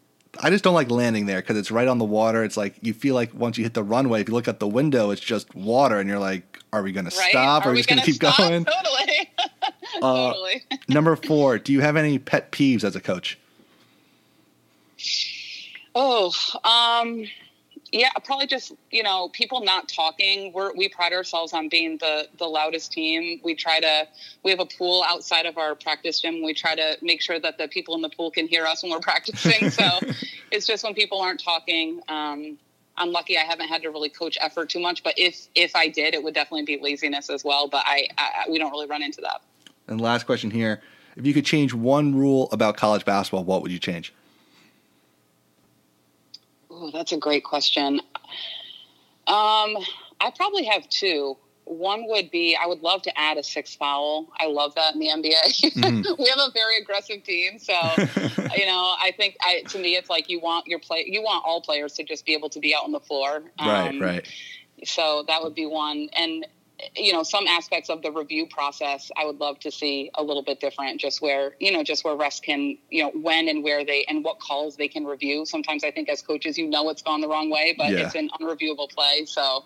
I 0.41 0.49
just 0.49 0.63
don't 0.63 0.73
like 0.73 0.91
landing 0.91 1.25
there 1.25 1.41
because 1.41 1.57
it's 1.57 1.71
right 1.71 1.87
on 1.87 1.97
the 1.97 2.05
water. 2.05 2.43
It's 2.43 2.55
like 2.57 2.75
you 2.81 2.93
feel 2.93 3.15
like 3.15 3.33
once 3.33 3.57
you 3.57 3.63
hit 3.63 3.73
the 3.73 3.83
runway, 3.83 4.21
if 4.21 4.27
you 4.29 4.33
look 4.33 4.47
out 4.47 4.59
the 4.59 4.67
window, 4.67 5.09
it's 5.09 5.21
just 5.21 5.53
water, 5.55 5.99
and 5.99 6.07
you're 6.07 6.19
like, 6.19 6.59
"Are 6.71 6.83
we 6.83 6.91
going 6.91 7.05
right? 7.05 7.13
to 7.13 7.19
stop? 7.29 7.65
Are, 7.65 7.69
are 7.69 7.71
we 7.71 7.79
just 7.79 7.89
going 7.89 7.99
to 7.99 8.05
keep 8.05 8.15
stop? 8.15 8.37
going?" 8.37 8.65
Totally. 8.65 9.29
uh, 9.39 9.99
totally. 10.01 10.63
number 10.87 11.15
four. 11.15 11.57
Do 11.57 11.73
you 11.73 11.81
have 11.81 11.95
any 11.95 12.19
pet 12.19 12.51
peeves 12.51 12.83
as 12.83 12.95
a 12.95 13.01
coach? 13.01 13.37
Oh, 15.95 16.31
um, 16.63 17.25
yeah, 17.91 18.09
probably 18.23 18.47
just 18.47 18.73
you 18.91 19.03
know 19.03 19.29
people 19.29 19.61
not 19.61 19.87
talking. 19.89 20.53
We're, 20.53 20.73
we 20.75 20.89
pride 20.89 21.13
ourselves 21.13 21.53
on 21.53 21.69
being 21.69 21.97
the 21.97 22.27
the 22.37 22.45
loudest 22.45 22.91
team. 22.91 23.39
We 23.43 23.55
try 23.55 23.79
to 23.79 24.07
we 24.43 24.51
have 24.51 24.59
a 24.59 24.65
pool 24.65 25.03
outside 25.07 25.45
of 25.45 25.57
our 25.57 25.75
practice 25.75 26.19
gym. 26.19 26.43
We 26.43 26.53
try 26.53 26.75
to 26.75 26.97
make 27.01 27.21
sure 27.21 27.39
that 27.39 27.57
the 27.57 27.67
people 27.67 27.95
in 27.95 28.01
the 28.01 28.09
pool 28.09 28.31
can 28.31 28.47
hear 28.47 28.65
us 28.65 28.83
when 28.83 28.91
we're 28.91 28.99
practicing. 29.01 29.69
so 29.69 29.85
it's 30.51 30.67
just 30.67 30.83
when 30.83 30.93
people 30.93 31.21
aren't 31.21 31.43
talking. 31.43 32.01
Um, 32.07 32.57
I'm 32.97 33.11
lucky 33.11 33.37
I 33.37 33.43
haven't 33.43 33.69
had 33.69 33.81
to 33.83 33.89
really 33.89 34.09
coach 34.09 34.37
effort 34.41 34.69
too 34.69 34.79
much, 34.79 35.03
but 35.03 35.13
if 35.17 35.47
if 35.55 35.75
I 35.75 35.87
did, 35.87 36.13
it 36.13 36.23
would 36.23 36.33
definitely 36.33 36.65
be 36.65 36.79
laziness 36.81 37.29
as 37.29 37.43
well. 37.43 37.67
But 37.67 37.83
I, 37.85 38.07
I 38.17 38.49
we 38.49 38.59
don't 38.59 38.71
really 38.71 38.87
run 38.87 39.01
into 39.01 39.21
that. 39.21 39.41
And 39.87 39.99
last 39.99 40.25
question 40.25 40.51
here: 40.51 40.81
If 41.15 41.25
you 41.25 41.33
could 41.33 41.45
change 41.45 41.73
one 41.73 42.15
rule 42.15 42.49
about 42.51 42.77
college 42.77 43.05
basketball, 43.05 43.45
what 43.45 43.61
would 43.61 43.71
you 43.71 43.79
change? 43.79 44.13
Oh, 46.81 46.91
that's 46.91 47.11
a 47.11 47.17
great 47.17 47.43
question. 47.43 47.99
Um, 49.27 49.77
I 50.21 50.31
probably 50.35 50.65
have 50.65 50.87
two. 50.89 51.37
One 51.65 52.07
would 52.07 52.31
be 52.31 52.57
I 52.59 52.65
would 52.65 52.81
love 52.81 53.03
to 53.03 53.19
add 53.19 53.37
a 53.37 53.43
six 53.43 53.75
foul. 53.75 54.27
I 54.39 54.47
love 54.47 54.73
that 54.75 54.95
in 54.95 54.99
the 54.99 55.07
NBA. 55.07 55.71
Mm-hmm. 55.73 56.13
we 56.21 56.29
have 56.29 56.39
a 56.39 56.51
very 56.51 56.77
aggressive 56.81 57.23
team, 57.23 57.59
so 57.59 57.73
you 58.55 58.65
know 58.65 58.95
I 58.99 59.13
think 59.15 59.37
I, 59.41 59.61
to 59.67 59.77
me 59.77 59.95
it's 59.95 60.09
like 60.09 60.29
you 60.29 60.39
want 60.39 60.65
your 60.65 60.79
play 60.79 61.05
you 61.07 61.21
want 61.21 61.43
all 61.45 61.61
players 61.61 61.93
to 61.93 62.03
just 62.03 62.25
be 62.25 62.33
able 62.33 62.49
to 62.49 62.59
be 62.59 62.73
out 62.73 62.85
on 62.85 62.91
the 62.91 62.99
floor. 62.99 63.43
Um, 63.59 63.67
right, 63.69 64.01
right. 64.01 64.27
So 64.83 65.25
that 65.27 65.43
would 65.43 65.53
be 65.53 65.67
one, 65.67 66.09
and 66.17 66.47
you 66.95 67.13
know 67.13 67.23
some 67.23 67.47
aspects 67.47 67.89
of 67.89 68.01
the 68.01 68.11
review 68.11 68.47
process 68.47 69.11
i 69.17 69.25
would 69.25 69.39
love 69.39 69.59
to 69.59 69.71
see 69.71 70.09
a 70.15 70.23
little 70.23 70.43
bit 70.43 70.59
different 70.59 70.99
just 70.99 71.21
where 71.21 71.55
you 71.59 71.71
know 71.71 71.83
just 71.83 72.03
where 72.03 72.15
refs 72.15 72.41
can 72.41 72.77
you 72.89 73.03
know 73.03 73.11
when 73.11 73.47
and 73.47 73.63
where 73.63 73.85
they 73.85 74.05
and 74.07 74.23
what 74.23 74.39
calls 74.39 74.77
they 74.77 74.87
can 74.87 75.05
review. 75.05 75.45
Sometimes 75.45 75.83
i 75.83 75.91
think 75.91 76.09
as 76.09 76.21
coaches 76.21 76.57
you 76.57 76.67
know 76.67 76.89
it's 76.89 77.01
gone 77.01 77.21
the 77.21 77.27
wrong 77.27 77.49
way 77.49 77.75
but 77.77 77.91
yeah. 77.91 78.05
it's 78.05 78.15
an 78.15 78.29
unreviewable 78.39 78.89
play. 78.89 79.25
So 79.25 79.63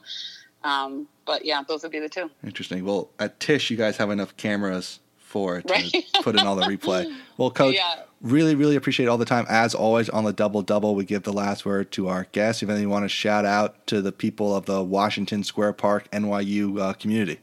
um, 0.63 1.07
but 1.25 1.45
yeah 1.45 1.61
those 1.67 1.83
would 1.83 1.91
be 1.91 1.99
the 1.99 2.09
two. 2.09 2.29
Interesting. 2.43 2.83
Well 2.85 3.09
at 3.19 3.39
Tisch 3.39 3.69
you 3.69 3.77
guys 3.77 3.97
have 3.97 4.09
enough 4.09 4.35
cameras 4.37 4.99
for 5.33 5.61
to 5.61 5.73
right? 5.73 6.05
put 6.21 6.39
in 6.39 6.45
all 6.45 6.55
the 6.55 6.65
replay 6.65 7.13
well 7.37 7.51
coach 7.51 7.75
yeah 7.75 8.03
really, 8.23 8.55
really 8.55 8.75
appreciate 8.75 9.07
all 9.07 9.17
the 9.17 9.25
time. 9.25 9.45
As 9.49 9.75
always, 9.75 10.09
on 10.09 10.23
the 10.23 10.33
double 10.33 10.61
double, 10.63 10.95
we 10.95 11.05
give 11.05 11.23
the 11.23 11.33
last 11.33 11.65
word 11.65 11.91
to 11.91 12.07
our 12.07 12.25
guests. 12.31 12.63
If 12.63 12.69
anything 12.69 12.83
you 12.83 12.89
want 12.89 13.05
to 13.05 13.09
shout 13.09 13.45
out 13.45 13.85
to 13.87 14.01
the 14.01 14.11
people 14.11 14.55
of 14.55 14.65
the 14.65 14.81
Washington 14.81 15.43
Square 15.43 15.73
Park 15.73 16.09
NYU 16.11 16.79
uh, 16.79 16.93
community. 16.93 17.39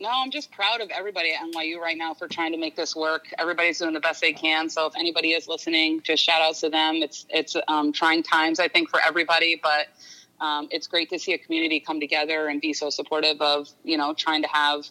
No, 0.00 0.10
I'm 0.12 0.30
just 0.30 0.52
proud 0.52 0.80
of 0.80 0.90
everybody 0.90 1.32
at 1.32 1.40
NYU 1.40 1.78
right 1.78 1.96
now 1.96 2.14
for 2.14 2.28
trying 2.28 2.52
to 2.52 2.58
make 2.58 2.76
this 2.76 2.94
work. 2.94 3.26
Everybody's 3.38 3.78
doing 3.78 3.94
the 3.94 4.00
best 4.00 4.20
they 4.20 4.32
can. 4.32 4.68
So 4.68 4.86
if 4.86 4.94
anybody 4.96 5.32
is 5.32 5.48
listening, 5.48 6.00
just 6.02 6.22
shout 6.22 6.42
outs 6.42 6.60
to 6.60 6.68
them. 6.68 6.96
It's 6.96 7.26
it's 7.30 7.56
um, 7.68 7.92
trying 7.92 8.22
times, 8.22 8.60
I 8.60 8.68
think, 8.68 8.90
for 8.90 9.00
everybody, 9.00 9.58
but 9.62 9.88
um, 10.40 10.68
it's 10.70 10.86
great 10.86 11.08
to 11.10 11.18
see 11.18 11.32
a 11.32 11.38
community 11.38 11.80
come 11.80 12.00
together 12.00 12.48
and 12.48 12.60
be 12.60 12.72
so 12.72 12.90
supportive 12.90 13.40
of 13.40 13.68
you 13.82 13.96
know 13.96 14.12
trying 14.12 14.42
to 14.42 14.48
have 14.48 14.84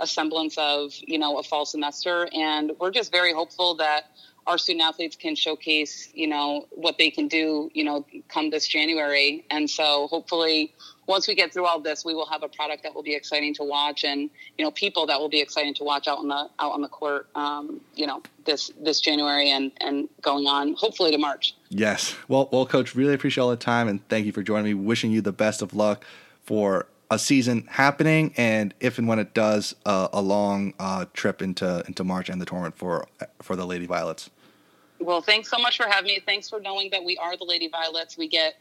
a 0.00 0.06
semblance 0.06 0.56
of 0.58 0.92
you 0.98 1.18
know 1.18 1.38
a 1.38 1.42
fall 1.42 1.66
semester. 1.66 2.28
And 2.32 2.72
we're 2.78 2.90
just 2.90 3.10
very 3.12 3.32
hopeful 3.32 3.74
that 3.76 4.10
our 4.46 4.56
student 4.56 4.84
athletes 4.84 5.14
can 5.14 5.34
showcase 5.34 6.08
you 6.14 6.26
know 6.26 6.66
what 6.70 6.96
they 6.96 7.10
can 7.10 7.28
do 7.28 7.70
you 7.74 7.84
know 7.84 8.06
come 8.28 8.50
this 8.50 8.66
january. 8.66 9.44
And 9.50 9.68
so 9.68 10.08
hopefully 10.08 10.74
once 11.06 11.26
we 11.26 11.34
get 11.34 11.52
through 11.52 11.66
all 11.66 11.80
this 11.80 12.04
we 12.04 12.14
will 12.14 12.26
have 12.26 12.42
a 12.42 12.48
product 12.48 12.82
that 12.82 12.94
will 12.94 13.02
be 13.02 13.14
exciting 13.14 13.54
to 13.54 13.64
watch 13.64 14.04
and 14.04 14.30
you 14.56 14.64
know 14.64 14.70
people 14.70 15.06
that 15.06 15.18
will 15.20 15.28
be 15.28 15.40
exciting 15.40 15.74
to 15.74 15.84
watch 15.84 16.06
out 16.08 16.18
on 16.18 16.28
the 16.28 16.48
out 16.60 16.72
on 16.72 16.82
the 16.82 16.88
court 16.88 17.28
um, 17.34 17.80
you 17.94 18.06
know 18.06 18.22
this 18.44 18.70
this 18.80 19.00
january 19.00 19.50
and 19.50 19.72
and 19.80 20.08
going 20.22 20.46
on 20.46 20.74
hopefully 20.74 21.10
to 21.10 21.18
march. 21.18 21.54
Yes. 21.68 22.16
Well 22.28 22.48
well 22.50 22.66
coach 22.66 22.94
really 22.94 23.14
appreciate 23.14 23.42
all 23.42 23.50
the 23.50 23.56
time 23.56 23.88
and 23.88 24.06
thank 24.08 24.26
you 24.26 24.32
for 24.32 24.42
joining 24.42 24.64
me. 24.64 24.74
Wishing 24.74 25.10
you 25.10 25.20
the 25.20 25.32
best 25.32 25.60
of 25.60 25.74
luck 25.74 26.04
for 26.44 26.86
a 27.10 27.18
season 27.18 27.66
happening, 27.70 28.34
and 28.36 28.74
if 28.80 28.98
and 28.98 29.08
when 29.08 29.18
it 29.18 29.34
does, 29.34 29.74
uh, 29.86 30.08
a 30.12 30.20
long 30.20 30.74
uh, 30.78 31.06
trip 31.14 31.40
into 31.42 31.82
into 31.86 32.04
March 32.04 32.28
and 32.28 32.40
the 32.40 32.46
tournament 32.46 32.76
for 32.76 33.06
for 33.42 33.56
the 33.56 33.66
Lady 33.66 33.86
Violets. 33.86 34.30
Well, 35.00 35.22
thanks 35.22 35.48
so 35.48 35.58
much 35.58 35.76
for 35.76 35.86
having 35.86 36.08
me. 36.08 36.20
Thanks 36.24 36.48
for 36.48 36.60
knowing 36.60 36.90
that 36.90 37.04
we 37.04 37.16
are 37.18 37.36
the 37.36 37.44
Lady 37.44 37.68
Violets. 37.68 38.18
We 38.18 38.26
get 38.26 38.54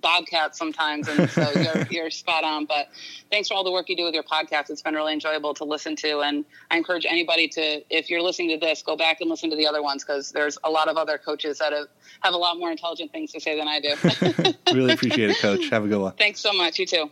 bobcats 0.00 0.58
sometimes, 0.58 1.06
and 1.06 1.28
so 1.28 1.50
you're, 1.54 1.86
you're 1.90 2.10
spot 2.10 2.44
on. 2.44 2.64
But 2.64 2.88
thanks 3.30 3.48
for 3.48 3.54
all 3.54 3.64
the 3.64 3.70
work 3.70 3.90
you 3.90 3.96
do 3.96 4.04
with 4.04 4.14
your 4.14 4.22
podcast. 4.22 4.70
It's 4.70 4.80
been 4.80 4.94
really 4.94 5.12
enjoyable 5.12 5.52
to 5.54 5.64
listen 5.64 5.94
to, 5.96 6.20
and 6.20 6.46
I 6.70 6.78
encourage 6.78 7.04
anybody 7.04 7.46
to, 7.48 7.82
if 7.94 8.08
you're 8.08 8.22
listening 8.22 8.58
to 8.58 8.66
this, 8.66 8.82
go 8.82 8.96
back 8.96 9.20
and 9.20 9.28
listen 9.28 9.50
to 9.50 9.56
the 9.56 9.66
other 9.66 9.82
ones 9.82 10.02
because 10.02 10.32
there's 10.32 10.56
a 10.64 10.70
lot 10.70 10.88
of 10.88 10.96
other 10.96 11.18
coaches 11.18 11.58
that 11.58 11.74
have, 11.74 11.88
have 12.20 12.32
a 12.32 12.38
lot 12.38 12.58
more 12.58 12.70
intelligent 12.70 13.12
things 13.12 13.32
to 13.32 13.40
say 13.40 13.58
than 13.58 13.68
I 13.68 13.80
do. 13.80 14.54
really 14.74 14.94
appreciate 14.94 15.28
it, 15.28 15.38
Coach. 15.40 15.68
Have 15.68 15.84
a 15.84 15.88
good 15.88 16.00
one. 16.00 16.12
Thanks 16.12 16.40
so 16.40 16.54
much. 16.54 16.78
You 16.78 16.86
too. 16.86 17.10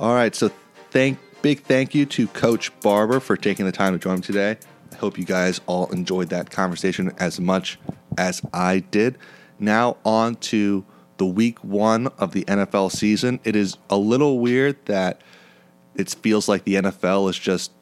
All 0.00 0.14
right, 0.14 0.32
so 0.32 0.52
thank 0.90 1.18
big 1.42 1.62
thank 1.62 1.92
you 1.92 2.06
to 2.06 2.28
Coach 2.28 2.78
Barber 2.80 3.18
for 3.18 3.36
taking 3.36 3.66
the 3.66 3.72
time 3.72 3.94
to 3.94 3.98
join 3.98 4.16
me 4.16 4.20
today. 4.20 4.56
I 4.92 4.94
hope 4.94 5.18
you 5.18 5.24
guys 5.24 5.60
all 5.66 5.90
enjoyed 5.90 6.28
that 6.28 6.52
conversation 6.52 7.12
as 7.18 7.40
much 7.40 7.80
as 8.16 8.40
I 8.52 8.78
did. 8.78 9.18
Now 9.58 9.96
on 10.04 10.36
to 10.36 10.84
the 11.16 11.26
week 11.26 11.64
one 11.64 12.06
of 12.18 12.30
the 12.30 12.44
NFL 12.44 12.92
season. 12.92 13.40
It 13.42 13.56
is 13.56 13.76
a 13.90 13.96
little 13.96 14.38
weird 14.38 14.76
that 14.86 15.20
it 15.96 16.10
feels 16.10 16.48
like 16.48 16.62
the 16.62 16.76
NFL 16.76 17.28
is 17.28 17.36
just 17.36 17.72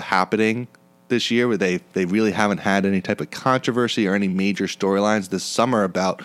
happening 0.00 0.66
this 1.06 1.30
year 1.30 1.46
where 1.46 1.56
they 1.56 1.76
they 1.92 2.04
really 2.04 2.32
haven't 2.32 2.58
had 2.58 2.84
any 2.84 3.00
type 3.00 3.20
of 3.20 3.30
controversy 3.30 4.08
or 4.08 4.14
any 4.16 4.26
major 4.26 4.64
storylines 4.64 5.28
this 5.28 5.44
summer 5.44 5.84
about 5.84 6.20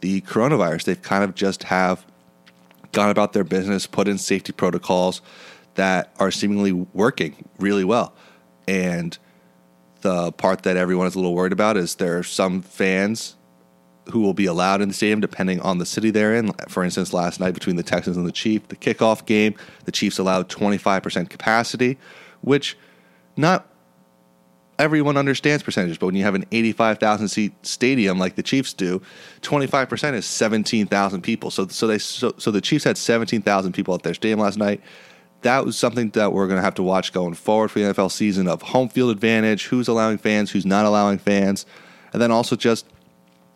the 0.00 0.22
coronavirus. 0.22 0.84
They've 0.84 1.02
kind 1.02 1.22
of 1.22 1.34
just 1.34 1.64
have 1.64 2.06
gone 2.92 3.10
about 3.10 3.32
their 3.32 3.44
business, 3.44 3.86
put 3.86 4.08
in 4.08 4.18
safety 4.18 4.52
protocols 4.52 5.20
that 5.74 6.12
are 6.18 6.30
seemingly 6.30 6.72
working 6.72 7.48
really 7.58 7.84
well. 7.84 8.14
And 8.66 9.16
the 10.00 10.32
part 10.32 10.62
that 10.62 10.76
everyone 10.76 11.06
is 11.06 11.14
a 11.14 11.18
little 11.18 11.34
worried 11.34 11.52
about 11.52 11.76
is 11.76 11.96
there 11.96 12.18
are 12.18 12.22
some 12.22 12.62
fans 12.62 13.36
who 14.10 14.20
will 14.20 14.34
be 14.34 14.46
allowed 14.46 14.80
in 14.80 14.88
the 14.88 14.94
stadium 14.94 15.20
depending 15.20 15.60
on 15.60 15.78
the 15.78 15.86
city 15.86 16.10
they're 16.10 16.34
in. 16.34 16.52
For 16.68 16.82
instance, 16.82 17.12
last 17.12 17.40
night 17.40 17.52
between 17.52 17.76
the 17.76 17.82
Texans 17.82 18.16
and 18.16 18.26
the 18.26 18.32
Chiefs, 18.32 18.66
the 18.68 18.76
kickoff 18.76 19.26
game, 19.26 19.54
the 19.84 19.92
Chiefs 19.92 20.18
allowed 20.18 20.48
25% 20.48 21.28
capacity, 21.28 21.98
which 22.40 22.76
not 23.36 23.70
everyone 24.78 25.16
understands 25.16 25.62
percentages, 25.62 25.98
but 25.98 26.06
when 26.06 26.14
you 26.14 26.22
have 26.24 26.34
an 26.34 26.44
85,000 26.52 27.28
seat 27.28 27.52
stadium 27.66 28.18
like 28.18 28.36
the 28.36 28.42
Chiefs 28.42 28.72
do, 28.72 29.02
25% 29.42 30.14
is 30.14 30.26
17,000 30.26 31.22
people. 31.22 31.50
So 31.50 31.66
so 31.68 31.86
they 31.86 31.98
so, 31.98 32.34
so 32.38 32.50
the 32.50 32.60
Chiefs 32.60 32.84
had 32.84 32.96
17,000 32.96 33.72
people 33.72 33.94
at 33.94 34.02
their 34.02 34.14
stadium 34.14 34.40
last 34.40 34.56
night. 34.56 34.80
That 35.42 35.64
was 35.64 35.76
something 35.76 36.10
that 36.10 36.32
we're 36.32 36.46
going 36.46 36.58
to 36.58 36.62
have 36.62 36.74
to 36.74 36.82
watch 36.82 37.12
going 37.12 37.34
forward 37.34 37.70
for 37.70 37.78
the 37.78 37.86
NFL 37.86 38.10
season 38.10 38.48
of 38.48 38.62
home 38.62 38.88
field 38.88 39.10
advantage, 39.10 39.66
who's 39.66 39.86
allowing 39.86 40.18
fans, 40.18 40.50
who's 40.50 40.66
not 40.66 40.84
allowing 40.84 41.18
fans, 41.18 41.64
and 42.12 42.20
then 42.20 42.32
also 42.32 42.56
just 42.56 42.86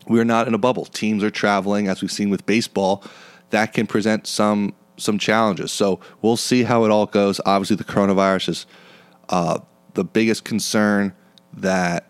we're 0.07 0.25
not 0.25 0.47
in 0.49 0.55
a 0.55 0.59
bubble. 0.59 0.85
Teams 0.85 1.25
are 1.25 1.31
traveling 1.31 1.89
as 1.89 2.03
we've 2.03 2.13
seen 2.13 2.31
with 2.31 2.47
baseball. 2.47 3.05
That 3.51 3.73
can 3.73 3.87
present 3.87 4.27
some 4.27 4.75
some 4.97 5.19
challenges. 5.19 5.73
So 5.73 6.01
we'll 6.21 6.37
see 6.37 6.63
how 6.65 6.85
it 6.85 6.91
all 6.91 7.07
goes. 7.07 7.41
Obviously, 7.47 7.77
the 7.77 7.85
coronavirus 7.85 8.49
is 8.51 8.67
uh, 9.29 9.59
the 9.95 10.05
biggest 10.05 10.45
concern 10.45 11.15
that 11.55 12.07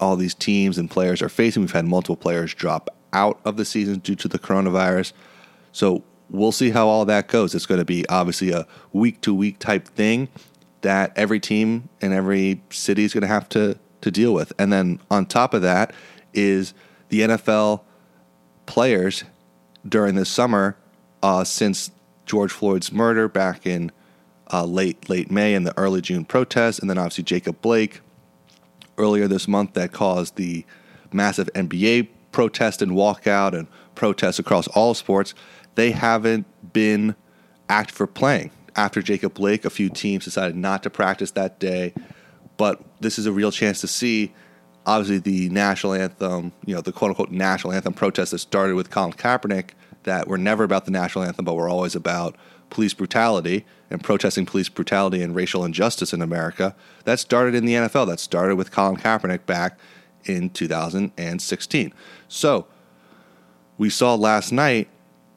all 0.00 0.16
these 0.16 0.34
teams 0.34 0.78
and 0.78 0.90
players 0.90 1.22
are 1.22 1.28
facing. 1.28 1.62
We've 1.62 1.72
had 1.72 1.86
multiple 1.86 2.16
players 2.16 2.54
drop 2.54 2.90
out 3.12 3.40
of 3.44 3.56
the 3.56 3.64
season 3.64 3.98
due 3.98 4.14
to 4.16 4.28
the 4.28 4.38
coronavirus. 4.38 5.12
So 5.72 6.02
we'll 6.30 6.52
see 6.52 6.70
how 6.70 6.88
all 6.88 7.04
that 7.06 7.28
goes. 7.28 7.54
It's 7.54 7.66
going 7.66 7.80
to 7.80 7.84
be 7.84 8.06
obviously 8.08 8.52
a 8.52 8.66
week 8.92 9.20
to 9.22 9.34
week 9.34 9.58
type 9.58 9.88
thing 9.88 10.28
that 10.82 11.12
every 11.16 11.40
team 11.40 11.88
and 12.00 12.12
every 12.12 12.60
city 12.70 13.04
is 13.04 13.12
going 13.12 13.22
to 13.22 13.28
have 13.28 13.48
to 13.50 13.78
to 14.02 14.10
deal 14.10 14.32
with. 14.32 14.52
And 14.58 14.72
then 14.72 15.00
on 15.10 15.26
top 15.26 15.54
of 15.54 15.62
that 15.62 15.92
is 16.32 16.74
the 17.08 17.22
NFL 17.22 17.82
players 18.66 19.24
during 19.88 20.14
this 20.14 20.28
summer 20.28 20.76
uh, 21.22 21.44
since 21.44 21.90
George 22.26 22.52
Floyd's 22.52 22.92
murder 22.92 23.28
back 23.28 23.66
in 23.66 23.90
uh, 24.52 24.64
late 24.64 25.08
late 25.08 25.30
May 25.30 25.54
and 25.54 25.66
the 25.66 25.76
early 25.76 26.00
June 26.00 26.24
protests, 26.24 26.78
and 26.78 26.88
then 26.88 26.98
obviously 26.98 27.24
Jacob 27.24 27.60
Blake 27.60 28.00
earlier 28.98 29.28
this 29.28 29.46
month 29.48 29.74
that 29.74 29.92
caused 29.92 30.36
the 30.36 30.64
massive 31.12 31.48
NBA 31.54 32.08
protest 32.32 32.82
and 32.82 32.92
walkout 32.92 33.56
and 33.56 33.66
protests 33.94 34.38
across 34.38 34.68
all 34.68 34.94
sports. 34.94 35.34
They 35.74 35.90
haven't 35.90 36.46
been 36.72 37.14
act 37.68 37.90
for 37.90 38.06
playing 38.06 38.50
after 38.76 39.00
Jacob 39.00 39.34
Blake, 39.34 39.64
a 39.64 39.70
few 39.70 39.88
teams 39.88 40.24
decided 40.24 40.54
not 40.54 40.82
to 40.82 40.90
practice 40.90 41.32
that 41.32 41.58
day. 41.58 41.94
But 42.58 42.80
this 43.00 43.18
is 43.18 43.26
a 43.26 43.32
real 43.32 43.50
chance 43.50 43.80
to 43.80 43.88
see, 43.88 44.32
obviously, 44.84 45.18
the 45.18 45.48
national 45.48 45.94
anthem, 45.94 46.52
you 46.64 46.74
know, 46.74 46.80
the 46.80 46.92
quote 46.92 47.10
unquote 47.10 47.30
national 47.30 47.72
anthem 47.72 47.94
protest 47.94 48.30
that 48.30 48.38
started 48.38 48.74
with 48.74 48.90
Colin 48.90 49.12
Kaepernick, 49.12 49.70
that 50.04 50.28
were 50.28 50.38
never 50.38 50.62
about 50.62 50.84
the 50.84 50.90
national 50.90 51.24
anthem, 51.24 51.44
but 51.44 51.54
were 51.54 51.68
always 51.68 51.94
about 51.94 52.36
police 52.70 52.94
brutality 52.94 53.64
and 53.90 54.02
protesting 54.02 54.46
police 54.46 54.68
brutality 54.68 55.22
and 55.22 55.34
racial 55.34 55.64
injustice 55.64 56.12
in 56.12 56.22
America. 56.22 56.74
That 57.04 57.18
started 57.20 57.54
in 57.54 57.64
the 57.64 57.74
NFL. 57.74 58.08
That 58.08 58.20
started 58.20 58.56
with 58.56 58.70
Colin 58.70 58.96
Kaepernick 58.96 59.46
back 59.46 59.78
in 60.24 60.50
2016. 60.50 61.92
So 62.28 62.66
we 63.78 63.90
saw 63.90 64.14
last 64.14 64.52
night 64.52 64.88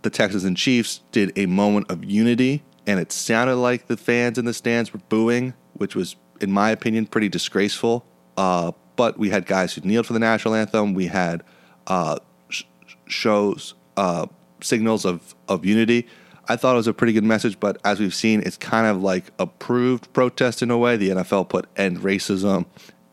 the 0.01 0.09
Texans 0.09 0.45
and 0.45 0.55
Chiefs 0.55 1.01
did 1.11 1.37
a 1.37 1.45
moment 1.45 1.91
of 1.91 2.03
unity, 2.05 2.63
and 2.87 2.99
it 2.99 3.11
sounded 3.11 3.57
like 3.57 3.87
the 3.87 3.97
fans 3.97 4.37
in 4.37 4.45
the 4.45 4.53
stands 4.53 4.93
were 4.93 5.01
booing, 5.09 5.53
which 5.73 5.95
was, 5.95 6.15
in 6.39 6.51
my 6.51 6.71
opinion, 6.71 7.05
pretty 7.05 7.29
disgraceful. 7.29 8.05
Uh, 8.37 8.71
but 8.95 9.17
we 9.17 9.29
had 9.29 9.45
guys 9.45 9.73
who 9.73 9.81
kneeled 9.81 10.05
for 10.05 10.13
the 10.13 10.19
national 10.19 10.55
anthem. 10.55 10.93
We 10.93 11.07
had 11.07 11.43
uh, 11.87 12.19
sh- 12.49 12.63
shows, 13.07 13.73
uh, 13.97 14.27
signals 14.61 15.05
of, 15.05 15.35
of 15.47 15.65
unity. 15.65 16.07
I 16.49 16.55
thought 16.55 16.73
it 16.73 16.77
was 16.77 16.87
a 16.87 16.93
pretty 16.93 17.13
good 17.13 17.23
message, 17.23 17.59
but 17.59 17.79
as 17.85 17.99
we've 17.99 18.13
seen, 18.13 18.41
it's 18.43 18.57
kind 18.57 18.87
of 18.87 19.03
like 19.03 19.25
approved 19.37 20.11
protest 20.13 20.63
in 20.63 20.71
a 20.71 20.77
way. 20.79 20.97
The 20.97 21.09
NFL 21.09 21.47
put 21.47 21.67
end 21.77 21.99
racism 21.99 22.65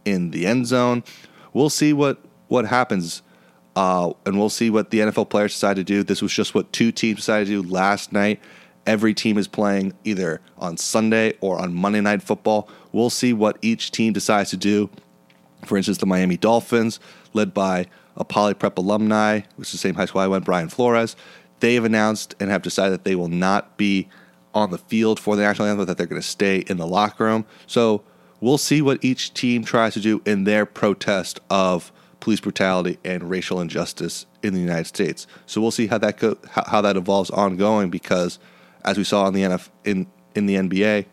in 0.07 0.31
the 0.31 0.47
end 0.47 0.67
zone. 0.67 1.05
We'll 1.53 1.69
see 1.69 1.93
what 1.93 2.19
what 2.49 2.65
happens, 2.65 3.21
uh, 3.77 4.13
and 4.25 4.39
we'll 4.39 4.49
see 4.49 4.71
what 4.71 4.91
the 4.91 5.01
NFL 5.01 5.29
players 5.29 5.53
decide 5.53 5.77
to 5.77 5.85
do. 5.85 6.03
This 6.03 6.23
was 6.23 6.33
just 6.33 6.55
what 6.55 6.73
two 6.73 6.91
teams 6.91 7.19
decided 7.19 7.49
to 7.49 7.63
do 7.63 7.69
last 7.69 8.11
night. 8.11 8.41
Every 8.87 9.13
team 9.13 9.37
is 9.37 9.49
playing 9.49 9.93
either 10.05 10.41
on 10.57 10.79
Sunday 10.79 11.35
or 11.41 11.59
on 11.59 11.75
Monday 11.75 12.01
Night 12.01 12.23
Football. 12.23 12.71
We'll 12.93 13.11
see 13.11 13.35
what 13.35 13.59
each 13.61 13.91
team 13.91 14.15
decides 14.15 14.49
to 14.51 14.57
do. 14.57 14.89
For 15.67 15.77
instance, 15.77 15.99
the 15.99 16.07
Miami 16.07 16.39
Dolphins, 16.39 17.01
led 17.35 17.53
by 17.53 17.87
a 18.17 18.25
Poly 18.25 18.55
Prep 18.55 18.79
alumni, 18.79 19.41
which 19.57 19.69
is 19.69 19.73
the 19.73 19.79
same 19.79 19.95
high 19.95 20.07
school 20.07 20.23
I 20.23 20.27
went, 20.27 20.45
Brian 20.45 20.69
Flores, 20.69 21.17
they 21.61 21.75
have 21.75 21.85
announced 21.85 22.35
and 22.41 22.51
have 22.51 22.63
decided 22.63 22.93
that 22.93 23.05
they 23.05 23.15
will 23.15 23.29
not 23.29 23.77
be 23.77 24.09
on 24.55 24.71
the 24.71 24.79
field 24.79 25.21
for 25.21 25.37
the 25.37 25.43
national 25.43 25.69
anthem, 25.69 25.87
that 25.87 25.99
they're 25.99 26.07
going 26.07 26.21
to 26.21 26.27
stay 26.27 26.59
in 26.67 26.79
the 26.79 26.87
locker 26.87 27.25
room. 27.25 27.45
So 27.67 28.03
we'll 28.41 28.59
see 28.59 28.81
what 28.83 29.05
each 29.05 29.35
team 29.35 29.65
tries 29.65 29.95
to 29.95 30.01
do 30.01 30.23
in 30.25 30.45
their 30.45 30.65
protest 30.65 31.41
of 31.51 31.93
police 32.21 32.41
brutality 32.41 32.99
and 33.05 33.31
racial 33.31 33.61
injustice 33.61 34.27
in 34.43 34.55
the 34.55 34.61
United 34.61 34.87
States. 34.87 35.27
So 35.47 35.61
we'll 35.61 35.71
see 35.71 35.87
how 35.87 35.99
that 35.99 36.19
go, 36.19 36.39
how, 36.51 36.81
that 36.81 36.97
evolves 36.97 37.31
ongoing 37.31 37.91
because 37.91 38.39
as 38.85 38.97
we 38.97 39.05
saw 39.05 39.27
in 39.29 39.35
the 39.35 39.43
NF, 39.43 39.69
in 39.85 40.07
in 40.35 40.47
the 40.47 40.57
NBA, 40.57 41.07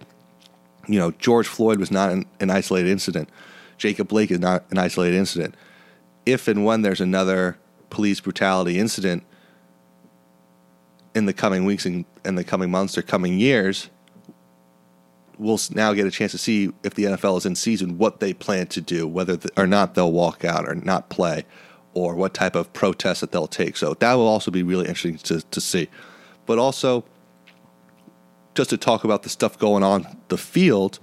you 0.87 0.99
know 0.99 1.11
George 1.11 1.47
Floyd 1.47 1.79
was 1.79 1.91
not 1.91 2.11
an, 2.11 2.25
an 2.39 2.49
isolated 2.49 2.89
incident. 2.89 3.29
Jacob 3.77 4.07
Blake 4.07 4.31
is 4.31 4.39
not 4.39 4.63
an 4.71 4.77
isolated 4.77 5.17
incident. 5.17 5.55
If 6.25 6.47
and 6.47 6.63
when 6.63 6.81
there's 6.81 7.01
another 7.01 7.57
police 7.89 8.19
brutality 8.21 8.79
incident 8.79 9.23
in 11.15 11.26
the 11.26 11.34
coming 11.34 11.65
weeks 11.65 11.85
and, 11.85 12.06
and 12.26 12.38
the 12.38 12.44
coming 12.44 12.72
months 12.72 12.98
or 12.98 13.02
coming 13.02 13.40
years, 13.40 13.90
we'll 15.38 15.60
now 15.72 15.94
get 15.94 16.06
a 16.06 16.11
chance 16.11 16.31
to 16.31 16.38
see 16.38 16.72
if 16.84 16.94
the 16.94 17.03
NFL 17.06 17.38
is 17.38 17.45
in 17.45 17.56
season 17.56 17.98
what 17.98 18.19
they 18.19 18.34
plan 18.34 18.68
to 18.68 18.81
do, 18.81 19.07
whether 19.07 19.35
the, 19.35 19.49
or 19.57 19.68
not 19.68 19.95
they'll 19.95 20.11
walk 20.11 20.44
out 20.44 20.68
or 20.68 20.76
not 20.76 21.10
play, 21.10 21.45
or 21.94 22.15
what 22.15 22.34
type 22.34 22.56
of 22.56 22.72
protest 22.73 23.22
that 23.22 23.31
they'll 23.31 23.48
take. 23.48 23.77
So 23.77 23.94
that 23.95 24.14
will 24.14 24.27
also 24.27 24.52
be 24.52 24.64
really 24.64 24.88
interesting 24.88 25.18
to, 25.18 25.41
to 25.41 25.61
see. 25.61 25.90
But 26.45 26.57
also, 26.57 27.06
just 28.56 28.69
to 28.72 28.77
talk 28.77 29.03
about 29.03 29.23
the 29.23 29.30
stuff 29.30 29.57
going 29.57 29.84
on 29.84 30.18
the 30.27 30.38
field, 30.38 30.99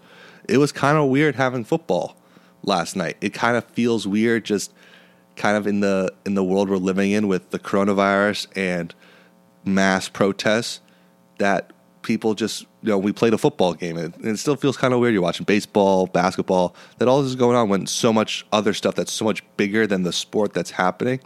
it 0.48 0.58
was 0.58 0.72
kind 0.72 0.98
of 0.98 1.08
weird 1.08 1.36
having 1.36 1.64
football 1.64 2.16
last 2.62 2.96
night. 2.96 3.16
It 3.20 3.32
kind 3.32 3.56
of 3.56 3.64
feels 3.66 4.06
weird 4.06 4.44
just 4.44 4.72
kind 5.36 5.56
of 5.56 5.66
in 5.66 5.80
the 5.80 6.12
in 6.26 6.34
the 6.34 6.44
world 6.44 6.68
we're 6.68 6.76
living 6.76 7.12
in 7.12 7.26
with 7.26 7.50
the 7.50 7.58
coronavirus 7.58 8.46
and 8.56 8.94
mass 9.64 10.08
protests 10.08 10.80
that 11.38 11.72
people 12.02 12.34
just 12.34 12.62
you 12.82 12.88
know 12.90 12.98
we 12.98 13.12
played 13.12 13.34
a 13.34 13.38
football 13.38 13.74
game 13.74 13.96
and 13.96 14.14
it 14.24 14.38
still 14.38 14.56
feels 14.56 14.76
kind 14.76 14.94
of 14.94 15.00
weird. 15.00 15.12
You're 15.12 15.22
watching 15.22 15.44
baseball 15.44 16.06
basketball 16.06 16.74
that 16.98 17.08
all 17.08 17.22
this 17.22 17.30
is 17.30 17.36
going 17.36 17.56
on 17.56 17.68
when 17.68 17.86
so 17.86 18.12
much 18.12 18.46
other 18.52 18.72
stuff 18.72 18.94
that's 18.94 19.12
so 19.12 19.24
much 19.24 19.44
bigger 19.56 19.86
than 19.86 20.02
the 20.02 20.12
sport 20.12 20.52
that's 20.52 20.70
happening 20.70 21.20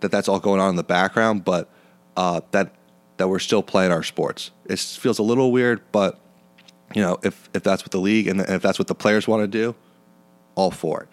that 0.00 0.10
that's 0.10 0.28
all 0.28 0.40
going 0.40 0.60
on 0.60 0.70
in 0.70 0.76
the 0.76 0.84
background 0.84 1.44
but 1.44 1.70
uh, 2.16 2.40
that 2.52 2.74
that 3.16 3.28
we're 3.28 3.38
still 3.38 3.62
playing 3.62 3.92
our 3.92 4.02
sports. 4.02 4.50
It 4.66 4.78
feels 4.78 5.18
a 5.18 5.22
little 5.22 5.52
weird 5.52 5.82
but 5.92 6.18
you 6.94 7.02
know 7.02 7.18
if 7.22 7.48
if 7.54 7.62
that's 7.62 7.82
what 7.82 7.90
the 7.90 8.00
league 8.00 8.26
and 8.26 8.40
if 8.40 8.62
that's 8.62 8.78
what 8.78 8.88
the 8.88 8.94
players 8.94 9.28
want 9.28 9.42
to 9.42 9.48
do 9.48 9.74
all 10.54 10.70
for 10.70 11.02
it. 11.02 11.08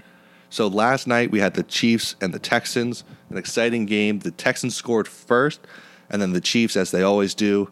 So 0.49 0.67
last 0.67 1.07
night 1.07 1.31
we 1.31 1.39
had 1.39 1.53
the 1.53 1.63
chiefs 1.63 2.15
and 2.21 2.33
the 2.33 2.39
texans 2.39 3.03
an 3.29 3.37
exciting 3.37 3.85
game. 3.85 4.19
The 4.19 4.31
texans 4.31 4.75
scored 4.75 5.07
first 5.07 5.61
and 6.11 6.21
then 6.21 6.33
the 6.33 6.41
chiefs 6.41 6.75
as 6.75 6.91
they 6.91 7.01
always 7.01 7.33
do 7.33 7.71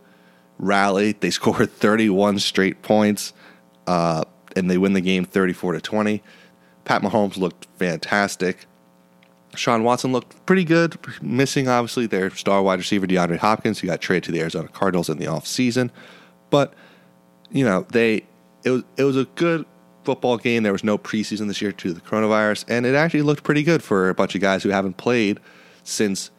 rally. 0.58 1.12
They 1.12 1.30
scored 1.30 1.72
31 1.72 2.40
straight 2.40 2.82
points, 2.82 3.34
uh, 3.86 4.24
and 4.56 4.70
they 4.70 4.78
win 4.78 4.94
the 4.94 5.02
game 5.02 5.26
34 5.26 5.74
to 5.74 5.82
20. 5.82 6.24
Pat 6.86 7.02
Mahomes 7.04 7.38
looked 7.38 7.68
fantastic. 7.78 8.66
Sean 9.56 9.84
Watson 9.84 10.12
looked 10.12 10.46
pretty 10.46 10.64
good, 10.64 10.98
missing 11.22 11.68
obviously 11.68 12.06
their 12.06 12.30
star 12.32 12.62
wide 12.62 12.80
receiver 12.80 13.08
DeAndre 13.08 13.38
Hopkins, 13.38 13.80
who 13.80 13.88
got 13.88 14.02
traded 14.02 14.24
to 14.26 14.32
the 14.32 14.40
Arizona 14.42 14.68
Cardinals 14.68 15.10
in 15.10 15.18
the 15.18 15.26
offseason. 15.26 15.90
But 16.50 16.74
you 17.52 17.66
know 17.66 17.86
they 17.90 18.26
it 18.64 18.72
was 18.72 18.84
it 18.98 19.04
was 19.04 19.18
a 19.18 19.26
good 19.36 19.66
football 20.04 20.38
game. 20.38 20.64
There 20.64 20.72
was 20.72 20.84
no 20.84 20.98
preseason 20.98 21.48
this 21.48 21.62
year 21.62 21.72
due 21.72 21.90
to 21.90 21.94
the 21.94 22.02
coronavirus, 22.02 22.66
and 22.68 22.86
it 22.86 22.96
actually 22.96 23.24
looked 23.24 23.44
pretty 23.44 23.64
good 23.64 23.84
for 23.84 24.10
a 24.10 24.14
bunch 24.14 24.36
of 24.36 24.42
guys 24.42 24.64
who 24.64 24.70
haven't 24.70 24.98
played 24.98 25.40
since 25.84 26.32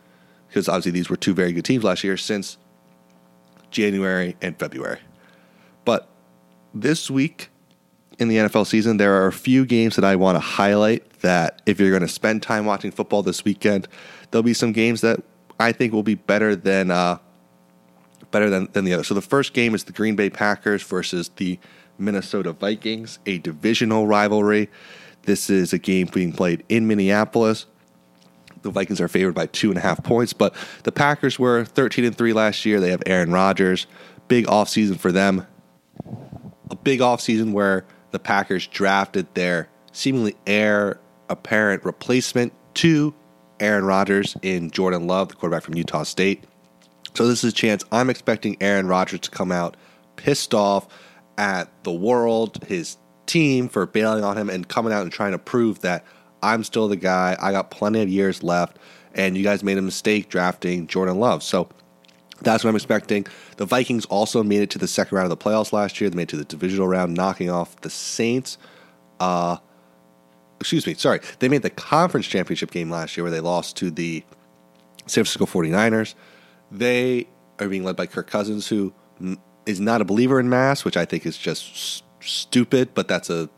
because 0.51 0.69
obviously 0.69 0.91
these 0.91 1.09
were 1.09 1.17
two 1.17 1.33
very 1.33 1.53
good 1.53 1.65
teams 1.65 1.85
last 1.85 2.03
year 2.03 2.17
since 2.17 2.59
January, 3.71 4.37
and 4.43 4.59
February. 4.59 4.99
But 5.85 6.09
this 6.75 7.11
week 7.11 7.51
in 8.19 8.29
the 8.29 8.37
NFL 8.37 8.67
season, 8.67 8.97
there 8.97 9.15
are 9.23 9.29
a 9.29 9.33
few 9.33 9.65
games 9.65 9.97
that 9.97 10.05
I 10.05 10.17
want 10.17 10.37
to 10.37 10.41
highlight 10.41 11.21
that 11.21 11.63
if 11.67 11.81
you're 11.81 11.91
going 11.91 12.03
to 12.03 12.09
spend 12.09 12.43
time 12.43 12.67
watching 12.67 12.91
football 12.91 13.23
this 13.23 13.45
weekend, 13.45 13.89
there'll 14.31 14.43
be 14.43 14.55
some 14.55 14.73
games 14.73 15.01
that 15.01 15.21
I 15.59 15.73
think 15.73 15.93
will 15.93 16.03
be 16.03 16.17
better 16.17 16.57
than 16.57 16.91
uh, 16.91 17.19
better 18.31 18.51
than, 18.51 18.69
than 18.73 18.85
the 18.85 18.95
other. 18.95 19.05
So 19.05 19.15
the 19.15 19.23
first 19.23 19.55
game 19.55 19.75
is 19.75 19.85
the 19.85 19.93
Green 19.93 20.17
Bay 20.17 20.31
Packers 20.31 20.83
versus 20.83 21.31
the 21.37 21.59
Minnesota 21.99 22.53
Vikings, 22.53 23.19
a 23.27 23.39
divisional 23.39 24.07
rivalry. 24.07 24.69
This 25.23 25.51
is 25.51 25.73
a 25.73 25.79
game 25.79 26.09
being 26.13 26.33
played 26.33 26.65
in 26.69 26.87
Minneapolis 26.87 27.67
the 28.63 28.71
Vikings 28.71 29.01
are 29.01 29.09
favored 29.09 29.35
by 29.35 29.47
two 29.47 29.71
and 29.71 29.79
a 29.79 29.81
half 29.81 30.03
points. 30.03 30.33
But 30.33 30.55
the 30.85 30.93
Packers 30.93 31.39
were 31.39 31.65
13 31.65 32.05
and 32.05 32.17
3 32.17 32.33
last 32.33 32.65
year. 32.65 32.81
They 32.81 32.91
have 32.91 33.03
Aaron 33.07 33.33
Rodgers. 33.33 33.87
Big 34.29 34.47
offseason 34.47 34.99
for 34.99 35.13
them. 35.13 35.47
A 36.71 36.77
big 36.77 37.01
offseason 37.01 37.53
where 37.53 37.85
the 38.11 38.19
Packers 38.19 38.67
drafted 38.67 39.33
their 39.35 39.69
seemingly 39.93 40.37
heir 40.47 41.01
apparent 41.29 41.85
replacement 41.85 42.53
to 42.75 43.15
Aaron 43.59 43.85
Rodgers 43.85 44.37
in 44.43 44.71
Jordan 44.71 45.07
Love, 45.07 45.29
the 45.29 45.35
quarterback 45.35 45.63
from 45.63 45.75
Utah 45.75 46.03
State. 46.03 46.45
So 47.15 47.27
this 47.27 47.45
is 47.45 47.53
a 47.53 47.55
chance. 47.55 47.85
I'm 47.93 48.09
expecting 48.09 48.57
Aaron 48.61 48.87
Rodgers 48.87 49.21
to 49.21 49.31
come 49.31 49.53
out 49.53 49.77
pissed 50.17 50.55
off 50.55 50.87
at 51.39 51.69
the 51.85 51.93
world, 51.93 52.65
his 52.67 52.97
team 53.27 53.69
for 53.69 53.87
bailing 53.87 54.25
on 54.25 54.37
him 54.37 54.51
and 54.51 54.69
coming 54.69 54.93
out 54.93 55.03
and 55.03 55.13
trying 55.13 55.33
to 55.33 55.39
prove 55.39 55.81
that 55.81 56.05
I'm 56.43 56.65
still 56.65 56.89
the 56.89 56.97
guy. 56.97 57.37
I 57.41 57.53
got 57.53 57.71
plenty 57.71 58.03
of 58.03 58.09
years 58.09 58.43
left, 58.43 58.79
and 59.15 59.37
you 59.37 59.45
guys 59.45 59.63
made 59.63 59.79
a 59.79 59.83
mistake 59.83 60.29
drafting 60.29 60.87
Jordan 60.87 61.19
Love. 61.19 61.43
So 61.43 61.69
that's 62.43 62.65
what 62.65 62.71
I'm 62.71 62.77
expecting. 62.77 63.27
The 63.57 63.67
Vikings 63.67 64.07
also 64.07 64.43
made 64.43 64.63
it 64.63 64.71
to 64.71 64.79
the 64.79 64.89
second 64.89 65.17
round 65.17 65.31
of 65.31 65.39
the 65.39 65.45
playoffs 65.45 65.73
last 65.73 66.01
year. 66.01 66.09
They 66.11 66.17
made 66.17 66.25
it 66.25 66.31
to 66.31 66.37
the 66.37 66.45
divisional 66.45 66.89
round, 66.89 67.15
knocking 67.15 67.51
off 67.51 67.81
the 67.81 67.91
Saints. 67.91 68.59
Uh, 69.19 69.59
excuse 70.59 70.87
me, 70.87 70.95
sorry. 70.95 71.21
They 71.39 71.49
made 71.49 71.63
the 71.63 71.71
conference 71.71 72.27
championship 72.27 72.71
game 72.71 72.91
last 72.91 73.17
year 73.17 73.25
where 73.25 73.31
they 73.31 73.41
lost 73.41 73.77
to 73.79 73.91
the 73.91 74.25
San 75.07 75.25
Francisco 75.25 75.47
49ers. 75.47 76.15
They 76.71 77.29
are 77.59 77.69
being 77.69 77.85
led 77.85 77.97
by 77.97 78.07
Kirk 78.07 78.29
Cousins, 78.29 78.69
who 78.69 78.95
is 79.67 79.81
not 79.81 80.01
a 80.01 80.05
believer 80.05 80.41
in 80.41 80.49
mass, 80.49 80.85
which 80.85 80.97
I 80.97 81.05
think 81.05 81.27
is 81.27 81.37
just 81.37 82.03
stupid, 82.21 82.95
but 82.95 83.09
that's 83.09 83.29
a 83.29 83.51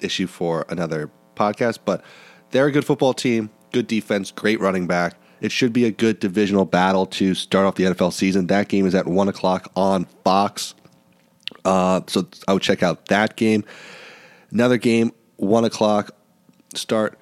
issue 0.00 0.26
for 0.26 0.66
another 0.68 1.10
podcast, 1.42 1.80
but 1.84 2.04
they're 2.50 2.66
a 2.66 2.72
good 2.72 2.84
football 2.84 3.14
team, 3.14 3.50
good 3.72 3.86
defense, 3.86 4.30
great 4.30 4.60
running 4.60 4.86
back. 4.86 5.16
It 5.40 5.50
should 5.50 5.72
be 5.72 5.84
a 5.84 5.90
good 5.90 6.20
divisional 6.20 6.64
battle 6.64 7.06
to 7.06 7.34
start 7.34 7.66
off 7.66 7.74
the 7.74 7.84
NFL 7.84 8.12
season. 8.12 8.46
That 8.46 8.68
game 8.68 8.86
is 8.86 8.94
at 8.94 9.06
one 9.06 9.28
o'clock 9.28 9.70
on 9.74 10.06
Fox, 10.24 10.74
uh, 11.64 12.02
so 12.06 12.28
I 12.46 12.52
would 12.52 12.62
check 12.62 12.82
out 12.82 13.06
that 13.06 13.36
game. 13.36 13.64
Another 14.50 14.76
game, 14.76 15.12
one 15.36 15.64
o'clock 15.64 16.12
start 16.74 17.18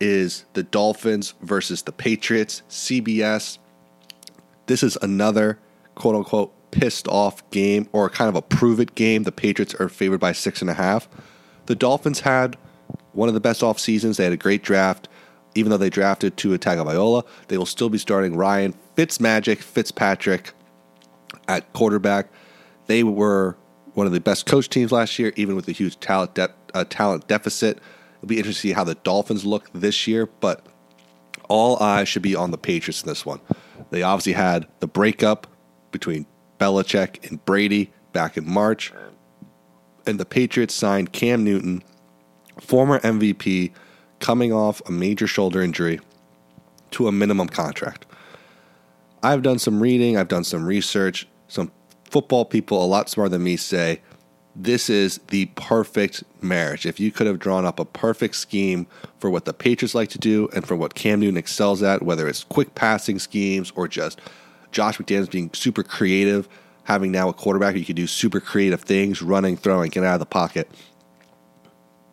is 0.00 0.44
the 0.52 0.62
Dolphins 0.62 1.34
versus 1.40 1.82
the 1.82 1.92
Patriots. 1.92 2.62
CBS. 2.68 3.58
This 4.66 4.82
is 4.82 4.98
another 5.00 5.58
quote 5.94 6.16
unquote 6.16 6.52
pissed 6.70 7.06
off 7.08 7.48
game 7.50 7.88
or 7.92 8.10
kind 8.10 8.28
of 8.28 8.34
a 8.34 8.42
prove 8.42 8.80
it 8.80 8.94
game. 8.94 9.22
The 9.22 9.32
Patriots 9.32 9.74
are 9.76 9.88
favored 9.88 10.20
by 10.20 10.32
six 10.32 10.60
and 10.60 10.68
a 10.68 10.74
half. 10.74 11.08
The 11.66 11.74
Dolphins 11.74 12.20
had 12.20 12.56
one 13.14 13.28
of 13.28 13.34
the 13.34 13.40
best 13.40 13.62
off 13.62 13.78
seasons. 13.78 14.16
They 14.16 14.24
had 14.24 14.32
a 14.32 14.36
great 14.36 14.62
draft. 14.62 15.08
Even 15.56 15.70
though 15.70 15.76
they 15.76 15.90
drafted 15.90 16.36
Tua 16.36 16.58
Tagovailoa, 16.58 17.24
they 17.46 17.56
will 17.56 17.66
still 17.66 17.88
be 17.88 17.98
starting 17.98 18.36
Ryan 18.36 18.74
Fitzmagic 18.96 19.58
Fitzpatrick 19.58 20.52
at 21.46 21.72
quarterback. 21.72 22.28
They 22.86 23.04
were 23.04 23.56
one 23.94 24.06
of 24.06 24.12
the 24.12 24.20
best 24.20 24.46
coach 24.46 24.68
teams 24.68 24.90
last 24.90 25.18
year, 25.18 25.32
even 25.36 25.54
with 25.54 25.68
a 25.68 25.72
huge 25.72 25.98
talent 26.00 26.34
de- 26.34 26.52
uh, 26.74 26.84
talent 26.84 27.28
deficit. 27.28 27.78
It'll 28.16 28.28
be 28.28 28.38
interesting 28.38 28.70
to 28.70 28.72
see 28.72 28.72
how 28.72 28.84
the 28.84 28.96
Dolphins 28.96 29.44
look 29.44 29.70
this 29.72 30.06
year, 30.08 30.26
but 30.26 30.66
all 31.48 31.80
eyes 31.80 32.08
should 32.08 32.22
be 32.22 32.34
on 32.34 32.50
the 32.50 32.58
Patriots 32.58 33.02
in 33.02 33.08
this 33.08 33.24
one. 33.24 33.40
They 33.90 34.02
obviously 34.02 34.32
had 34.32 34.66
the 34.80 34.86
breakup 34.86 35.46
between 35.92 36.26
Belichick 36.58 37.28
and 37.28 37.44
Brady 37.44 37.92
back 38.12 38.36
in 38.36 38.48
March, 38.48 38.92
and 40.06 40.18
the 40.18 40.24
Patriots 40.24 40.74
signed 40.74 41.12
Cam 41.12 41.44
Newton, 41.44 41.82
former 42.60 42.98
MVP, 43.00 43.72
coming 44.20 44.52
off 44.52 44.80
a 44.86 44.92
major 44.92 45.26
shoulder 45.26 45.62
injury, 45.62 46.00
to 46.92 47.08
a 47.08 47.12
minimum 47.12 47.48
contract. 47.48 48.06
I've 49.22 49.42
done 49.42 49.58
some 49.58 49.80
reading, 49.80 50.16
I've 50.16 50.28
done 50.28 50.44
some 50.44 50.64
research. 50.64 51.26
Some 51.48 51.72
football 52.04 52.44
people, 52.44 52.82
a 52.82 52.86
lot 52.86 53.08
smarter 53.08 53.30
than 53.30 53.42
me, 53.42 53.56
say 53.56 54.00
this 54.56 54.88
is 54.88 55.18
the 55.28 55.46
perfect 55.56 56.22
marriage. 56.40 56.86
If 56.86 57.00
you 57.00 57.10
could 57.10 57.26
have 57.26 57.38
drawn 57.38 57.64
up 57.64 57.80
a 57.80 57.84
perfect 57.84 58.36
scheme 58.36 58.86
for 59.18 59.28
what 59.28 59.46
the 59.46 59.52
Patriots 59.52 59.94
like 59.94 60.10
to 60.10 60.18
do 60.18 60.48
and 60.54 60.66
for 60.66 60.76
what 60.76 60.94
Cam 60.94 61.20
Newton 61.20 61.36
excels 61.36 61.82
at, 61.82 62.02
whether 62.02 62.28
it's 62.28 62.44
quick 62.44 62.74
passing 62.74 63.18
schemes 63.18 63.72
or 63.74 63.88
just 63.88 64.20
Josh 64.70 64.98
McDaniels 64.98 65.30
being 65.30 65.50
super 65.54 65.82
creative, 65.82 66.48
having 66.84 67.10
now 67.10 67.28
a 67.28 67.32
quarterback 67.32 67.74
you 67.74 67.84
can 67.84 67.96
do 67.96 68.06
super 68.06 68.40
creative 68.40 68.82
things, 68.82 69.22
running, 69.22 69.56
throwing, 69.56 69.90
get 69.90 70.04
out 70.04 70.14
of 70.14 70.20
the 70.20 70.26
pocket. 70.26 70.70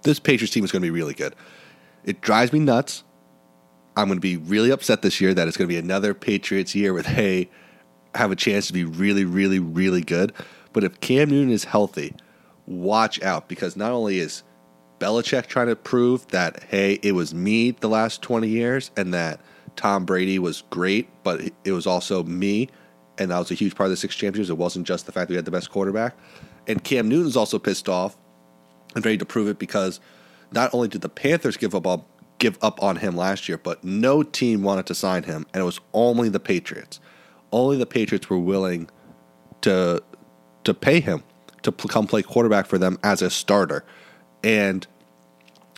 This 0.03 0.19
Patriots 0.19 0.53
team 0.53 0.63
is 0.63 0.71
going 0.71 0.81
to 0.81 0.85
be 0.85 0.91
really 0.91 1.13
good. 1.13 1.35
It 2.03 2.21
drives 2.21 2.51
me 2.51 2.59
nuts. 2.59 3.03
I'm 3.95 4.07
going 4.07 4.17
to 4.17 4.21
be 4.21 4.37
really 4.37 4.71
upset 4.71 5.01
this 5.01 5.19
year 5.19 5.33
that 5.33 5.47
it's 5.47 5.57
going 5.57 5.67
to 5.67 5.73
be 5.73 5.79
another 5.79 6.13
Patriots 6.13 6.73
year 6.73 6.93
where 6.93 7.03
they 7.03 7.49
have 8.15 8.31
a 8.31 8.35
chance 8.35 8.67
to 8.67 8.73
be 8.73 8.83
really, 8.83 9.25
really, 9.25 9.59
really 9.59 10.01
good. 10.01 10.33
But 10.73 10.83
if 10.83 10.99
Cam 11.01 11.29
Newton 11.29 11.51
is 11.51 11.65
healthy, 11.65 12.15
watch 12.65 13.21
out 13.21 13.47
because 13.47 13.75
not 13.75 13.91
only 13.91 14.19
is 14.19 14.43
Belichick 14.99 15.47
trying 15.47 15.67
to 15.67 15.75
prove 15.75 16.27
that, 16.29 16.63
hey, 16.63 16.99
it 17.03 17.13
was 17.13 17.33
me 17.33 17.71
the 17.71 17.89
last 17.89 18.21
20 18.21 18.47
years 18.47 18.91
and 18.95 19.13
that 19.13 19.41
Tom 19.75 20.05
Brady 20.05 20.39
was 20.39 20.63
great, 20.69 21.09
but 21.23 21.41
it 21.63 21.71
was 21.71 21.85
also 21.85 22.23
me. 22.23 22.69
And 23.17 23.31
that 23.31 23.39
was 23.39 23.51
a 23.51 23.55
huge 23.55 23.75
part 23.75 23.87
of 23.87 23.91
the 23.91 23.97
six 23.97 24.15
championships. 24.15 24.49
It 24.49 24.57
wasn't 24.57 24.87
just 24.87 25.05
the 25.05 25.11
fact 25.11 25.27
that 25.27 25.33
we 25.33 25.35
had 25.35 25.45
the 25.45 25.51
best 25.51 25.69
quarterback. 25.69 26.15
And 26.67 26.83
Cam 26.83 27.09
Newton's 27.09 27.35
also 27.35 27.59
pissed 27.59 27.89
off 27.89 28.17
and 28.95 29.05
ready 29.05 29.17
to 29.17 29.25
prove 29.25 29.47
it 29.47 29.59
because 29.59 29.99
not 30.51 30.73
only 30.73 30.87
did 30.87 31.01
the 31.01 31.09
Panthers 31.09 31.57
give 31.57 31.73
up 31.75 32.07
give 32.39 32.57
up 32.61 32.81
on 32.81 32.97
him 32.97 33.15
last 33.15 33.47
year, 33.47 33.57
but 33.57 33.83
no 33.83 34.23
team 34.23 34.63
wanted 34.63 34.87
to 34.87 34.95
sign 34.95 35.23
him, 35.23 35.45
and 35.53 35.61
it 35.61 35.65
was 35.65 35.79
only 35.93 36.27
the 36.27 36.39
Patriots. 36.39 36.99
Only 37.51 37.77
the 37.77 37.85
Patriots 37.85 38.29
were 38.29 38.39
willing 38.39 38.89
to 39.61 40.03
to 40.63 40.73
pay 40.73 40.99
him 40.99 41.23
to 41.63 41.71
come 41.71 42.07
play 42.07 42.23
quarterback 42.23 42.65
for 42.65 42.77
them 42.77 42.97
as 43.03 43.21
a 43.21 43.29
starter. 43.29 43.83
And 44.43 44.85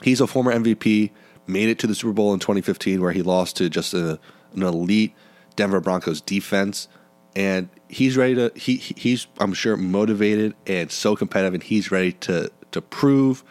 he's 0.02 0.22
a 0.22 0.28
former 0.28 0.54
MVP, 0.54 1.12
made 1.48 1.70
it 1.70 1.80
to 1.80 1.88
the 1.88 1.96
Super 1.96 2.14
Bowl 2.14 2.34
in 2.34 2.40
2015 2.40 3.02
where 3.02 3.12
he 3.12 3.22
lost 3.22 3.58
to 3.58 3.70
just 3.70 3.94
a, 3.94 4.20
an 4.54 4.64
elite 4.64 5.14
Denver 5.56 5.82
Broncos 5.82 6.22
defense. 6.22 6.88
And 7.36 7.70
he's 7.90 8.16
ready 8.16 8.36
to 8.36 8.52
he 8.56 8.78
he's 8.78 9.28
I'm 9.40 9.54
sure 9.54 9.76
motivated 9.76 10.56
and 10.68 10.92
so 10.92 11.16
competitive 11.16 11.56
and 11.56 11.64
he's 11.64 11.92
ready 11.92 12.14
to 12.14 12.52
to 12.74 12.82
prove 12.82 13.44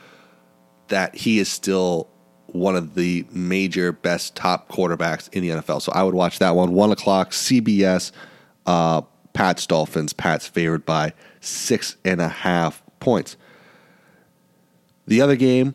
that 0.88 1.14
he 1.14 1.38
is 1.38 1.48
still 1.48 2.08
one 2.46 2.76
of 2.76 2.94
the 2.94 3.24
major 3.30 3.92
best 3.92 4.36
top 4.36 4.68
quarterbacks 4.68 5.32
in 5.32 5.42
the 5.42 5.48
NFL. 5.48 5.80
So 5.80 5.90
I 5.92 6.02
would 6.02 6.14
watch 6.14 6.38
that 6.40 6.54
one. 6.54 6.74
One 6.74 6.92
o'clock, 6.92 7.30
CBS, 7.30 8.12
uh, 8.66 9.00
Pats 9.32 9.66
Dolphins. 9.66 10.12
Pats 10.12 10.46
favored 10.46 10.84
by 10.84 11.14
six 11.40 11.96
and 12.04 12.20
a 12.20 12.28
half 12.28 12.82
points. 13.00 13.36
The 15.06 15.22
other 15.22 15.36
game, 15.36 15.74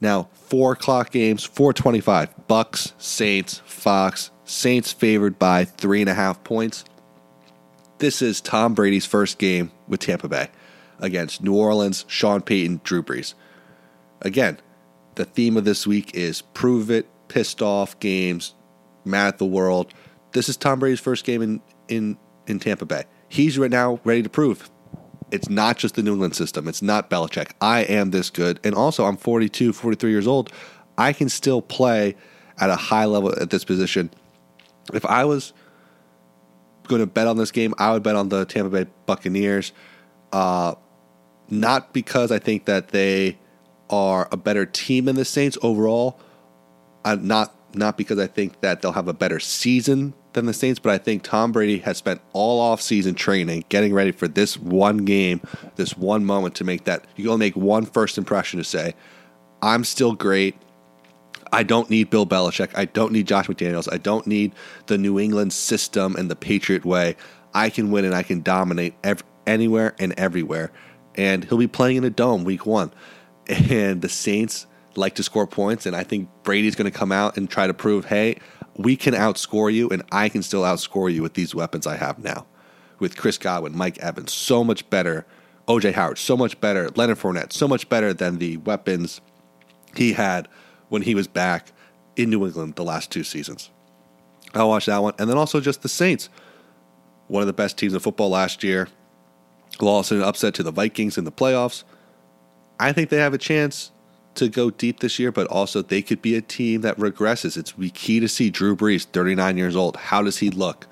now 0.00 0.28
four 0.34 0.72
o'clock 0.72 1.10
games, 1.10 1.44
four 1.44 1.72
twenty-five. 1.72 2.46
Bucks, 2.46 2.92
Saints, 2.98 3.62
Fox. 3.64 4.30
Saints 4.44 4.92
favored 4.92 5.38
by 5.38 5.64
three 5.64 6.00
and 6.00 6.10
a 6.10 6.14
half 6.14 6.42
points. 6.44 6.84
This 7.98 8.22
is 8.22 8.40
Tom 8.40 8.74
Brady's 8.74 9.06
first 9.06 9.38
game 9.38 9.72
with 9.88 10.00
Tampa 10.00 10.28
Bay 10.28 10.50
against 10.98 11.42
New 11.42 11.54
Orleans, 11.54 12.04
Sean 12.08 12.40
Payton, 12.40 12.80
Drew 12.84 13.02
Brees. 13.02 13.34
Again, 14.22 14.58
the 15.14 15.24
theme 15.24 15.56
of 15.56 15.64
this 15.64 15.86
week 15.86 16.14
is 16.14 16.42
prove 16.42 16.90
it, 16.90 17.08
pissed 17.28 17.62
off 17.62 17.98
games, 18.00 18.54
mad 19.04 19.28
at 19.28 19.38
the 19.38 19.46
world. 19.46 19.92
This 20.32 20.48
is 20.48 20.56
Tom 20.56 20.78
Brady's 20.78 21.00
first 21.00 21.24
game 21.24 21.42
in 21.42 21.60
in 21.88 22.18
in 22.46 22.58
Tampa 22.58 22.86
Bay. 22.86 23.04
He's 23.28 23.58
right 23.58 23.70
now 23.70 24.00
ready 24.04 24.22
to 24.22 24.28
prove 24.28 24.70
it's 25.30 25.48
not 25.48 25.76
just 25.76 25.94
the 25.94 26.02
New 26.02 26.12
England 26.12 26.34
system. 26.34 26.68
It's 26.68 26.82
not 26.82 27.10
Belichick. 27.10 27.52
I 27.60 27.80
am 27.80 28.10
this 28.10 28.30
good. 28.30 28.60
And 28.64 28.74
also, 28.74 29.04
I'm 29.04 29.16
42, 29.16 29.72
43 29.72 30.10
years 30.10 30.26
old. 30.26 30.50
I 30.96 31.12
can 31.12 31.28
still 31.28 31.62
play 31.62 32.16
at 32.58 32.70
a 32.70 32.76
high 32.76 33.04
level 33.04 33.32
at 33.40 33.50
this 33.50 33.64
position. 33.64 34.10
If 34.92 35.04
I 35.04 35.24
was 35.24 35.52
going 36.84 37.00
to 37.00 37.06
bet 37.06 37.26
on 37.26 37.36
this 37.36 37.50
game, 37.50 37.74
I 37.78 37.92
would 37.92 38.02
bet 38.02 38.16
on 38.16 38.30
the 38.30 38.44
Tampa 38.46 38.70
Bay 38.70 38.90
Buccaneers. 39.06 39.72
Uh, 40.32 40.74
not 41.50 41.92
because 41.92 42.30
I 42.30 42.38
think 42.38 42.66
that 42.66 42.88
they 42.88 43.38
are 43.90 44.28
a 44.30 44.36
better 44.36 44.66
team 44.66 45.06
than 45.06 45.16
the 45.16 45.24
Saints 45.24 45.56
overall. 45.62 46.20
Uh, 47.04 47.16
not 47.20 47.54
not 47.74 47.96
because 47.96 48.18
I 48.18 48.26
think 48.26 48.60
that 48.60 48.80
they'll 48.80 48.92
have 48.92 49.08
a 49.08 49.14
better 49.14 49.38
season 49.38 50.14
than 50.32 50.46
the 50.46 50.54
Saints, 50.54 50.78
but 50.78 50.90
I 50.92 50.98
think 50.98 51.22
Tom 51.22 51.52
Brady 51.52 51.78
has 51.78 51.96
spent 51.98 52.20
all 52.32 52.60
off 52.60 52.80
season 52.80 53.14
training, 53.14 53.64
getting 53.68 53.92
ready 53.92 54.10
for 54.10 54.26
this 54.26 54.56
one 54.56 54.98
game, 54.98 55.40
this 55.76 55.96
one 55.96 56.24
moment 56.24 56.54
to 56.56 56.64
make 56.64 56.84
that. 56.84 57.04
You 57.16 57.30
only 57.30 57.46
make 57.46 57.56
one 57.56 57.84
first 57.84 58.18
impression 58.18 58.58
to 58.58 58.64
say, 58.64 58.94
I'm 59.62 59.84
still 59.84 60.14
great. 60.14 60.56
I 61.52 61.62
don't 61.62 61.88
need 61.90 62.10
Bill 62.10 62.26
Belichick. 62.26 62.70
I 62.74 62.84
don't 62.84 63.12
need 63.12 63.26
Josh 63.26 63.46
McDaniels. 63.46 63.90
I 63.92 63.98
don't 63.98 64.26
need 64.26 64.52
the 64.86 64.98
New 64.98 65.18
England 65.18 65.52
system 65.52 66.16
and 66.16 66.30
the 66.30 66.36
Patriot 66.36 66.84
way. 66.84 67.16
I 67.54 67.70
can 67.70 67.90
win 67.90 68.04
and 68.04 68.14
I 68.14 68.22
can 68.22 68.42
dominate 68.42 68.94
ev- 69.02 69.24
anywhere 69.46 69.94
and 69.98 70.12
everywhere. 70.18 70.70
And 71.14 71.44
he'll 71.44 71.58
be 71.58 71.66
playing 71.66 71.96
in 71.96 72.04
a 72.04 72.10
dome 72.10 72.44
week 72.44 72.66
one. 72.66 72.92
And 73.48 74.02
the 74.02 74.08
Saints 74.08 74.66
like 74.94 75.14
to 75.14 75.22
score 75.22 75.46
points. 75.46 75.86
And 75.86 75.96
I 75.96 76.02
think 76.02 76.28
Brady's 76.42 76.74
going 76.74 76.90
to 76.90 76.96
come 76.96 77.12
out 77.12 77.36
and 77.36 77.48
try 77.48 77.66
to 77.66 77.74
prove, 77.74 78.04
hey, 78.04 78.38
we 78.76 78.96
can 78.96 79.14
outscore 79.14 79.72
you, 79.72 79.88
and 79.90 80.02
I 80.12 80.28
can 80.28 80.42
still 80.42 80.62
outscore 80.62 81.12
you 81.12 81.22
with 81.22 81.34
these 81.34 81.54
weapons 81.54 81.86
I 81.86 81.96
have 81.96 82.18
now. 82.18 82.46
With 83.00 83.16
Chris 83.16 83.38
Godwin, 83.38 83.76
Mike 83.76 83.98
Evans, 83.98 84.32
so 84.32 84.64
much 84.64 84.88
better. 84.90 85.26
OJ 85.66 85.92
Howard, 85.92 86.18
so 86.18 86.36
much 86.36 86.60
better. 86.60 86.88
Leonard 86.90 87.18
Fournette, 87.18 87.52
so 87.52 87.68
much 87.68 87.88
better 87.88 88.14
than 88.14 88.38
the 88.38 88.56
weapons 88.58 89.20
he 89.94 90.14
had 90.14 90.48
when 90.88 91.02
he 91.02 91.14
was 91.14 91.26
back 91.26 91.72
in 92.16 92.30
New 92.30 92.46
England 92.46 92.74
the 92.76 92.84
last 92.84 93.10
two 93.10 93.22
seasons. 93.22 93.70
I'll 94.54 94.68
watch 94.68 94.86
that 94.86 95.02
one. 95.02 95.14
And 95.18 95.28
then 95.28 95.36
also 95.36 95.60
just 95.60 95.82
the 95.82 95.88
Saints, 95.88 96.28
one 97.26 97.42
of 97.42 97.46
the 97.46 97.52
best 97.52 97.76
teams 97.76 97.94
in 97.94 98.00
football 98.00 98.30
last 98.30 98.64
year. 98.64 98.88
Lost 99.80 100.12
in 100.12 100.18
an 100.18 100.24
upset 100.24 100.54
to 100.54 100.62
the 100.62 100.72
Vikings 100.72 101.18
in 101.18 101.24
the 101.24 101.32
playoffs. 101.32 101.84
I 102.80 102.92
think 102.92 103.10
they 103.10 103.18
have 103.18 103.34
a 103.34 103.38
chance 103.38 103.92
to 104.34 104.48
go 104.48 104.70
deep 104.70 105.00
this 105.00 105.18
year, 105.18 105.32
but 105.32 105.46
also 105.48 105.82
they 105.82 106.02
could 106.02 106.22
be 106.22 106.36
a 106.36 106.40
team 106.40 106.80
that 106.82 106.96
regresses. 106.96 107.56
It's 107.56 107.74
key 107.94 108.20
to 108.20 108.28
see 108.28 108.50
Drew 108.50 108.76
Brees, 108.76 109.04
39 109.04 109.56
years 109.56 109.76
old. 109.76 109.96
How 109.96 110.22
does 110.22 110.38
he 110.38 110.50
look? 110.50 110.86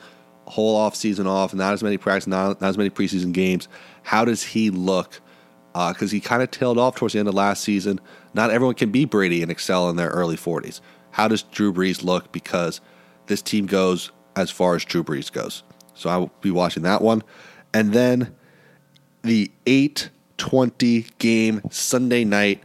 Whole 0.46 0.76
off 0.76 0.94
season 0.94 1.26
off, 1.26 1.54
not 1.54 1.72
as 1.72 1.82
many 1.82 1.96
practice, 1.96 2.26
not, 2.26 2.60
not 2.60 2.68
as 2.68 2.78
many 2.78 2.90
preseason 2.90 3.32
games. 3.32 3.68
How 4.02 4.24
does 4.24 4.42
he 4.42 4.70
look? 4.70 5.20
Because 5.72 6.10
uh, 6.10 6.14
he 6.14 6.20
kind 6.20 6.42
of 6.42 6.50
tailed 6.50 6.78
off 6.78 6.96
towards 6.96 7.12
the 7.12 7.20
end 7.20 7.28
of 7.28 7.34
last 7.34 7.62
season. 7.62 8.00
Not 8.34 8.50
everyone 8.50 8.76
can 8.76 8.90
be 8.90 9.04
Brady 9.04 9.42
and 9.42 9.50
excel 9.50 9.90
in 9.90 9.96
their 9.96 10.08
early 10.08 10.36
40s. 10.36 10.80
How 11.10 11.28
does 11.28 11.42
Drew 11.42 11.72
Brees 11.72 12.02
look? 12.02 12.32
Because 12.32 12.80
this 13.26 13.42
team 13.42 13.66
goes 13.66 14.10
as 14.36 14.50
far 14.50 14.74
as 14.74 14.84
Drew 14.84 15.02
Brees 15.02 15.30
goes. 15.30 15.62
So 15.94 16.10
I 16.10 16.16
will 16.16 16.32
be 16.40 16.50
watching 16.50 16.82
that 16.84 17.02
one. 17.02 17.22
And 17.74 17.92
then 17.92 18.34
the 19.26 19.50
820 19.66 21.06
game 21.18 21.60
Sunday 21.70 22.24
night 22.24 22.62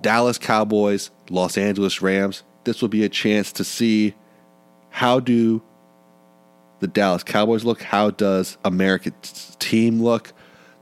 Dallas 0.00 0.36
Cowboys, 0.36 1.10
Los 1.30 1.56
Angeles 1.56 2.02
Rams. 2.02 2.42
This 2.64 2.82
will 2.82 2.88
be 2.88 3.04
a 3.04 3.08
chance 3.08 3.52
to 3.52 3.64
see 3.64 4.14
how 4.90 5.20
do 5.20 5.62
the 6.80 6.88
Dallas 6.88 7.22
Cowboys 7.22 7.64
look? 7.64 7.82
How 7.82 8.10
does 8.10 8.58
America's 8.64 9.56
team 9.60 10.02
look? 10.02 10.32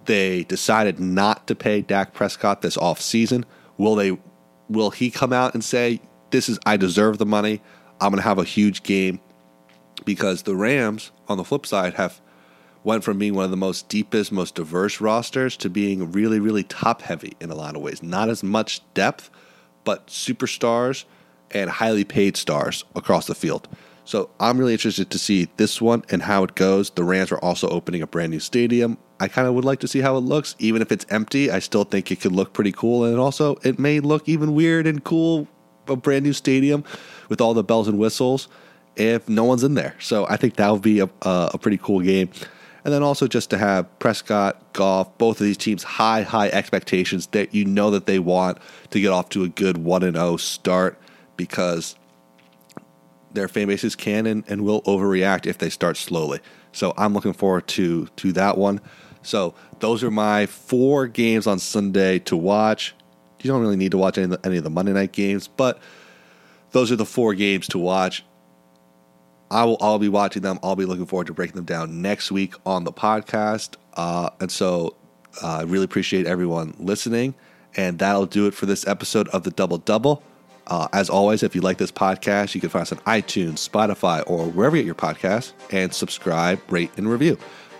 They 0.06 0.44
decided 0.44 0.98
not 0.98 1.46
to 1.48 1.54
pay 1.54 1.82
Dak 1.82 2.14
Prescott 2.14 2.62
this 2.62 2.78
offseason. 2.78 3.44
Will 3.76 3.94
they 3.94 4.18
will 4.70 4.90
he 4.90 5.10
come 5.10 5.32
out 5.34 5.52
and 5.52 5.62
say, 5.62 6.00
This 6.30 6.48
is 6.48 6.58
I 6.64 6.78
deserve 6.78 7.18
the 7.18 7.26
money. 7.26 7.60
I'm 8.00 8.10
gonna 8.10 8.22
have 8.22 8.38
a 8.38 8.44
huge 8.44 8.82
game? 8.82 9.20
Because 10.06 10.42
the 10.42 10.56
Rams, 10.56 11.12
on 11.28 11.36
the 11.36 11.44
flip 11.44 11.66
side, 11.66 11.94
have 11.94 12.22
went 12.82 13.04
from 13.04 13.18
being 13.18 13.34
one 13.34 13.44
of 13.44 13.50
the 13.50 13.56
most 13.56 13.88
deepest, 13.88 14.32
most 14.32 14.54
diverse 14.54 15.00
rosters 15.00 15.56
to 15.58 15.68
being 15.68 16.12
really, 16.12 16.40
really 16.40 16.62
top 16.62 17.02
heavy 17.02 17.36
in 17.40 17.50
a 17.50 17.54
lot 17.54 17.76
of 17.76 17.82
ways. 17.82 18.02
Not 18.02 18.28
as 18.28 18.42
much 18.42 18.80
depth, 18.94 19.30
but 19.84 20.06
superstars 20.06 21.04
and 21.50 21.68
highly 21.68 22.04
paid 22.04 22.36
stars 22.36 22.84
across 22.94 23.26
the 23.26 23.34
field. 23.34 23.68
So 24.04 24.30
I'm 24.40 24.58
really 24.58 24.72
interested 24.72 25.10
to 25.10 25.18
see 25.18 25.48
this 25.56 25.80
one 25.80 26.04
and 26.10 26.22
how 26.22 26.42
it 26.44 26.54
goes. 26.54 26.90
The 26.90 27.04
Rams 27.04 27.30
are 27.32 27.38
also 27.38 27.68
opening 27.68 28.02
a 28.02 28.06
brand 28.06 28.32
new 28.32 28.40
stadium. 28.40 28.98
I 29.20 29.28
kind 29.28 29.46
of 29.46 29.54
would 29.54 29.64
like 29.64 29.80
to 29.80 29.88
see 29.88 30.00
how 30.00 30.16
it 30.16 30.20
looks. 30.20 30.56
Even 30.58 30.82
if 30.82 30.90
it's 30.90 31.06
empty, 31.10 31.50
I 31.50 31.58
still 31.58 31.84
think 31.84 32.10
it 32.10 32.20
could 32.20 32.32
look 32.32 32.52
pretty 32.52 32.72
cool. 32.72 33.04
And 33.04 33.18
also, 33.18 33.56
it 33.62 33.78
may 33.78 34.00
look 34.00 34.28
even 34.28 34.54
weird 34.54 34.86
and 34.86 35.04
cool 35.04 35.46
a 35.86 35.96
brand 35.96 36.24
new 36.24 36.32
stadium 36.32 36.84
with 37.28 37.40
all 37.40 37.52
the 37.52 37.64
bells 37.64 37.88
and 37.88 37.98
whistles 37.98 38.48
if 38.96 39.28
no 39.28 39.44
one's 39.44 39.64
in 39.64 39.74
there. 39.74 39.94
So 39.98 40.26
I 40.28 40.36
think 40.36 40.56
that 40.56 40.70
would 40.70 40.82
be 40.82 41.00
a, 41.00 41.10
a, 41.22 41.50
a 41.54 41.58
pretty 41.58 41.78
cool 41.78 42.00
game. 42.00 42.30
And 42.84 42.94
then 42.94 43.02
also 43.02 43.26
just 43.26 43.50
to 43.50 43.58
have 43.58 43.98
Prescott, 43.98 44.72
Goff, 44.72 45.16
both 45.18 45.40
of 45.40 45.44
these 45.44 45.58
teams 45.58 45.82
high, 45.82 46.22
high 46.22 46.48
expectations 46.48 47.26
that 47.28 47.54
you 47.54 47.64
know 47.64 47.90
that 47.90 48.06
they 48.06 48.18
want 48.18 48.58
to 48.90 49.00
get 49.00 49.10
off 49.10 49.28
to 49.30 49.44
a 49.44 49.48
good 49.48 49.78
1 49.78 50.12
0 50.12 50.36
start 50.38 50.98
because 51.36 51.96
their 53.32 53.48
fan 53.48 53.68
bases 53.68 53.94
can 53.94 54.26
and, 54.26 54.44
and 54.48 54.62
will 54.62 54.82
overreact 54.82 55.46
if 55.46 55.58
they 55.58 55.70
start 55.70 55.96
slowly. 55.96 56.40
So 56.72 56.94
I'm 56.96 57.14
looking 57.14 57.32
forward 57.32 57.66
to 57.68 58.06
to 58.16 58.32
that 58.32 58.56
one. 58.56 58.80
So 59.22 59.54
those 59.80 60.02
are 60.02 60.10
my 60.10 60.46
four 60.46 61.06
games 61.06 61.46
on 61.46 61.58
Sunday 61.58 62.18
to 62.20 62.36
watch. 62.36 62.94
You 63.40 63.48
don't 63.48 63.60
really 63.60 63.76
need 63.76 63.92
to 63.92 63.98
watch 63.98 64.18
any 64.18 64.24
of 64.24 64.30
the, 64.30 64.46
any 64.46 64.58
of 64.58 64.64
the 64.64 64.70
Monday 64.70 64.92
night 64.92 65.12
games, 65.12 65.48
but 65.48 65.80
those 66.72 66.92
are 66.92 66.96
the 66.96 67.06
four 67.06 67.34
games 67.34 67.66
to 67.68 67.78
watch. 67.78 68.24
I 69.50 69.64
will 69.64 69.76
all 69.76 69.98
be 69.98 70.08
watching 70.08 70.42
them. 70.42 70.58
I'll 70.62 70.76
be 70.76 70.84
looking 70.84 71.06
forward 71.06 71.26
to 71.26 71.34
breaking 71.34 71.56
them 71.56 71.64
down 71.64 72.00
next 72.00 72.30
week 72.30 72.54
on 72.64 72.84
the 72.84 72.92
podcast. 72.92 73.74
Uh, 73.94 74.30
and 74.40 74.50
so 74.50 74.96
uh, 75.42 75.58
I 75.58 75.62
really 75.62 75.84
appreciate 75.84 76.26
everyone 76.26 76.74
listening. 76.78 77.34
And 77.76 77.98
that'll 77.98 78.26
do 78.26 78.46
it 78.46 78.54
for 78.54 78.66
this 78.66 78.86
episode 78.86 79.28
of 79.28 79.42
the 79.44 79.50
Double 79.50 79.78
Double. 79.78 80.22
Uh, 80.66 80.86
as 80.92 81.10
always, 81.10 81.42
if 81.42 81.54
you 81.54 81.60
like 81.60 81.78
this 81.78 81.90
podcast, 81.90 82.54
you 82.54 82.60
can 82.60 82.70
find 82.70 82.82
us 82.82 82.92
on 82.92 82.98
iTunes, 82.98 83.68
Spotify, 83.68 84.22
or 84.28 84.46
wherever 84.46 84.76
you 84.76 84.82
get 84.82 84.86
your 84.86 84.94
podcasts, 84.94 85.52
and 85.72 85.92
subscribe, 85.92 86.60
rate, 86.70 86.90
and 86.96 87.10
review. 87.10 87.36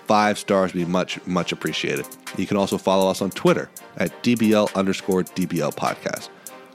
Five 0.07 0.39
stars 0.41 0.73
would 0.73 0.81
be 0.81 0.91
much, 0.91 1.25
much 1.25 1.53
appreciated. 1.53 2.05
You 2.37 2.47
can 2.47 2.57
also 2.57 2.79
follow 2.79 3.09
us 3.09 3.23
on 3.23 3.31
Twitter 3.31 3.71
at 3.97 4.11
DBL 4.25 4.75
underscore 4.75 5.23
DBL 5.23 5.73
podcast. 5.77 6.31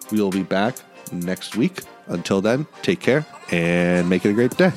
We 0.10 0.22
will 0.22 0.32
be 0.32 0.44
back 0.44 0.78
next 1.12 1.58
week. 1.58 1.82
Until 2.08 2.42
then, 2.42 2.68
take 2.82 3.00
care 3.00 3.26
and 3.52 4.10
make 4.10 4.26
it 4.26 4.30
a 4.30 4.34
great 4.34 4.56
day. 4.58 4.72